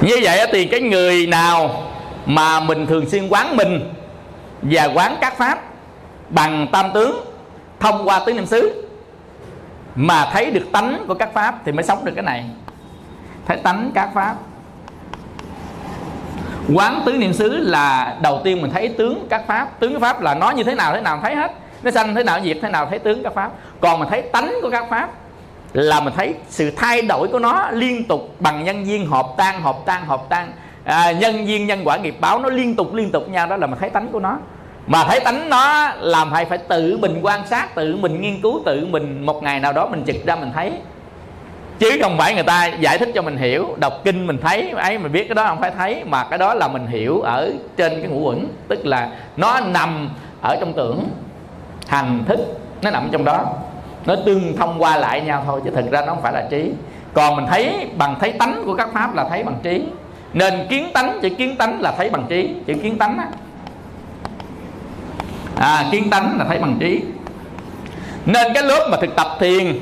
Như 0.00 0.20
vậy 0.22 0.46
thì 0.52 0.64
cái 0.64 0.80
người 0.80 1.26
nào 1.26 1.82
mà 2.26 2.60
mình 2.60 2.86
thường 2.86 3.08
xuyên 3.08 3.28
quán 3.28 3.56
mình 3.56 3.94
và 4.62 4.84
quán 4.94 5.16
các 5.20 5.36
pháp 5.36 5.58
bằng 6.28 6.66
tam 6.72 6.90
tướng 6.94 7.24
thông 7.80 8.08
qua 8.08 8.20
tứ 8.26 8.32
niệm 8.32 8.46
xứ. 8.46 8.88
Mà 9.94 10.30
thấy 10.32 10.50
được 10.50 10.64
tánh 10.72 11.04
của 11.08 11.14
các 11.14 11.34
pháp 11.34 11.54
thì 11.64 11.72
mới 11.72 11.82
sống 11.82 12.04
được 12.04 12.12
cái 12.14 12.24
này. 12.24 12.44
Thấy 13.46 13.56
tánh 13.56 13.90
các 13.94 14.10
pháp. 14.14 14.36
Quán 16.74 17.02
tứ 17.06 17.12
niệm 17.12 17.32
xứ 17.32 17.56
là 17.56 18.16
đầu 18.20 18.40
tiên 18.44 18.62
mình 18.62 18.70
thấy 18.70 18.88
tướng 18.88 19.26
các 19.30 19.42
pháp. 19.46 19.80
Tướng 19.80 19.92
các 19.92 20.00
pháp 20.00 20.20
là 20.20 20.34
nó 20.34 20.50
như 20.50 20.64
thế 20.64 20.74
nào 20.74 20.94
thế 20.94 21.00
nào 21.00 21.20
thấy 21.22 21.34
hết. 21.36 21.52
Nó 21.82 21.90
sanh, 21.90 22.14
thế 22.14 22.24
nào 22.24 22.40
diệt, 22.44 22.58
thế 22.62 22.68
nào 22.68 22.86
thấy 22.86 22.98
tướng 22.98 23.22
các 23.22 23.34
pháp. 23.34 23.50
Còn 23.80 24.00
mình 24.00 24.08
thấy 24.08 24.22
tánh 24.22 24.54
của 24.62 24.70
các 24.70 24.84
pháp 24.90 25.10
là 25.72 26.00
mình 26.00 26.14
thấy 26.16 26.34
sự 26.48 26.70
thay 26.76 27.02
đổi 27.02 27.28
của 27.28 27.38
nó 27.38 27.70
liên 27.70 28.04
tục 28.04 28.36
bằng 28.38 28.64
nhân 28.64 28.86
duyên, 28.86 29.06
hợp 29.06 29.26
tan 29.36 29.62
hợp 29.62 29.76
tan 29.86 30.06
hợp 30.06 30.22
tan 30.28 30.52
à, 30.84 31.12
nhân 31.12 31.46
viên 31.46 31.66
nhân 31.66 31.80
quả 31.84 31.96
nghiệp 31.96 32.16
báo 32.20 32.38
nó 32.38 32.48
liên 32.48 32.76
tục 32.76 32.94
liên 32.94 33.10
tục 33.10 33.28
nhau 33.28 33.46
đó 33.46 33.56
là 33.56 33.66
mình 33.66 33.78
thấy 33.78 33.90
tánh 33.90 34.08
của 34.12 34.20
nó. 34.20 34.38
Mà 34.86 35.04
thấy 35.04 35.20
tánh 35.20 35.48
nó 35.48 35.90
làm 36.00 36.32
hay 36.32 36.44
phải 36.44 36.58
tự 36.58 36.98
mình 36.98 37.18
quan 37.22 37.46
sát 37.46 37.74
tự 37.74 37.96
mình 37.96 38.20
nghiên 38.20 38.40
cứu 38.40 38.62
tự 38.64 38.86
mình 38.90 39.26
một 39.26 39.42
ngày 39.42 39.60
nào 39.60 39.72
đó 39.72 39.86
mình 39.86 40.02
trực 40.06 40.16
ra 40.26 40.36
mình 40.36 40.50
thấy. 40.54 40.72
Chứ 41.78 41.98
không 42.02 42.18
phải 42.18 42.34
người 42.34 42.42
ta 42.42 42.66
giải 42.66 42.98
thích 42.98 43.08
cho 43.14 43.22
mình 43.22 43.36
hiểu 43.36 43.76
đọc 43.76 43.92
kinh 44.04 44.26
mình 44.26 44.38
thấy 44.42 44.70
ấy 44.70 44.98
mình 44.98 45.12
biết 45.12 45.28
cái 45.28 45.34
đó 45.34 45.46
không 45.46 45.60
phải 45.60 45.70
thấy 45.70 46.04
mà 46.04 46.24
cái 46.24 46.38
đó 46.38 46.54
là 46.54 46.68
mình 46.68 46.86
hiểu 46.86 47.20
ở 47.20 47.50
trên 47.76 47.92
cái 47.92 48.10
ngũ 48.10 48.20
quẩn 48.20 48.48
tức 48.68 48.86
là 48.86 49.10
nó 49.36 49.60
nằm 49.60 50.08
ở 50.42 50.56
trong 50.60 50.72
tưởng 50.72 51.08
hành 51.86 52.24
thức 52.26 52.40
nó 52.82 52.90
nằm 52.90 53.08
trong 53.12 53.24
đó. 53.24 53.44
Nó 54.06 54.14
tương 54.26 54.56
thông 54.56 54.82
qua 54.82 54.96
lại 54.96 55.20
nhau 55.20 55.42
thôi 55.46 55.60
chứ 55.64 55.70
thực 55.70 55.90
ra 55.90 56.00
nó 56.00 56.06
không 56.06 56.22
phải 56.22 56.32
là 56.32 56.46
trí. 56.50 56.72
Còn 57.14 57.36
mình 57.36 57.46
thấy 57.50 57.88
bằng 57.98 58.16
thấy 58.20 58.32
tánh 58.32 58.62
của 58.66 58.74
các 58.74 58.88
pháp 58.92 59.14
là 59.14 59.28
thấy 59.28 59.42
bằng 59.44 59.58
trí 59.62 59.82
nên 60.34 60.66
kiến 60.68 60.90
tánh 60.94 61.18
chữ 61.22 61.28
kiến 61.28 61.56
tánh 61.56 61.80
là 61.80 61.94
thấy 61.98 62.10
bằng 62.10 62.26
trí. 62.28 62.50
Chữ 62.66 62.74
kiến 62.82 62.98
tánh 62.98 63.18
á. 63.18 63.26
À, 65.56 65.84
kiến 65.92 66.10
tánh 66.10 66.38
là 66.38 66.44
thấy 66.48 66.58
bằng 66.58 66.76
trí. 66.80 67.00
Nên 68.26 68.52
cái 68.54 68.62
lớp 68.62 68.88
mà 68.90 68.96
thực 69.00 69.16
tập 69.16 69.26
thiền 69.40 69.78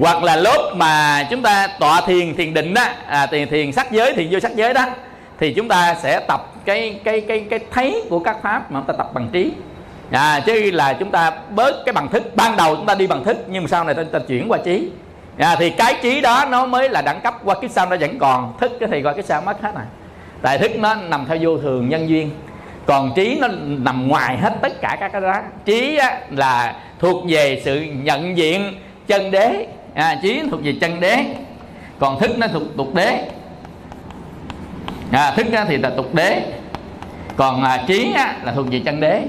hoặc 0.00 0.22
là 0.22 0.36
lớp 0.36 0.72
mà 0.76 1.24
chúng 1.30 1.42
ta 1.42 1.68
tọa 1.80 2.00
thiền 2.00 2.36
thiền 2.36 2.54
định 2.54 2.74
đó 2.74 2.84
à, 3.06 3.26
thiền 3.26 3.48
thiền 3.48 3.72
sắc 3.72 3.92
giới 3.92 4.12
thiền 4.12 4.28
vô 4.30 4.40
sắc 4.40 4.56
giới 4.56 4.74
đó 4.74 4.86
thì 5.40 5.52
chúng 5.54 5.68
ta 5.68 5.94
sẽ 6.02 6.20
tập 6.20 6.52
cái 6.64 7.00
cái 7.04 7.20
cái 7.20 7.46
cái 7.50 7.58
thấy 7.70 8.02
của 8.10 8.18
các 8.18 8.36
pháp 8.42 8.72
mà 8.72 8.80
chúng 8.80 8.86
ta 8.86 8.94
tập 8.98 9.10
bằng 9.14 9.28
trí. 9.32 9.52
À, 10.10 10.40
chứ 10.46 10.70
là 10.70 10.92
chúng 10.92 11.10
ta 11.10 11.32
bớt 11.50 11.82
cái 11.86 11.92
bằng 11.92 12.08
thức. 12.08 12.36
Ban 12.36 12.56
đầu 12.56 12.76
chúng 12.76 12.86
ta 12.86 12.94
đi 12.94 13.06
bằng 13.06 13.24
thức 13.24 13.36
nhưng 13.48 13.62
mà 13.62 13.68
sau 13.68 13.84
này 13.84 13.94
chúng 13.94 14.06
ta 14.06 14.18
chuyển 14.18 14.48
qua 14.48 14.58
trí 14.64 14.88
à, 15.38 15.56
thì 15.58 15.70
cái 15.70 15.94
trí 16.02 16.20
đó 16.20 16.44
nó 16.50 16.66
mới 16.66 16.88
là 16.88 17.02
đẳng 17.02 17.20
cấp. 17.20 17.34
Qua 17.44 17.54
kiếp 17.60 17.70
sau 17.70 17.86
nó 17.86 17.96
vẫn 17.96 18.18
còn. 18.18 18.56
Thức 18.60 18.72
cái 18.80 18.88
thì 18.92 19.02
qua 19.02 19.12
kiếp 19.12 19.24
sau 19.24 19.40
mất 19.40 19.62
hết 19.62 19.74
rồi. 19.74 19.84
Tại 20.42 20.58
thức 20.58 20.70
nó 20.76 20.94
nằm 20.94 21.26
theo 21.26 21.38
vô 21.40 21.58
thường 21.58 21.88
nhân 21.88 22.08
duyên. 22.08 22.30
Còn 22.86 23.12
trí 23.16 23.38
nó 23.40 23.48
nằm 23.66 24.08
ngoài 24.08 24.36
hết 24.36 24.52
tất 24.62 24.80
cả 24.80 24.96
các 25.00 25.12
cái 25.12 25.20
đó. 25.20 25.40
Trí 25.64 25.96
á, 25.96 26.20
là 26.30 26.74
thuộc 26.98 27.24
về 27.28 27.62
sự 27.64 27.80
nhận 27.80 28.36
diện 28.36 28.74
chân 29.06 29.30
đế. 29.30 29.66
À, 29.94 30.16
trí 30.22 30.42
thuộc 30.50 30.60
về 30.64 30.74
chân 30.80 31.00
đế. 31.00 31.24
Còn 31.98 32.20
thức 32.20 32.38
nó 32.38 32.46
thuộc 32.46 32.62
tục 32.76 32.94
đế. 32.94 33.28
À, 35.12 35.30
thức 35.30 35.46
á, 35.52 35.64
thì 35.68 35.76
là 35.76 35.90
tục 35.90 36.14
đế. 36.14 36.42
Còn 37.36 37.62
à, 37.62 37.84
trí 37.86 38.12
á, 38.16 38.34
là 38.44 38.52
thuộc 38.52 38.66
về 38.70 38.82
chân 38.84 39.00
đế. 39.00 39.22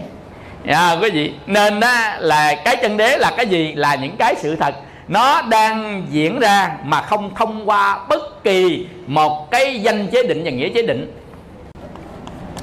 À, 0.68 0.98
quý 1.02 1.10
vị 1.10 1.34
nên 1.48 1.80
á, 1.80 2.18
là 2.20 2.56
cái 2.66 2.76
chân 2.76 2.98
đế 2.98 3.18
là 3.18 3.32
cái 3.38 3.48
gì? 3.48 3.74
Là 3.76 3.96
những 3.96 4.16
cái 4.18 4.36
sự 4.38 4.56
thật 4.56 4.76
nó 5.08 5.42
đang 5.42 6.04
diễn 6.10 6.40
ra 6.40 6.72
mà 6.84 7.02
không 7.02 7.36
thông 7.36 7.70
qua 7.70 8.06
bất 8.10 8.44
kỳ 8.44 8.88
một 9.08 9.52
cái 9.52 9.82
danh 9.82 10.08
chế 10.08 10.24
định 10.24 10.44
và 10.46 10.52
nghĩa 10.52 10.70
chế 10.70 10.82
định. 10.82 11.12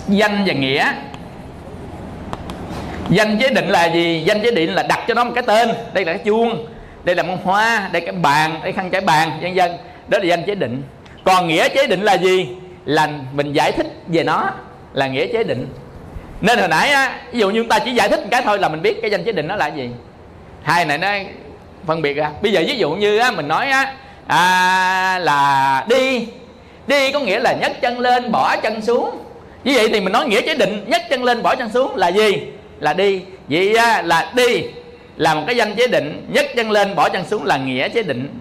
Danh 0.08 0.44
và 0.46 0.54
nghĩa. 0.54 0.92
Danh 3.10 3.38
chế 3.38 3.48
định 3.48 3.68
là 3.68 3.84
gì? 3.84 4.22
Danh 4.26 4.42
chế 4.42 4.50
định 4.50 4.74
là 4.74 4.82
đặt 4.82 5.00
cho 5.08 5.14
nó 5.14 5.24
một 5.24 5.32
cái 5.34 5.44
tên. 5.46 5.68
Đây 5.92 6.04
là 6.04 6.12
cái 6.12 6.22
chuông, 6.24 6.66
đây 7.04 7.14
là 7.14 7.22
một 7.22 7.36
hoa, 7.44 7.88
đây 7.92 8.02
cái 8.02 8.12
bàn, 8.12 8.60
đây 8.62 8.72
khăn 8.72 8.90
trải 8.90 9.00
bàn, 9.00 9.38
vân 9.42 9.54
vân. 9.54 9.70
Đó 10.08 10.18
là 10.18 10.24
danh 10.24 10.44
chế 10.46 10.54
định. 10.54 10.82
Còn 11.24 11.48
nghĩa 11.48 11.68
chế 11.68 11.86
định 11.86 12.02
là 12.02 12.14
gì? 12.14 12.48
Là 12.84 13.08
mình 13.32 13.52
giải 13.52 13.72
thích 13.72 13.86
về 14.06 14.24
nó 14.24 14.50
là 14.92 15.06
nghĩa 15.06 15.26
chế 15.26 15.44
định. 15.44 15.66
Nên 16.40 16.58
hồi 16.58 16.68
nãy 16.68 16.88
á, 16.88 17.20
ví 17.32 17.40
dụ 17.40 17.50
như 17.50 17.60
chúng 17.60 17.68
ta 17.68 17.78
chỉ 17.78 17.92
giải 17.92 18.08
thích 18.08 18.20
một 18.20 18.28
cái 18.30 18.42
thôi 18.44 18.58
là 18.58 18.68
mình 18.68 18.82
biết 18.82 19.02
cái 19.02 19.10
danh 19.10 19.24
chế 19.24 19.32
định 19.32 19.48
nó 19.48 19.56
là 19.56 19.66
gì. 19.66 19.90
Hai 20.62 20.84
này 20.84 20.98
nó 20.98 21.08
phân 21.86 22.02
biệt 22.02 22.14
ra. 22.14 22.30
Bây 22.42 22.52
giờ 22.52 22.62
ví 22.66 22.76
dụ 22.76 22.90
như 22.90 23.18
á, 23.18 23.30
mình 23.30 23.48
nói 23.48 23.68
á 23.68 23.92
à, 24.26 25.18
là 25.18 25.84
đi. 25.88 26.26
Đi 26.86 27.12
có 27.12 27.20
nghĩa 27.20 27.40
là 27.40 27.52
nhấc 27.52 27.80
chân 27.80 27.98
lên 27.98 28.32
bỏ 28.32 28.56
chân 28.56 28.82
xuống. 28.82 29.10
Như 29.64 29.72
vậy 29.74 29.88
thì 29.92 30.00
mình 30.00 30.12
nói 30.12 30.26
nghĩa 30.26 30.40
chế 30.40 30.54
định 30.54 30.84
nhấc 30.86 31.02
chân 31.10 31.24
lên 31.24 31.42
bỏ 31.42 31.54
chân 31.54 31.70
xuống 31.70 31.96
là 31.96 32.08
gì? 32.08 32.42
Là 32.80 32.92
đi. 32.92 33.22
Vậy 33.48 33.76
á, 33.76 34.02
là 34.02 34.32
đi 34.34 34.64
là 35.16 35.34
một 35.34 35.42
cái 35.46 35.56
danh 35.56 35.74
chế 35.74 35.86
định 35.86 36.26
nhấc 36.32 36.46
chân 36.56 36.70
lên 36.70 36.94
bỏ 36.94 37.08
chân 37.08 37.24
xuống 37.24 37.44
là 37.44 37.56
nghĩa 37.56 37.88
chế 37.88 38.02
định. 38.02 38.38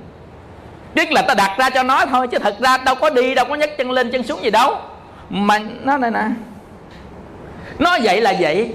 Tức 0.95 1.11
là 1.11 1.21
ta 1.21 1.33
đặt 1.33 1.55
ra 1.57 1.69
cho 1.69 1.83
nó 1.83 2.05
thôi 2.05 2.27
chứ 2.27 2.39
thật 2.39 2.55
ra 2.59 2.77
đâu 2.77 2.95
có 2.95 3.09
đi 3.09 3.35
đâu 3.35 3.45
có 3.45 3.55
nhấc 3.55 3.77
chân 3.77 3.91
lên 3.91 4.11
chân 4.11 4.23
xuống 4.23 4.43
gì 4.43 4.49
đâu. 4.49 4.75
Mà 5.29 5.59
nó 5.83 5.97
này 5.97 6.11
nè. 6.11 6.23
Nó 7.79 7.97
vậy 8.03 8.21
là 8.21 8.33
vậy. 8.39 8.71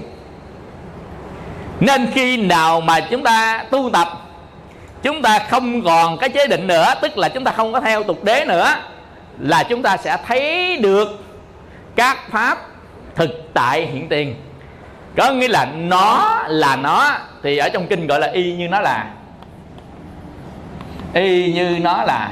Nên 1.79 2.07
khi 2.15 2.37
nào 2.37 2.81
mà 2.81 2.99
chúng 2.99 3.23
ta 3.23 3.63
tu 3.71 3.89
tập 3.93 4.26
chúng 5.03 5.21
ta 5.21 5.39
không 5.49 5.83
còn 5.83 6.17
cái 6.17 6.29
chế 6.29 6.47
định 6.47 6.67
nữa, 6.67 6.93
tức 7.01 7.17
là 7.17 7.29
chúng 7.29 7.43
ta 7.43 7.51
không 7.51 7.73
có 7.73 7.79
theo 7.79 8.03
tục 8.03 8.23
đế 8.23 8.45
nữa, 8.45 8.67
là 9.39 9.63
chúng 9.63 9.81
ta 9.81 9.97
sẽ 9.97 10.17
thấy 10.27 10.77
được 10.77 11.23
các 11.95 12.17
pháp 12.29 12.57
thực 13.15 13.49
tại 13.53 13.85
hiện 13.85 14.09
tiền. 14.09 14.35
Có 15.17 15.31
nghĩa 15.31 15.47
là 15.47 15.65
nó 15.65 16.43
là 16.47 16.75
nó, 16.75 17.11
thì 17.43 17.57
ở 17.57 17.69
trong 17.69 17.87
kinh 17.87 18.07
gọi 18.07 18.19
là 18.19 18.27
y 18.27 18.53
như 18.53 18.67
nó 18.67 18.79
là. 18.79 19.05
Y 21.13 21.53
như 21.53 21.77
nó 21.81 22.03
là. 22.03 22.31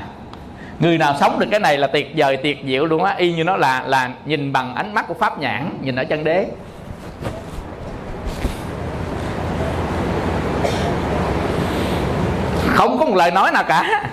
Người 0.79 0.97
nào 0.97 1.15
sống 1.19 1.39
được 1.39 1.47
cái 1.51 1.59
này 1.59 1.77
là 1.77 1.87
tuyệt 1.87 2.11
vời, 2.15 2.37
tuyệt 2.37 2.57
diệu 2.65 2.85
luôn 2.85 3.03
á. 3.03 3.15
Y 3.17 3.33
như 3.33 3.43
nó 3.43 3.57
là 3.57 3.83
là 3.87 4.09
nhìn 4.25 4.53
bằng 4.53 4.75
ánh 4.75 4.93
mắt 4.93 5.07
của 5.07 5.13
pháp 5.13 5.39
nhãn, 5.39 5.77
nhìn 5.81 5.95
ở 5.95 6.03
chân 6.03 6.23
đế 6.23 6.45
không 12.75 12.93
có 13.05 13.11
một 13.11 13.17
lời 13.17 13.31
nói 13.31 13.51
nào 13.51 13.63
cả. 13.63 14.03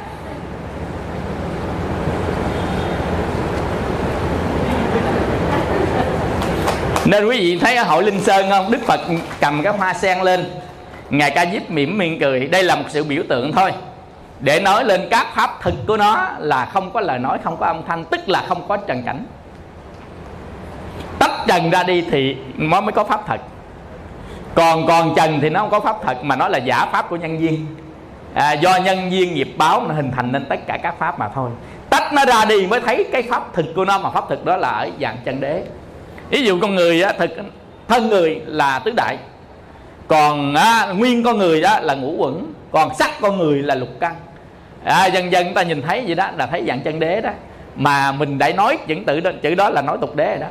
Nên 7.04 7.26
quý 7.26 7.38
vị 7.38 7.58
thấy 7.58 7.76
ở 7.76 7.84
hội 7.84 8.02
linh 8.02 8.20
sơn 8.20 8.46
không? 8.50 8.70
Đức 8.70 8.78
phật 8.86 9.00
cầm 9.40 9.62
cái 9.62 9.72
hoa 9.72 9.94
sen 9.94 10.20
lên, 10.20 10.44
ngài 11.10 11.30
ca 11.30 11.46
diếp 11.52 11.70
mỉm 11.70 11.98
miệng 11.98 12.20
cười. 12.20 12.46
Đây 12.46 12.62
là 12.62 12.76
một 12.76 12.84
sự 12.88 13.04
biểu 13.04 13.22
tượng 13.28 13.52
thôi. 13.52 13.72
Để 14.40 14.60
nói 14.60 14.84
lên 14.84 15.08
các 15.10 15.26
pháp 15.34 15.60
thực 15.62 15.74
của 15.86 15.96
nó 15.96 16.28
là 16.38 16.64
không 16.64 16.90
có 16.90 17.00
lời 17.00 17.18
nói, 17.18 17.38
không 17.44 17.56
có 17.56 17.66
âm 17.66 17.82
thanh, 17.88 18.04
tức 18.04 18.28
là 18.28 18.44
không 18.48 18.68
có 18.68 18.76
trần 18.76 19.02
cảnh. 19.02 19.24
Tách 21.18 21.32
trần 21.46 21.70
ra 21.70 21.82
đi 21.82 22.04
thì 22.10 22.36
nó 22.56 22.80
mới 22.80 22.92
có 22.92 23.04
pháp 23.04 23.26
thật. 23.26 23.40
Còn 24.54 24.86
còn 24.86 25.14
trần 25.16 25.38
thì 25.42 25.50
nó 25.50 25.60
không 25.60 25.70
có 25.70 25.80
pháp 25.80 25.96
thật, 26.02 26.24
mà 26.24 26.36
nó 26.36 26.48
là 26.48 26.58
giả 26.58 26.86
pháp 26.92 27.08
của 27.08 27.16
nhân 27.16 27.38
viên 27.38 27.66
à, 28.34 28.52
do 28.52 28.76
nhân 28.76 29.12
duyên 29.12 29.34
nghiệp 29.34 29.54
báo 29.56 29.84
nó 29.88 29.94
hình 29.94 30.10
thành 30.10 30.32
nên 30.32 30.44
tất 30.44 30.66
cả 30.66 30.78
các 30.82 30.94
pháp 30.98 31.18
mà 31.18 31.28
thôi. 31.34 31.50
Tách 31.90 32.12
nó 32.12 32.24
ra 32.24 32.44
đi 32.44 32.66
mới 32.66 32.80
thấy 32.80 33.04
cái 33.12 33.22
pháp 33.22 33.54
thực 33.54 33.66
của 33.76 33.84
nó 33.84 33.98
mà 33.98 34.10
pháp 34.10 34.24
thực 34.28 34.44
đó 34.44 34.56
là 34.56 34.68
ở 34.68 34.88
dạng 35.00 35.16
chân 35.24 35.40
đế. 35.40 35.62
Ví 36.30 36.42
dụ 36.42 36.60
con 36.60 36.74
người 36.74 37.02
á, 37.02 37.12
thực 37.18 37.30
thân 37.88 38.08
người 38.08 38.42
là 38.46 38.78
tứ 38.78 38.92
đại. 38.96 39.16
Còn 40.08 40.54
á, 40.54 40.86
nguyên 40.96 41.22
con 41.22 41.38
người 41.38 41.60
đó 41.60 41.78
là 41.82 41.94
ngũ 41.94 42.14
quẩn. 42.18 42.52
Còn 42.72 42.94
sắc 42.94 43.10
con 43.20 43.38
người 43.38 43.62
là 43.62 43.74
lục 43.74 43.88
căn. 44.00 44.14
À, 44.84 45.06
dần 45.06 45.32
dần 45.32 45.54
ta 45.54 45.62
nhìn 45.62 45.82
thấy 45.82 46.02
vậy 46.06 46.14
đó 46.14 46.30
là 46.36 46.46
thấy 46.46 46.64
dạng 46.68 46.80
chân 46.80 47.00
đế 47.00 47.20
đó. 47.20 47.30
Mà 47.76 48.12
mình 48.12 48.38
đã 48.38 48.52
nói 48.52 48.78
chữ 48.86 48.96
tự 49.06 49.20
đó, 49.20 49.30
chữ 49.42 49.54
đó 49.54 49.70
là 49.70 49.82
nói 49.82 49.98
tục 50.00 50.16
đế 50.16 50.26
rồi 50.26 50.38
đó. 50.38 50.46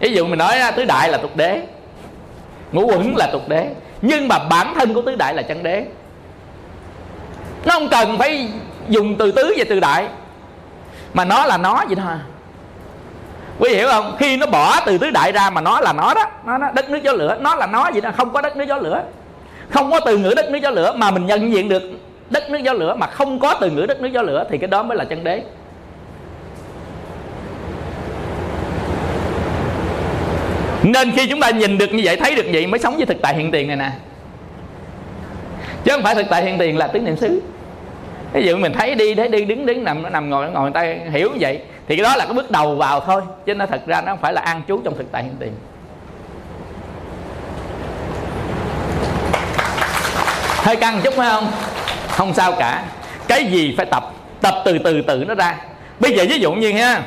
Ví 0.00 0.12
dụ 0.12 0.26
mình 0.26 0.38
nói 0.38 0.58
tứ 0.76 0.84
đại 0.84 1.08
là 1.08 1.18
tục 1.18 1.36
đế. 1.36 1.62
Ngũ 2.72 2.86
quẩn 2.86 3.16
là 3.16 3.28
tục 3.32 3.48
đế. 3.48 3.68
Nhưng 4.02 4.28
mà 4.28 4.38
bản 4.38 4.74
thân 4.74 4.94
của 4.94 5.02
tứ 5.02 5.16
đại 5.16 5.34
là 5.34 5.42
chân 5.42 5.62
đế 5.62 5.84
nó 7.64 7.72
không 7.72 7.88
cần 7.88 8.18
phải 8.18 8.48
dùng 8.88 9.16
từ 9.18 9.32
tứ 9.32 9.54
và 9.56 9.64
từ 9.68 9.80
đại. 9.80 10.06
Mà 11.14 11.24
nó 11.24 11.46
là 11.46 11.58
nó 11.58 11.84
vậy 11.86 11.96
thôi. 11.96 12.14
Quý 13.58 13.74
hiểu 13.74 13.88
không? 13.88 14.16
Khi 14.18 14.36
nó 14.36 14.46
bỏ 14.46 14.80
từ 14.86 14.98
tứ 14.98 15.10
đại 15.10 15.32
ra 15.32 15.50
mà 15.50 15.60
nó 15.60 15.80
là 15.80 15.92
nó 15.92 16.14
đó 16.14 16.24
nó, 16.46 16.58
nó 16.58 16.70
đất 16.74 16.90
nước 16.90 17.02
gió 17.02 17.12
lửa. 17.12 17.36
Nó 17.40 17.54
là 17.54 17.66
nó 17.66 17.90
vậy 17.92 18.00
đó 18.00 18.10
không 18.16 18.32
có 18.32 18.40
đất 18.40 18.56
nước 18.56 18.64
gió 18.68 18.76
lửa. 18.76 19.02
Không 19.70 19.90
có 19.90 20.00
từ 20.00 20.18
ngữ 20.18 20.32
đất 20.36 20.50
nước 20.50 20.58
gió 20.62 20.70
lửa 20.70 20.92
mà 20.96 21.10
mình 21.10 21.26
nhận 21.26 21.52
diện 21.52 21.68
được 21.68 21.82
đất 22.30 22.50
nước 22.50 22.58
gió 22.58 22.72
lửa 22.72 22.94
mà 22.94 23.06
không 23.06 23.40
có 23.40 23.54
từ 23.60 23.70
ngữ 23.70 23.86
đất 23.86 24.00
nước 24.00 24.08
gió 24.12 24.22
lửa 24.22 24.44
thì 24.50 24.58
cái 24.58 24.68
đó 24.68 24.82
mới 24.82 24.98
là 24.98 25.04
chân 25.04 25.24
đế. 25.24 25.42
Nên 30.82 31.10
khi 31.10 31.26
chúng 31.26 31.40
ta 31.40 31.50
nhìn 31.50 31.78
được 31.78 31.92
như 31.92 32.00
vậy 32.04 32.16
thấy 32.16 32.34
được 32.34 32.46
vậy 32.52 32.66
mới 32.66 32.78
sống 32.80 32.96
với 32.96 33.06
thực 33.06 33.22
tại 33.22 33.34
hiện 33.34 33.50
tiền 33.50 33.68
này 33.68 33.76
nè. 33.76 33.90
Chứ 35.84 35.92
không 35.92 36.02
phải 36.02 36.14
thực 36.14 36.26
tại 36.30 36.44
hiện 36.44 36.58
tiền 36.58 36.78
là 36.78 36.86
tứ 36.86 36.98
niệm 36.98 37.16
xứ 37.16 37.40
ví 38.32 38.46
dụ 38.46 38.56
mình 38.56 38.72
thấy 38.72 38.94
đi 38.94 39.14
thấy 39.14 39.28
đi, 39.28 39.44
đứng 39.44 39.66
đứng, 39.66 39.84
nằm 39.84 40.12
nằm 40.12 40.30
ngồi 40.30 40.50
ngồi 40.50 40.62
người 40.62 40.72
ta 40.72 41.10
hiểu 41.10 41.30
như 41.30 41.36
vậy, 41.40 41.60
thì 41.88 41.96
cái 41.96 42.04
đó 42.04 42.16
là 42.16 42.24
cái 42.24 42.34
bước 42.34 42.50
đầu 42.50 42.74
vào 42.74 43.00
thôi. 43.00 43.22
Chứ 43.46 43.54
nó 43.54 43.66
thật 43.66 43.80
ra 43.86 44.00
nó 44.00 44.12
không 44.12 44.20
phải 44.20 44.32
là 44.32 44.40
an 44.40 44.62
trú 44.68 44.80
trong 44.84 44.96
thực 44.96 45.12
tại 45.12 45.22
hiện 45.22 45.36
tiền. 45.40 45.52
Hơi 50.56 50.76
căng 50.76 51.00
chút 51.04 51.14
phải 51.16 51.30
không? 51.30 51.50
Không 52.08 52.34
sao 52.34 52.52
cả. 52.52 52.84
Cái 53.28 53.44
gì 53.44 53.74
phải 53.76 53.86
tập? 53.86 54.12
Tập 54.40 54.54
từ 54.64 54.78
từ 54.78 55.02
từ 55.06 55.24
nó 55.28 55.34
ra. 55.34 55.56
Bây 56.00 56.12
giờ 56.16 56.24
ví 56.28 56.38
dụ 56.38 56.52
như 56.52 56.72
ha, 56.72 57.02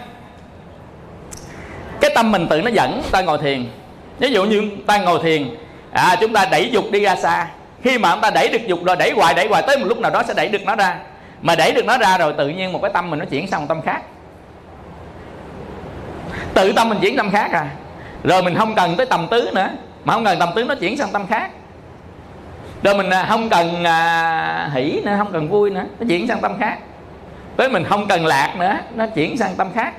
cái 2.02 2.11
tâm 2.15 2.31
mình 2.31 2.47
tự 2.49 2.61
nó 2.61 2.69
dẫn 2.69 3.02
ta 3.11 3.22
ngồi 3.22 3.38
thiền. 3.38 3.65
Ví 4.19 4.31
dụ 4.31 4.43
như 4.43 4.69
ta 4.88 4.97
ngồi 4.97 5.19
thiền 5.23 5.56
à 5.91 6.15
chúng 6.22 6.34
ta 6.34 6.45
đẩy 6.52 6.69
dục 6.69 6.85
đi 6.91 6.99
ra 6.99 7.15
xa. 7.15 7.47
Khi 7.84 7.97
mà 7.97 8.11
chúng 8.11 8.22
ta 8.22 8.30
đẩy 8.30 8.49
được 8.49 8.68
dục 8.68 8.80
rồi, 8.85 8.95
đẩy 8.95 9.11
hoài 9.11 9.34
đẩy 9.34 9.47
hoài, 9.47 9.64
tới 9.68 9.77
một 9.77 9.85
lúc 9.88 9.99
nào 9.99 10.11
đó 10.11 10.23
sẽ 10.27 10.34
đẩy 10.34 10.47
được 10.47 10.64
nó 10.65 10.76
ra 10.76 10.97
mà 11.45 11.55
đẩy 11.55 11.72
được 11.72 11.85
nó 11.85 11.97
ra 11.97 12.17
rồi 12.17 12.34
tự 12.38 12.49
nhiên 12.49 12.72
một 12.72 12.80
cái 12.81 12.91
tâm 12.93 13.09
mình 13.09 13.19
nó 13.19 13.26
chuyển 13.26 13.47
sang 13.47 13.61
một 13.61 13.65
tâm 13.69 13.81
khác. 13.81 14.01
Tự 16.53 16.72
tâm 16.72 16.89
mình 16.89 16.97
chuyển 17.01 17.17
tâm 17.17 17.31
khác 17.31 17.51
à. 17.51 17.69
Rồi 18.23 18.43
mình 18.43 18.55
không 18.55 18.76
cần 18.76 18.95
tới 18.97 19.05
tầm 19.05 19.27
tứ 19.31 19.49
nữa 19.53 19.69
mà 20.05 20.13
không 20.13 20.26
cần 20.26 20.39
tâm 20.39 20.49
tứ 20.55 20.63
nó 20.63 20.76
chuyển 20.76 20.97
sang 20.97 21.11
tâm 21.11 21.27
khác. 21.27 21.51
Rồi 22.84 22.95
mình 22.95 23.09
à, 23.09 23.26
không 23.30 23.49
cần 23.49 23.84
à, 23.84 24.69
hỷ 24.73 25.01
nữa 25.03 25.15
không 25.17 25.31
cần 25.31 25.49
vui 25.49 25.69
nữa 25.69 25.85
nó 25.99 26.05
chuyển 26.09 26.27
sang 26.27 26.41
tâm 26.41 26.59
khác. 26.59 26.77
Tới 27.57 27.69
mình 27.69 27.84
không 27.84 28.07
cần 28.07 28.26
lạc 28.26 28.55
nữa 28.57 28.77
nó 28.95 29.05
chuyển 29.07 29.38
sang 29.38 29.55
tâm 29.55 29.67
khác. 29.76 29.93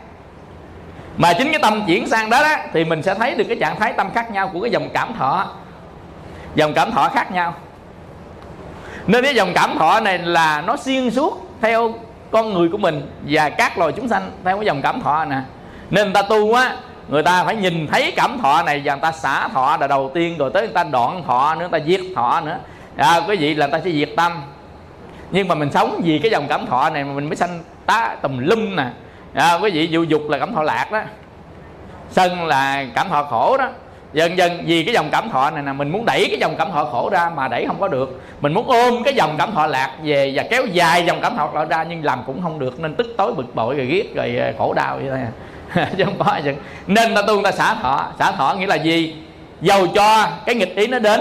Mà 1.16 1.32
chính 1.32 1.52
cái 1.52 1.60
tâm 1.62 1.82
chuyển 1.86 2.08
sang 2.08 2.30
đó, 2.30 2.42
đó 2.42 2.56
thì 2.72 2.84
mình 2.84 3.02
sẽ 3.02 3.14
thấy 3.14 3.34
được 3.34 3.44
cái 3.48 3.56
trạng 3.60 3.80
thái 3.80 3.92
tâm 3.92 4.10
khác 4.14 4.30
nhau 4.30 4.50
của 4.52 4.60
cái 4.60 4.70
dòng 4.70 4.88
cảm 4.94 5.14
thọ. 5.18 5.46
Dòng 6.54 6.74
cảm 6.74 6.92
thọ 6.92 7.08
khác 7.08 7.32
nhau 7.32 7.54
nên 9.06 9.24
cái 9.24 9.34
dòng 9.34 9.52
cảm 9.54 9.78
thọ 9.78 10.00
này 10.00 10.18
là 10.18 10.62
nó 10.66 10.76
xuyên 10.76 11.10
suốt 11.10 11.48
theo 11.60 11.94
con 12.30 12.52
người 12.52 12.68
của 12.68 12.78
mình 12.78 13.10
và 13.28 13.48
các 13.48 13.78
loài 13.78 13.92
chúng 13.96 14.08
sanh 14.08 14.30
theo 14.44 14.56
cái 14.56 14.66
dòng 14.66 14.82
cảm 14.82 15.00
thọ 15.00 15.24
nè. 15.24 15.36
Nên 15.90 16.04
người 16.04 16.14
ta 16.14 16.22
tu 16.22 16.52
á 16.52 16.76
người 17.08 17.22
ta 17.22 17.44
phải 17.44 17.56
nhìn 17.56 17.86
thấy 17.86 18.12
cảm 18.16 18.38
thọ 18.42 18.62
này 18.62 18.82
và 18.84 18.94
người 18.94 19.02
ta 19.02 19.12
xả 19.12 19.48
thọ 19.48 19.76
là 19.80 19.86
đầu 19.86 20.10
tiên 20.14 20.38
rồi 20.38 20.50
tới 20.54 20.62
người 20.62 20.74
ta 20.74 20.84
đoạn 20.84 21.22
thọ 21.26 21.54
nữa 21.54 21.68
người 21.70 21.80
ta 21.80 21.86
diệt 21.86 22.00
thọ 22.16 22.40
nữa. 22.40 22.58
À, 22.96 23.20
cái 23.28 23.38
gì 23.38 23.54
là 23.54 23.66
người 23.66 23.72
ta 23.72 23.84
sẽ 23.84 23.90
diệt 23.90 24.08
tâm. 24.16 24.42
Nhưng 25.30 25.48
mà 25.48 25.54
mình 25.54 25.72
sống 25.72 26.00
vì 26.04 26.18
cái 26.18 26.30
dòng 26.30 26.46
cảm 26.48 26.66
thọ 26.66 26.90
này 26.90 27.04
mà 27.04 27.12
mình 27.12 27.26
mới 27.26 27.36
sanh 27.36 27.62
tá 27.86 28.16
tùm 28.22 28.38
lum 28.38 28.76
nè. 28.76 28.86
À, 29.34 29.54
quý 29.62 29.70
vị 29.70 29.86
dụ 29.86 30.02
dục 30.02 30.22
là 30.28 30.38
cảm 30.38 30.54
thọ 30.54 30.62
lạc 30.62 30.92
đó. 30.92 31.00
Sân 32.10 32.46
là 32.46 32.86
cảm 32.94 33.08
thọ 33.08 33.22
khổ 33.22 33.56
đó 33.56 33.68
dần 34.16 34.38
dần, 34.38 34.62
vì 34.66 34.84
cái 34.84 34.94
dòng 34.94 35.08
cảm 35.12 35.30
thọ 35.30 35.50
này 35.50 35.62
nè, 35.62 35.72
mình 35.72 35.90
muốn 35.90 36.04
đẩy 36.04 36.26
cái 36.30 36.38
dòng 36.40 36.54
cảm 36.58 36.72
thọ 36.72 36.84
khổ 36.84 37.08
ra 37.12 37.30
mà 37.36 37.48
đẩy 37.48 37.66
không 37.66 37.80
có 37.80 37.88
được. 37.88 38.20
Mình 38.40 38.54
muốn 38.54 38.66
ôm 38.66 39.02
cái 39.04 39.14
dòng 39.14 39.34
cảm 39.38 39.52
thọ 39.52 39.66
lạc 39.66 39.92
về 40.02 40.32
và 40.34 40.44
kéo 40.50 40.66
dài 40.66 41.04
dòng 41.06 41.18
cảm 41.22 41.36
thọ 41.36 41.64
ra 41.64 41.84
nhưng 41.88 42.04
làm 42.04 42.22
cũng 42.26 42.42
không 42.42 42.58
được, 42.58 42.80
nên 42.80 42.94
tức 42.94 43.06
tối 43.18 43.34
bực 43.34 43.54
bội 43.54 43.76
rồi 43.76 43.86
ghét 43.86 44.14
rồi 44.14 44.36
ờ, 44.36 44.52
khổ 44.58 44.74
đau 44.74 44.96
vậy 44.96 45.06
thôi 45.08 45.18
à. 45.18 45.88
chứ 45.98 46.04
không 46.04 46.18
có 46.18 46.36
gì 46.44 46.50
nên 46.86 47.14
ta 47.14 47.22
tu 47.22 47.42
ta 47.42 47.52
xả 47.52 47.74
thọ 47.74 48.06
xả 48.18 48.32
thọ 48.32 48.54
nghĩa 48.58 48.66
là 48.66 48.74
gì? 48.74 49.16
Dầu 49.60 49.86
cho 49.86 50.28
cái 50.46 50.54
nghịch 50.54 50.76
ý 50.76 50.86
nó 50.86 50.98
đến, 50.98 51.20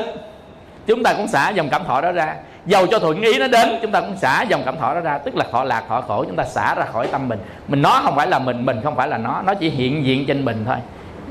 chúng 0.87 1.03
ta 1.03 1.13
cũng 1.13 1.27
xả 1.27 1.49
dòng 1.49 1.69
cảm 1.69 1.83
thọ 1.83 2.01
đó 2.01 2.11
ra. 2.11 2.35
Dầu 2.65 2.87
cho 2.87 2.99
thuận 2.99 3.21
ý 3.21 3.39
nó 3.39 3.47
đến, 3.47 3.79
chúng 3.81 3.91
ta 3.91 4.01
cũng 4.01 4.17
xả 4.17 4.41
dòng 4.41 4.61
cảm 4.65 4.77
thọ 4.77 4.93
đó 4.93 4.99
ra. 4.99 5.17
Tức 5.17 5.35
là 5.35 5.45
thọ 5.51 5.63
lạc, 5.63 5.83
thọ 5.89 6.01
khổ, 6.01 6.23
chúng 6.27 6.35
ta 6.35 6.43
xả 6.43 6.75
ra 6.75 6.85
khỏi 6.93 7.07
tâm 7.07 7.27
mình. 7.27 7.39
Mình 7.67 7.81
nó 7.81 8.01
không 8.03 8.15
phải 8.15 8.27
là 8.27 8.39
mình 8.39 8.65
mình 8.65 8.79
không 8.83 8.95
phải 8.95 9.07
là 9.07 9.17
nó. 9.17 9.41
Nó 9.45 9.53
chỉ 9.53 9.69
hiện 9.69 10.05
diện 10.05 10.25
trên 10.25 10.45
mình 10.45 10.63
thôi 10.65 10.77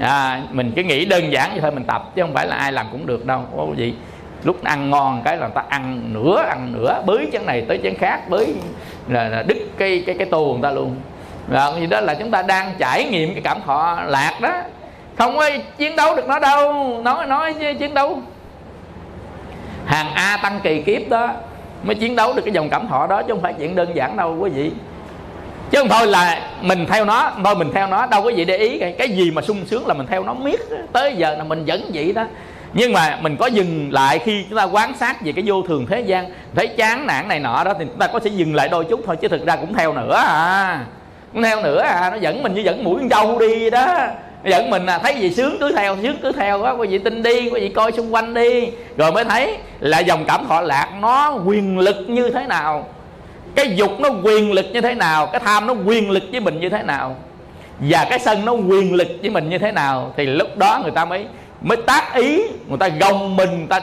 à, 0.01 0.43
mình 0.51 0.73
cứ 0.77 0.83
nghĩ 0.83 1.05
đơn 1.05 1.33
giản 1.33 1.51
vậy 1.51 1.61
thôi 1.61 1.71
mình 1.71 1.85
tập 1.85 2.11
chứ 2.15 2.23
không 2.23 2.35
phải 2.35 2.47
là 2.47 2.57
ai 2.57 2.73
làm 2.73 2.87
cũng 2.93 3.07
được 3.07 3.27
đâu. 3.27 3.43
Có 3.57 3.67
gì 3.77 3.95
lúc 4.45 4.65
ăn 4.65 4.91
ngon 4.91 5.23
cái 5.25 5.37
là 5.37 5.47
người 5.47 5.55
ta 5.55 5.65
ăn 5.69 6.01
nửa 6.13 6.43
ăn 6.49 6.73
nửa 6.73 7.03
bới 7.07 7.29
chén 7.33 7.47
này 7.47 7.65
tới 7.69 7.81
chén 7.83 7.95
khác 7.95 8.29
bới 8.29 8.55
là, 9.09 9.29
là 9.29 9.43
đứt 9.43 9.59
cái 9.79 10.03
cái 10.07 10.15
cái 10.19 10.27
tô 10.31 10.45
người 10.53 10.63
ta 10.63 10.71
luôn. 10.71 10.97
Và 11.49 11.73
gì 11.81 11.87
đó 11.87 12.01
là 12.01 12.15
chúng 12.15 12.31
ta 12.31 12.43
đang 12.43 12.75
trải 12.79 13.05
nghiệm 13.05 13.33
cái 13.33 13.43
cảm 13.43 13.59
thọ 13.67 13.99
lạc 14.07 14.39
đó. 14.41 14.53
Không 15.17 15.37
có 15.37 15.51
chiến 15.77 15.97
đấu 15.97 16.17
được 16.17 16.29
nó 16.29 16.39
đâu. 16.39 17.01
Nói 17.03 17.27
nói 17.27 17.55
chứ 17.61 17.75
chiến 17.79 17.95
đấu. 17.95 18.19
Hàng 19.87 20.11
a 20.15 20.39
tăng 20.43 20.61
kỳ 20.63 20.83
kiếp 20.83 21.09
đó 21.09 21.31
mới 21.83 21.95
chiến 21.95 22.17
đấu 22.17 22.33
được 22.33 22.43
cái 22.45 22.55
dòng 22.55 22.69
cảm 22.69 22.89
thọ 22.89 23.07
đó 23.07 23.23
chứ 23.23 23.33
không 23.33 23.43
phải 23.43 23.55
chuyện 23.59 23.75
đơn 23.75 23.97
giản 23.97 24.17
đâu 24.17 24.37
quý 24.41 24.51
vị 24.51 24.71
chứ 25.71 25.79
không 25.79 25.89
thôi 25.89 26.07
là 26.07 26.41
mình 26.63 26.87
theo 26.89 27.05
nó 27.05 27.33
thôi 27.45 27.55
mình 27.55 27.71
theo 27.75 27.87
nó 27.87 28.07
đâu 28.07 28.23
có 28.23 28.29
gì 28.29 28.45
để 28.45 28.57
ý 28.57 28.79
cái, 28.79 28.95
cái 28.99 29.09
gì 29.09 29.31
mà 29.31 29.43
sung 29.43 29.67
sướng 29.67 29.87
là 29.87 29.95
mình 29.95 30.07
theo 30.07 30.25
nó 30.25 30.35
miết 30.35 30.61
tới 30.93 31.15
giờ 31.17 31.35
là 31.39 31.45
mình 31.45 31.65
vẫn 31.67 31.91
vậy 31.95 32.13
đó. 32.13 32.25
Nhưng 32.73 32.93
mà 32.93 33.19
mình 33.21 33.37
có 33.37 33.47
dừng 33.47 33.93
lại 33.93 34.19
khi 34.19 34.45
chúng 34.49 34.59
ta 34.59 34.65
quan 34.65 34.95
sát 34.95 35.23
về 35.23 35.33
cái 35.33 35.45
vô 35.47 35.63
thường 35.63 35.87
thế 35.91 36.01
gian 36.01 36.31
thấy 36.55 36.67
chán 36.67 37.07
nản 37.07 37.29
này 37.29 37.41
nọ 37.41 37.65
đó 37.65 37.73
thì 37.79 37.85
chúng 37.85 37.99
ta 37.99 38.07
có 38.07 38.21
sẽ 38.25 38.31
dừng 38.31 38.55
lại 38.55 38.69
đôi 38.69 38.85
chút 38.85 39.01
thôi 39.07 39.17
chứ 39.17 39.29
thực 39.29 39.47
ra 39.47 39.57
cũng 39.57 39.75
theo 39.75 39.93
nữa 39.93 40.15
à. 40.27 40.85
Cũng 41.33 41.43
theo 41.43 41.63
nữa 41.63 41.81
à 41.81 42.11
nó 42.11 42.17
dẫn 42.17 42.43
mình 42.43 42.55
như 42.55 42.61
dẫn 42.61 42.85
mũi 42.85 42.97
con 43.01 43.09
trâu 43.09 43.39
đi 43.39 43.71
đó. 43.71 43.99
Dẫn 44.45 44.71
mình 44.71 44.87
là 44.87 44.99
thấy 44.99 45.15
gì 45.15 45.31
sướng 45.31 45.57
cứ 45.61 45.73
theo 45.73 45.97
sướng 46.03 46.17
cứ 46.23 46.33
theo 46.33 46.63
đó 46.63 46.75
quý 46.75 46.89
vị 46.89 46.99
tin 46.99 47.23
đi 47.23 47.51
quý 47.51 47.61
vị 47.61 47.69
coi 47.69 47.93
xung 47.93 48.15
quanh 48.15 48.35
đi. 48.35 48.69
Rồi 48.97 49.13
mới 49.13 49.25
thấy 49.25 49.57
là 49.81 49.99
dòng 49.99 50.25
cảm 50.25 50.47
thọ 50.49 50.61
lạc 50.61 50.89
nó 51.01 51.39
quyền 51.45 51.79
lực 51.79 51.97
như 52.09 52.31
thế 52.31 52.47
nào 52.47 52.87
cái 53.55 53.77
dục 53.77 54.01
nó 54.01 54.09
quyền 54.23 54.53
lực 54.53 54.67
như 54.73 54.81
thế 54.81 54.95
nào, 54.95 55.27
cái 55.27 55.41
tham 55.45 55.67
nó 55.67 55.75
quyền 55.87 56.11
lực 56.11 56.23
với 56.31 56.41
mình 56.41 56.61
như 56.61 56.69
thế 56.69 56.83
nào, 56.83 57.17
và 57.79 58.07
cái 58.11 58.19
sân 58.19 58.45
nó 58.45 58.53
quyền 58.53 58.95
lực 58.95 59.09
với 59.21 59.31
mình 59.31 59.51
như 59.51 59.59
thế 59.59 59.73
nào, 59.73 60.13
thì 60.17 60.27
lúc 60.27 60.57
đó 60.57 60.81
người 60.83 60.91
ta 60.91 61.05
mới 61.05 61.27
mới 61.61 61.77
tác 61.77 62.15
ý, 62.15 62.43
người 62.69 62.79
ta 62.79 62.89
gồng 62.89 63.37
mình, 63.37 63.51
người 63.51 63.67
ta 63.69 63.81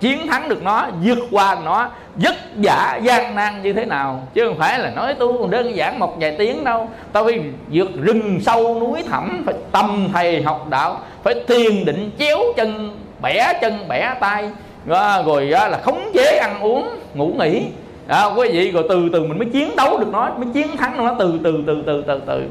chiến 0.00 0.26
thắng 0.26 0.48
được 0.48 0.62
nó, 0.62 0.86
vượt 1.04 1.18
qua 1.30 1.56
nó, 1.64 1.88
vất 2.14 2.34
vả, 2.56 3.00
gian 3.02 3.34
nan 3.34 3.62
như 3.62 3.72
thế 3.72 3.84
nào. 3.84 4.28
Chứ 4.34 4.46
không 4.46 4.58
phải 4.58 4.78
là 4.78 4.90
nói 4.90 5.14
tu 5.14 5.46
đơn 5.46 5.76
giản 5.76 5.98
một 5.98 6.16
vài 6.20 6.36
tiếng 6.38 6.64
đâu. 6.64 6.88
Tao 7.12 7.24
phải 7.24 7.40
vượt 7.70 7.90
rừng 8.02 8.40
sâu 8.40 8.80
núi 8.80 9.02
thẳm, 9.10 9.42
phải 9.46 9.54
tâm 9.72 10.08
thầy 10.12 10.42
học 10.42 10.66
đạo, 10.70 11.00
phải 11.22 11.34
thiền 11.48 11.84
định 11.84 12.10
chéo 12.18 12.38
chân, 12.56 12.98
bẻ 13.22 13.52
chân 13.60 13.88
bẻ 13.88 14.14
tay. 14.20 14.50
Rồi 14.86 15.44
là 15.46 15.80
khống 15.84 16.10
chế 16.14 16.38
ăn 16.38 16.60
uống, 16.60 16.88
ngủ 17.14 17.34
nghỉ 17.38 17.62
đó 18.06 18.34
quý 18.36 18.48
vị 18.52 18.70
rồi 18.70 18.86
từ 18.88 19.08
từ 19.12 19.24
mình 19.24 19.38
mới 19.38 19.48
chiến 19.52 19.76
đấu 19.76 19.98
được 19.98 20.08
nó 20.12 20.30
mới 20.36 20.46
chiến 20.54 20.76
thắng 20.76 21.06
nó 21.06 21.14
từ 21.18 21.40
từ 21.44 21.62
từ 21.66 21.82
từ 21.86 22.04
từ 22.06 22.20
từ. 22.26 22.42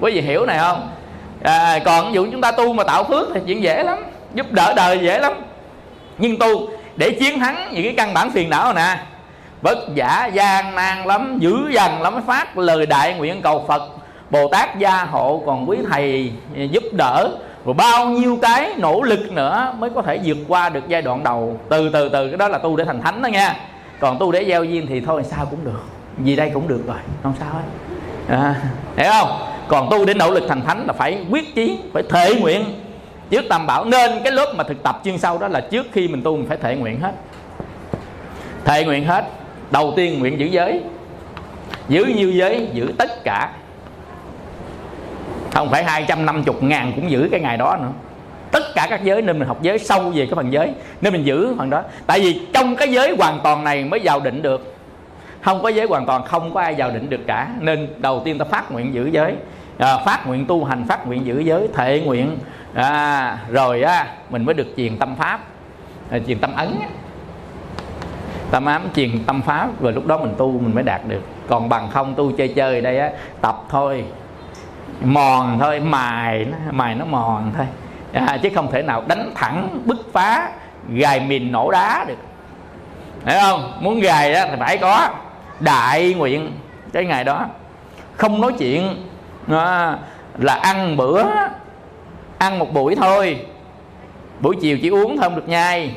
Quý 0.00 0.12
vị 0.12 0.20
hiểu 0.20 0.46
này 0.46 0.58
không? 0.58 0.88
À, 1.42 1.78
còn 1.84 2.06
ví 2.06 2.14
dụ 2.14 2.26
chúng 2.32 2.40
ta 2.40 2.52
tu 2.52 2.72
mà 2.72 2.84
tạo 2.84 3.04
phước 3.04 3.28
thì 3.34 3.40
chuyện 3.46 3.62
dễ 3.62 3.82
lắm 3.82 3.98
giúp 4.34 4.52
đỡ 4.52 4.72
đời 4.76 4.98
dễ 4.98 5.18
lắm. 5.18 5.32
Nhưng 6.18 6.38
tu 6.38 6.68
để 6.96 7.10
chiến 7.10 7.38
thắng 7.38 7.68
những 7.72 7.82
cái 7.82 7.94
căn 7.96 8.14
bản 8.14 8.30
phiền 8.30 8.50
não 8.50 8.72
nè. 8.74 8.98
Vất 9.62 9.78
vả 9.96 10.30
gian 10.32 10.74
nan 10.74 11.04
lắm 11.04 11.38
dữ 11.40 11.56
dằn 11.70 12.02
lắm 12.02 12.22
phát 12.26 12.58
lời 12.58 12.86
đại 12.86 13.14
nguyện 13.14 13.42
cầu 13.42 13.64
phật. 13.68 13.82
Bồ 14.30 14.48
tát 14.48 14.78
gia 14.78 15.04
hộ 15.04 15.42
còn 15.46 15.70
quý 15.70 15.78
thầy 15.90 16.32
giúp 16.54 16.82
đỡ. 16.92 17.28
Rồi 17.64 17.74
bao 17.74 18.08
nhiêu 18.08 18.38
cái 18.42 18.72
nỗ 18.76 19.02
lực 19.02 19.32
nữa 19.32 19.74
mới 19.78 19.90
có 19.90 20.02
thể 20.02 20.20
vượt 20.24 20.38
qua 20.48 20.68
được 20.68 20.88
giai 20.88 21.02
đoạn 21.02 21.22
đầu. 21.22 21.60
Từ 21.68 21.88
từ 21.88 22.08
từ 22.08 22.28
cái 22.28 22.36
đó 22.36 22.48
là 22.48 22.58
tu 22.58 22.76
để 22.76 22.84
thành 22.84 23.02
thánh 23.02 23.22
đó 23.22 23.26
nha 23.26 23.56
còn 24.00 24.18
tu 24.18 24.32
để 24.32 24.44
gieo 24.48 24.64
duyên 24.64 24.86
thì 24.86 25.00
thôi 25.00 25.22
sao 25.24 25.46
cũng 25.50 25.64
được. 25.64 25.84
Vì 26.16 26.36
đây 26.36 26.50
cũng 26.54 26.68
được 26.68 26.82
rồi 26.86 26.96
không 27.22 27.34
sao 27.40 27.48
hết. 27.52 27.62
À, 28.28 28.54
hiểu 28.96 29.10
không? 29.12 29.38
Còn 29.68 29.88
tu 29.90 30.04
để 30.04 30.14
nỗ 30.14 30.30
lực 30.30 30.44
thành 30.48 30.62
thánh 30.62 30.86
là 30.86 30.92
phải 30.92 31.24
quyết 31.30 31.54
chí 31.54 31.78
phải 31.92 32.02
thể 32.10 32.34
nguyện. 32.40 32.64
Trước 33.30 33.44
tam 33.48 33.66
bảo 33.66 33.84
nên 33.84 34.10
cái 34.24 34.32
lớp 34.32 34.54
mà 34.56 34.64
thực 34.64 34.82
tập 34.82 35.00
chuyên 35.04 35.18
sâu 35.18 35.38
đó 35.38 35.48
là 35.48 35.60
trước 35.60 35.86
khi 35.92 36.08
mình 36.08 36.22
tu 36.22 36.36
mình 36.36 36.46
phải 36.48 36.56
thể 36.56 36.76
nguyện 36.76 37.00
hết. 37.00 37.12
Thể 38.64 38.84
nguyện 38.84 39.04
hết 39.04 39.24
đầu 39.70 39.92
tiên 39.96 40.18
nguyện 40.18 40.40
giữ 40.40 40.46
giới. 40.46 40.82
Giữ 41.88 42.04
nhiêu 42.04 42.30
giới 42.30 42.68
giữ 42.72 42.92
tất 42.98 43.24
cả. 43.24 43.52
Không 45.52 45.70
phải 45.70 45.84
250 45.84 46.54
ngàn 46.60 46.92
cũng 46.96 47.10
giữ 47.10 47.28
cái 47.30 47.40
ngày 47.40 47.56
đó 47.56 47.76
nữa 47.80 47.92
tất 48.50 48.74
cả 48.74 48.86
các 48.90 49.04
giới 49.04 49.22
nên 49.22 49.38
mình 49.38 49.48
học 49.48 49.62
giới 49.62 49.78
sâu 49.78 50.02
về 50.02 50.26
cái 50.26 50.34
phần 50.34 50.52
giới 50.52 50.72
nên 51.00 51.12
mình 51.12 51.26
giữ 51.26 51.54
phần 51.58 51.70
đó. 51.70 51.82
Tại 52.06 52.20
vì 52.20 52.46
trong 52.52 52.76
cái 52.76 52.92
giới 52.92 53.16
hoàn 53.18 53.40
toàn 53.44 53.64
này 53.64 53.84
mới 53.84 54.00
vào 54.04 54.20
định 54.20 54.42
được. 54.42 54.74
Không 55.40 55.62
có 55.62 55.68
giới 55.68 55.86
hoàn 55.86 56.06
toàn 56.06 56.24
không 56.24 56.54
có 56.54 56.60
ai 56.60 56.74
vào 56.78 56.90
định 56.90 57.10
được 57.10 57.20
cả. 57.26 57.48
Nên 57.60 57.88
đầu 57.98 58.22
tiên 58.24 58.38
ta 58.38 58.44
phát 58.44 58.72
nguyện 58.72 58.94
giữ 58.94 59.06
giới. 59.06 59.34
À, 59.78 59.98
phát 59.98 60.26
nguyện 60.26 60.46
tu 60.46 60.64
hành 60.64 60.84
phát 60.88 61.06
nguyện 61.06 61.26
giữ 61.26 61.38
giới 61.38 61.68
thệ 61.74 62.00
nguyện. 62.00 62.38
À, 62.74 63.38
rồi 63.50 63.82
á 63.82 64.06
mình 64.30 64.44
mới 64.44 64.54
được 64.54 64.66
truyền 64.76 64.98
tâm 64.98 65.14
pháp. 65.16 65.40
À, 66.10 66.18
truyền 66.26 66.38
tâm 66.38 66.52
ấn 66.56 66.76
tâm 68.50 68.64
ám 68.64 68.82
truyền 68.94 69.24
tâm 69.26 69.42
pháp 69.42 69.82
rồi 69.82 69.92
lúc 69.92 70.06
đó 70.06 70.18
mình 70.18 70.34
tu 70.38 70.52
mình 70.52 70.74
mới 70.74 70.84
đạt 70.84 71.00
được. 71.08 71.22
Còn 71.48 71.68
bằng 71.68 71.88
không 71.90 72.14
tu 72.14 72.32
chơi 72.32 72.48
chơi 72.48 72.80
đây 72.80 72.98
á 72.98 73.10
tập 73.40 73.62
thôi. 73.68 74.04
Mòn 75.00 75.58
thôi 75.58 75.80
mài 75.80 76.46
mài 76.70 76.94
nó 76.94 77.04
mòn 77.04 77.52
thôi 77.56 77.66
à, 78.16 78.38
chứ 78.42 78.48
không 78.54 78.70
thể 78.72 78.82
nào 78.82 79.02
đánh 79.08 79.32
thẳng 79.34 79.80
bứt 79.84 79.96
phá 80.12 80.50
gài 80.88 81.20
mìn 81.20 81.52
nổ 81.52 81.70
đá 81.70 82.04
được. 82.08 82.18
Thấy 83.24 83.40
không? 83.40 83.78
Muốn 83.80 84.00
gài 84.00 84.32
đó 84.32 84.40
thì 84.50 84.56
phải 84.58 84.78
có 84.78 85.08
đại 85.60 86.14
nguyện 86.14 86.52
cái 86.92 87.04
ngày 87.04 87.24
đó. 87.24 87.46
Không 88.16 88.40
nói 88.40 88.52
chuyện 88.58 89.06
à, 89.48 89.96
là 90.38 90.54
ăn 90.54 90.96
bữa 90.96 91.22
ăn 92.38 92.58
một 92.58 92.72
buổi 92.72 92.94
thôi. 92.94 93.40
Buổi 94.40 94.56
chiều 94.60 94.78
chỉ 94.82 94.88
uống 94.88 95.18
không 95.18 95.36
được 95.36 95.48
nhai. 95.48 95.90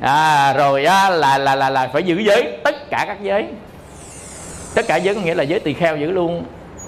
À, 0.00 0.52
rồi 0.52 0.84
á, 0.84 1.10
là 1.10 1.38
là 1.38 1.54
là 1.54 1.70
là 1.70 1.88
phải 1.92 2.02
giữ 2.02 2.18
giới 2.18 2.58
tất 2.64 2.90
cả 2.90 3.04
các 3.06 3.22
giới. 3.22 3.46
Tất 4.74 4.86
cả 4.88 4.96
giới 4.96 5.14
có 5.14 5.20
nghĩa 5.20 5.34
là 5.34 5.42
giới 5.42 5.60
tỳ 5.60 5.72
kheo 5.72 5.96
giữ 5.96 6.10
luôn. 6.10 6.44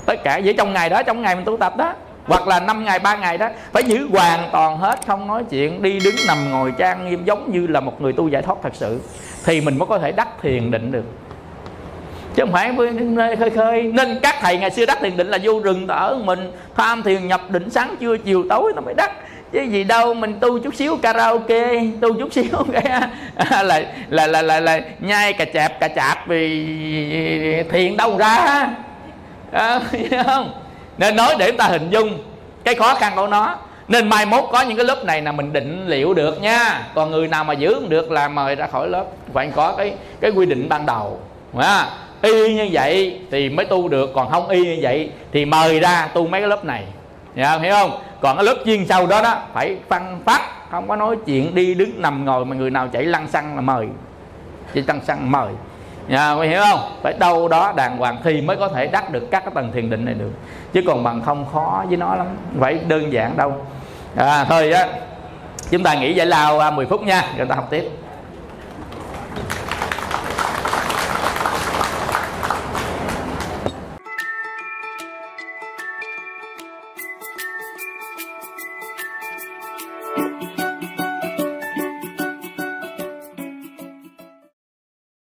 Tất 0.06 0.22
cả 0.24 0.36
giới 0.36 0.54
trong 0.54 0.72
ngày 0.72 0.88
đó 0.88 1.02
trong 1.02 1.22
ngày 1.22 1.34
mình 1.34 1.44
tu 1.44 1.56
tập 1.56 1.76
đó 1.76 1.92
hoặc 2.30 2.48
là 2.48 2.60
5 2.60 2.84
ngày 2.84 2.98
3 2.98 3.16
ngày 3.16 3.38
đó 3.38 3.48
phải 3.72 3.82
giữ 3.82 4.08
hoàn 4.12 4.48
toàn 4.52 4.78
hết 4.78 4.98
không 5.06 5.26
nói 5.26 5.44
chuyện 5.50 5.82
đi 5.82 5.98
đứng 6.04 6.14
nằm 6.26 6.50
ngồi 6.50 6.72
trang 6.78 7.10
nghiêm 7.10 7.24
giống 7.24 7.52
như 7.52 7.66
là 7.66 7.80
một 7.80 8.00
người 8.02 8.12
tu 8.12 8.28
giải 8.28 8.42
thoát 8.42 8.56
thật 8.62 8.72
sự. 8.72 9.00
Thì 9.44 9.60
mình 9.60 9.78
mới 9.78 9.86
có 9.86 9.98
thể 9.98 10.12
đắc 10.12 10.28
thiền 10.42 10.70
định 10.70 10.92
được. 10.92 11.04
Chứ 12.34 12.42
không 12.42 12.52
phải 12.52 12.72
nơi 13.00 13.36
khơi 13.36 13.50
khơi 13.50 13.82
nên 13.82 14.18
các 14.22 14.36
thầy 14.40 14.58
ngày 14.58 14.70
xưa 14.70 14.86
đắc 14.86 14.98
thiền 15.00 15.16
định 15.16 15.26
là 15.26 15.38
vô 15.42 15.60
rừng 15.60 15.86
ở 15.88 16.18
mình. 16.24 16.52
Tham 16.76 17.02
thiền 17.02 17.28
nhập 17.28 17.40
định 17.50 17.70
sáng 17.70 17.96
trưa 18.00 18.16
chiều 18.16 18.44
tối 18.50 18.72
nó 18.76 18.80
mới 18.80 18.94
đắc. 18.94 19.10
Chứ 19.52 19.62
gì 19.62 19.84
đâu 19.84 20.14
mình 20.14 20.34
tu 20.40 20.58
chút 20.58 20.74
xíu 20.74 20.96
karaoke 21.02 21.82
tu 22.00 22.14
chút 22.14 22.32
xíu 22.32 22.44
cái 22.72 23.00
là, 23.64 23.82
là 24.08 24.26
là 24.26 24.42
là 24.42 24.60
là, 24.60 24.80
nhai 25.00 25.32
cà 25.32 25.44
chạp 25.54 25.80
cà 25.80 25.88
chạp 25.88 26.28
vì 26.28 27.62
thiền 27.70 27.96
đâu 27.96 28.18
ra. 28.18 28.68
À, 29.52 29.80
không? 30.26 30.52
Nên 31.00 31.16
nói 31.16 31.34
để 31.38 31.50
chúng 31.50 31.56
ta 31.56 31.64
hình 31.64 31.90
dung 31.90 32.18
cái 32.64 32.74
khó 32.74 32.94
khăn 32.94 33.12
của 33.16 33.26
nó. 33.26 33.56
Nên 33.88 34.08
mai 34.08 34.26
mốt 34.26 34.44
có 34.52 34.62
những 34.62 34.76
cái 34.76 34.86
lớp 34.86 35.04
này 35.04 35.22
là 35.22 35.32
mình 35.32 35.52
định 35.52 35.86
liệu 35.86 36.14
được 36.14 36.42
nha. 36.42 36.82
Còn 36.94 37.10
người 37.10 37.28
nào 37.28 37.44
mà 37.44 37.52
giữ 37.52 37.74
không 37.74 37.88
được 37.88 38.10
là 38.10 38.28
mời 38.28 38.54
ra 38.54 38.66
khỏi 38.66 38.88
lớp. 38.88 39.04
Phải 39.32 39.50
có 39.56 39.74
cái 39.78 39.94
cái 40.20 40.30
quy 40.30 40.46
định 40.46 40.68
ban 40.68 40.86
đầu. 40.86 41.20
À, 41.58 41.86
y 42.22 42.54
như 42.54 42.68
vậy 42.72 43.20
thì 43.30 43.48
mới 43.48 43.66
tu 43.66 43.88
được. 43.88 44.10
Còn 44.14 44.30
không 44.30 44.48
y 44.48 44.64
như 44.64 44.78
vậy 44.82 45.10
thì 45.32 45.44
mời 45.44 45.80
ra 45.80 46.08
tu 46.14 46.26
mấy 46.26 46.40
cái 46.40 46.48
lớp 46.48 46.64
này. 46.64 46.84
Dạ, 47.36 47.58
hiểu 47.58 47.72
không? 47.72 47.98
Còn 48.20 48.36
cái 48.36 48.44
lớp 48.44 48.56
chuyên 48.64 48.86
sâu 48.86 49.06
đó 49.06 49.22
đó 49.22 49.38
phải 49.52 49.76
phân 49.88 50.20
phát 50.24 50.42
không 50.70 50.88
có 50.88 50.96
nói 50.96 51.16
chuyện 51.26 51.54
đi 51.54 51.74
đứng 51.74 52.02
nằm 52.02 52.24
ngồi 52.24 52.44
mà 52.44 52.56
người 52.56 52.70
nào 52.70 52.88
chạy 52.92 53.02
lăn 53.02 53.28
xăng 53.28 53.54
là 53.54 53.60
mời. 53.60 53.86
Chỉ 54.74 54.82
lăn 54.86 55.00
xăng 55.04 55.30
mời 55.30 55.52
nhà 56.08 56.34
mày 56.34 56.48
hiểu 56.48 56.60
không? 56.70 56.80
Phải 57.02 57.12
đâu 57.12 57.48
đó 57.48 57.72
đàng 57.76 57.96
hoàng 57.98 58.18
thì 58.24 58.40
mới 58.40 58.56
có 58.56 58.68
thể 58.68 58.86
đắc 58.86 59.10
được 59.10 59.30
các 59.30 59.44
cái 59.44 59.52
tầng 59.54 59.72
thiền 59.72 59.90
định 59.90 60.04
này 60.04 60.14
được. 60.14 60.32
Chứ 60.72 60.82
còn 60.86 61.04
bằng 61.04 61.22
không 61.22 61.46
khó 61.52 61.84
với 61.88 61.96
nó 61.96 62.14
lắm. 62.14 62.26
Phải 62.60 62.78
đơn 62.88 63.12
giản 63.12 63.36
đâu. 63.36 63.52
À, 64.16 64.44
thôi 64.44 64.72
á 64.72 64.86
chúng 65.70 65.82
ta 65.82 65.94
nghỉ 65.94 66.14
giải 66.14 66.26
lao 66.26 66.58
à, 66.58 66.70
10 66.70 66.86
phút 66.86 67.02
nha. 67.02 67.24
Rồi 67.36 67.46
ta 67.46 67.54
học 67.54 67.66
tiếp. 67.70 67.90